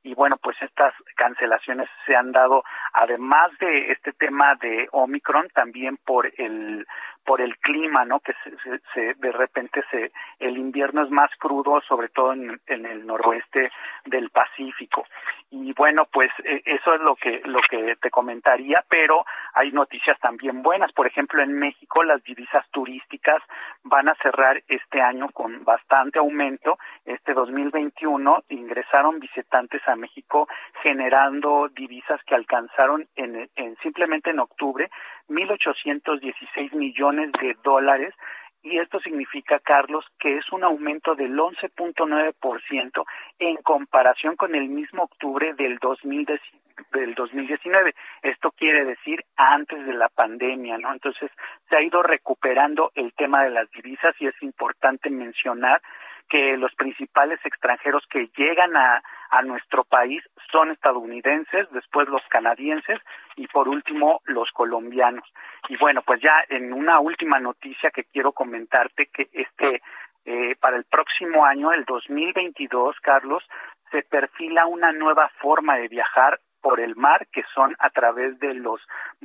Y 0.03 0.13
bueno, 0.13 0.37
pues 0.37 0.61
estas 0.61 0.93
cancelaciones 1.15 1.89
se 2.05 2.15
han 2.15 2.31
dado, 2.31 2.63
además 2.93 3.49
de 3.59 3.91
este 3.91 4.13
tema 4.13 4.55
de 4.61 4.87
Omicron, 4.91 5.47
también 5.55 5.97
por 5.97 6.31
el 6.37 6.85
por 7.29 7.41
el 7.41 7.59
clima, 7.59 8.05
¿no? 8.05 8.21
Que 8.21 8.33
se, 8.43 8.79
se, 8.91 9.13
de 9.13 9.31
repente 9.31 9.83
se 9.91 10.11
el 10.39 10.57
invierno 10.57 11.03
es 11.03 11.11
más 11.11 11.29
crudo, 11.37 11.79
sobre 11.87 12.09
todo 12.09 12.33
en, 12.33 12.59
el 12.65 13.05
noroeste 13.05 13.71
del 14.05 14.31
Pacífico. 14.31 15.05
Y 15.51 15.71
bueno, 15.73 16.07
pues 16.11 16.31
e, 16.43 16.63
eso 16.65 16.95
es 16.95 17.01
lo 17.01 17.15
que 17.15 17.43
lo 17.45 17.61
que 17.69 17.97
te 17.97 18.09
comentaría, 18.09 18.83
pero 18.89 19.25
hay 19.53 19.71
noticias 19.71 20.17
también 20.19 20.63
buenas. 20.63 20.91
Por 20.91 21.05
ejemplo, 21.05 21.43
en 21.43 21.53
México 21.53 22.01
las 22.01 22.23
divisas 22.23 22.67
turísticas 22.71 23.43
van 23.83 24.09
a 24.09 24.15
cerrar 24.23 24.63
este 24.67 24.99
año 24.99 25.29
con 25.29 25.63
bastante 25.63 26.17
aumento. 26.17 26.79
Este 27.05 27.35
2021 27.35 28.43
ingresaron 28.49 29.19
visitantes 29.19 29.87
a 29.87 29.95
México 29.95 30.47
generando 30.81 31.69
divisas 31.75 32.23
que 32.23 32.33
alcanzaron 32.33 33.07
en, 33.15 33.47
en 33.55 33.77
simplemente 33.83 34.31
en 34.31 34.39
octubre 34.39 34.89
1.816 35.29 36.73
millones 36.73 37.18
de 37.27 37.55
dólares 37.63 38.13
y 38.61 38.77
esto 38.77 38.99
significa, 38.99 39.59
Carlos, 39.59 40.05
que 40.19 40.37
es 40.37 40.51
un 40.51 40.63
aumento 40.63 41.15
del 41.15 41.37
11.9% 41.37 43.05
en 43.39 43.55
comparación 43.57 44.35
con 44.35 44.53
el 44.53 44.67
mismo 44.67 45.03
octubre 45.03 45.53
del 45.53 45.77
2019 45.77 46.39
del 46.93 47.13
2019. 47.13 47.93
Esto 48.21 48.51
quiere 48.51 48.85
decir 48.85 49.25
antes 49.35 49.85
de 49.85 49.93
la 49.93 50.07
pandemia, 50.09 50.77
¿no? 50.77 50.93
Entonces 50.93 51.29
se 51.69 51.77
ha 51.77 51.81
ido 51.81 52.01
recuperando 52.01 52.91
el 52.95 53.13
tema 53.13 53.43
de 53.43 53.49
las 53.49 53.69
divisas 53.71 54.15
y 54.19 54.27
es 54.27 54.41
importante 54.41 55.09
mencionar 55.09 55.81
que 56.29 56.57
los 56.57 56.73
principales 56.75 57.39
extranjeros 57.43 58.03
que 58.09 58.29
llegan 58.37 58.77
a, 58.77 59.01
a 59.31 59.41
nuestro 59.41 59.83
país 59.83 60.23
son 60.51 60.71
estadounidenses, 60.71 61.67
después 61.71 62.07
los 62.07 62.21
canadienses 62.29 62.99
y 63.35 63.47
por 63.47 63.67
último 63.67 64.21
los 64.25 64.51
colombianos. 64.51 65.27
Y 65.67 65.77
bueno, 65.77 66.01
pues 66.03 66.21
ya 66.21 66.43
en 66.49 66.71
una 66.73 66.99
última 66.99 67.39
noticia 67.39 67.91
que 67.91 68.05
quiero 68.05 68.31
comentarte 68.31 69.07
que 69.07 69.29
este 69.33 69.81
eh, 70.25 70.55
para 70.59 70.77
el 70.77 70.83
próximo 70.83 71.45
año, 71.45 71.71
el 71.71 71.85
2022, 71.85 72.97
Carlos, 73.01 73.43
se 73.91 74.03
perfila 74.03 74.65
una 74.65 74.91
nueva 74.91 75.29
forma 75.41 75.77
de 75.77 75.87
viajar 75.87 76.39
por 76.61 76.79
el 76.79 76.95
mar 76.95 77.27
que 77.31 77.43
son 77.55 77.75
a 77.79 77.89
través 77.89 78.37
de 78.39 78.53
los 78.53 78.81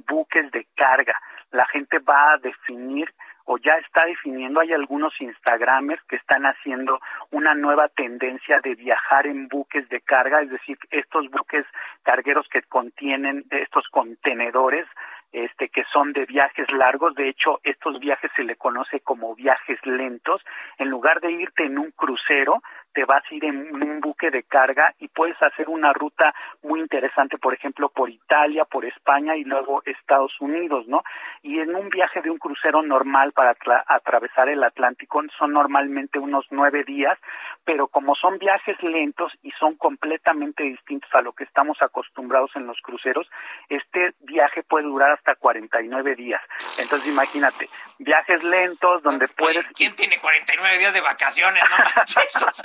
buques 0.08 0.50
de 0.52 0.66
carga. 0.74 1.20
La 1.50 1.66
gente 1.66 1.98
va 1.98 2.32
a 2.32 2.38
definir 2.38 3.12
o 3.44 3.58
ya 3.58 3.74
está 3.74 4.06
definiendo, 4.06 4.60
hay 4.60 4.72
algunos 4.72 5.12
Instagramers 5.20 6.02
que 6.04 6.16
están 6.16 6.44
haciendo 6.44 7.00
una 7.30 7.54
nueva 7.54 7.88
tendencia 7.88 8.60
de 8.60 8.74
viajar 8.74 9.26
en 9.26 9.48
buques 9.48 9.88
de 9.88 10.00
carga, 10.00 10.40
es 10.40 10.50
decir, 10.50 10.78
estos 10.90 11.30
buques 11.30 11.66
cargueros 12.02 12.48
que 12.48 12.62
contienen 12.62 13.44
estos 13.50 13.88
contenedores, 13.88 14.86
este, 15.32 15.68
que 15.68 15.82
son 15.92 16.12
de 16.12 16.26
viajes 16.26 16.70
largos. 16.70 17.14
De 17.16 17.28
hecho, 17.28 17.60
estos 17.64 17.98
viajes 17.98 18.30
se 18.36 18.44
le 18.44 18.54
conoce 18.56 19.00
como 19.00 19.34
viajes 19.34 19.84
lentos. 19.84 20.40
En 20.78 20.88
lugar 20.88 21.20
de 21.20 21.32
irte 21.32 21.64
en 21.64 21.76
un 21.76 21.90
crucero, 21.90 22.62
te 22.94 23.04
vas 23.04 23.22
a 23.28 23.34
ir 23.34 23.44
en 23.44 23.82
un 23.82 24.00
buque 24.00 24.30
de 24.30 24.44
carga 24.44 24.94
y 25.00 25.08
puedes 25.08 25.40
hacer 25.42 25.68
una 25.68 25.92
ruta 25.92 26.34
muy 26.62 26.80
interesante, 26.80 27.38
por 27.38 27.52
ejemplo, 27.52 27.88
por 27.88 28.08
Italia, 28.08 28.64
por 28.64 28.84
España 28.84 29.36
y 29.36 29.44
luego 29.44 29.82
Estados 29.84 30.32
Unidos, 30.40 30.86
¿no? 30.86 31.02
Y 31.42 31.58
en 31.58 31.74
un 31.74 31.88
viaje 31.90 32.22
de 32.22 32.30
un 32.30 32.38
crucero 32.38 32.82
normal 32.82 33.32
para 33.32 33.56
atravesar 33.86 34.48
el 34.48 34.62
Atlántico 34.62 35.20
son 35.38 35.52
normalmente 35.52 36.18
unos 36.18 36.46
nueve 36.50 36.84
días, 36.84 37.18
pero 37.64 37.88
como 37.88 38.14
son 38.14 38.38
viajes 38.38 38.80
lentos 38.82 39.32
y 39.42 39.50
son 39.52 39.74
completamente 39.76 40.62
distintos 40.62 41.12
a 41.14 41.22
lo 41.22 41.32
que 41.32 41.44
estamos 41.44 41.76
acostumbrados 41.80 42.50
en 42.54 42.66
los 42.66 42.80
cruceros, 42.80 43.28
este 43.68 44.14
viaje 44.20 44.62
puede 44.62 44.84
durar 44.84 45.10
hasta 45.10 45.34
49 45.34 46.14
días. 46.14 46.40
Entonces 46.78 47.12
imagínate, 47.12 47.68
viajes 47.98 48.42
lentos 48.44 49.02
donde 49.02 49.26
puedes... 49.28 49.66
¿Quién 49.74 49.94
tiene 49.96 50.18
49 50.18 50.78
días 50.78 50.94
de 50.94 51.00
vacaciones? 51.00 51.62
No 51.68 51.76
manches, 51.96 52.62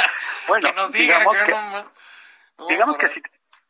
bueno, 0.47 0.69
que 0.69 0.75
nos 0.75 0.91
diga 0.91 1.17
digamos 1.19 1.37
que 1.43 1.51
no- 1.51 2.67
digamos 2.67 2.97
que 2.97 3.07
si, 3.09 3.21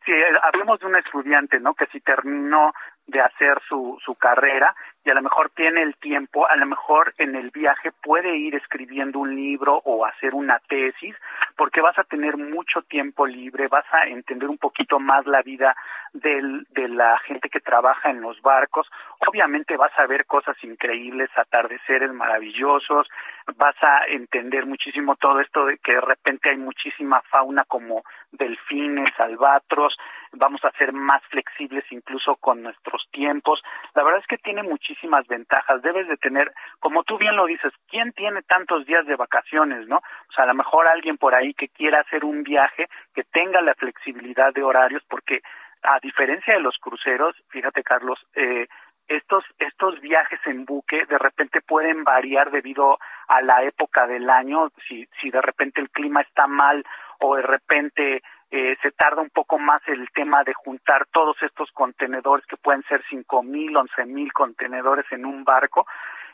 si 0.05 0.11
hablemos 0.43 0.79
de 0.79 0.85
un 0.87 0.95
estudiante, 0.97 1.59
¿no? 1.59 1.73
Que 1.75 1.85
si 1.87 1.99
terminó 2.01 2.73
de 3.05 3.21
hacer 3.21 3.59
su, 3.67 3.97
su 4.03 4.15
carrera 4.15 4.75
y 5.03 5.09
a 5.09 5.13
lo 5.15 5.21
mejor 5.21 5.49
tiene 5.55 5.81
el 5.81 5.95
tiempo, 5.97 6.47
a 6.47 6.55
lo 6.55 6.65
mejor 6.67 7.13
en 7.17 7.35
el 7.35 7.49
viaje 7.51 7.91
puede 7.91 8.35
ir 8.37 8.55
escribiendo 8.55 9.19
un 9.19 9.35
libro 9.35 9.81
o 9.85 10.05
hacer 10.05 10.33
una 10.35 10.59
tesis, 10.67 11.15
porque 11.59 11.81
vas 11.81 11.99
a 11.99 12.05
tener 12.05 12.37
mucho 12.37 12.83
tiempo 12.83 13.27
libre, 13.27 13.67
vas 13.67 13.83
a 13.91 14.07
entender 14.07 14.47
un 14.47 14.57
poquito 14.57 14.97
más 14.97 15.27
la 15.27 15.41
vida 15.41 15.75
del, 16.13 16.65
de 16.69 16.87
la 16.87 17.19
gente 17.19 17.49
que 17.49 17.59
trabaja 17.59 18.09
en 18.09 18.21
los 18.21 18.41
barcos, 18.41 18.89
obviamente 19.27 19.75
vas 19.75 19.91
a 19.97 20.07
ver 20.07 20.25
cosas 20.25 20.55
increíbles, 20.63 21.29
atardeceres 21.35 22.13
maravillosos, 22.13 23.09
vas 23.57 23.75
a 23.81 24.05
entender 24.07 24.65
muchísimo 24.67 25.17
todo 25.17 25.41
esto 25.41 25.65
de 25.65 25.77
que 25.79 25.95
de 25.95 26.01
repente 26.01 26.49
hay 26.49 26.57
muchísima 26.57 27.21
fauna 27.29 27.65
como 27.67 28.03
delfines, 28.31 29.09
albatros, 29.19 29.97
vamos 30.31 30.63
a 30.63 30.71
ser 30.77 30.93
más 30.93 31.21
flexibles 31.29 31.83
incluso 31.91 32.35
con 32.35 32.61
nuestros 32.61 33.07
tiempos. 33.11 33.61
La 33.95 34.03
verdad 34.03 34.21
es 34.21 34.27
que 34.27 34.37
tiene 34.37 34.63
muchísimas 34.63 35.27
ventajas. 35.27 35.81
Debes 35.81 36.07
de 36.07 36.17
tener, 36.17 36.53
como 36.79 37.03
tú 37.03 37.17
bien 37.17 37.35
lo 37.35 37.45
dices, 37.45 37.73
¿quién 37.89 38.13
tiene 38.13 38.41
tantos 38.43 38.85
días 38.85 39.05
de 39.05 39.15
vacaciones, 39.15 39.87
no? 39.87 39.97
O 39.97 40.31
sea, 40.33 40.43
a 40.43 40.47
lo 40.47 40.53
mejor 40.53 40.87
alguien 40.87 41.17
por 41.17 41.33
ahí 41.33 41.48
que 41.53 41.69
quiera 41.69 42.01
hacer 42.01 42.25
un 42.25 42.43
viaje, 42.43 42.87
que 43.13 43.23
tenga 43.23 43.61
la 43.61 43.75
flexibilidad 43.75 44.53
de 44.53 44.63
horarios, 44.63 45.03
porque 45.09 45.41
a 45.83 45.99
diferencia 45.99 46.53
de 46.53 46.59
los 46.59 46.77
cruceros, 46.77 47.35
fíjate 47.49 47.83
Carlos, 47.83 48.19
eh, 48.33 48.67
estos 49.07 49.43
estos 49.57 49.99
viajes 50.01 50.39
en 50.45 50.65
buque 50.65 51.05
de 51.05 51.17
repente 51.17 51.61
pueden 51.61 52.03
variar 52.03 52.51
debido 52.51 52.99
a 53.27 53.41
la 53.41 53.63
época 53.63 54.05
del 54.05 54.29
año. 54.29 54.69
Si 54.87 55.07
si 55.19 55.31
de 55.31 55.41
repente 55.41 55.81
el 55.81 55.89
clima 55.89 56.21
está 56.21 56.47
mal 56.47 56.85
o 57.19 57.35
de 57.35 57.41
repente 57.41 58.21
eh, 58.51 58.77
se 58.81 58.91
tarda 58.91 59.21
un 59.21 59.29
poco 59.29 59.57
más 59.57 59.81
el 59.87 60.09
tema 60.11 60.43
de 60.43 60.53
juntar 60.53 61.05
todos 61.11 61.41
estos 61.41 61.71
contenedores 61.71 62.45
que 62.45 62.57
pueden 62.57 62.83
ser 62.83 63.03
cinco 63.09 63.41
mil 63.41 63.75
once 63.75 64.05
mil 64.05 64.31
contenedores 64.31 65.05
en 65.11 65.25
un 65.25 65.43
barco 65.43 65.87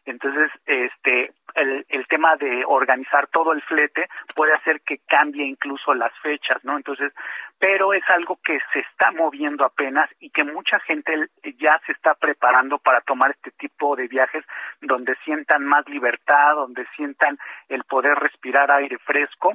entonces 0.06 0.52
este 0.66 1.34
el, 1.56 1.86
el 1.88 2.06
tema 2.06 2.36
de 2.36 2.64
organizar 2.66 3.28
todo 3.28 3.54
el 3.54 3.62
flete 3.62 4.10
puede 4.36 4.54
hacer 4.54 4.82
que 4.82 5.00
cambie 5.08 5.46
incluso 5.46 5.94
las 5.94 6.12
fechas 6.22 6.64
no 6.64 6.76
entonces 6.78 7.14
pero 7.60 7.94
es 7.94 8.04
algo 8.10 8.40
que 8.44 8.60
se 8.74 8.80
está 8.80 9.12
moviendo 9.12 9.66
apenas 9.66 10.10
y 10.20 10.30
que 10.30 10.44
mucha 10.44 10.80
gente 10.82 11.30
ya 11.58 11.80
se 11.86 11.94
está 11.94 12.14
preparando 12.14 12.78
para 12.80 13.02
tomar 13.02 13.32
este 13.32 13.52
tipo 13.52 13.96
de 13.96 14.08
viajes 14.08 14.44
donde 14.82 15.16
sientan 15.24 15.66
más 15.66 15.88
libertad, 15.88 16.56
donde 16.56 16.86
sientan 16.96 17.38
el 17.70 17.84
poder 17.86 18.16
respirar 18.16 18.72
aire 18.72 18.98
fresco 19.00 19.54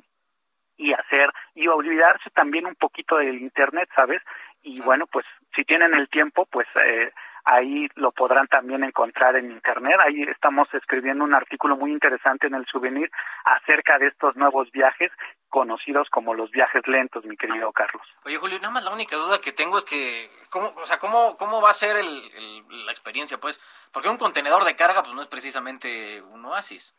y 0.77 0.93
hacer 0.94 1.31
y 1.55 1.68
olvidarse 1.68 2.31
también 2.31 2.66
un 2.66 2.74
poquito 2.74 3.18
del 3.18 3.40
internet, 3.40 3.89
¿sabes? 3.94 4.22
Y 4.62 4.81
bueno, 4.81 5.06
pues 5.06 5.27
si 5.55 5.64
tienen 5.64 5.94
el 5.94 6.09
tiempo, 6.09 6.47
pues 6.51 6.66
eh, 6.77 7.12
ahí 7.51 7.89
lo 7.97 8.12
podrán 8.12 8.47
también 8.48 8.85
encontrar 8.85 9.36
en 9.36 9.51
internet. 9.51 9.98
Ahí 10.06 10.22
estamos 10.22 10.68
escribiendo 10.74 11.24
un 11.24 11.35
artículo 11.35 11.77
muy 11.77 11.90
interesante 11.93 12.47
en 12.47 12.55
el 12.55 12.66
souvenir 12.66 13.10
acerca 13.44 13.98
de 13.98 14.09
estos 14.09 14.36
nuevos 14.36 14.70
viajes 14.70 15.10
conocidos 15.48 16.09
como 16.10 16.32
los 16.35 16.51
viajes 16.52 16.86
lentos, 16.86 17.24
mi 17.24 17.36
querido 17.36 17.72
Carlos. 17.72 18.06
Oye, 18.24 18.36
Julio, 18.36 18.59
nada 18.60 18.72
más 18.72 18.85
la 18.85 18.93
única 18.94 19.16
duda 19.16 19.40
que 19.40 19.52
tengo 19.52 19.78
es 19.78 19.85
que, 19.85 20.31
¿cómo, 20.51 20.68
o 20.68 20.86
sea, 20.86 20.98
cómo, 20.98 21.36
cómo 21.36 21.60
va 21.60 21.70
a 21.70 21.74
ser 21.74 21.97
el, 21.97 22.06
el- 22.06 22.86
la 22.86 22.93
experiencia, 22.93 23.39
pues? 23.39 23.60
Porque 23.93 24.09
un 24.09 24.16
contenedor 24.18 24.64
de 24.64 24.77
carga, 24.77 25.02
pues 25.02 25.14
no 25.14 25.22
es 25.22 25.28
precisamente 25.28 26.22
un 26.22 26.44
oasis. 26.44 26.94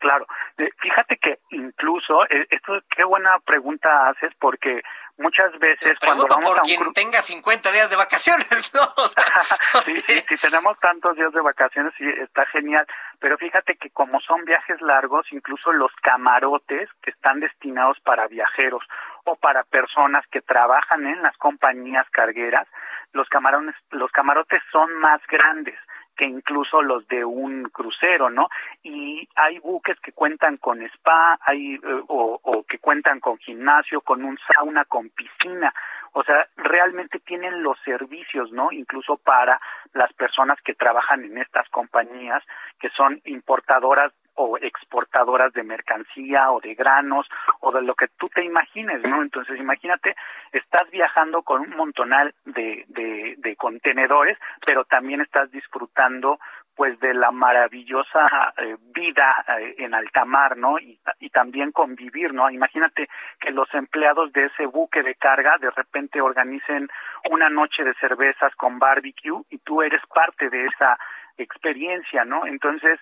Claro, 0.00 0.26
Eh, 0.58 0.70
fíjate 0.78 1.16
que 1.18 1.38
incluso, 1.50 2.24
eh, 2.30 2.46
esto 2.50 2.80
qué 2.96 3.04
buena 3.04 3.38
pregunta 3.40 4.02
haces 4.04 4.32
porque 4.40 4.82
muchas 5.18 5.56
veces 5.58 5.98
cuando 6.04 6.26
vamos 6.26 6.50
por 6.50 6.58
a 6.58 6.62
un 6.62 6.66
quien 6.66 6.92
tenga 6.94 7.20
50 7.20 7.72
días 7.72 7.90
de 7.90 7.96
vacaciones, 7.96 8.72
¿no? 8.74 8.80
O 8.96 9.08
sea, 9.08 9.24
sí, 9.84 9.96
sí, 10.06 10.24
si 10.28 10.36
tenemos 10.38 10.78
tantos 10.78 11.16
días 11.16 11.32
de 11.32 11.40
vacaciones, 11.40 11.92
sí, 11.98 12.04
está 12.22 12.46
genial. 12.46 12.86
Pero 13.18 13.36
fíjate 13.36 13.76
que 13.76 13.90
como 13.90 14.20
son 14.20 14.44
viajes 14.44 14.80
largos, 14.80 15.26
incluso 15.32 15.72
los 15.72 15.92
camarotes 16.02 16.88
que 17.02 17.10
están 17.10 17.40
destinados 17.40 17.98
para 18.00 18.28
viajeros 18.28 18.82
o 19.24 19.36
para 19.36 19.64
personas 19.64 20.24
que 20.30 20.40
trabajan 20.40 21.06
en 21.06 21.20
las 21.22 21.36
compañías 21.36 22.08
cargueras, 22.10 22.66
los 23.12 23.28
camarones, 23.28 23.74
los 23.90 24.10
camarotes 24.12 24.62
son 24.72 24.94
más 24.98 25.20
grandes 25.28 25.78
que 26.18 26.26
incluso 26.26 26.82
los 26.82 27.06
de 27.06 27.24
un 27.24 27.70
crucero, 27.70 28.28
¿no? 28.28 28.48
Y 28.82 29.26
hay 29.36 29.60
buques 29.60 29.98
que 30.00 30.12
cuentan 30.12 30.56
con 30.56 30.82
spa, 30.82 31.38
hay 31.40 31.76
eh, 31.76 32.02
o, 32.08 32.40
o 32.42 32.64
que 32.64 32.78
cuentan 32.78 33.20
con 33.20 33.38
gimnasio, 33.38 34.00
con 34.00 34.24
un 34.24 34.36
sauna, 34.52 34.84
con 34.84 35.08
piscina. 35.10 35.72
O 36.12 36.24
sea, 36.24 36.48
realmente 36.56 37.20
tienen 37.20 37.62
los 37.62 37.78
servicios, 37.84 38.50
¿no? 38.50 38.72
Incluso 38.72 39.16
para 39.16 39.58
las 39.94 40.12
personas 40.14 40.58
que 40.62 40.74
trabajan 40.74 41.24
en 41.24 41.38
estas 41.38 41.68
compañías, 41.68 42.42
que 42.80 42.90
son 42.90 43.20
importadoras 43.24 44.12
o 44.38 44.56
exportadoras 44.58 45.52
de 45.52 45.64
mercancía 45.64 46.52
o 46.52 46.60
de 46.60 46.74
granos 46.74 47.28
o 47.60 47.72
de 47.72 47.82
lo 47.82 47.94
que 47.94 48.06
tú 48.16 48.28
te 48.28 48.44
imagines, 48.44 49.02
¿no? 49.02 49.20
Entonces, 49.20 49.58
imagínate, 49.58 50.14
estás 50.52 50.88
viajando 50.90 51.42
con 51.42 51.60
un 51.62 51.76
montonal 51.76 52.32
de, 52.44 52.84
de, 52.88 53.34
de 53.38 53.56
contenedores, 53.56 54.38
pero 54.64 54.84
también 54.84 55.20
estás 55.20 55.50
disfrutando 55.50 56.38
pues 56.76 57.00
de 57.00 57.12
la 57.12 57.32
maravillosa 57.32 58.54
eh, 58.56 58.76
vida 58.94 59.44
eh, 59.58 59.74
en 59.78 59.94
alta 59.94 60.24
mar, 60.24 60.56
¿no? 60.56 60.78
Y, 60.78 60.96
y 61.18 61.30
también 61.30 61.72
convivir, 61.72 62.32
¿no? 62.32 62.48
Imagínate 62.48 63.08
que 63.40 63.50
los 63.50 63.68
empleados 63.74 64.32
de 64.32 64.44
ese 64.44 64.66
buque 64.66 65.02
de 65.02 65.16
carga 65.16 65.56
de 65.58 65.70
repente 65.70 66.20
organicen 66.20 66.88
una 67.32 67.48
noche 67.48 67.82
de 67.82 67.94
cervezas 67.94 68.54
con 68.54 68.78
barbecue 68.78 69.42
y 69.50 69.58
tú 69.58 69.82
eres 69.82 70.00
parte 70.14 70.48
de 70.48 70.66
esa 70.66 70.96
experiencia, 71.36 72.24
¿no? 72.24 72.46
Entonces, 72.46 73.00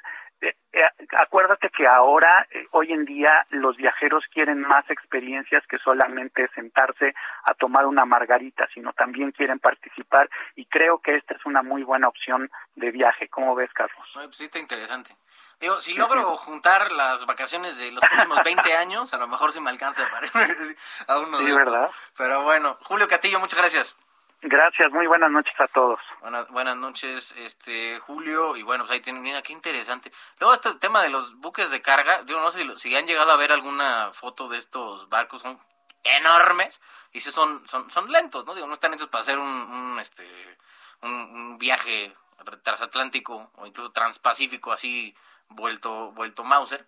acuérdate 1.18 1.70
que 1.70 1.86
ahora, 1.86 2.46
eh, 2.50 2.66
hoy 2.72 2.92
en 2.92 3.04
día, 3.04 3.46
los 3.50 3.76
viajeros 3.76 4.24
quieren 4.32 4.60
más 4.60 4.88
experiencias 4.90 5.64
que 5.66 5.78
solamente 5.78 6.48
sentarse 6.54 7.14
a 7.44 7.54
tomar 7.54 7.86
una 7.86 8.04
margarita, 8.04 8.68
sino 8.74 8.92
también 8.92 9.32
quieren 9.32 9.58
participar 9.58 10.28
y 10.54 10.66
creo 10.66 10.98
que 10.98 11.16
esta 11.16 11.34
es 11.34 11.44
una 11.46 11.62
muy 11.62 11.82
buena 11.82 12.08
opción 12.08 12.50
de 12.74 12.90
viaje. 12.90 13.28
¿Cómo 13.28 13.54
ves, 13.54 13.70
Carlos? 13.72 14.06
Pues 14.14 14.36
sí 14.36 14.44
está 14.44 14.58
interesante. 14.58 15.16
Digo, 15.58 15.80
si 15.80 15.94
logro 15.94 16.22
juntar 16.36 16.92
las 16.92 17.24
vacaciones 17.24 17.78
de 17.78 17.90
los 17.90 18.00
próximos 18.02 18.38
20 18.44 18.72
años, 18.76 19.14
a 19.14 19.18
lo 19.18 19.26
mejor 19.26 19.52
sí 19.52 19.60
me 19.60 19.70
alcanza 19.70 20.06
para 20.10 20.26
a 21.08 21.18
uno 21.18 21.38
Sí, 21.38 21.44
de 21.44 21.50
estos. 21.52 21.72
¿verdad? 21.72 21.90
Pero 22.16 22.42
bueno, 22.42 22.76
Julio 22.82 23.08
Castillo, 23.08 23.40
muchas 23.40 23.58
gracias. 23.58 23.96
Gracias, 24.48 24.92
muy 24.92 25.08
buenas 25.08 25.32
noches 25.32 25.58
a 25.58 25.66
todos. 25.66 25.98
Buenas, 26.50 26.76
noches, 26.76 27.34
este 27.36 27.98
Julio, 27.98 28.56
y 28.56 28.62
bueno, 28.62 28.84
pues 28.84 28.92
ahí 28.92 29.00
tienen, 29.00 29.20
mira, 29.20 29.42
qué 29.42 29.52
interesante. 29.52 30.12
Luego 30.38 30.54
este 30.54 30.72
tema 30.76 31.02
de 31.02 31.10
los 31.10 31.34
buques 31.40 31.72
de 31.72 31.82
carga, 31.82 32.24
yo 32.26 32.38
no 32.40 32.52
sé 32.52 32.60
si, 32.60 32.76
si 32.76 32.96
han 32.96 33.08
llegado 33.08 33.32
a 33.32 33.36
ver 33.36 33.50
alguna 33.50 34.12
foto 34.12 34.48
de 34.48 34.58
estos 34.58 35.08
barcos, 35.08 35.42
son 35.42 35.58
enormes, 36.04 36.80
y 37.10 37.18
sí 37.18 37.32
son, 37.32 37.66
son, 37.66 37.90
son 37.90 38.12
lentos, 38.12 38.46
¿no? 38.46 38.54
Digo, 38.54 38.68
no 38.68 38.74
están 38.74 38.94
hechos 38.94 39.08
para 39.08 39.22
hacer 39.22 39.36
un, 39.36 39.98
este, 40.00 40.24
un, 41.02 41.10
un 41.10 41.58
viaje 41.58 42.14
transatlántico 42.62 43.50
o 43.56 43.66
incluso 43.66 43.90
transpacífico 43.90 44.70
así 44.70 45.12
vuelto, 45.48 46.12
vuelto 46.12 46.44
Mauser. 46.44 46.86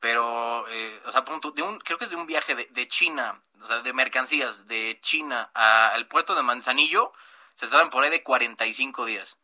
Pero, 0.00 0.66
eh, 0.68 1.00
o 1.06 1.12
sea, 1.12 1.24
punto, 1.24 1.50
de 1.50 1.62
un, 1.62 1.78
creo 1.80 1.98
que 1.98 2.04
es 2.04 2.10
de 2.10 2.16
un 2.16 2.26
viaje 2.26 2.54
de, 2.54 2.66
de 2.66 2.88
China, 2.88 3.40
o 3.62 3.66
sea, 3.66 3.80
de 3.80 3.92
mercancías 3.92 4.68
de 4.68 4.98
China 5.02 5.50
al 5.54 6.06
puerto 6.06 6.34
de 6.34 6.42
Manzanillo, 6.42 7.12
se 7.54 7.66
tratan 7.66 7.90
por 7.90 8.04
ahí 8.04 8.10
de 8.10 8.22
45 8.22 9.04
días. 9.04 9.36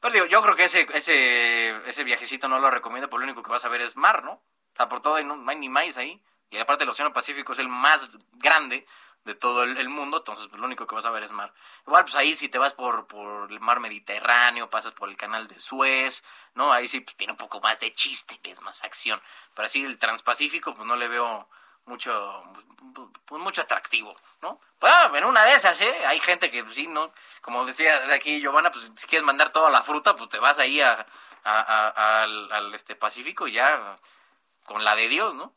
Pero 0.00 0.14
digo, 0.14 0.26
yo 0.26 0.42
creo 0.42 0.56
que 0.56 0.64
ese, 0.64 0.86
ese, 0.94 1.76
ese 1.88 2.04
viajecito 2.04 2.48
no 2.48 2.58
lo 2.58 2.70
recomiendo, 2.70 3.08
porque 3.08 3.26
lo 3.26 3.32
único 3.32 3.42
que 3.42 3.52
vas 3.52 3.64
a 3.64 3.68
ver 3.68 3.82
es 3.82 3.96
mar, 3.96 4.24
¿no? 4.24 4.32
O 4.32 4.76
sea, 4.76 4.88
por 4.88 5.00
todo 5.00 5.22
no 5.22 5.48
hay 5.48 5.56
ni 5.56 5.68
maíz 5.68 5.96
ahí. 5.96 6.20
Y 6.50 6.58
aparte 6.58 6.84
el 6.84 6.90
Océano 6.90 7.12
Pacífico 7.12 7.52
es 7.52 7.58
el 7.58 7.68
más 7.68 8.18
grande 8.32 8.86
de 9.24 9.34
todo 9.34 9.62
el, 9.62 9.88
mundo, 9.88 10.18
entonces 10.18 10.48
pues, 10.48 10.60
lo 10.60 10.66
único 10.66 10.86
que 10.86 10.94
vas 10.94 11.06
a 11.06 11.10
ver 11.10 11.22
es 11.22 11.32
mar. 11.32 11.52
Igual, 11.86 12.04
pues 12.04 12.14
ahí 12.16 12.34
si 12.34 12.48
te 12.48 12.58
vas 12.58 12.74
por, 12.74 13.06
por 13.06 13.50
el 13.50 13.60
mar 13.60 13.80
Mediterráneo, 13.80 14.70
pasas 14.70 14.92
por 14.92 15.08
el 15.08 15.16
canal 15.16 15.48
de 15.48 15.60
Suez, 15.60 16.24
¿no? 16.54 16.72
Ahí 16.72 16.88
sí 16.88 17.00
pues, 17.00 17.16
tiene 17.16 17.32
un 17.32 17.38
poco 17.38 17.60
más 17.60 17.78
de 17.78 17.92
chiste, 17.92 18.40
ves 18.42 18.60
más 18.60 18.82
acción. 18.84 19.20
Pero 19.54 19.66
así 19.66 19.84
el 19.84 19.98
Transpacífico, 19.98 20.74
pues 20.74 20.86
no 20.86 20.96
le 20.96 21.08
veo 21.08 21.48
mucho 21.84 22.42
pues, 23.26 23.42
mucho 23.42 23.62
atractivo, 23.62 24.14
¿no? 24.40 24.60
Bueno, 24.80 25.16
en 25.16 25.24
una 25.24 25.44
de 25.44 25.54
esas, 25.54 25.80
¿eh? 25.80 26.06
Hay 26.06 26.20
gente 26.20 26.50
que, 26.50 26.64
pues, 26.64 26.74
sí, 26.74 26.86
¿no? 26.86 27.12
Como 27.40 27.64
decía 27.64 28.12
aquí 28.12 28.40
Giovanna, 28.40 28.70
pues 28.70 28.90
si 28.96 29.06
quieres 29.06 29.24
mandar 29.24 29.50
toda 29.50 29.70
la 29.70 29.82
fruta, 29.82 30.16
pues 30.16 30.28
te 30.30 30.38
vas 30.38 30.58
ahí 30.58 30.80
a, 30.80 31.06
al, 31.44 32.74
este 32.74 32.96
Pacífico 32.96 33.48
y 33.48 33.52
ya 33.52 33.98
con 34.64 34.84
la 34.84 34.94
de 34.94 35.08
Dios, 35.08 35.34
¿no? 35.34 35.54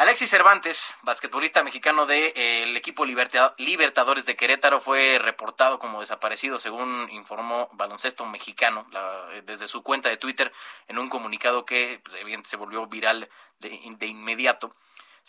Alexis 0.00 0.30
Cervantes, 0.30 0.94
basquetbolista 1.02 1.62
mexicano 1.62 2.06
del 2.06 2.32
de, 2.32 2.62
eh, 2.62 2.76
equipo 2.78 3.04
Liberta- 3.04 3.52
Libertadores 3.58 4.24
de 4.24 4.34
Querétaro, 4.34 4.80
fue 4.80 5.18
reportado 5.20 5.78
como 5.78 6.00
desaparecido, 6.00 6.58
según 6.58 7.10
informó 7.10 7.68
Baloncesto 7.72 8.24
Mexicano 8.24 8.86
la- 8.92 9.26
desde 9.44 9.68
su 9.68 9.82
cuenta 9.82 10.08
de 10.08 10.16
Twitter 10.16 10.54
en 10.88 10.98
un 10.98 11.10
comunicado 11.10 11.66
que 11.66 12.00
pues, 12.02 12.16
se 12.44 12.56
volvió 12.56 12.86
viral 12.86 13.28
de, 13.58 13.78
de 13.98 14.06
inmediato. 14.06 14.74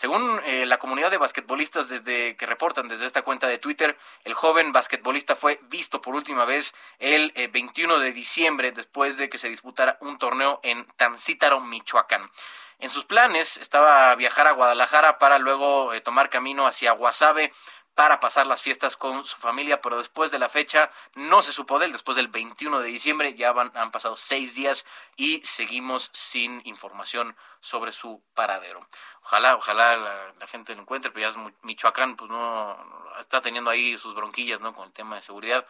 Según 0.01 0.41
eh, 0.45 0.65
la 0.65 0.79
comunidad 0.79 1.11
de 1.11 1.19
basquetbolistas 1.19 1.87
desde 1.87 2.35
que 2.35 2.47
reportan 2.47 2.87
desde 2.87 3.05
esta 3.05 3.21
cuenta 3.21 3.45
de 3.47 3.59
Twitter, 3.59 3.95
el 4.23 4.33
joven 4.33 4.71
basquetbolista 4.71 5.35
fue 5.35 5.59
visto 5.69 6.01
por 6.01 6.15
última 6.15 6.43
vez 6.43 6.73
el 6.97 7.31
eh, 7.35 7.49
21 7.49 7.99
de 7.99 8.11
diciembre 8.11 8.71
después 8.71 9.17
de 9.17 9.29
que 9.29 9.37
se 9.37 9.47
disputara 9.47 9.99
un 10.01 10.17
torneo 10.17 10.59
en 10.63 10.87
Tancítaro, 10.97 11.59
Michoacán. 11.59 12.31
En 12.79 12.89
sus 12.89 13.05
planes 13.05 13.57
estaba 13.57 14.15
viajar 14.15 14.47
a 14.47 14.53
Guadalajara 14.53 15.19
para 15.19 15.37
luego 15.37 15.93
eh, 15.93 16.01
tomar 16.01 16.31
camino 16.31 16.65
hacia 16.65 16.93
Guasave 16.93 17.53
para 17.95 18.19
pasar 18.19 18.47
las 18.47 18.61
fiestas 18.61 18.95
con 18.95 19.25
su 19.25 19.37
familia, 19.37 19.81
pero 19.81 19.97
después 19.97 20.31
de 20.31 20.39
la 20.39 20.49
fecha 20.49 20.91
no 21.15 21.41
se 21.41 21.53
supo 21.53 21.77
de 21.77 21.87
él, 21.87 21.91
después 21.91 22.15
del 22.15 22.29
21 22.29 22.79
de 22.79 22.87
diciembre 22.87 23.33
ya 23.35 23.51
van, 23.51 23.71
han 23.75 23.91
pasado 23.91 24.15
seis 24.15 24.55
días 24.55 24.85
y 25.17 25.41
seguimos 25.43 26.09
sin 26.13 26.61
información 26.65 27.35
sobre 27.59 27.91
su 27.91 28.23
paradero. 28.33 28.87
Ojalá, 29.23 29.55
ojalá 29.55 29.97
la, 29.97 30.47
gente 30.47 30.75
lo 30.75 30.81
encuentre, 30.81 31.11
pero 31.11 31.29
ya 31.29 31.39
es 31.39 31.53
Michoacán, 31.63 32.15
pues 32.15 32.31
no, 32.31 32.77
está 33.19 33.41
teniendo 33.41 33.69
ahí 33.69 33.97
sus 33.97 34.15
bronquillas, 34.15 34.61
¿no? 34.61 34.73
Con 34.73 34.87
el 34.87 34.93
tema 34.93 35.15
de 35.15 35.21
seguridad. 35.21 35.65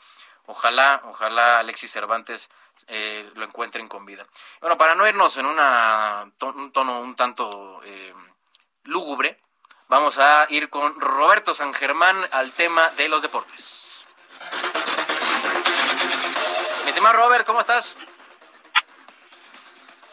Ojalá, 0.47 1.01
ojalá 1.05 1.59
Alexis 1.59 1.91
Cervantes 1.91 2.49
eh, 2.87 3.29
lo 3.35 3.45
encuentren 3.45 3.87
con 3.87 4.05
vida. 4.05 4.25
Bueno, 4.59 4.77
para 4.77 4.95
no 4.95 5.07
irnos 5.07 5.37
en 5.37 5.45
una, 5.45 6.31
un 6.41 6.71
tono 6.71 7.01
un 7.01 7.15
tanto 7.15 7.81
eh, 7.83 8.13
lúgubre, 8.83 9.39
vamos 9.91 10.17
a 10.17 10.45
ir 10.47 10.69
con 10.69 10.97
Roberto 11.01 11.53
San 11.53 11.73
Germán 11.73 12.15
al 12.31 12.53
tema 12.53 12.89
de 12.91 13.09
los 13.09 13.21
deportes. 13.21 14.05
Mi 16.85 16.91
estimado 16.91 17.17
Robert, 17.17 17.45
¿cómo 17.45 17.59
estás? 17.59 17.97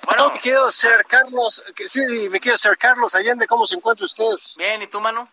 Bueno, 0.02 0.30
mi 0.30 0.40
querido 0.40 0.68
ser 0.72 1.04
Carlos, 1.06 1.62
que 1.76 1.86
sí, 1.86 2.00
mi 2.28 2.40
querido 2.40 2.56
ser 2.56 2.76
Carlos 2.76 3.14
Allende, 3.14 3.46
¿cómo 3.46 3.68
se 3.68 3.76
encuentra 3.76 4.04
usted? 4.04 4.24
Bien, 4.56 4.82
¿y 4.82 4.88
tú, 4.88 5.00
mano? 5.00 5.28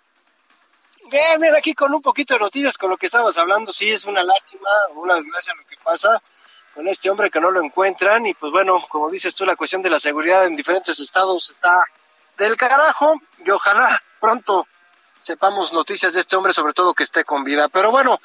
Bien, 1.10 1.42
bien, 1.42 1.56
aquí 1.56 1.74
con 1.74 1.92
un 1.96 2.04
poquito 2.04 2.36
de 2.36 2.42
noticias 2.42 2.78
con 2.78 2.92
lo 2.92 2.98
que 2.98 3.08
estabas 3.08 3.40
hablando, 3.40 3.74
sí, 3.74 3.92
es 3.92 4.06
una 4.06 4.22
lástima, 4.22 4.70
una 4.94 5.16
desgracia 5.16 5.56
lo 5.56 5.66
que 5.66 5.78
pasa 5.78 6.22
con 6.76 6.88
este 6.88 7.10
hombre 7.10 7.32
que 7.32 7.40
no 7.40 7.50
lo 7.50 7.64
encuentran 7.64 8.28
y 8.28 8.36
pues 8.36 8.52
bueno, 8.52 8.86
como 8.90 9.10
dices 9.10 9.34
tú, 9.34 9.44
la 9.44 9.56
cuestión 9.56 9.82
de 9.82 9.90
la 9.90 9.98
seguridad 9.98 10.46
en 10.46 10.56
diferentes 10.56 11.00
estados 11.00 11.50
está 11.50 11.84
del 12.38 12.57
carajo 12.57 13.22
y 13.45 13.49
ojalá 13.52 14.02
pronto 14.20 14.68
sepamos 15.20 15.74
noticias 15.74 16.14
de 16.14 16.20
este 16.20 16.36
hombre, 16.36 16.53
sobre 16.53 16.74
todo 16.74 16.94
que 16.94 17.03
esté 17.03 17.24
con 17.24 17.44
vida. 17.44 17.68
Pero 17.70 17.91
bueno, 17.91 18.20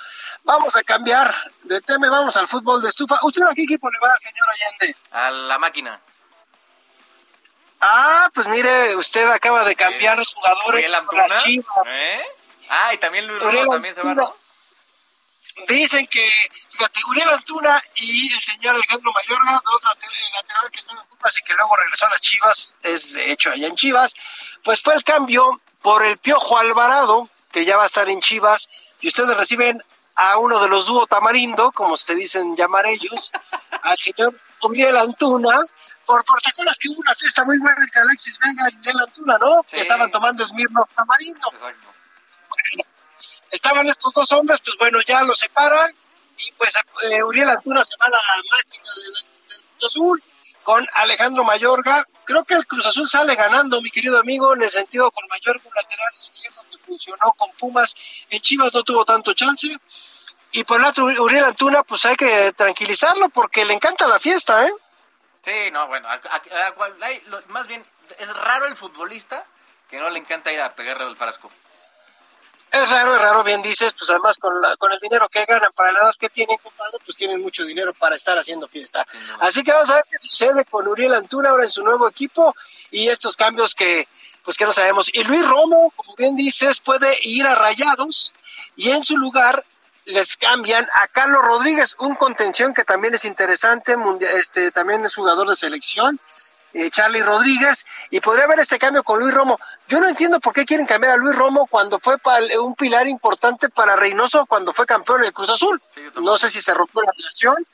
vamos 0.44 0.76
a 0.76 0.82
cambiar 0.82 1.34
de 1.62 1.80
tema 1.80 2.06
y 2.06 2.10
vamos 2.10 2.36
al 2.36 2.46
fútbol 2.46 2.82
de 2.82 2.88
estufa. 2.88 3.18
¿Usted 3.22 3.42
a 3.42 3.54
qué 3.54 3.62
equipo 3.62 3.90
le 3.90 3.98
va, 3.98 4.14
señor 4.16 4.46
Allende? 4.48 4.96
A 5.12 5.30
la 5.30 5.58
máquina. 5.58 6.00
Ah, 7.80 8.30
pues 8.34 8.46
mire, 8.48 8.94
usted 8.96 9.26
acaba 9.30 9.64
de 9.64 9.74
cambiar 9.74 10.18
los 10.18 10.34
jugadores 10.34 10.88
¿Uriel 10.88 11.06
con 11.06 11.18
las 11.18 11.42
chivas. 11.42 11.66
¿Eh? 11.86 12.22
Ah, 12.68 12.94
y 12.94 12.98
también 12.98 13.26
Luis 13.26 13.40
Romo 13.40 13.72
también 13.72 13.94
se 13.94 14.02
va. 14.02 14.32
Dicen 15.68 16.06
que, 16.06 16.28
fíjate, 16.70 17.00
Uriel 17.08 17.28
Antuna 17.30 17.82
y 17.96 18.32
el 18.32 18.42
señor 18.42 18.74
Alejandro 18.74 19.12
Mayorga, 19.12 19.62
el 19.62 20.32
lateral 20.34 20.70
que 20.70 20.78
estaba 20.78 21.02
en 21.02 21.08
Pumas 21.08 21.38
y 21.38 21.42
que 21.42 21.54
luego 21.54 21.76
regresó 21.76 22.06
a 22.06 22.10
las 22.10 22.20
Chivas, 22.20 22.76
es 22.82 23.14
de 23.14 23.32
hecho 23.32 23.50
allá 23.50 23.68
en 23.68 23.76
Chivas, 23.76 24.14
pues 24.64 24.82
fue 24.82 24.94
el 24.94 25.04
cambio 25.04 25.60
por 25.82 26.04
el 26.04 26.18
Piojo 26.18 26.58
Alvarado, 26.58 27.28
que 27.50 27.64
ya 27.64 27.76
va 27.76 27.84
a 27.84 27.86
estar 27.86 28.08
en 28.08 28.20
Chivas, 28.20 28.68
y 29.00 29.08
ustedes 29.08 29.36
reciben 29.36 29.82
a 30.14 30.38
uno 30.38 30.60
de 30.60 30.68
los 30.68 30.86
dúo 30.86 31.06
tamarindo, 31.06 31.72
como 31.72 31.96
se 31.96 32.14
dicen 32.14 32.56
llamar 32.56 32.86
ellos, 32.86 33.32
al 33.82 33.98
señor 33.98 34.38
Uriel 34.62 34.96
Antuna, 34.96 35.60
por, 36.04 36.24
por 36.24 36.40
¿te 36.42 36.50
acuerdas 36.50 36.76
que 36.78 36.88
hubo 36.88 37.00
una 37.00 37.14
fiesta 37.14 37.44
muy 37.44 37.58
buena 37.58 37.78
entre 37.80 38.00
Alexis 38.02 38.38
Vega 38.38 38.68
y 38.72 38.76
Uriel 38.78 39.00
Antuna, 39.00 39.38
¿no? 39.38 39.62
Que 39.62 39.80
estaban 39.80 40.10
tomando 40.10 40.44
Smirnoff 40.44 40.92
tamarindo. 40.92 41.50
Exacto. 41.52 41.88
Estaban 43.50 43.86
estos 43.88 44.12
dos 44.12 44.30
hombres, 44.32 44.60
pues 44.64 44.76
bueno, 44.78 44.98
ya 45.06 45.22
los 45.22 45.38
separan 45.38 45.94
y 46.36 46.52
pues 46.52 46.74
eh, 47.10 47.22
Uriel 47.22 47.50
Antuna 47.50 47.84
se 47.84 47.96
va 47.96 48.06
a 48.06 48.10
la 48.10 48.18
máquina 48.56 48.84
del, 48.96 49.24
Cruz 49.78 49.86
Azul 49.90 50.22
con 50.62 50.86
Alejandro 50.94 51.44
Mayorga. 51.44 52.06
Creo 52.24 52.44
que 52.44 52.54
el 52.54 52.66
Cruz 52.66 52.86
Azul 52.86 53.08
sale 53.08 53.34
ganando, 53.34 53.80
mi 53.82 53.90
querido 53.90 54.18
amigo, 54.18 54.54
en 54.54 54.62
el 54.62 54.70
sentido 54.70 55.10
con 55.10 55.26
Mayorga, 55.28 55.62
un 55.64 55.74
lateral 55.74 56.08
izquierdo 56.18 56.62
que 56.70 56.78
funcionó 56.78 57.32
con 57.36 57.50
Pumas. 57.52 57.94
En 58.30 58.40
Chivas 58.40 58.72
no 58.72 58.82
tuvo 58.82 59.04
tanto 59.04 59.32
chance. 59.34 59.68
Y 60.52 60.64
por 60.64 60.80
el 60.80 60.86
otro, 60.86 61.04
Uriel 61.06 61.44
Antuna, 61.44 61.82
pues 61.82 62.04
hay 62.06 62.16
que 62.16 62.52
tranquilizarlo 62.52 63.28
porque 63.28 63.64
le 63.64 63.72
encanta 63.74 64.08
la 64.08 64.18
fiesta, 64.18 64.66
¿eh? 64.66 64.72
Sí, 65.44 65.70
no, 65.72 65.86
bueno, 65.88 66.08
a- 66.08 66.20
más 67.48 67.66
bien 67.66 67.84
es 68.18 68.28
raro 68.34 68.66
el 68.66 68.76
futbolista 68.76 69.44
que 69.88 69.98
no 69.98 70.10
le 70.10 70.18
encanta 70.18 70.52
ir 70.52 70.60
a 70.60 70.74
pegarle 70.74 71.04
al 71.06 71.16
frasco. 71.16 71.50
Es 72.72 72.88
raro, 72.88 73.16
es 73.16 73.20
raro, 73.22 73.42
bien 73.42 73.60
dices, 73.62 73.92
pues 73.98 74.08
además 74.10 74.36
con, 74.38 74.60
la- 74.60 74.76
con 74.76 74.92
el 74.92 74.98
dinero 75.00 75.28
que 75.28 75.44
ganan 75.44 75.72
para 75.74 75.90
la 75.92 75.98
edad 76.00 76.14
que 76.18 76.28
tienen, 76.30 76.56
compadre, 76.58 76.98
pues 77.04 77.16
tienen 77.16 77.40
mucho 77.42 77.64
dinero 77.64 77.92
para 77.94 78.14
estar 78.14 78.38
haciendo 78.38 78.68
fiesta. 78.68 79.04
Así 79.40 79.64
que 79.64 79.72
vamos 79.72 79.90
a 79.90 79.94
ver 79.96 80.04
qué 80.08 80.18
sucede 80.18 80.64
con 80.66 80.86
Uriel 80.86 81.14
Antuna 81.14 81.50
ahora 81.50 81.64
en 81.64 81.70
su 81.70 81.82
nuevo 81.82 82.08
equipo 82.08 82.54
y 82.92 83.08
estos 83.08 83.36
cambios 83.36 83.74
que, 83.74 84.06
pues 84.44 84.56
que 84.56 84.64
no 84.66 84.72
sabemos. 84.72 85.10
Y 85.12 85.24
Luis 85.24 85.46
Romo, 85.48 85.92
como 85.96 86.14
bien 86.14 86.36
dices, 86.36 86.78
puede 86.80 87.18
ir 87.22 87.44
a 87.46 87.56
Rayados 87.56 88.32
y 88.76 88.90
en 88.90 89.02
su 89.02 89.16
lugar 89.16 89.64
les 90.04 90.36
cambian 90.36 90.88
a 90.94 91.08
Carlos 91.08 91.42
Rodríguez, 91.44 91.96
un 91.98 92.14
contención 92.14 92.72
que 92.72 92.84
también 92.84 93.14
es 93.14 93.24
interesante, 93.24 93.96
este 94.34 94.70
también 94.70 95.04
es 95.04 95.14
jugador 95.16 95.48
de 95.48 95.56
selección. 95.56 96.20
Eh, 96.72 96.90
Charlie 96.90 97.22
Rodríguez, 97.22 97.84
y 98.10 98.20
podría 98.20 98.44
haber 98.44 98.60
este 98.60 98.78
cambio 98.78 99.02
con 99.02 99.18
Luis 99.20 99.32
Romo. 99.34 99.58
Yo 99.88 100.00
no 100.00 100.08
entiendo 100.08 100.38
por 100.40 100.52
qué 100.52 100.64
quieren 100.64 100.86
cambiar 100.86 101.14
a 101.14 101.16
Luis 101.16 101.36
Romo 101.36 101.66
cuando 101.66 101.98
fue 101.98 102.18
pa- 102.18 102.38
un 102.60 102.74
pilar 102.74 103.08
importante 103.08 103.68
para 103.68 103.96
Reynoso 103.96 104.46
cuando 104.46 104.72
fue 104.72 104.86
campeón 104.86 105.20
en 105.20 105.26
el 105.26 105.32
Cruz 105.32 105.50
Azul. 105.50 105.82
No 106.20 106.36
sé 106.36 106.48
si 106.48 106.60
se 106.62 106.72
rompió 106.74 107.02
la 107.02 107.12
relación. 107.16 107.66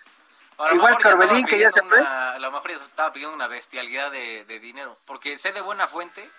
Igual 0.72 0.94
estaba 0.94 1.16
Corbelín, 1.16 1.46
que 1.46 1.58
ya 1.58 1.68
se 1.68 1.82
fue. 1.82 2.00
una- 2.00 2.32
a 2.32 2.38
lo 2.38 2.50
mejor 2.50 2.70
ya 2.70 2.76
estaba 2.76 3.12
pidiendo 3.12 3.34
una 3.34 3.46
bestialidad 3.46 4.10
de, 4.10 4.44
de 4.46 4.58
dinero. 4.58 4.96
Porque 5.06 5.36
sé 5.36 5.52
de 5.52 5.60
buena 5.60 5.86
fuente 5.86 6.30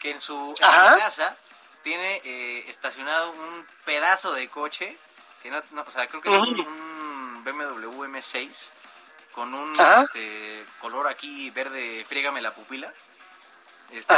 que 0.00 0.10
en 0.12 0.20
su, 0.20 0.50
en 0.52 0.56
su 0.56 0.64
Ajá. 0.64 0.96
casa 0.98 1.36
tiene 1.82 2.22
eh, 2.24 2.64
estacionado 2.68 3.30
un 3.32 3.66
pedazo 3.84 4.32
de 4.32 4.48
coche. 4.48 4.96
Que 5.42 5.50
no, 5.50 5.62
no, 5.72 5.82
o 5.86 5.90
sea, 5.90 6.06
creo 6.08 6.22
que 6.22 6.30
es 6.30 6.34
un, 6.42 6.58
un 6.60 7.44
BMW 7.44 8.04
M6 8.06 8.48
con 9.36 9.52
un 9.52 9.70
este, 10.00 10.64
color 10.80 11.06
aquí 11.06 11.50
verde, 11.50 12.04
frígame 12.08 12.40
la 12.40 12.54
pupila. 12.54 12.92
Este, 13.92 14.14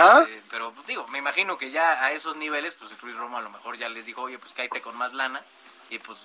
pero 0.49 0.73
digo, 0.86 1.07
me 1.09 1.19
imagino 1.19 1.59
que 1.59 1.73
ya 1.73 2.05
a 2.05 2.12
esos 2.12 2.36
niveles, 2.36 2.74
pues 2.74 2.99
Ruiz 3.01 3.16
Romo 3.16 3.36
a 3.36 3.43
lo 3.43 3.51
mejor 3.51 3.77
ya 3.77 3.89
les 3.89 4.07
dijo, 4.07 4.23
oye, 4.23 4.39
pues 4.39 4.53
cállate 4.53 4.81
con 4.81 4.97
más 4.97 5.12
lana. 5.12 5.43
Y 5.90 5.99
pues 5.99 6.19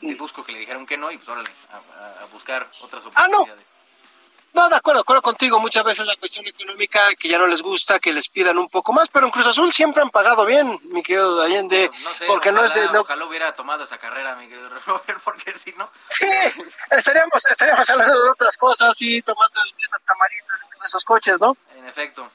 me, 0.00 0.14
busco 0.14 0.44
que 0.44 0.52
le 0.52 0.60
dijeron 0.60 0.86
que 0.86 0.96
no 0.96 1.10
y 1.10 1.16
pues 1.16 1.28
órale, 1.28 1.50
a, 1.72 2.24
buscar 2.32 2.70
otras 2.80 3.04
oportunidades. 3.04 3.50
Ah, 3.50 3.70
no. 3.70 3.75
No, 4.56 4.70
de 4.70 4.76
acuerdo, 4.76 5.02
acuerdo 5.02 5.20
contigo. 5.20 5.60
Muchas 5.60 5.84
veces 5.84 6.06
la 6.06 6.16
cuestión 6.16 6.46
económica 6.46 7.14
que 7.18 7.28
ya 7.28 7.36
no 7.36 7.46
les 7.46 7.60
gusta, 7.60 7.98
que 7.98 8.10
les 8.10 8.30
pidan 8.30 8.56
un 8.56 8.70
poco 8.70 8.90
más, 8.90 9.06
pero 9.10 9.26
en 9.26 9.30
Cruz 9.30 9.46
Azul 9.46 9.70
siempre 9.70 10.02
han 10.02 10.08
pagado 10.08 10.46
bien, 10.46 10.80
mi 10.84 11.02
querido 11.02 11.42
Allende. 11.42 11.90
No, 12.02 12.14
sé, 12.14 12.24
porque 12.24 12.50
no 12.50 12.64
es. 12.64 12.74
No... 12.90 13.02
Ojalá 13.02 13.26
hubiera 13.26 13.52
tomado 13.52 13.84
esa 13.84 13.98
carrera, 13.98 14.34
mi 14.36 14.48
querido 14.48 14.70
Robert, 14.86 15.20
porque 15.22 15.52
si 15.52 15.72
no. 15.72 15.90
Sí, 16.08 16.26
estaríamos, 16.90 17.44
estaríamos 17.44 17.90
hablando 17.90 18.18
de 18.18 18.30
otras 18.30 18.56
cosas, 18.56 18.96
sí, 18.96 19.20
tomando 19.20 19.60
las 19.90 20.04
tamaritas 20.04 20.60
de 20.80 20.86
esos 20.86 21.04
coches, 21.04 21.38
¿no? 21.38 21.54
En 21.76 21.84
efecto. 21.84 22.30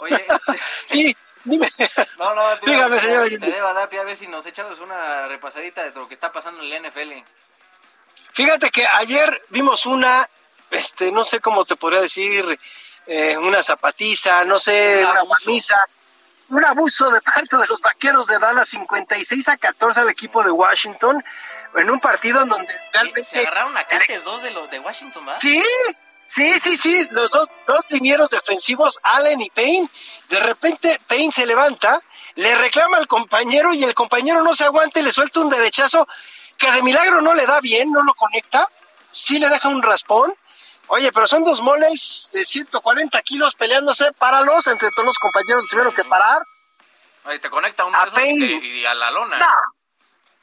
Oye, 0.00 0.26
sí. 0.86 1.14
Dime. 1.44 1.68
No, 2.18 2.34
no, 2.34 2.42
dígame, 2.64 2.98
señor 2.98 3.24
Allende. 3.24 3.52
Te 3.52 3.60
dar 3.60 3.76
a 3.76 4.04
ver 4.04 4.16
si 4.16 4.26
nos 4.26 4.46
echamos 4.46 4.80
una 4.80 5.28
repasadita 5.28 5.84
de 5.84 5.90
lo 5.90 6.08
que 6.08 6.14
está 6.14 6.32
pasando 6.32 6.62
en 6.62 6.72
el 6.72 6.90
NFL. 6.90 7.22
Fíjate 8.32 8.70
que 8.70 8.86
ayer 8.90 9.42
vimos 9.50 9.84
una 9.84 10.26
este, 10.70 11.12
no 11.12 11.24
sé 11.24 11.40
cómo 11.40 11.64
te 11.64 11.76
podría 11.76 12.00
decir, 12.00 12.58
eh, 13.06 13.36
una 13.36 13.62
zapatiza, 13.62 14.44
no 14.44 14.58
sé, 14.58 15.04
una 15.04 15.22
guamisa, 15.22 15.76
un 16.48 16.64
abuso 16.64 17.10
de 17.10 17.20
parte 17.20 17.56
de 17.56 17.66
los 17.68 17.80
vaqueros 17.80 18.26
de 18.26 18.38
Dallas 18.38 18.68
56 18.68 19.48
a 19.48 19.56
14 19.56 20.00
al 20.00 20.08
equipo 20.08 20.42
de 20.42 20.50
Washington 20.50 21.22
en 21.76 21.90
un 21.90 22.00
partido 22.00 22.42
en 22.42 22.48
donde 22.48 22.80
realmente 22.92 23.24
se 23.24 23.40
agarraron 23.40 23.76
a 23.76 23.84
cates 23.84 24.24
dos 24.24 24.42
de 24.42 24.50
los 24.50 24.70
de 24.70 24.78
Washington, 24.78 25.24
¿verdad? 25.24 25.40
Sí, 25.40 25.62
sí, 26.24 26.58
sí, 26.58 26.76
sí, 26.76 27.06
los 27.10 27.30
dos, 27.30 27.48
dos 27.66 27.80
linieros 27.88 28.30
defensivos, 28.30 28.98
Allen 29.02 29.40
y 29.40 29.50
Payne, 29.50 29.88
de 30.28 30.40
repente 30.40 31.00
Payne 31.06 31.32
se 31.32 31.46
levanta, 31.46 32.00
le 32.36 32.54
reclama 32.54 32.98
al 32.98 33.06
compañero 33.06 33.72
y 33.72 33.82
el 33.84 33.94
compañero 33.94 34.42
no 34.42 34.54
se 34.54 34.64
aguanta 34.64 35.00
y 35.00 35.02
le 35.02 35.12
suelta 35.12 35.40
un 35.40 35.50
derechazo 35.50 36.06
que 36.56 36.70
de 36.70 36.82
milagro 36.82 37.20
no 37.20 37.34
le 37.34 37.46
da 37.46 37.60
bien, 37.60 37.92
no 37.92 38.02
lo 38.02 38.14
conecta, 38.14 38.66
sí 39.10 39.38
le 39.38 39.48
deja 39.48 39.68
un 39.68 39.82
raspón 39.82 40.34
Oye, 40.88 41.10
pero 41.12 41.26
son 41.26 41.42
dos 41.44 41.60
moles 41.60 42.28
de 42.32 42.44
140 42.44 43.20
kilos 43.22 43.54
peleándose, 43.54 44.12
páralos, 44.12 44.66
entre 44.68 44.90
todos 44.90 45.06
los 45.06 45.18
compañeros 45.18 45.66
tuvieron 45.68 45.92
que 45.92 46.04
parar. 46.04 46.42
Oye, 47.24 47.38
te 47.40 47.50
conecta 47.50 47.84
uno 47.84 47.98
a 47.98 48.06
de 48.06 48.32
y, 48.32 48.86
a 48.86 48.94
la 48.94 49.10
lona. 49.10 49.38
No. 49.38 49.46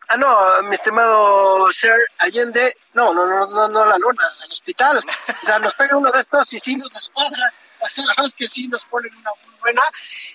Ah, 0.09 0.17
no, 0.17 0.63
mi 0.63 0.75
estimado 0.75 1.71
Sir 1.71 1.95
Allende, 2.17 2.75
no, 2.93 3.13
no, 3.13 3.25
no, 3.25 3.47
no, 3.47 3.69
no 3.69 3.85
la 3.85 3.97
lona, 3.97 4.23
al 4.43 4.51
hospital. 4.51 4.97
o 5.41 5.45
sea, 5.45 5.59
nos 5.59 5.73
pega 5.75 5.95
uno 5.95 6.11
de 6.11 6.19
estos 6.19 6.51
y 6.53 6.59
sí 6.59 6.75
nos 6.75 6.91
descuadra. 6.91 7.53
O 7.79 7.87
sea, 7.87 8.05
la 8.05 8.11
verdad 8.11 8.25
es 8.25 8.33
que 8.33 8.47
sí 8.47 8.67
nos 8.67 8.83
ponen 8.85 9.15
una 9.15 9.31
muy 9.45 9.55
buena. 9.61 9.81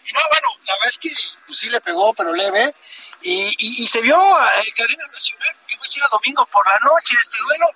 Y 0.05 0.13
no, 0.13 0.21
bueno, 0.33 0.49
la 0.67 0.75
verdad 0.75 0.89
es 0.89 0.99
que 0.99 1.11
pues 1.47 1.59
sí 1.59 1.69
le 1.69 1.83
pegó, 1.83 2.15
pero 2.15 2.33
leve. 2.33 2.75
Y, 3.21 3.55
y, 3.59 3.83
y 3.83 3.87
se 3.87 4.01
vio 4.01 4.17
en 4.17 4.71
cadena 4.75 5.07
nacional 5.07 5.57
que 5.67 5.77
va 5.77 5.83
a 5.83 5.87
ser 5.87 6.03
domingo 6.11 6.47
por 6.47 6.67
la 6.67 6.79
noche 6.83 7.15
este 7.21 7.37
duelo 7.43 7.67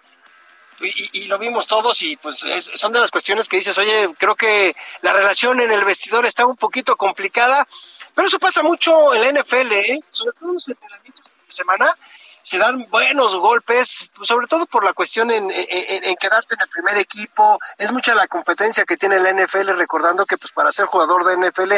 y, 0.82 1.24
lo 1.26 1.38
vimos 1.38 1.66
todos 1.66 2.02
y 2.02 2.16
pues 2.16 2.44
son 2.74 2.92
de 2.92 3.00
las 3.00 3.10
cuestiones 3.10 3.48
que 3.48 3.56
dices, 3.56 3.76
oye, 3.78 4.08
creo 4.18 4.34
que 4.34 4.74
la 5.02 5.12
relación 5.12 5.60
en 5.60 5.70
el 5.70 5.84
vestidor 5.84 6.26
está 6.26 6.46
un 6.46 6.56
poquito 6.56 6.96
complicada, 6.96 7.66
pero 8.14 8.28
eso 8.28 8.38
pasa 8.38 8.62
mucho 8.62 9.14
en 9.14 9.20
la 9.22 9.40
NFL, 9.40 9.72
¿eh? 9.72 9.98
sobre 10.10 10.32
todo 10.38 10.52
los 10.52 10.68
entrenamientos 10.68 11.24
de 11.24 11.52
semana, 11.52 11.96
se 12.42 12.58
dan 12.58 12.86
buenos 12.90 13.36
golpes, 13.36 14.10
sobre 14.22 14.46
todo 14.46 14.66
por 14.66 14.84
la 14.84 14.92
cuestión 14.92 15.30
en, 15.30 15.50
en, 15.50 16.16
quedarte 16.16 16.54
en 16.54 16.62
el 16.62 16.68
primer 16.68 16.96
equipo, 16.98 17.58
es 17.78 17.92
mucha 17.92 18.14
la 18.14 18.26
competencia 18.26 18.84
que 18.84 18.96
tiene 18.96 19.20
la 19.20 19.32
NFL, 19.32 19.70
recordando 19.76 20.26
que 20.26 20.36
pues 20.36 20.52
para 20.52 20.70
ser 20.72 20.86
jugador 20.86 21.24
de 21.24 21.36
NFL, 21.36 21.72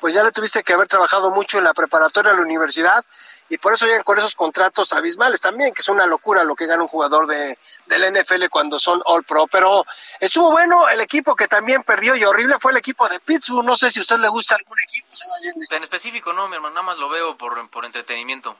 pues 0.00 0.14
ya 0.14 0.22
le 0.22 0.32
tuviste 0.32 0.62
que 0.62 0.72
haber 0.72 0.88
trabajado 0.88 1.30
mucho 1.30 1.58
en 1.58 1.64
la 1.64 1.74
preparatoria 1.74 2.32
a 2.32 2.36
la 2.36 2.42
universidad, 2.42 3.04
y 3.48 3.58
por 3.58 3.72
eso 3.72 3.86
llegan 3.86 4.02
con 4.02 4.18
esos 4.18 4.34
contratos 4.34 4.92
abismales 4.92 5.40
también, 5.40 5.72
que 5.72 5.80
es 5.80 5.88
una 5.88 6.06
locura 6.06 6.42
lo 6.42 6.56
que 6.56 6.66
gana 6.66 6.82
un 6.82 6.88
jugador 6.88 7.26
de, 7.26 7.56
del 7.86 8.12
NFL 8.12 8.46
cuando 8.50 8.78
son 8.78 9.00
All 9.04 9.22
Pro. 9.22 9.46
Pero 9.46 9.84
estuvo 10.18 10.50
bueno 10.50 10.88
el 10.88 11.00
equipo 11.00 11.36
que 11.36 11.46
también 11.46 11.82
perdió 11.84 12.16
y 12.16 12.24
horrible 12.24 12.56
fue 12.58 12.72
el 12.72 12.78
equipo 12.78 13.08
de 13.08 13.20
Pittsburgh. 13.20 13.64
No 13.64 13.76
sé 13.76 13.90
si 13.90 14.00
a 14.00 14.02
usted 14.02 14.18
le 14.18 14.28
gusta 14.28 14.56
algún 14.56 14.80
equipo, 14.80 15.08
señor. 15.14 15.64
En 15.70 15.82
específico, 15.82 16.32
no, 16.32 16.48
mi 16.48 16.56
hermano, 16.56 16.74
nada 16.74 16.86
más 16.86 16.98
lo 16.98 17.08
veo 17.08 17.36
por, 17.36 17.68
por 17.70 17.84
entretenimiento. 17.84 18.56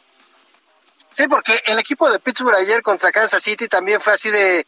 Sí, 1.17 1.29
porque 1.29 1.63
el 1.65 1.79
equipo 1.79 2.11
de 2.11 2.19
Pittsburgh 2.19 2.57
ayer 2.57 2.83
contra 2.83 3.11
Kansas 3.11 3.43
City 3.43 3.69
también 3.69 4.03
fue 4.03 4.13
así 4.13 4.29
de 4.31 4.67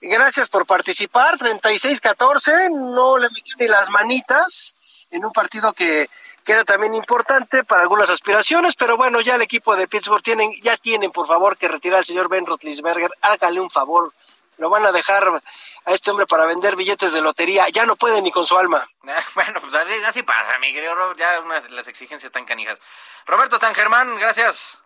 gracias 0.00 0.48
por 0.48 0.64
participar, 0.64 1.36
36-14, 1.36 2.70
no 2.70 3.18
le 3.18 3.28
metió 3.28 3.54
ni 3.58 3.68
las 3.68 3.90
manitas 3.90 4.76
en 5.10 5.24
un 5.26 5.32
partido 5.32 5.74
que 5.74 6.08
que 6.42 6.52
era 6.52 6.64
también 6.64 6.94
importante 6.94 7.64
para 7.64 7.82
algunas 7.82 8.08
aspiraciones, 8.08 8.74
pero 8.76 8.96
bueno, 8.96 9.20
ya 9.20 9.34
el 9.34 9.42
equipo 9.42 9.76
de 9.76 9.88
Pittsburgh 9.88 10.22
tienen, 10.22 10.50
ya 10.62 10.78
tienen 10.78 11.10
por 11.10 11.26
favor 11.26 11.58
que 11.58 11.68
retirar 11.68 11.98
al 11.98 12.06
señor 12.06 12.30
Ben 12.30 12.46
Roethlisberger, 12.46 13.10
hágale 13.20 13.60
un 13.60 13.70
favor, 13.70 14.14
lo 14.56 14.70
van 14.70 14.86
a 14.86 14.92
dejar 14.92 15.28
a 15.84 15.92
este 15.92 16.10
hombre 16.10 16.26
para 16.26 16.46
vender 16.46 16.76
billetes 16.76 17.12
de 17.12 17.20
lotería, 17.20 17.68
ya 17.68 17.84
no 17.84 17.96
puede 17.96 18.22
ni 18.22 18.30
con 18.30 18.46
su 18.46 18.56
alma. 18.56 18.88
bueno, 19.34 19.60
pues 19.60 19.74
así 20.06 20.22
pasa, 20.22 20.58
mi 20.60 20.72
querido 20.72 20.94
Rob, 20.94 21.14
ya 21.16 21.40
unas, 21.40 21.70
las 21.70 21.88
exigencias 21.88 22.30
están 22.30 22.46
canijas. 22.46 22.78
Roberto 23.26 23.58
San 23.58 23.74
Germán, 23.74 24.16
gracias. 24.18 24.78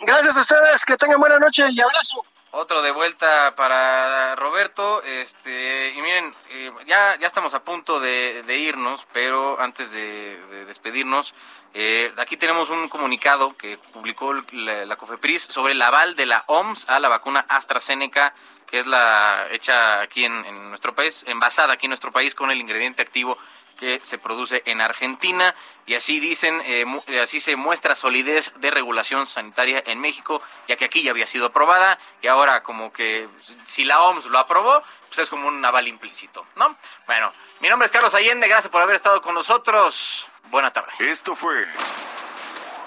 Gracias 0.00 0.36
a 0.36 0.40
ustedes, 0.40 0.84
que 0.84 0.96
tengan 0.96 1.20
buena 1.20 1.38
noche 1.38 1.64
y 1.70 1.80
abrazo. 1.80 2.24
Otro 2.50 2.82
de 2.82 2.92
vuelta 2.92 3.54
para 3.56 4.36
Roberto. 4.36 5.02
Este, 5.02 5.92
y 5.96 6.00
miren, 6.00 6.32
eh, 6.50 6.70
ya, 6.86 7.18
ya 7.18 7.26
estamos 7.26 7.52
a 7.54 7.64
punto 7.64 7.98
de, 7.98 8.44
irnos, 8.46 9.06
pero 9.12 9.60
antes 9.60 9.90
de, 9.90 10.64
despedirnos, 10.66 11.34
eh, 11.74 12.12
aquí 12.16 12.36
tenemos 12.36 12.70
un 12.70 12.88
comunicado 12.88 13.56
que 13.56 13.76
publicó 13.92 14.34
la, 14.52 14.96
COFEPRIS 14.96 15.42
sobre 15.50 15.72
el 15.72 15.82
aval 15.82 16.14
de 16.14 16.26
la 16.26 16.44
OMS 16.46 16.88
a 16.88 17.00
la 17.00 17.08
vacuna 17.08 17.44
AstraZeneca, 17.48 18.34
que 18.66 18.78
es 18.78 18.86
la 18.86 19.48
hecha 19.50 20.00
aquí 20.00 20.24
en 20.24 20.70
nuestro 20.70 20.94
país, 20.94 21.24
envasada 21.26 21.74
aquí 21.74 21.86
en 21.86 21.90
nuestro 21.90 22.12
país 22.12 22.34
con 22.36 22.52
el 22.52 22.60
ingrediente 22.60 23.02
activo 23.02 23.36
que 23.74 24.00
se 24.00 24.18
produce 24.18 24.62
en 24.66 24.80
Argentina 24.80 25.54
y 25.86 25.94
así 25.94 26.20
dicen, 26.20 26.60
eh, 26.64 26.84
eh, 27.06 27.20
así 27.20 27.40
se 27.40 27.56
muestra 27.56 27.94
solidez 27.94 28.52
de 28.56 28.70
regulación 28.70 29.26
sanitaria 29.26 29.82
en 29.86 30.00
México, 30.00 30.40
ya 30.66 30.76
que 30.76 30.86
aquí 30.86 31.02
ya 31.02 31.10
había 31.10 31.26
sido 31.26 31.46
aprobada 31.46 31.98
y 32.22 32.26
ahora 32.26 32.62
como 32.62 32.92
que 32.92 33.28
si 33.64 33.84
la 33.84 34.00
OMS 34.02 34.26
lo 34.26 34.38
aprobó, 34.38 34.82
pues 35.08 35.18
es 35.18 35.30
como 35.30 35.48
un 35.48 35.64
aval 35.64 35.88
implícito, 35.88 36.46
¿no? 36.56 36.76
Bueno, 37.06 37.32
mi 37.60 37.68
nombre 37.68 37.86
es 37.86 37.92
Carlos 37.92 38.14
Allende, 38.14 38.48
gracias 38.48 38.70
por 38.70 38.82
haber 38.82 38.96
estado 38.96 39.20
con 39.20 39.34
nosotros. 39.34 40.28
Buena 40.44 40.72
tarde. 40.72 40.92
Esto 41.00 41.34
fue 41.34 41.66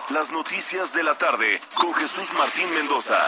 las 0.09 0.31
noticias 0.31 0.93
de 0.93 1.03
la 1.03 1.17
tarde 1.17 1.59
con 1.75 1.93
Jesús 1.93 2.33
Martín 2.33 2.73
Mendoza. 2.73 3.27